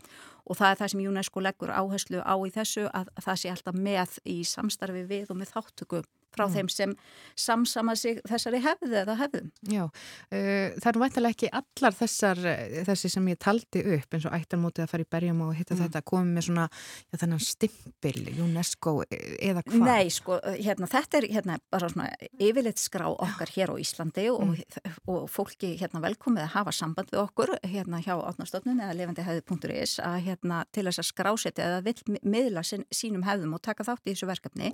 og 0.48 0.56
það 0.56 0.70
er 0.70 0.80
það 0.80 0.92
sem 0.92 1.04
UNESCO 1.12 1.44
leggur 1.44 1.74
áherslu 1.76 2.22
á 2.24 2.34
í 2.40 2.52
þessu 2.54 2.86
að 2.88 3.12
það 3.20 3.40
sé 3.42 3.52
alltaf 3.52 3.78
með 3.78 4.18
í 4.24 4.38
samstarfi 4.48 5.04
við 5.08 5.34
og 5.34 5.40
með 5.42 5.54
þáttöku 5.54 6.02
frá 6.34 6.46
mm. 6.46 6.54
þeim 6.56 6.70
sem 6.72 6.94
samsama 7.38 7.94
sig 7.98 8.20
þessari 8.28 8.62
hefðu 8.64 9.00
eða 9.02 9.16
hefðum. 9.22 9.50
Já, 9.68 9.84
uh, 9.86 10.78
það 10.78 10.88
er 10.90 11.00
alveg 11.00 11.30
ekki 11.32 11.52
allar 11.60 11.96
þessar, 11.98 12.42
þessi 12.88 13.12
sem 13.12 13.30
ég 13.32 13.40
taldi 13.42 13.84
upp 13.98 14.16
eins 14.16 14.28
og 14.28 14.36
ættarmótið 14.38 14.84
að 14.84 14.92
fara 14.92 15.06
í 15.06 15.10
berjum 15.16 15.44
og 15.46 15.54
hitta 15.58 15.76
mm. 15.76 15.82
þetta 15.84 16.04
komið 16.08 16.34
með 16.38 16.48
svona, 16.48 16.66
já 17.12 17.20
þennan 17.22 17.44
stimpil 17.44 18.16
UNESCO 18.44 18.94
eða 19.08 19.62
hvað? 19.66 19.86
Nei, 19.86 20.12
sko, 20.12 20.38
hérna 20.58 20.88
þetta 20.90 21.20
er 21.20 21.28
hérna 21.32 21.58
bara 21.72 21.90
svona 21.92 22.08
yfirleitt 22.38 22.80
skrá 22.80 23.06
okkar 23.10 23.52
hér 23.54 23.72
á 23.72 23.76
Íslandi 23.80 24.26
og, 24.32 24.44
mm. 24.46 24.98
og 25.10 25.28
fólki 25.32 25.74
hérna 25.80 26.02
velkomið 26.04 26.44
að 26.46 26.54
hafa 26.56 26.74
samband 26.74 27.12
við 27.12 27.22
okkur 27.22 27.54
hérna 27.64 28.00
hjá 28.04 28.14
átnastofnun 28.16 28.82
eða 28.84 28.96
levandihefði.is 28.98 29.98
að 30.04 30.18
hérna 30.28 30.62
til 30.74 30.86
þess 30.88 31.02
að 31.02 31.08
skrásetja 31.10 31.68
eða 31.68 31.82
vill 31.86 32.18
miðla 32.22 32.64
sín, 32.66 32.84
sínum 32.94 33.26
hefðum 33.26 33.56
og 33.56 33.64
taka 33.64 33.86
þátt 33.86 34.06
í 34.06 34.14
þessu 34.14 34.28
verkefni 34.30 34.72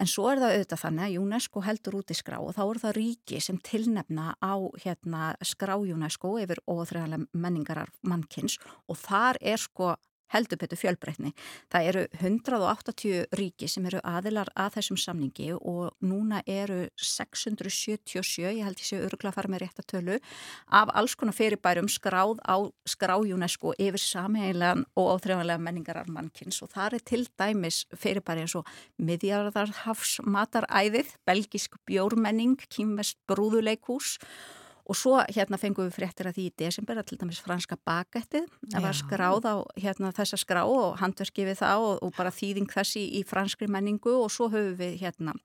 en 0.00 0.10
svo 0.10 0.28
er 0.32 0.42
það 0.42 0.56
auðvitað 0.56 0.71
þannig 0.80 1.04
að 1.08 1.18
UNESCO 1.22 1.62
heldur 1.64 1.98
út 2.00 2.12
í 2.12 2.16
skrá 2.16 2.38
og 2.40 2.54
þá 2.56 2.62
eru 2.64 2.82
það 2.82 2.96
ríki 2.98 3.40
sem 3.42 3.58
tilnefna 3.64 4.34
á 4.40 4.54
hérna, 4.84 5.34
skrá 5.44 5.74
UNESCO 5.76 6.36
yfir 6.42 6.62
óþræðarlega 6.70 7.28
menningarar 7.32 7.92
mannkins 8.02 8.58
og 8.88 9.00
þar 9.00 9.40
er 9.40 9.60
sko 9.60 9.94
heldur 10.32 10.60
betur 10.60 10.80
fjölbreytni. 10.80 11.32
Það 11.72 11.88
eru 11.90 12.04
180 12.20 13.36
ríki 13.38 13.68
sem 13.70 13.86
eru 13.90 14.00
aðilar 14.06 14.50
að 14.58 14.78
þessum 14.78 15.00
samningi 15.00 15.50
og 15.58 15.92
núna 16.04 16.42
eru 16.46 16.86
677, 16.96 18.46
ég 18.48 18.62
held 18.66 18.80
ég 18.80 18.88
séu 18.88 19.02
öruglega 19.06 19.32
að 19.32 19.38
fara 19.40 19.52
með 19.52 19.64
rétt 19.64 19.82
að 19.82 19.88
tölu, 19.92 20.18
af 20.72 20.94
alls 20.96 21.16
konar 21.18 21.36
fyrirbærum 21.36 21.90
skráð 21.92 22.40
á 22.46 22.56
skrá 22.88 23.16
UNESCO 23.20 23.74
yfir 23.78 24.02
samheilan 24.02 24.86
og 24.96 25.12
áþreifanlega 25.16 25.62
menningarar 25.62 26.10
mannkins 26.12 26.62
og 26.64 26.72
það 26.72 26.98
er 26.98 27.06
til 27.12 27.22
dæmis 27.40 27.84
fyrirbæri 27.92 28.46
eins 28.46 28.56
og 28.58 28.68
miðjarðarhafs 29.02 30.18
mataræðið, 30.24 31.14
belgisk 31.28 31.78
bjórmenning, 31.88 32.58
kýmvest 32.72 33.20
brúðuleikús 33.28 34.16
Og 34.16 34.61
svo 34.98 35.20
hérna 35.30 35.58
fengum 35.60 35.86
við 35.86 35.94
fréttir 35.94 36.26
að 36.26 36.38
því 36.38 36.46
í 36.48 36.54
desember 36.64 36.98
að 36.98 37.12
til 37.12 37.18
dæmis 37.20 37.40
franska 37.44 37.76
bakettið 37.86 38.48
það 38.72 38.86
var 38.86 38.98
skráð 38.98 39.46
á 39.46 39.54
hérna, 39.78 40.10
þessa 40.16 40.40
skrá 40.40 40.62
og 40.66 40.98
handverki 40.98 41.46
við 41.46 41.60
það 41.62 41.86
og, 41.86 41.94
og 42.02 42.16
bara 42.16 42.34
þýðing 42.34 42.70
þessi 42.72 43.04
í 43.20 43.22
franskri 43.26 43.68
menningu. 43.70 44.16
Og 44.24 44.32
svo 44.34 44.50
höfum 44.50 44.74
við 44.80 44.98
hérna 45.04 45.36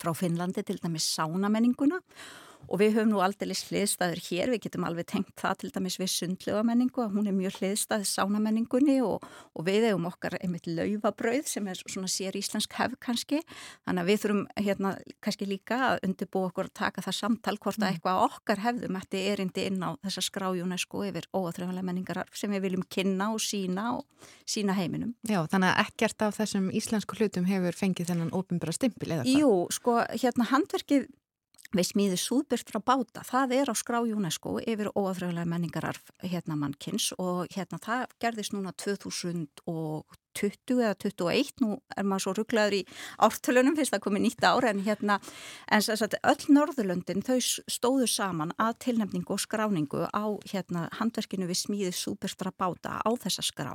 frá 0.00 0.14
Finnlandi 0.16 0.64
til 0.64 0.78
dæmis 0.80 1.06
sánamenninguna 1.12 2.00
og 2.00 2.51
við 2.80 2.96
höfum 2.96 3.10
nú 3.12 3.20
aldrei 3.20 3.52
hliðstæður 3.52 4.20
hér, 4.28 4.50
við 4.52 4.62
getum 4.66 4.86
alveg 4.88 5.08
tengt 5.10 5.32
það 5.40 5.58
til 5.60 5.70
dæmis 5.74 5.98
við 6.00 6.10
sundlega 6.12 6.62
menningu 6.64 7.02
að 7.04 7.16
hún 7.16 7.28
er 7.28 7.36
mjög 7.36 7.58
hliðstæð 7.60 8.06
sánamenningunni 8.08 8.98
og, 9.04 9.26
og 9.52 9.66
við 9.66 9.88
hefum 9.90 10.08
okkar 10.08 10.38
einmitt 10.40 10.68
laufabrauð 10.70 11.50
sem 11.50 11.68
er 11.68 11.82
svona 11.82 12.10
sér 12.10 12.38
íslensk 12.38 12.76
hef 12.78 12.96
kannski, 13.02 13.42
þannig 13.84 14.02
að 14.04 14.10
við 14.10 14.22
þurfum 14.24 14.42
hérna 14.56 14.94
kannski 15.24 15.48
líka 15.50 15.80
að 15.90 16.06
undirbú 16.08 16.46
okkur 16.48 16.70
að 16.70 16.76
taka 16.80 17.04
það 17.04 17.18
samtal 17.18 17.56
hvort 17.58 17.80
að 17.80 17.84
mm. 17.84 17.96
eitthvað 17.96 18.24
okkar 18.28 18.64
hefðum 18.64 19.00
eftir 19.02 19.28
erindi 19.34 19.66
inn 19.68 19.80
á 19.84 19.90
þessa 20.06 20.26
skrájuna 20.28 20.80
sko 20.80 21.04
yfir 21.08 21.28
óaþrjóðanlega 21.36 21.88
menningar 21.90 22.22
sem 22.32 22.52
við 22.52 22.66
viljum 22.68 22.86
kynna 22.88 23.32
og 23.34 23.42
sína 23.42 23.88
og 23.98 24.28
sína 24.48 24.76
heiminum. 24.78 25.12
Já, 25.28 25.42
þannig 25.50 25.72
að 25.72 25.82
ekkert 25.86 26.24
af 26.26 26.38
þessum 26.38 26.70
íslensku 26.72 27.18
hlutum 27.18 27.48
hefur 27.48 27.76
fengið 27.76 28.12
þennan 28.12 28.32
óbyrmbara 28.32 28.74
stimpil 28.76 29.10
eða 29.10 29.26
hvað? 29.26 29.42
Jú, 29.42 29.52
sko, 29.74 29.98
hérna 30.14 30.48
handverkið 30.52 31.08
við 31.72 31.88
smíðum 31.88 32.20
súðbyrst 32.20 32.72
frá 32.72 32.80
báta, 32.84 33.22
það 33.24 33.54
er 33.60 33.72
á 33.72 33.74
skrá 33.76 34.00
UNESCO 34.04 34.58
yfir 34.60 34.90
óafröðulega 34.92 35.48
menningararf 35.48 36.12
hérna 36.20 36.56
mannkins 36.60 37.10
og 37.18 37.46
hérna 37.54 37.80
það 37.82 38.12
gerðist 38.22 38.54
núna 38.56 38.74
2000 38.76 39.62
20 40.38 40.80
eða 40.80 40.94
21, 41.04 41.52
nú 41.62 41.78
er 41.96 42.06
maður 42.06 42.26
svo 42.26 42.34
rugglaður 42.38 42.78
í 42.80 42.82
ártölunum 43.22 43.76
fyrst 43.78 43.96
að 43.96 44.04
komi 44.06 44.22
nýtt 44.24 44.44
ára 44.44 44.72
en 44.72 44.82
hérna, 44.86 45.18
en 45.68 45.84
þess 45.84 46.06
að 46.06 46.18
öll 46.32 46.56
Norðurlöndin 46.56 47.24
þau 47.26 47.38
stóðu 47.42 48.08
saman 48.10 48.54
að 48.60 48.78
tilnefningu 48.86 49.34
og 49.36 49.42
skráningu 49.42 50.06
á 50.10 50.24
hérna 50.48 50.88
handverkinu 50.98 51.48
við 51.50 51.60
smíðið 51.62 51.96
súperstra 51.98 52.52
báta 52.52 52.98
á 53.02 53.10
þessa 53.20 53.44
skrá. 53.44 53.72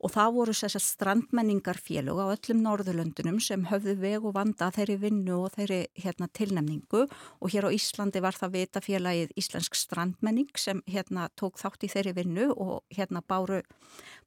Og 0.00 0.12
það 0.14 0.36
voru 0.36 0.54
þess 0.56 0.78
að 0.78 0.86
strandmenningarfélug 0.86 2.20
á 2.20 2.32
öllum 2.32 2.62
Norðurlöndunum 2.64 3.40
sem 3.44 3.66
höfðu 3.68 3.96
veg 4.00 4.24
og 4.24 4.34
vanda 4.38 4.70
þeirri 4.72 4.96
vinnu 5.02 5.36
og 5.44 5.52
þeirri 5.58 5.80
hérna 6.00 6.28
tilnefningu. 6.32 7.04
Og 7.40 7.52
hér 7.52 7.68
á 7.68 7.74
Íslandi 7.74 8.22
var 8.24 8.38
það 8.38 8.54
vita 8.56 8.80
félagið 8.84 9.34
Íslensk 9.40 9.76
strandmenning 9.76 10.48
sem 10.56 10.80
hérna 10.88 11.28
tók 11.36 11.60
þátt 11.60 11.84
í 11.84 11.92
þeirri 11.92 12.16
vinnu 12.16 12.48
og 12.56 12.80
hérna 12.96 13.20
báru, 13.20 13.60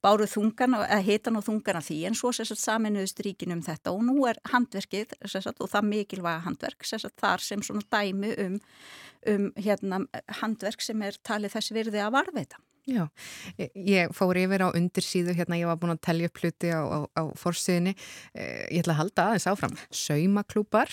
báru 0.03 0.29
þungan, 0.29 0.77
eða 0.83 1.01
hitan 1.07 1.39
og 1.41 1.47
þungan 1.47 1.62
þungana 1.63 1.81
því 1.83 1.97
en 2.07 2.17
svo 2.17 2.31
sérstætt 2.35 2.61
saminuðust 2.61 3.21
ríkin 3.23 3.53
um 3.55 3.61
þetta 3.63 3.93
og 3.93 4.03
nú 4.03 4.25
er 4.27 4.39
handverkið 4.51 5.15
sérstætt 5.23 5.61
og 5.61 5.71
það 5.71 5.87
mikilvæga 5.89 6.43
handverk 6.43 6.83
sérstætt 6.83 7.19
þar 7.21 7.39
sem 7.39 7.63
dæmi 7.91 8.33
um, 8.43 8.59
um 9.27 9.51
hérna, 9.55 10.05
handverk 10.41 10.81
sem 10.81 11.01
er 11.01 11.17
talið 11.23 11.55
þess 11.55 11.73
virði 11.73 12.03
að 12.03 12.13
varveita. 12.17 12.59
Já, 12.83 13.05
ég 13.79 14.11
fór 14.11 14.35
yfir 14.41 14.65
á 14.67 14.75
undirsíðu 14.75 15.31
hérna, 15.37 15.55
ég 15.55 15.69
var 15.69 15.77
búin 15.79 15.93
að 15.93 16.01
tellja 16.03 16.27
upp 16.27 16.41
hluti 16.41 16.67
á, 16.67 16.83
á, 16.83 16.99
á 17.15 17.23
fórsíðinni, 17.39 17.93
eh, 18.35 18.67
ég 18.75 18.83
ætla 18.83 18.97
að 18.97 18.99
halda 18.99 19.27
aðeins 19.29 19.47
áfram, 19.47 19.77
saumaklúpar, 19.87 20.91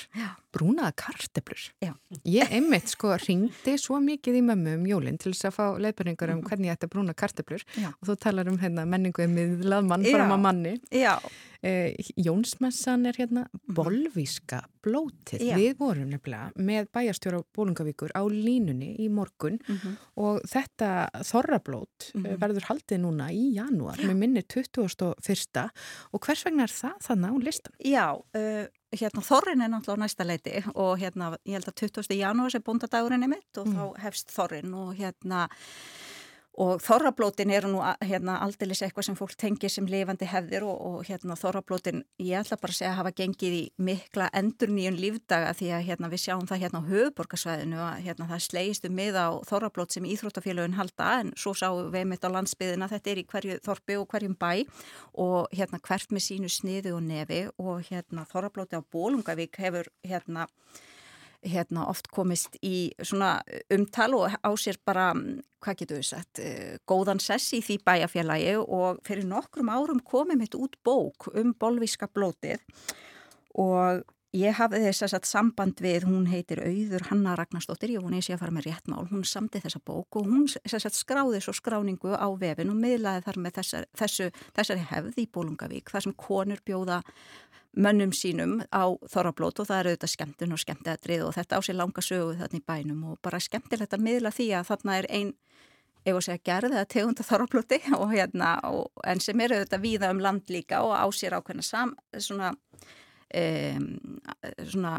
brúnaða 0.54 0.94
karteblur. 1.02 1.66
Já. 1.82 1.90
Ég 2.22 2.54
einmitt 2.54 2.94
sko 2.94 3.16
ringdi 3.18 3.74
svo 3.78 3.98
mikið 4.02 4.38
í 4.38 4.44
mömmu 4.46 4.76
um 4.78 4.86
jólinn 4.86 5.18
til 5.18 5.34
þess 5.34 5.50
að 5.50 5.56
fá 5.58 5.66
leifbörningar 5.82 6.34
um 6.36 6.42
hvernig 6.46 6.70
ég 6.70 6.78
ætti 6.78 6.86
að 6.86 6.94
brúna 6.94 7.14
karteblur 7.14 7.66
Já. 7.74 7.90
og 7.90 8.06
þú 8.06 8.18
talar 8.22 8.50
um 8.50 8.58
hérna, 8.62 8.86
menningu 8.86 9.26
um 9.26 9.34
miðlað 9.34 9.90
mann 9.90 10.06
fram 10.06 10.34
að 10.36 10.44
manni. 10.46 10.74
Já. 10.94 11.18
Eh, 11.62 11.92
Jónsmessan 12.16 13.04
er 13.06 13.18
hérna 13.20 13.44
mhm. 13.44 13.74
bolvíska 13.76 14.62
blótið. 14.80 15.42
Já. 15.44 15.54
Við 15.60 15.74
vorum 15.76 16.08
nefnilega 16.08 16.54
með 16.56 16.88
bæjarstjóra 16.94 17.42
Bólungavíkur 17.56 18.14
á 18.16 18.24
línunni 18.24 18.94
í 18.96 19.10
morgun 19.12 19.58
mm 19.60 19.76
-hmm. 19.76 19.96
og 20.16 20.40
þetta 20.48 21.10
þorrablót 21.20 22.14
mm 22.14 22.24
-hmm. 22.24 22.38
verður 22.40 22.64
haldið 22.70 23.00
núna 23.04 23.28
í 23.28 23.52
janúar 23.58 24.00
Já. 24.00 24.08
með 24.08 24.16
minni 24.16 24.42
21. 24.42 25.70
og 26.12 26.20
hvers 26.20 26.44
vegna 26.44 26.62
er 26.62 26.72
það 26.72 26.96
þannig 27.00 27.28
á 27.28 27.36
listan? 27.44 27.74
Já, 27.78 28.06
uh, 28.16 28.66
hérna 28.90 29.20
þorrin 29.22 29.62
er 29.62 29.68
náttúrulega 29.68 30.02
næsta 30.02 30.24
leiti 30.24 30.64
og 30.74 30.98
hérna 30.98 31.36
ég 31.44 31.52
held 31.52 31.68
að 31.68 31.74
20. 31.74 32.16
janúar 32.16 32.54
er 32.54 32.62
búndadagurinn 32.62 33.22
er 33.22 33.28
mitt 33.28 33.58
og 33.58 33.66
mm. 33.66 33.74
þá 33.74 34.00
hefst 34.00 34.32
þorrin 34.32 34.74
og 34.74 34.96
hérna 34.96 35.48
Og 36.58 36.80
þorrablótin 36.82 37.52
eru 37.54 37.68
nú 37.70 37.78
hérna, 38.02 38.40
aldeilis 38.42 38.80
eitthvað 38.82 39.06
sem 39.06 39.16
fólk 39.16 39.36
tengir 39.38 39.70
sem 39.70 39.86
lifandi 39.86 40.26
hefðir 40.26 40.64
og, 40.66 40.80
og 40.88 41.04
hérna, 41.06 41.36
þorrablótin, 41.38 42.02
ég 42.18 42.42
ætla 42.42 42.58
bara 42.58 42.74
að 42.74 42.78
segja 42.80 42.90
að 42.90 42.98
hafa 42.98 43.12
gengið 43.20 43.54
í 43.54 43.60
mikla 43.78 44.26
endur 44.34 44.72
nýjun 44.74 44.98
lífdaga 44.98 45.54
því 45.54 45.70
að 45.76 45.86
hérna, 45.86 46.10
við 46.10 46.22
sjáum 46.24 46.48
það 46.50 46.62
hérna 46.64 46.82
á 46.82 46.88
höfuborgarsvæðinu 46.90 47.80
að 47.86 48.02
hérna, 48.08 48.28
það 48.32 48.44
slegist 48.48 48.90
um 48.90 48.98
mið 48.98 49.20
á 49.22 49.28
þorrablót 49.46 49.94
sem 49.94 50.10
íþróttafélagin 50.10 50.76
halda 50.80 51.12
en 51.20 51.32
svo 51.38 51.54
sáum 51.54 51.94
við 51.94 52.10
mitt 52.10 52.26
á 52.26 52.34
landsbyðina, 52.34 52.90
þetta 52.90 53.14
er 53.14 53.22
í 53.22 53.26
hverju 53.30 53.62
þorpi 53.70 54.00
og 54.02 54.10
hverjum 54.10 54.34
bæ 54.34 54.52
og 55.22 55.54
hérna 55.54 55.78
hvert 55.86 56.10
með 56.10 56.26
sínu 56.26 56.50
sniðu 56.50 56.98
og 56.98 57.06
nefi 57.06 57.44
og 57.62 57.86
hérna 57.86 58.26
þorrablóti 58.26 58.74
á 58.74 58.82
Bólungavík 58.90 59.62
hefur 59.62 59.86
hérna 60.02 60.50
hérna 61.46 61.86
oft 61.88 62.10
komist 62.12 62.56
í 62.62 62.90
svona 63.00 63.38
umtal 63.72 64.12
og 64.18 64.36
á 64.36 64.50
sér 64.60 64.78
bara, 64.84 65.10
hvað 65.62 65.82
getur 65.82 66.00
við 66.00 66.08
sagt, 66.10 66.40
eh, 66.42 66.78
góðan 66.86 67.20
sess 67.20 67.54
í 67.56 67.62
því 67.64 67.80
bæjarfélagi 67.86 68.54
og 68.60 69.00
fyrir 69.06 69.28
nokkrum 69.28 69.72
árum 69.72 70.00
komið 70.04 70.38
mitt 70.38 70.54
út 70.54 70.76
bók 70.84 71.30
um 71.34 71.54
bolvíska 71.54 72.08
blótið 72.12 72.60
og 73.54 74.04
ég 74.36 74.54
hafði 74.54 74.82
þess 74.84 75.14
að 75.16 75.26
samband 75.26 75.80
við, 75.82 76.04
hún 76.06 76.28
heitir 76.30 76.60
Auður 76.62 77.06
Hanna 77.08 77.34
Ragnarstóttir, 77.38 77.94
ég 77.96 78.04
voni 78.04 78.18
að 78.18 78.22
ég 78.22 78.28
sé 78.28 78.36
að 78.36 78.42
fara 78.44 78.54
með 78.54 78.68
rétt 78.68 78.90
mál, 78.90 79.06
hún 79.10 79.24
samti 79.26 79.62
þessa 79.62 79.80
bók 79.82 80.20
og 80.20 80.28
hún 80.30 80.46
skráði 80.46 81.40
svo 81.42 81.54
skráningu 81.56 82.14
á 82.14 82.28
vefin 82.38 82.70
og 82.70 82.78
miðlaði 82.78 83.24
þar 83.26 83.40
með 83.42 83.56
þessar, 83.58 83.88
þessu, 83.98 84.30
þessari 84.54 84.86
hefði 84.92 85.24
í 85.24 85.30
Bólungavík, 85.34 85.90
þar 85.90 86.06
sem 86.06 86.16
konur 86.16 86.62
bjóða 86.66 87.00
mönnum 87.76 88.12
sínum 88.14 88.58
á 88.74 88.82
þorrablót 89.10 89.60
og 89.62 89.68
það 89.68 89.80
eru 89.80 89.92
auðvitað 89.92 90.12
skemmtun 90.14 90.54
og 90.54 90.62
skemmteðatrið 90.62 91.22
og 91.26 91.36
þetta 91.36 91.58
á 91.58 91.60
sér 91.62 91.78
langa 91.78 92.02
sögu 92.02 92.34
þarna 92.40 92.58
í 92.58 92.64
bænum 92.66 93.04
og 93.12 93.20
bara 93.22 93.40
skemmtilegt 93.42 93.94
að 93.94 94.04
miðla 94.06 94.32
því 94.34 94.48
að 94.58 94.72
þarna 94.72 94.96
er 94.98 95.08
einn, 95.18 95.30
ef 96.00 96.16
að 96.16 96.24
segja 96.26 96.44
gerð 96.50 96.74
eða 96.74 96.90
tegunda 96.94 97.26
þorrablóti 97.28 97.80
og 98.00 98.08
hérna 98.14 98.56
og, 98.70 98.90
en 99.06 99.22
sem 99.22 99.44
eru 99.46 99.60
auðvitað 99.60 99.84
víða 99.86 100.10
um 100.14 100.24
land 100.24 100.50
líka 100.50 100.82
og 100.86 100.96
á 100.98 101.06
sér 101.14 101.38
ákveðna 101.38 101.66
sam, 101.66 101.94
svona, 102.18 102.54
um, 103.38 103.88
svona 104.64 104.98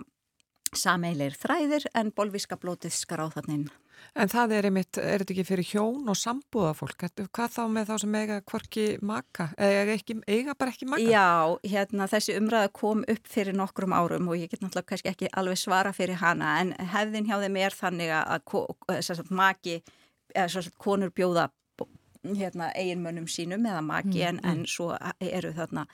sameilir 0.78 1.36
þræðir 1.40 1.88
en 1.98 2.12
bolvíska 2.16 2.58
blótið 2.60 2.96
skar 2.96 3.26
á 3.26 3.28
þannig 3.34 3.70
En 4.18 4.28
það 4.32 4.54
er 4.58 4.68
einmitt, 4.68 4.98
er 5.00 5.22
þetta 5.22 5.34
ekki 5.36 5.46
fyrir 5.48 5.68
hjón 5.70 6.10
og 6.12 6.18
sambúða 6.20 6.72
fólk? 6.76 7.06
Hvað 7.32 7.54
þá 7.54 7.62
með 7.72 7.92
þá 7.92 7.94
sem 8.02 8.18
eiga 8.20 8.40
kvorki 8.44 8.86
maka? 9.08 9.48
Eða 9.62 9.96
ekki, 9.96 10.18
eiga 10.28 10.56
bara 10.60 10.74
ekki 10.74 10.88
maka? 10.90 11.06
Já, 11.06 11.28
hérna 11.72 12.08
þessi 12.12 12.36
umræða 12.40 12.74
kom 12.76 13.06
upp 13.14 13.32
fyrir 13.32 13.56
nokkrum 13.56 13.96
árum 13.96 14.28
og 14.32 14.42
ég 14.42 14.52
get 14.52 14.64
náttúrulega 14.64 14.90
kannski 14.92 15.14
ekki 15.14 15.32
alveg 15.40 15.62
svara 15.62 15.94
fyrir 15.96 16.20
hana 16.20 16.58
en 16.60 16.74
hefðin 16.96 17.30
hjá 17.30 17.38
þeim 17.46 17.62
er 17.62 17.78
þannig 17.78 18.14
að 18.18 19.00
sagt, 19.06 19.32
maki, 19.32 19.80
eða 20.36 20.50
sagt, 20.58 20.76
konur 20.82 21.14
bjóða 21.16 21.48
hérna, 22.26 22.70
eiginmönnum 22.76 23.30
sínum 23.32 23.64
eða 23.66 23.82
maki 23.86 24.20
mm, 24.20 24.28
en, 24.28 24.42
mm. 24.42 24.52
en 24.52 24.68
svo 24.70 24.92
eru 25.24 25.56
þarna 25.56 25.88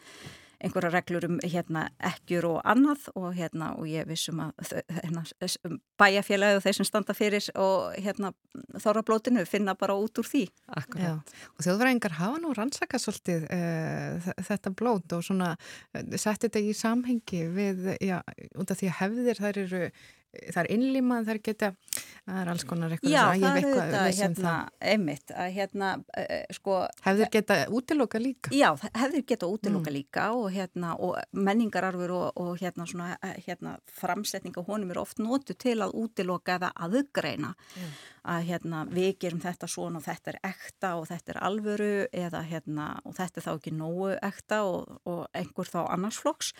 einhverja 0.64 0.92
reglur 0.94 1.28
um 1.28 1.38
hérna, 1.44 1.88
ekkjur 2.10 2.48
og 2.50 2.58
annað 2.68 3.08
og, 3.14 3.28
hérna, 3.38 3.74
og 3.78 3.88
ég 3.90 4.08
vissum 4.10 4.42
að 4.42 4.74
hérna, 5.04 5.24
bæjarfélagi 6.02 6.60
og 6.60 6.66
þeir 6.66 6.78
sem 6.80 6.88
standa 6.90 7.16
fyrir 7.18 7.50
og 7.56 7.98
hérna, 8.02 8.34
þorrablótinu 8.82 9.46
finna 9.50 9.78
bara 9.78 9.98
út 10.00 10.22
úr 10.22 10.28
því. 10.28 10.44
Og 11.56 11.66
þjóðfræðingar 11.66 12.18
hafa 12.18 12.42
nú 12.44 12.54
rannsaka 12.58 13.02
svolítið 13.02 13.48
uh, 13.54 14.30
þetta 14.50 14.74
blót 14.78 15.18
og 15.18 15.26
svona 15.26 15.54
uh, 15.58 16.18
sett 16.18 16.48
þetta 16.48 16.64
í 16.64 16.76
samhengi 16.78 17.44
við, 17.54 17.92
já, 18.02 18.20
út 18.58 18.72
af 18.74 18.82
því 18.82 18.92
að 18.92 19.00
hefðir 19.02 19.44
þær 19.44 19.62
eru 19.66 19.84
það 20.54 20.62
er 20.64 20.72
innlímað, 20.76 21.28
það 21.28 21.34
er 21.34 21.42
geta 21.48 21.72
það 22.28 22.42
er 22.42 22.52
alls 22.52 22.66
konar 22.68 22.96
eitthvað 22.96 23.14
Já, 23.14 23.22
það 23.42 23.58
er 23.60 23.68
þetta 23.68 24.02
hérna, 24.18 24.56
einmitt 24.94 25.34
að 25.34 25.52
hérna, 25.58 25.92
uh, 26.24 26.56
sko 26.58 26.80
Hefðir 27.06 27.32
geta 27.38 27.60
útiloka 27.80 28.22
líka? 28.22 28.54
Já, 28.56 28.70
hefðir 28.88 29.26
geta 29.32 29.50
útiloka 29.52 29.92
mm. 29.92 29.96
líka 29.96 30.28
og 30.36 30.50
hérna, 30.56 30.96
og 31.00 31.18
menningararfur 31.32 32.16
og, 32.18 32.28
og 32.44 32.62
hérna 32.62 32.88
svona, 32.90 33.16
hérna 33.48 33.78
framsetning 34.00 34.58
og 34.60 34.70
honum 34.72 34.94
er 34.94 35.02
oft 35.02 35.24
nótu 35.24 35.56
til 35.58 35.80
að 35.86 35.96
útiloka 36.04 36.60
eða 36.60 36.74
aðgreina 36.88 37.56
mm 37.56 37.98
að 38.28 38.48
hérna, 38.50 38.84
við 38.92 39.10
gerum 39.24 39.42
þetta 39.44 39.70
svona 39.72 40.02
og 40.02 40.06
þetta 40.06 40.34
er 40.34 40.40
ekta 40.50 40.94
og 41.00 41.08
þetta 41.10 41.34
er 41.34 41.40
alvöru 41.48 41.92
eða 42.12 42.44
hérna, 42.48 42.88
og 43.08 43.16
þetta 43.18 43.40
er 43.40 43.46
þá 43.48 43.52
ekki 43.54 43.74
nógu 43.78 44.12
ekta 44.28 44.62
og, 44.68 44.94
og 45.08 45.24
einhver 45.38 45.72
þá 45.72 45.80
annarsflokks 45.86 46.54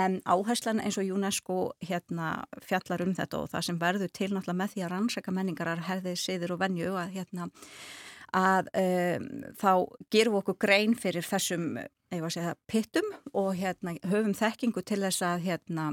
en 0.00 0.20
áherslan 0.24 0.82
eins 0.82 0.98
og 1.00 1.12
UNESCO 1.16 1.60
hérna, 1.84 2.32
fjallar 2.64 3.04
um 3.04 3.14
þetta 3.16 3.44
og 3.44 3.52
það 3.54 3.66
sem 3.68 3.80
verður 3.80 4.14
til 4.16 4.30
náttúrulega 4.32 4.60
með 4.62 4.74
því 4.74 4.84
að 4.84 4.92
rannsaka 4.94 5.36
menningar 5.36 5.72
er 5.74 5.86
herðið 5.88 6.20
siður 6.24 6.56
og 6.56 6.62
venju 6.64 6.92
að, 6.96 7.16
hérna, 7.18 7.48
að 8.36 8.70
um, 8.82 9.30
þá 9.60 9.72
gerum 10.12 10.36
við 10.36 10.42
okkur 10.44 10.60
grein 10.66 10.98
fyrir 10.98 11.26
þessum 11.26 11.72
segja, 12.10 12.54
pittum 12.66 13.06
og 13.32 13.52
hérna, 13.58 13.94
höfum 14.10 14.34
þekkingu 14.34 14.82
til 14.82 15.02
þess 15.04 15.22
að 15.26 15.44
hérna 15.46 15.90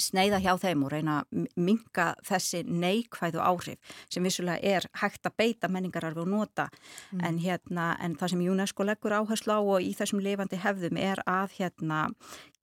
sneiða 0.00 0.40
hjá 0.44 0.52
þeim 0.60 0.84
og 0.84 0.92
reyna 0.92 1.16
að 1.22 1.46
minga 1.56 2.06
þessi 2.26 2.62
neikvæðu 2.68 3.40
áhrif 3.40 3.94
sem 4.12 4.24
vissulega 4.26 4.76
er 4.76 4.88
hægt 5.00 5.28
að 5.28 5.36
beita 5.40 5.70
menningararfi 5.72 6.22
og 6.22 6.30
nota 6.30 6.68
mm. 6.68 7.22
en, 7.24 7.40
hérna, 7.40 7.88
en 8.04 8.16
það 8.18 8.34
sem 8.34 8.44
UNESCO 8.52 8.86
leggur 8.86 9.16
áherslu 9.16 9.56
á 9.56 9.60
og 9.60 9.84
í 9.84 9.94
þessum 9.96 10.20
lifandi 10.24 10.60
hefðum 10.60 11.00
er 11.00 11.22
að 11.24 11.56
hérna, 11.58 12.02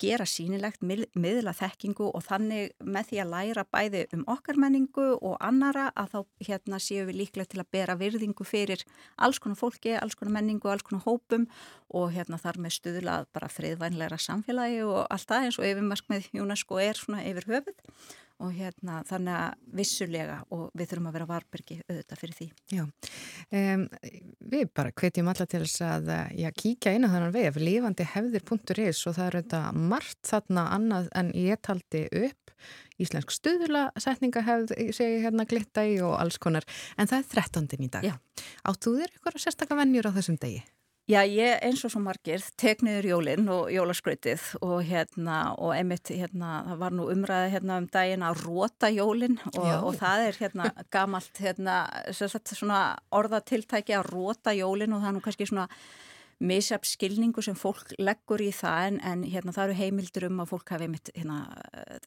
gera 0.04 0.26
sínilegt, 0.28 0.84
miðla 0.84 1.54
þekkingu 1.56 2.10
og 2.12 2.24
þannig 2.26 2.74
með 2.84 3.10
því 3.10 3.22
að 3.24 3.32
læra 3.34 3.66
bæði 3.72 4.04
um 4.18 4.26
okkar 4.34 4.60
menningu 4.60 5.08
og 5.16 5.38
annara 5.44 5.90
að 6.00 6.14
þá 6.14 6.48
hérna 6.50 6.82
séum 6.84 7.10
við 7.10 7.20
líklega 7.22 7.52
til 7.54 7.62
að 7.64 7.72
bera 7.76 7.98
virðingu 8.00 8.48
fyrir 8.48 8.84
alls 9.18 9.40
konar 9.44 9.60
fólki, 9.60 9.96
alls 9.98 10.18
konar 10.20 10.38
menningu, 10.40 10.70
alls 10.72 10.86
konar 10.86 11.06
hópum 11.08 11.48
og 11.94 12.12
hérna 12.16 12.40
þar 12.42 12.60
með 12.66 12.78
stuðlað 12.80 13.30
bara 13.36 13.52
friðvænleira 13.54 14.20
samfélagi 14.20 14.84
og 14.88 15.06
allt 15.08 15.30
það 15.30 15.48
eins 15.48 15.62
og 15.62 15.70
yfirmark 15.70 16.12
með 16.12 16.30
UNESCO 16.44 16.82
er 16.84 17.00
svona 17.00 17.24
yfir 17.30 17.50
höfuð 17.52 17.80
og 18.44 18.54
hérna 18.56 19.00
þannig 19.08 19.40
að 19.40 19.74
vissulega 19.80 20.38
og 20.54 20.68
við 20.78 20.92
þurfum 20.92 21.10
að 21.10 21.18
vera 21.18 21.30
varbergi 21.30 21.80
auðvitað 21.88 22.22
fyrir 22.22 22.38
því. 22.40 22.48
Já, 22.74 22.84
um, 23.62 23.88
við 24.54 24.70
bara 24.76 24.94
hvetjum 25.02 25.32
alla 25.34 25.48
til 25.50 25.64
þess 25.64 25.86
að 25.88 26.14
já, 26.44 26.50
kíkja 26.64 26.96
inn 26.98 27.08
á 27.08 27.14
þannan 27.14 27.36
veg, 27.36 27.60
lifandi 27.64 28.08
hefðir.is 28.14 29.04
og 29.10 29.18
það 29.18 29.26
er 29.26 29.40
auðvitað 29.40 29.84
margt 29.94 30.22
þarna 30.30 30.68
annað 30.78 31.12
en 31.20 31.34
ég 31.38 31.62
taldi 31.64 32.06
upp 32.24 32.56
íslensk 33.02 33.34
stuðula 33.34 33.88
setningahefð 34.00 34.76
segi 34.96 35.24
hérna 35.24 35.48
glitta 35.50 35.86
í 35.88 35.98
og 36.06 36.16
alls 36.20 36.40
konar 36.42 36.68
en 36.98 37.10
það 37.10 37.20
er 37.20 37.50
13. 37.50 37.68
í 37.80 37.92
dag. 37.92 38.08
Já. 38.08 38.16
Áttu 38.70 38.96
þér 39.00 39.18
ykkur 39.18 39.38
að 39.38 39.46
sérstakka 39.48 39.78
vennjur 39.80 40.10
á 40.10 40.16
þessum 40.16 40.40
degi? 40.42 40.64
Já, 41.04 41.20
ég 41.28 41.58
eins 41.60 41.82
og 41.84 41.92
svo 41.92 42.00
margir 42.00 42.40
tek 42.56 42.80
niður 42.86 43.10
jólinn 43.10 43.50
og 43.52 43.66
jólaskrautið 43.74 44.44
og 44.64 44.86
hérna 44.88 45.40
og 45.60 45.74
einmitt 45.76 46.08
hérna 46.08 46.62
það 46.70 46.78
var 46.80 46.96
nú 46.96 47.08
umræði 47.12 47.50
hérna 47.58 47.80
um 47.82 47.88
daginn 47.92 48.24
að 48.24 48.46
róta 48.46 48.88
jólinn 48.88 49.36
og, 49.52 49.68
og 49.90 49.98
það 50.00 50.24
er 50.30 50.40
hérna 50.46 50.70
gamalt 50.96 51.42
hérna 51.44 51.76
svona 52.16 52.80
orðatiltæki 53.20 53.98
að 53.98 54.14
róta 54.14 54.56
jólinn 54.56 54.96
og 54.96 55.04
það 55.04 55.10
er 55.10 55.18
nú 55.18 55.26
kannski 55.28 55.50
svona 55.52 55.68
misjafn 56.40 56.88
skilningu 56.88 57.44
sem 57.46 57.58
fólk 57.58 57.94
leggur 58.00 58.42
í 58.44 58.52
það 58.56 58.88
en, 58.88 59.00
en 59.12 59.24
hérna 59.28 59.54
það 59.56 59.70
eru 59.70 59.80
heimildur 59.80 60.28
um 60.30 60.42
að 60.44 60.52
fólk 60.54 60.74
hafi 60.76 60.90
mitt 60.92 61.12
hérna 61.16 61.40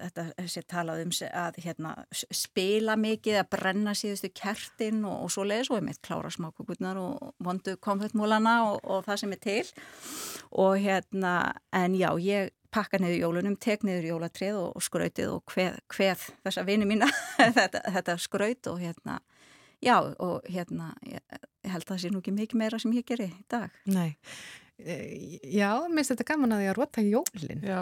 þetta 0.00 0.26
sé 0.50 0.62
talað 0.68 1.04
um 1.04 1.14
að 1.30 1.60
hérna 1.64 1.94
spila 2.12 2.96
mikið 3.00 3.40
að 3.40 3.50
brenna 3.54 3.94
síðustu 3.96 4.30
kertin 4.36 5.04
og, 5.06 5.26
og 5.26 5.32
svo 5.32 5.46
leiðis 5.46 5.70
og 5.72 5.84
mitt 5.86 6.02
klára 6.04 6.30
smákvökunar 6.32 7.00
og 7.00 7.32
vondu 7.42 7.76
konfettmúlana 7.82 8.58
og, 8.70 8.80
og 8.84 9.04
það 9.06 9.22
sem 9.22 9.34
er 9.36 9.42
til. 9.42 9.64
Og 10.56 10.76
hérna 10.82 11.34
en 11.74 11.96
já 11.98 12.10
ég 12.22 12.52
pakka 12.74 13.00
niður 13.00 13.22
jólunum, 13.22 13.56
tek 13.56 13.86
niður 13.86 14.10
jólatrið 14.10 14.58
og, 14.60 14.68
og 14.76 14.84
skrautið 14.84 15.32
og 15.32 15.54
hveð, 15.54 15.78
hveð 15.92 16.26
þessa 16.44 16.66
vini 16.66 16.88
mína. 16.88 17.08
Þetta, 17.58 17.82
þetta 17.94 18.16
skraut 18.20 18.72
og 18.72 18.82
hérna 18.82 19.20
já 19.84 19.96
og 20.00 20.46
hérna 20.48 20.94
ég, 21.06 21.20
held 21.66 21.84
að 21.84 21.92
það 21.92 22.02
sé 22.02 22.12
nú 22.12 22.22
ekki 22.22 22.34
mikið 22.36 22.62
meira 22.62 22.80
sem 22.82 22.96
ég 22.96 23.06
gerir 23.08 23.30
í 23.32 23.44
dag. 23.52 23.76
Nei, 23.90 24.16
e, 24.78 24.96
já, 25.52 25.70
minnst 25.90 26.14
þetta 26.14 26.32
gaman 26.32 26.56
að 26.56 26.66
ég 26.66 26.72
að 26.72 26.80
rota 26.80 27.04
jólinn. 27.04 27.62
Já, 27.66 27.80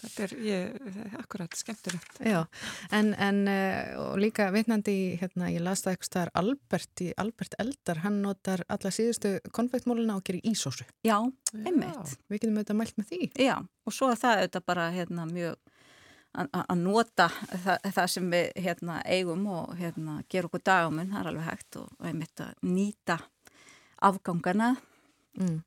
þetta 0.00 0.26
er, 0.26 0.34
ég, 0.46 0.76
akkurat 1.20 1.58
skemmtilegt. 1.58 2.20
Já, 2.24 2.40
en, 2.98 3.14
en 3.14 3.40
og 4.02 4.18
líka 4.22 4.50
vitnandi, 4.54 4.98
hérna, 5.20 5.52
ég 5.54 5.64
las 5.64 5.84
það 5.84 5.96
eitthvað 5.96 6.10
staðar 6.12 6.34
Albert 6.42 7.04
Albert 7.24 7.58
Eldar, 7.62 8.02
hann 8.04 8.20
notar 8.24 8.64
alla 8.68 8.94
síðustu 8.94 9.38
konfektmóluna 9.54 10.18
og 10.18 10.26
gerir 10.28 10.46
ísósu. 10.48 10.86
Já, 11.06 11.18
einmitt. 11.64 12.18
Við 12.28 12.42
getum 12.42 12.60
auðvitað 12.60 12.80
mælt 12.82 13.00
með 13.00 13.10
því. 13.12 13.32
Já, 13.48 13.56
og 13.62 13.94
svo 13.94 14.12
er 14.12 14.22
það 14.22 14.44
auðvitað 14.44 14.70
bara 14.72 14.92
hérna 14.94 15.28
mjög 15.30 15.67
að 16.36 16.74
nota 16.80 17.28
það, 17.30 17.88
það 17.94 18.10
sem 18.12 18.30
við 18.32 18.50
hérna, 18.64 19.00
eigum 19.06 19.46
og 19.50 19.74
hérna, 19.78 20.18
gera 20.30 20.50
okkur 20.50 20.62
dagamun, 20.64 21.10
það 21.12 21.20
er 21.20 21.30
alveg 21.32 21.48
hægt 21.48 21.78
og 21.80 22.08
einmitt 22.10 22.42
að 22.44 22.68
nýta 22.68 23.18
afgangana. 24.08 24.74
Mm. 25.38 25.60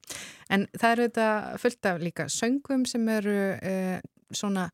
En 0.51 0.67
það 0.75 0.91
eru 0.91 1.07
þetta 1.07 1.29
fullt 1.63 1.89
af 1.91 2.01
líka 2.03 2.27
söngum 2.31 2.85
sem 2.89 3.07
eru 3.11 3.37
eh, 3.57 3.99
svona 4.31 4.69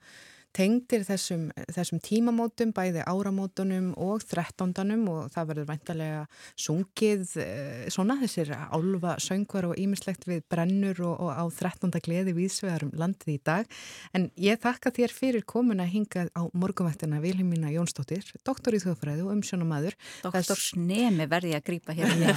tengdir 0.57 1.03
þessum, 1.05 1.47
þessum 1.73 2.01
tímamótum, 2.03 2.71
bæði 2.75 3.03
áramótunum 3.07 3.91
og 4.01 4.23
þrettándanum 4.25 5.03
og 5.11 5.27
það 5.33 5.49
verður 5.51 5.67
væntalega 5.69 6.23
sungið 6.57 7.35
eh, 7.43 7.83
svona 7.93 8.17
þessir 8.23 8.53
álva 8.55 9.17
söngvar 9.21 9.69
og 9.69 9.77
ímislegt 9.79 10.25
við 10.27 10.43
brennur 10.49 11.01
og, 11.05 11.21
og 11.27 11.31
á 11.37 11.43
þrettánda 11.53 12.01
gleði 12.03 12.33
viðsvegarum 12.37 12.93
landið 12.97 13.35
í 13.35 13.37
dag. 13.45 13.69
En 14.17 14.29
ég 14.41 14.61
þakka 14.63 14.93
þér 14.97 15.13
fyrir 15.13 15.45
komin 15.47 15.83
að 15.83 15.93
hinga 15.93 16.25
á 16.33 16.41
morgumættina 16.57 17.21
Vilhelmína 17.21 17.73
Jónsdóttir, 17.75 18.25
doktor 18.47 18.77
í 18.77 18.81
þjóðfræðu 18.81 19.27
og 19.27 19.35
umsjónamaður. 19.37 19.97
Doktorsnemi 20.25 21.29
verði 21.29 21.53
að 21.57 21.65
grýpa 21.69 21.97
hér. 21.97 22.15
Já, 22.17 22.33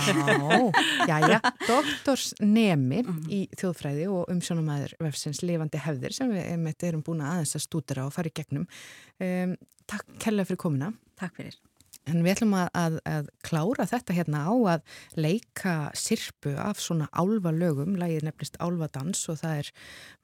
já, 1.09 1.17
já, 1.33 1.39
doktorsnemi 1.65 3.01
mm 3.01 3.09
-hmm. 3.09 3.33
í 3.33 3.41
þjóðfræði 3.57 4.09
og 4.13 4.29
umsjónamaður 4.35 4.97
vefsins 5.01 5.43
lifandi 5.43 5.81
hefðir 5.81 6.13
sem 6.17 6.31
við 6.31 6.89
erum 6.91 7.05
búin 7.07 7.25
að 7.25 7.35
aðeins 7.35 7.57
að 7.57 7.65
stúdera 7.65 8.10
og 8.11 8.17
fara 8.19 8.31
í 8.31 8.37
gegnum. 8.37 8.69
Um, 9.23 9.57
takk 9.91 10.19
kella 10.23 10.47
fyrir 10.49 10.61
komina. 10.67 10.93
Takk 11.21 11.39
fyrir. 11.41 11.59
En 12.09 12.23
við 12.25 12.33
ætlum 12.33 12.55
að, 12.57 12.69
að, 12.75 12.97
að 13.07 13.27
klára 13.47 13.87
þetta 13.87 14.15
hérna 14.17 14.43
á 14.49 14.55
að 14.73 14.85
leika 15.21 15.75
sirpu 15.99 16.55
af 16.59 16.81
svona 16.83 17.11
álva 17.13 17.53
lögum, 17.55 17.95
lægið 18.01 18.25
nefnist 18.27 18.57
Álvadans 18.63 19.21
og 19.31 19.41
það 19.43 19.61
er 19.61 19.73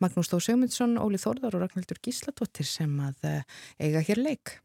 Magnús 0.03 0.33
Þó 0.33 0.39
Sigmundsson, 0.41 0.97
Óli 0.99 1.21
Þórðar 1.21 1.59
og 1.59 1.67
Ragnhildur 1.67 2.01
Gísladóttir 2.03 2.67
sem 2.69 2.97
að 3.05 3.29
uh, 3.29 3.61
eiga 3.79 4.03
hér 4.09 4.23
leik. 4.23 4.57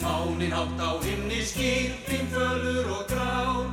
Mánin 0.00 0.52
átt 0.52 0.80
á 0.80 0.92
himni 1.00 1.42
skipin, 1.44 2.28
fölur 2.32 2.92
og 2.92 3.08
grá, 3.08 3.64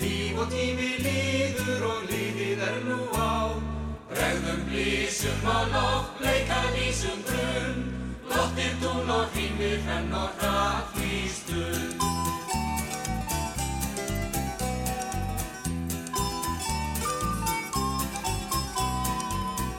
líf 0.00 0.38
og 0.38 0.48
tími 0.50 0.96
líður 1.02 1.84
og 1.90 2.08
lífið 2.10 2.64
er 2.66 2.80
nú 2.88 3.02
á. 3.14 3.54
Bregðum 4.10 4.64
blísum 4.70 5.46
á 5.46 5.58
loft, 5.74 6.22
leika 6.24 6.62
lísum 6.74 7.22
grunn, 7.26 7.89
lottir 8.60 8.76
tún 8.80 9.10
og 9.10 9.26
hímir 9.34 9.78
fenn 9.86 10.12
og 10.12 10.30
stund. 11.28 12.00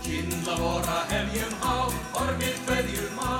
Kynla 0.03 0.55
vorra 0.59 0.99
hefjum 1.09 1.53
há, 1.61 1.75
ormið 2.21 2.57
hverjum 2.65 3.19
á, 3.21 3.37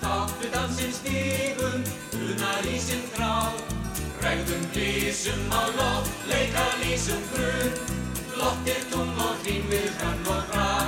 Þáttu 0.00 0.48
dansinn 0.54 0.92
stígum, 0.92 1.84
unar 2.16 2.64
í 2.64 2.78
sinn 2.80 3.04
grá. 3.16 3.52
Rægðum 4.22 4.64
lísum 4.74 5.52
á 5.52 5.62
loft, 5.76 6.12
leika 6.30 6.66
lísum 6.82 7.22
grunn, 7.32 7.76
Lottir 8.36 8.82
tún 8.90 9.12
og 9.18 9.36
hrín 9.44 9.68
við 9.70 9.90
hrann 10.00 10.26
og 10.26 10.42
hratt 10.52 10.85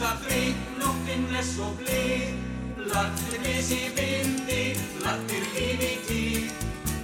næsta 0.00 0.16
frík, 0.24 0.56
nóttinn 0.78 1.34
er 1.36 1.44
svo 1.44 1.66
blíð, 1.78 2.34
Lattir 2.90 3.40
viss 3.44 3.70
í 3.70 3.92
vindi, 3.96 4.62
lattir 5.04 5.44
líf 5.54 5.82
í 5.84 5.94
tíð. 6.06 6.52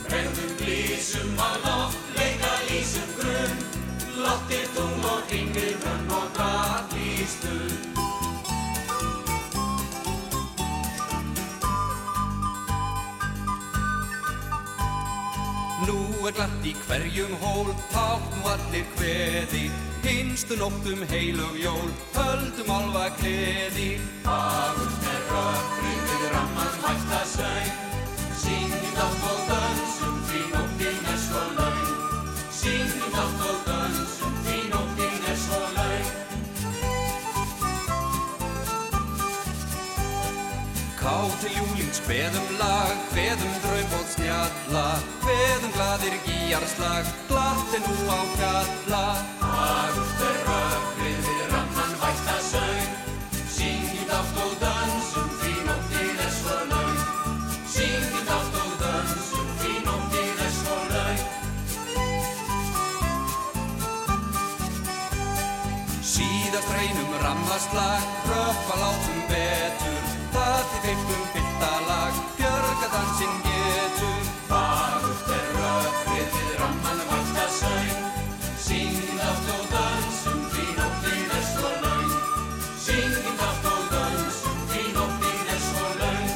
Rægðum 0.09 0.52
lísum 0.64 1.36
á 1.36 1.51
loft, 1.64 1.98
leika 2.16 2.52
lísum 2.68 3.10
grunn, 3.18 3.59
Lottir 4.16 4.64
tún 4.74 5.05
og 5.05 5.20
hrín 5.28 5.52
við 5.52 5.77
hrann 5.85 6.10
og 6.10 6.97
í 6.97 7.27
stund. 7.28 8.01
Nú 15.86 15.98
er 16.27 16.32
glatt 16.32 16.64
í 16.64 16.73
hverjum 16.86 17.36
hól, 17.44 17.74
tátt 17.93 18.32
nú 18.32 18.48
allir 18.55 18.89
hveði, 18.97 19.68
hinstu 20.06 20.56
nóttum 20.56 21.02
heilug 21.10 21.56
jól, 21.58 21.90
höldum 22.14 22.70
alva 22.70 23.06
kleði. 23.18 23.98
Fagurt 24.26 25.06
er 25.12 25.22
rökkrið 25.30 26.02
við 26.10 26.26
ramman 26.34 26.74
hætta 26.84 27.22
söng, 27.34 27.72
syngjum 28.42 28.92
dátt 28.98 29.24
og 29.30 29.40
dansum, 29.50 30.20
því 30.28 30.42
nóttin 30.54 31.08
er 31.14 31.18
svo 31.28 31.46
laung. 31.58 31.96
Syngjum 32.60 33.10
dátt 33.16 33.42
og 33.50 33.56
dansum, 33.66 33.76
til 41.47 41.59
júlings 41.60 42.01
hveðum 42.06 42.47
lag, 42.59 42.94
hveðum 43.12 43.55
draumbóð 43.62 44.06
snjalla, 44.14 44.85
hveðum 45.23 45.73
gladir 45.77 46.16
gíjarslag, 46.27 47.10
glatt 47.28 47.74
er 47.77 47.82
nú 47.86 47.97
á 48.10 48.20
fjalla. 48.35 49.02
Fagurt 49.43 50.24
er 50.27 50.40
rökkrið 50.48 51.20
við 51.28 51.43
ramman 51.52 51.94
vætta 52.02 52.39
söng, 52.48 52.89
syngjum 53.55 54.09
dátt 54.10 54.40
og 54.43 54.56
dansum, 54.62 55.28
því 55.43 55.55
nóttin 55.68 56.24
er 56.27 56.35
svo 56.40 56.59
laung. 56.73 56.98
Syngjum 57.77 58.27
dátt 58.31 58.59
og 58.64 58.74
dansum, 58.82 59.52
því 59.62 59.74
nóttin 59.86 60.43
er 60.48 60.52
svo 60.59 60.81
laung. 60.94 61.24
Síðast 66.16 66.74
reynum 66.74 67.16
rammaslag, 67.23 68.12
röppa 68.32 68.82
látum 68.82 69.26
í 70.77 70.81
feitum 70.85 71.23
byttalag 71.32 72.16
Björgadansinn 72.36 73.36
getur. 73.44 74.24
Fagust 74.48 75.31
er 75.36 75.47
röfrið 75.57 76.35
við 76.36 76.51
ramman 76.61 77.01
valda 77.11 77.47
sæn 77.55 77.94
Syngið 78.66 79.23
allt 79.28 79.48
og 79.55 79.65
dansum 79.73 80.40
því 80.53 80.66
nóttin 80.78 81.31
er 81.39 81.44
svo 81.53 81.70
laun. 81.85 82.12
Syngið 82.85 83.44
allt 83.47 83.69
og 83.73 83.85
dansum 83.94 84.59
því 84.73 84.82
nóttin 84.97 85.53
er 85.55 85.62
svo 85.69 85.86
laun. 86.03 86.31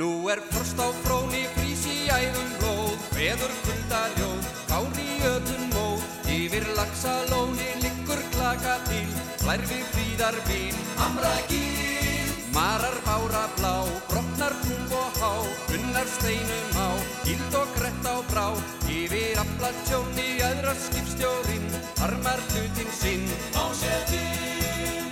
Nú 0.00 0.10
er 0.32 0.40
frost 0.50 0.78
á 0.80 0.88
fróni 1.04 1.44
frís 1.54 1.86
í 1.86 2.00
æðum 2.08 2.50
blóð. 2.58 2.98
Veður 3.14 3.52
hundar 3.68 4.19
fríðar 9.58 10.36
bíl 10.46 10.74
Hamra 10.96 11.34
gíl, 11.48 12.30
marar 12.54 12.94
bára 13.02 13.48
blá 13.56 13.82
Brotnar 14.08 14.54
tung 14.62 14.92
og 14.94 15.10
há, 15.18 15.32
unnar 15.74 16.06
steinum 16.06 16.78
á 16.78 16.94
Gild 17.24 17.54
og 17.58 17.66
grett 17.74 18.06
á 18.06 18.22
brá. 18.30 18.54
Yfir 18.86 19.38
afla 19.38 19.72
tjóni, 19.88 20.38
aðra 20.42 20.74
skipstjórin 20.74 21.66
Harmar 21.98 22.38
hlutin 22.50 22.90
sinn. 22.94 23.26
Á 23.58 23.64
setinn 23.74 25.10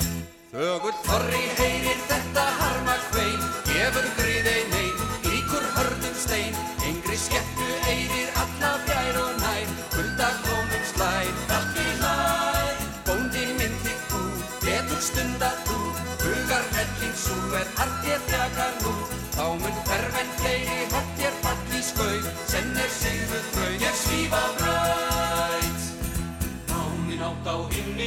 Þögull 0.52 0.98
þorri 1.02 1.44
heyrir 1.58 2.00
þetta 2.06 2.46
harma 2.62 2.96
hvein 3.10 3.42
Gefur 3.66 4.06
griðei 4.20 4.62
nein, 4.70 5.07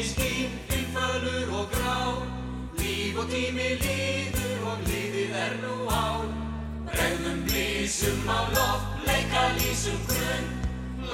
himni 0.01 0.03
skín, 0.03 0.49
fylgfölur 0.67 1.59
og 1.59 1.69
grá. 1.71 2.25
Líf 2.79 3.17
og 3.17 3.25
tími 3.29 3.77
líður 3.81 4.63
og 4.71 4.77
líðið 4.87 5.35
er 5.35 5.53
nú 5.61 5.75
á. 5.89 6.25
Bregðum 6.89 7.43
blísum 7.45 8.29
á 8.29 8.39
loft, 8.49 9.05
leika 9.05 9.43
lísum 9.59 9.99
grunn. 10.07 10.47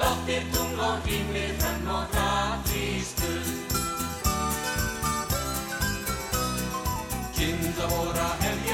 Loftir 0.00 0.42
tung 0.52 0.80
og 0.80 0.98
hýmir 1.04 1.52
fenn 1.58 1.88
og 1.88 2.04
það 2.12 2.58
þýstun 2.68 3.46
Kinda 7.34 7.86
vora 7.90 8.28
hefjum 8.40 8.66
há, 8.66 8.67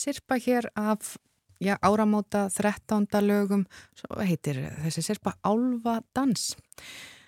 Sirpa 0.00 0.38
hér 0.40 0.70
af 0.80 1.16
já, 1.60 1.76
áramóta 1.82 2.48
13. 2.48 3.20
lögum, 3.20 3.66
svo 3.92 4.22
heitir 4.24 4.62
þessi 4.80 5.02
Sirpa 5.04 5.34
Álva 5.44 5.98
Dans. 6.16 6.44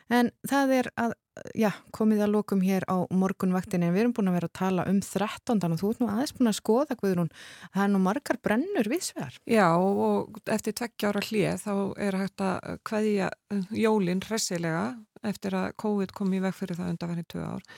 En 0.09 0.31
það 0.49 0.73
er 0.79 0.89
að, 0.97 1.13
já, 1.57 1.71
komið 1.95 2.25
að 2.27 2.33
lokum 2.35 2.63
hér 2.65 2.85
á 2.91 3.09
morgunvaktinni 3.09 3.89
en 3.89 3.95
við 3.95 4.05
erum 4.05 4.15
búin 4.17 4.31
að 4.33 4.37
vera 4.39 4.51
að 4.51 4.59
tala 4.59 4.87
um 4.91 4.99
13. 5.05 5.63
og 5.69 5.81
þú 5.81 5.93
ert 5.93 6.03
nú 6.03 6.09
aðeins 6.13 6.35
búin 6.37 6.51
að 6.51 6.59
skoða, 6.59 6.97
Guðrún, 7.01 7.31
það 7.73 7.85
er 7.85 7.93
nú 7.93 8.03
margar 8.05 8.41
brennur 8.45 8.91
viðsvegar. 8.93 9.39
Já 9.49 9.69
og 9.77 10.41
eftir 10.53 10.77
tveggjára 10.81 11.25
hlið 11.29 11.65
þá 11.65 11.75
er 12.09 12.19
hægt 12.21 12.45
að 12.45 12.79
kveðja 12.89 13.31
jólinn 13.77 14.23
hressilega 14.27 14.85
eftir 15.23 15.55
að 15.55 15.69
COVID 15.79 16.15
kom 16.17 16.33
í 16.35 16.41
veg 16.43 16.57
fyrir 16.57 16.79
það 16.79 16.95
undanverðin 16.95 17.29
tvö 17.31 17.45
ár. 17.47 17.69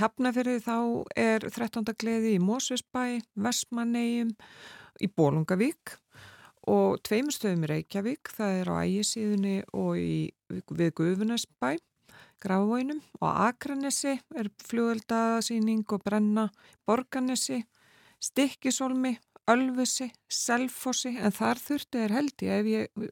Hafnafyrir 0.00 0.62
þá 0.64 0.78
er 1.20 1.44
13. 1.44 1.84
gleði 2.00 2.36
í 2.38 2.42
Mósvisbæ, 2.42 3.20
Vestmannegjum, 3.44 4.32
í 5.02 5.10
Bólungavík 5.10 5.98
og 6.70 7.02
tveimur 7.04 7.34
stöðum 7.34 7.66
í 7.66 7.70
Reykjavík, 7.74 8.30
það 8.32 8.60
er 8.60 8.70
á 8.72 8.74
ægisíðunni 8.86 9.56
og 9.76 9.98
í, 10.00 10.14
við 10.48 10.94
Guðunarsbæ, 10.96 11.74
Grafvóinum 12.44 13.00
og 13.20 13.28
Akranesi 13.48 14.18
er 14.36 14.50
fljóðeldaðsýning 14.68 15.84
og 15.88 16.02
brenna, 16.04 16.50
Borganesi, 16.86 17.62
Stikkisólmi, 18.20 19.16
Ölfusi, 19.50 20.10
Selfossi, 20.28 21.16
en 21.16 21.32
þar 21.32 21.60
þurfti 21.60 22.04
er 22.04 22.12
held 22.12 22.44
ég 22.44 22.60
ef 22.60 22.66
ég 22.68 23.10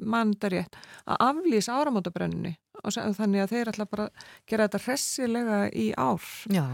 mann 0.00 0.32
þetta 0.34 0.48
rétt 0.52 0.78
að 1.04 1.22
aflýsa 1.28 1.76
áramótabrennunni. 1.76 2.54
og 2.56 2.65
þannig 2.84 3.42
að 3.44 3.52
þeir 3.54 3.70
ætla 3.72 3.86
bara 3.90 4.06
að 4.08 4.26
gera 4.50 4.66
þetta 4.68 4.80
hressilega 4.86 5.58
í 5.72 5.86
ár. 5.98 6.26
Já, 6.52 6.64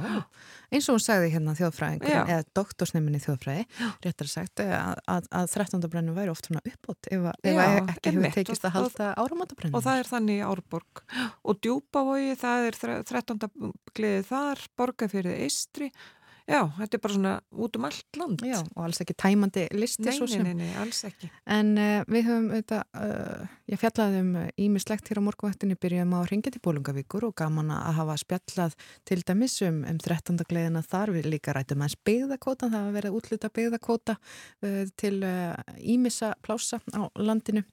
eins 0.72 0.88
og 0.88 0.96
hún 0.96 1.04
sagði 1.04 1.30
hérna 1.34 1.54
þjóðfræðingur, 1.58 2.14
eða 2.22 2.46
doktorsneiminni 2.58 3.20
þjóðfræði, 3.22 3.66
réttar 4.06 4.30
sagt 4.32 4.62
að, 4.64 5.00
að, 5.06 5.28
að 5.42 5.50
13. 5.56 5.84
brennu 5.92 6.16
væri 6.16 6.32
oft 6.32 6.48
svona 6.48 6.64
uppbót 6.68 7.10
ef, 7.12 7.28
ef 7.42 7.52
Já, 7.52 7.66
ekki 7.94 8.14
hefur 8.16 8.36
tekist 8.38 8.64
að 8.68 8.76
halda 8.78 9.10
áramótabrennu. 9.20 9.76
Og 9.76 9.84
það 9.86 10.02
er 10.02 10.10
þannig 10.12 10.40
í 10.40 10.46
Árborg. 10.48 11.04
Og 11.44 11.60
djúpavogi, 11.62 12.34
það 12.40 12.66
er 12.70 12.80
þre- 12.82 12.98
13. 13.12 13.72
gleðið 13.96 14.26
þar, 14.32 14.66
borgarfyrðið 14.80 15.44
eistri. 15.46 15.92
Já, 16.52 16.66
þetta 16.76 16.98
er 16.98 17.00
bara 17.00 17.14
svona 17.16 17.32
út 17.64 17.76
um 17.78 17.86
allt 17.88 18.18
land. 18.20 18.42
Já, 18.44 18.58
og 18.60 18.84
alls 18.84 19.00
ekki 19.00 19.14
tæmandi 19.16 19.64
listi 19.72 20.04
Nei, 20.04 20.14
svo 20.16 20.26
nei, 20.28 20.32
sem. 20.34 20.44
nei, 20.44 20.54
nei, 20.58 20.72
alls 20.82 21.00
ekki. 21.08 21.30
En 21.56 21.70
uh, 21.80 22.02
við 22.12 22.26
höfum 22.28 22.48
auðvitað, 22.52 22.82
uh, 23.00 23.54
ég 23.72 23.80
fjallaði 23.80 24.20
um 24.20 24.32
ímislegt 24.66 25.08
hér 25.08 25.22
á 25.24 25.26
morgunvættinni, 25.28 25.78
byrjum 25.80 26.12
á 26.12 26.20
ringja 26.28 26.52
til 26.52 26.62
Bólungavíkur 26.66 27.24
og 27.30 27.34
gaman 27.40 27.72
að 27.72 27.98
hafa 28.02 28.18
spjallað 28.20 28.76
til 29.08 29.20
dæmis 29.24 29.56
um, 29.64 29.80
um 29.88 30.00
13. 30.02 30.42
gleðina 30.50 30.84
þar. 30.84 31.14
Við 31.16 31.30
líka 31.32 31.56
rætum 31.56 31.84
aðeins 31.86 31.98
byggðakóta, 32.04 32.68
það 32.68 32.76
hafa 32.78 32.96
verið 32.98 33.18
útluta 33.20 33.52
byggðakóta 33.56 34.18
uh, 34.20 34.82
til 35.00 35.14
ímissa 35.80 36.34
plása 36.44 36.82
á 36.92 37.08
landinu 37.16 37.64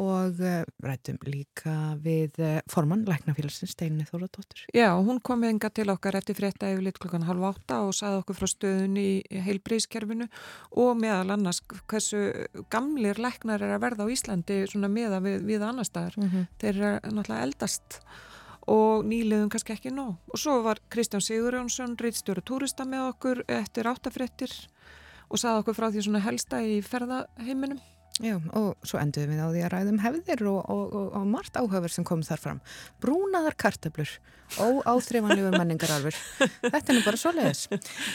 og 0.00 0.38
rætum 0.80 1.18
líka 1.28 1.98
við 2.00 2.38
formann 2.70 3.04
Læknafélagsins 3.04 3.74
Steinni 3.74 4.06
Þóradóttur. 4.08 4.62
Já, 4.72 4.94
hún 4.96 5.20
kom 5.20 5.44
enga 5.44 5.68
til 5.74 5.90
okkar 5.92 6.16
eftir 6.16 6.38
frétta 6.38 6.70
yfir 6.72 6.86
lit 6.86 7.00
klukkan 7.02 7.26
halv 7.28 7.44
átta 7.50 7.82
og 7.84 7.92
saði 8.12 8.22
okkur 8.22 8.38
frá 8.38 8.50
stöðunni 8.50 9.06
í 9.24 9.44
heilbrískerfinu 9.46 10.28
og 10.82 10.92
meðal 11.00 11.34
annars 11.34 11.62
hversu 11.90 12.20
gamlir 12.72 13.20
læknar 13.22 13.62
er 13.62 13.76
að 13.76 13.84
verða 13.86 14.06
á 14.06 14.12
Íslandi 14.12 14.60
meða 14.92 15.22
við, 15.24 15.40
við 15.48 15.64
annar 15.64 15.88
staðar. 15.88 16.18
Mhm. 16.18 16.46
Þeir 16.60 16.74
eru 16.74 16.92
náttúrulega 17.16 17.46
eldast 17.48 17.98
og 18.70 19.06
nýliðum 19.08 19.50
kannski 19.50 19.74
ekki 19.74 19.90
nóg. 19.90 20.16
Og 20.30 20.38
svo 20.38 20.60
var 20.62 20.78
Kristján 20.92 21.24
Sigurjónsson, 21.24 21.96
reitstjóri 21.98 22.44
túrista 22.44 22.84
með 22.84 23.08
okkur 23.12 23.44
eftir 23.48 23.88
áttafréttir 23.90 24.52
og 25.28 25.40
saði 25.40 25.62
okkur 25.62 25.74
frá 25.74 25.88
því 25.90 26.04
svona 26.06 26.22
helsta 26.22 26.62
í 26.62 26.80
ferðaheiminum. 26.84 27.80
Já, 28.20 28.34
og 28.52 28.76
svo 28.84 28.98
enduðum 29.00 29.32
við 29.32 29.40
á 29.40 29.48
því 29.48 29.60
að 29.64 29.70
ræðum 29.72 29.98
hefðir 30.02 30.42
og, 30.50 30.58
og, 30.68 30.82
og, 30.92 31.06
og 31.16 31.28
margt 31.30 31.56
áhöfur 31.56 31.92
sem 31.94 32.04
kom 32.04 32.20
þar 32.26 32.40
fram. 32.42 32.58
Brúnaðar 33.00 33.56
kartablur 33.56 34.10
og 34.60 34.82
áþreifanlegur 34.84 35.54
menningararfur. 35.56 36.18
Þetta 36.66 36.82
er 36.82 36.98
nú 36.98 37.04
bara 37.06 37.20
svoleiðis. 37.20 37.62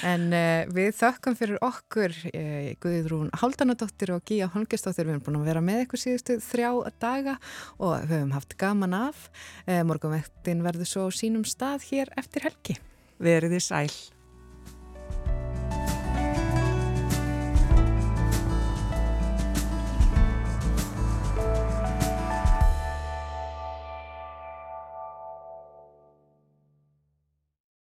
En 0.06 0.28
uh, 0.30 0.70
við 0.76 0.92
þökkum 1.00 1.38
fyrir 1.40 1.58
okkur, 1.66 2.14
uh, 2.30 2.68
Guðrún 2.84 3.32
Haldanadóttir 3.42 4.14
og 4.14 4.22
Gíja 4.28 4.52
Holgestóttir. 4.54 5.08
Við 5.08 5.16
erum 5.16 5.24
búin 5.26 5.40
að 5.42 5.50
vera 5.50 5.64
með 5.66 5.88
ykkur 5.88 6.04
síðustu 6.04 6.38
þrjá 6.46 6.70
daga 7.02 7.38
og 7.80 7.98
höfum 8.12 8.36
haft 8.38 8.54
gaman 8.62 8.94
af. 9.00 9.32
Uh, 9.66 9.82
Morgunvektin 9.88 10.62
verður 10.68 10.92
svo 10.92 11.08
sínum 11.10 11.48
stað 11.48 11.90
hér 11.90 12.14
eftir 12.22 12.46
helgi. 12.52 12.78
Veriði 13.18 13.64
sæl. 13.66 13.90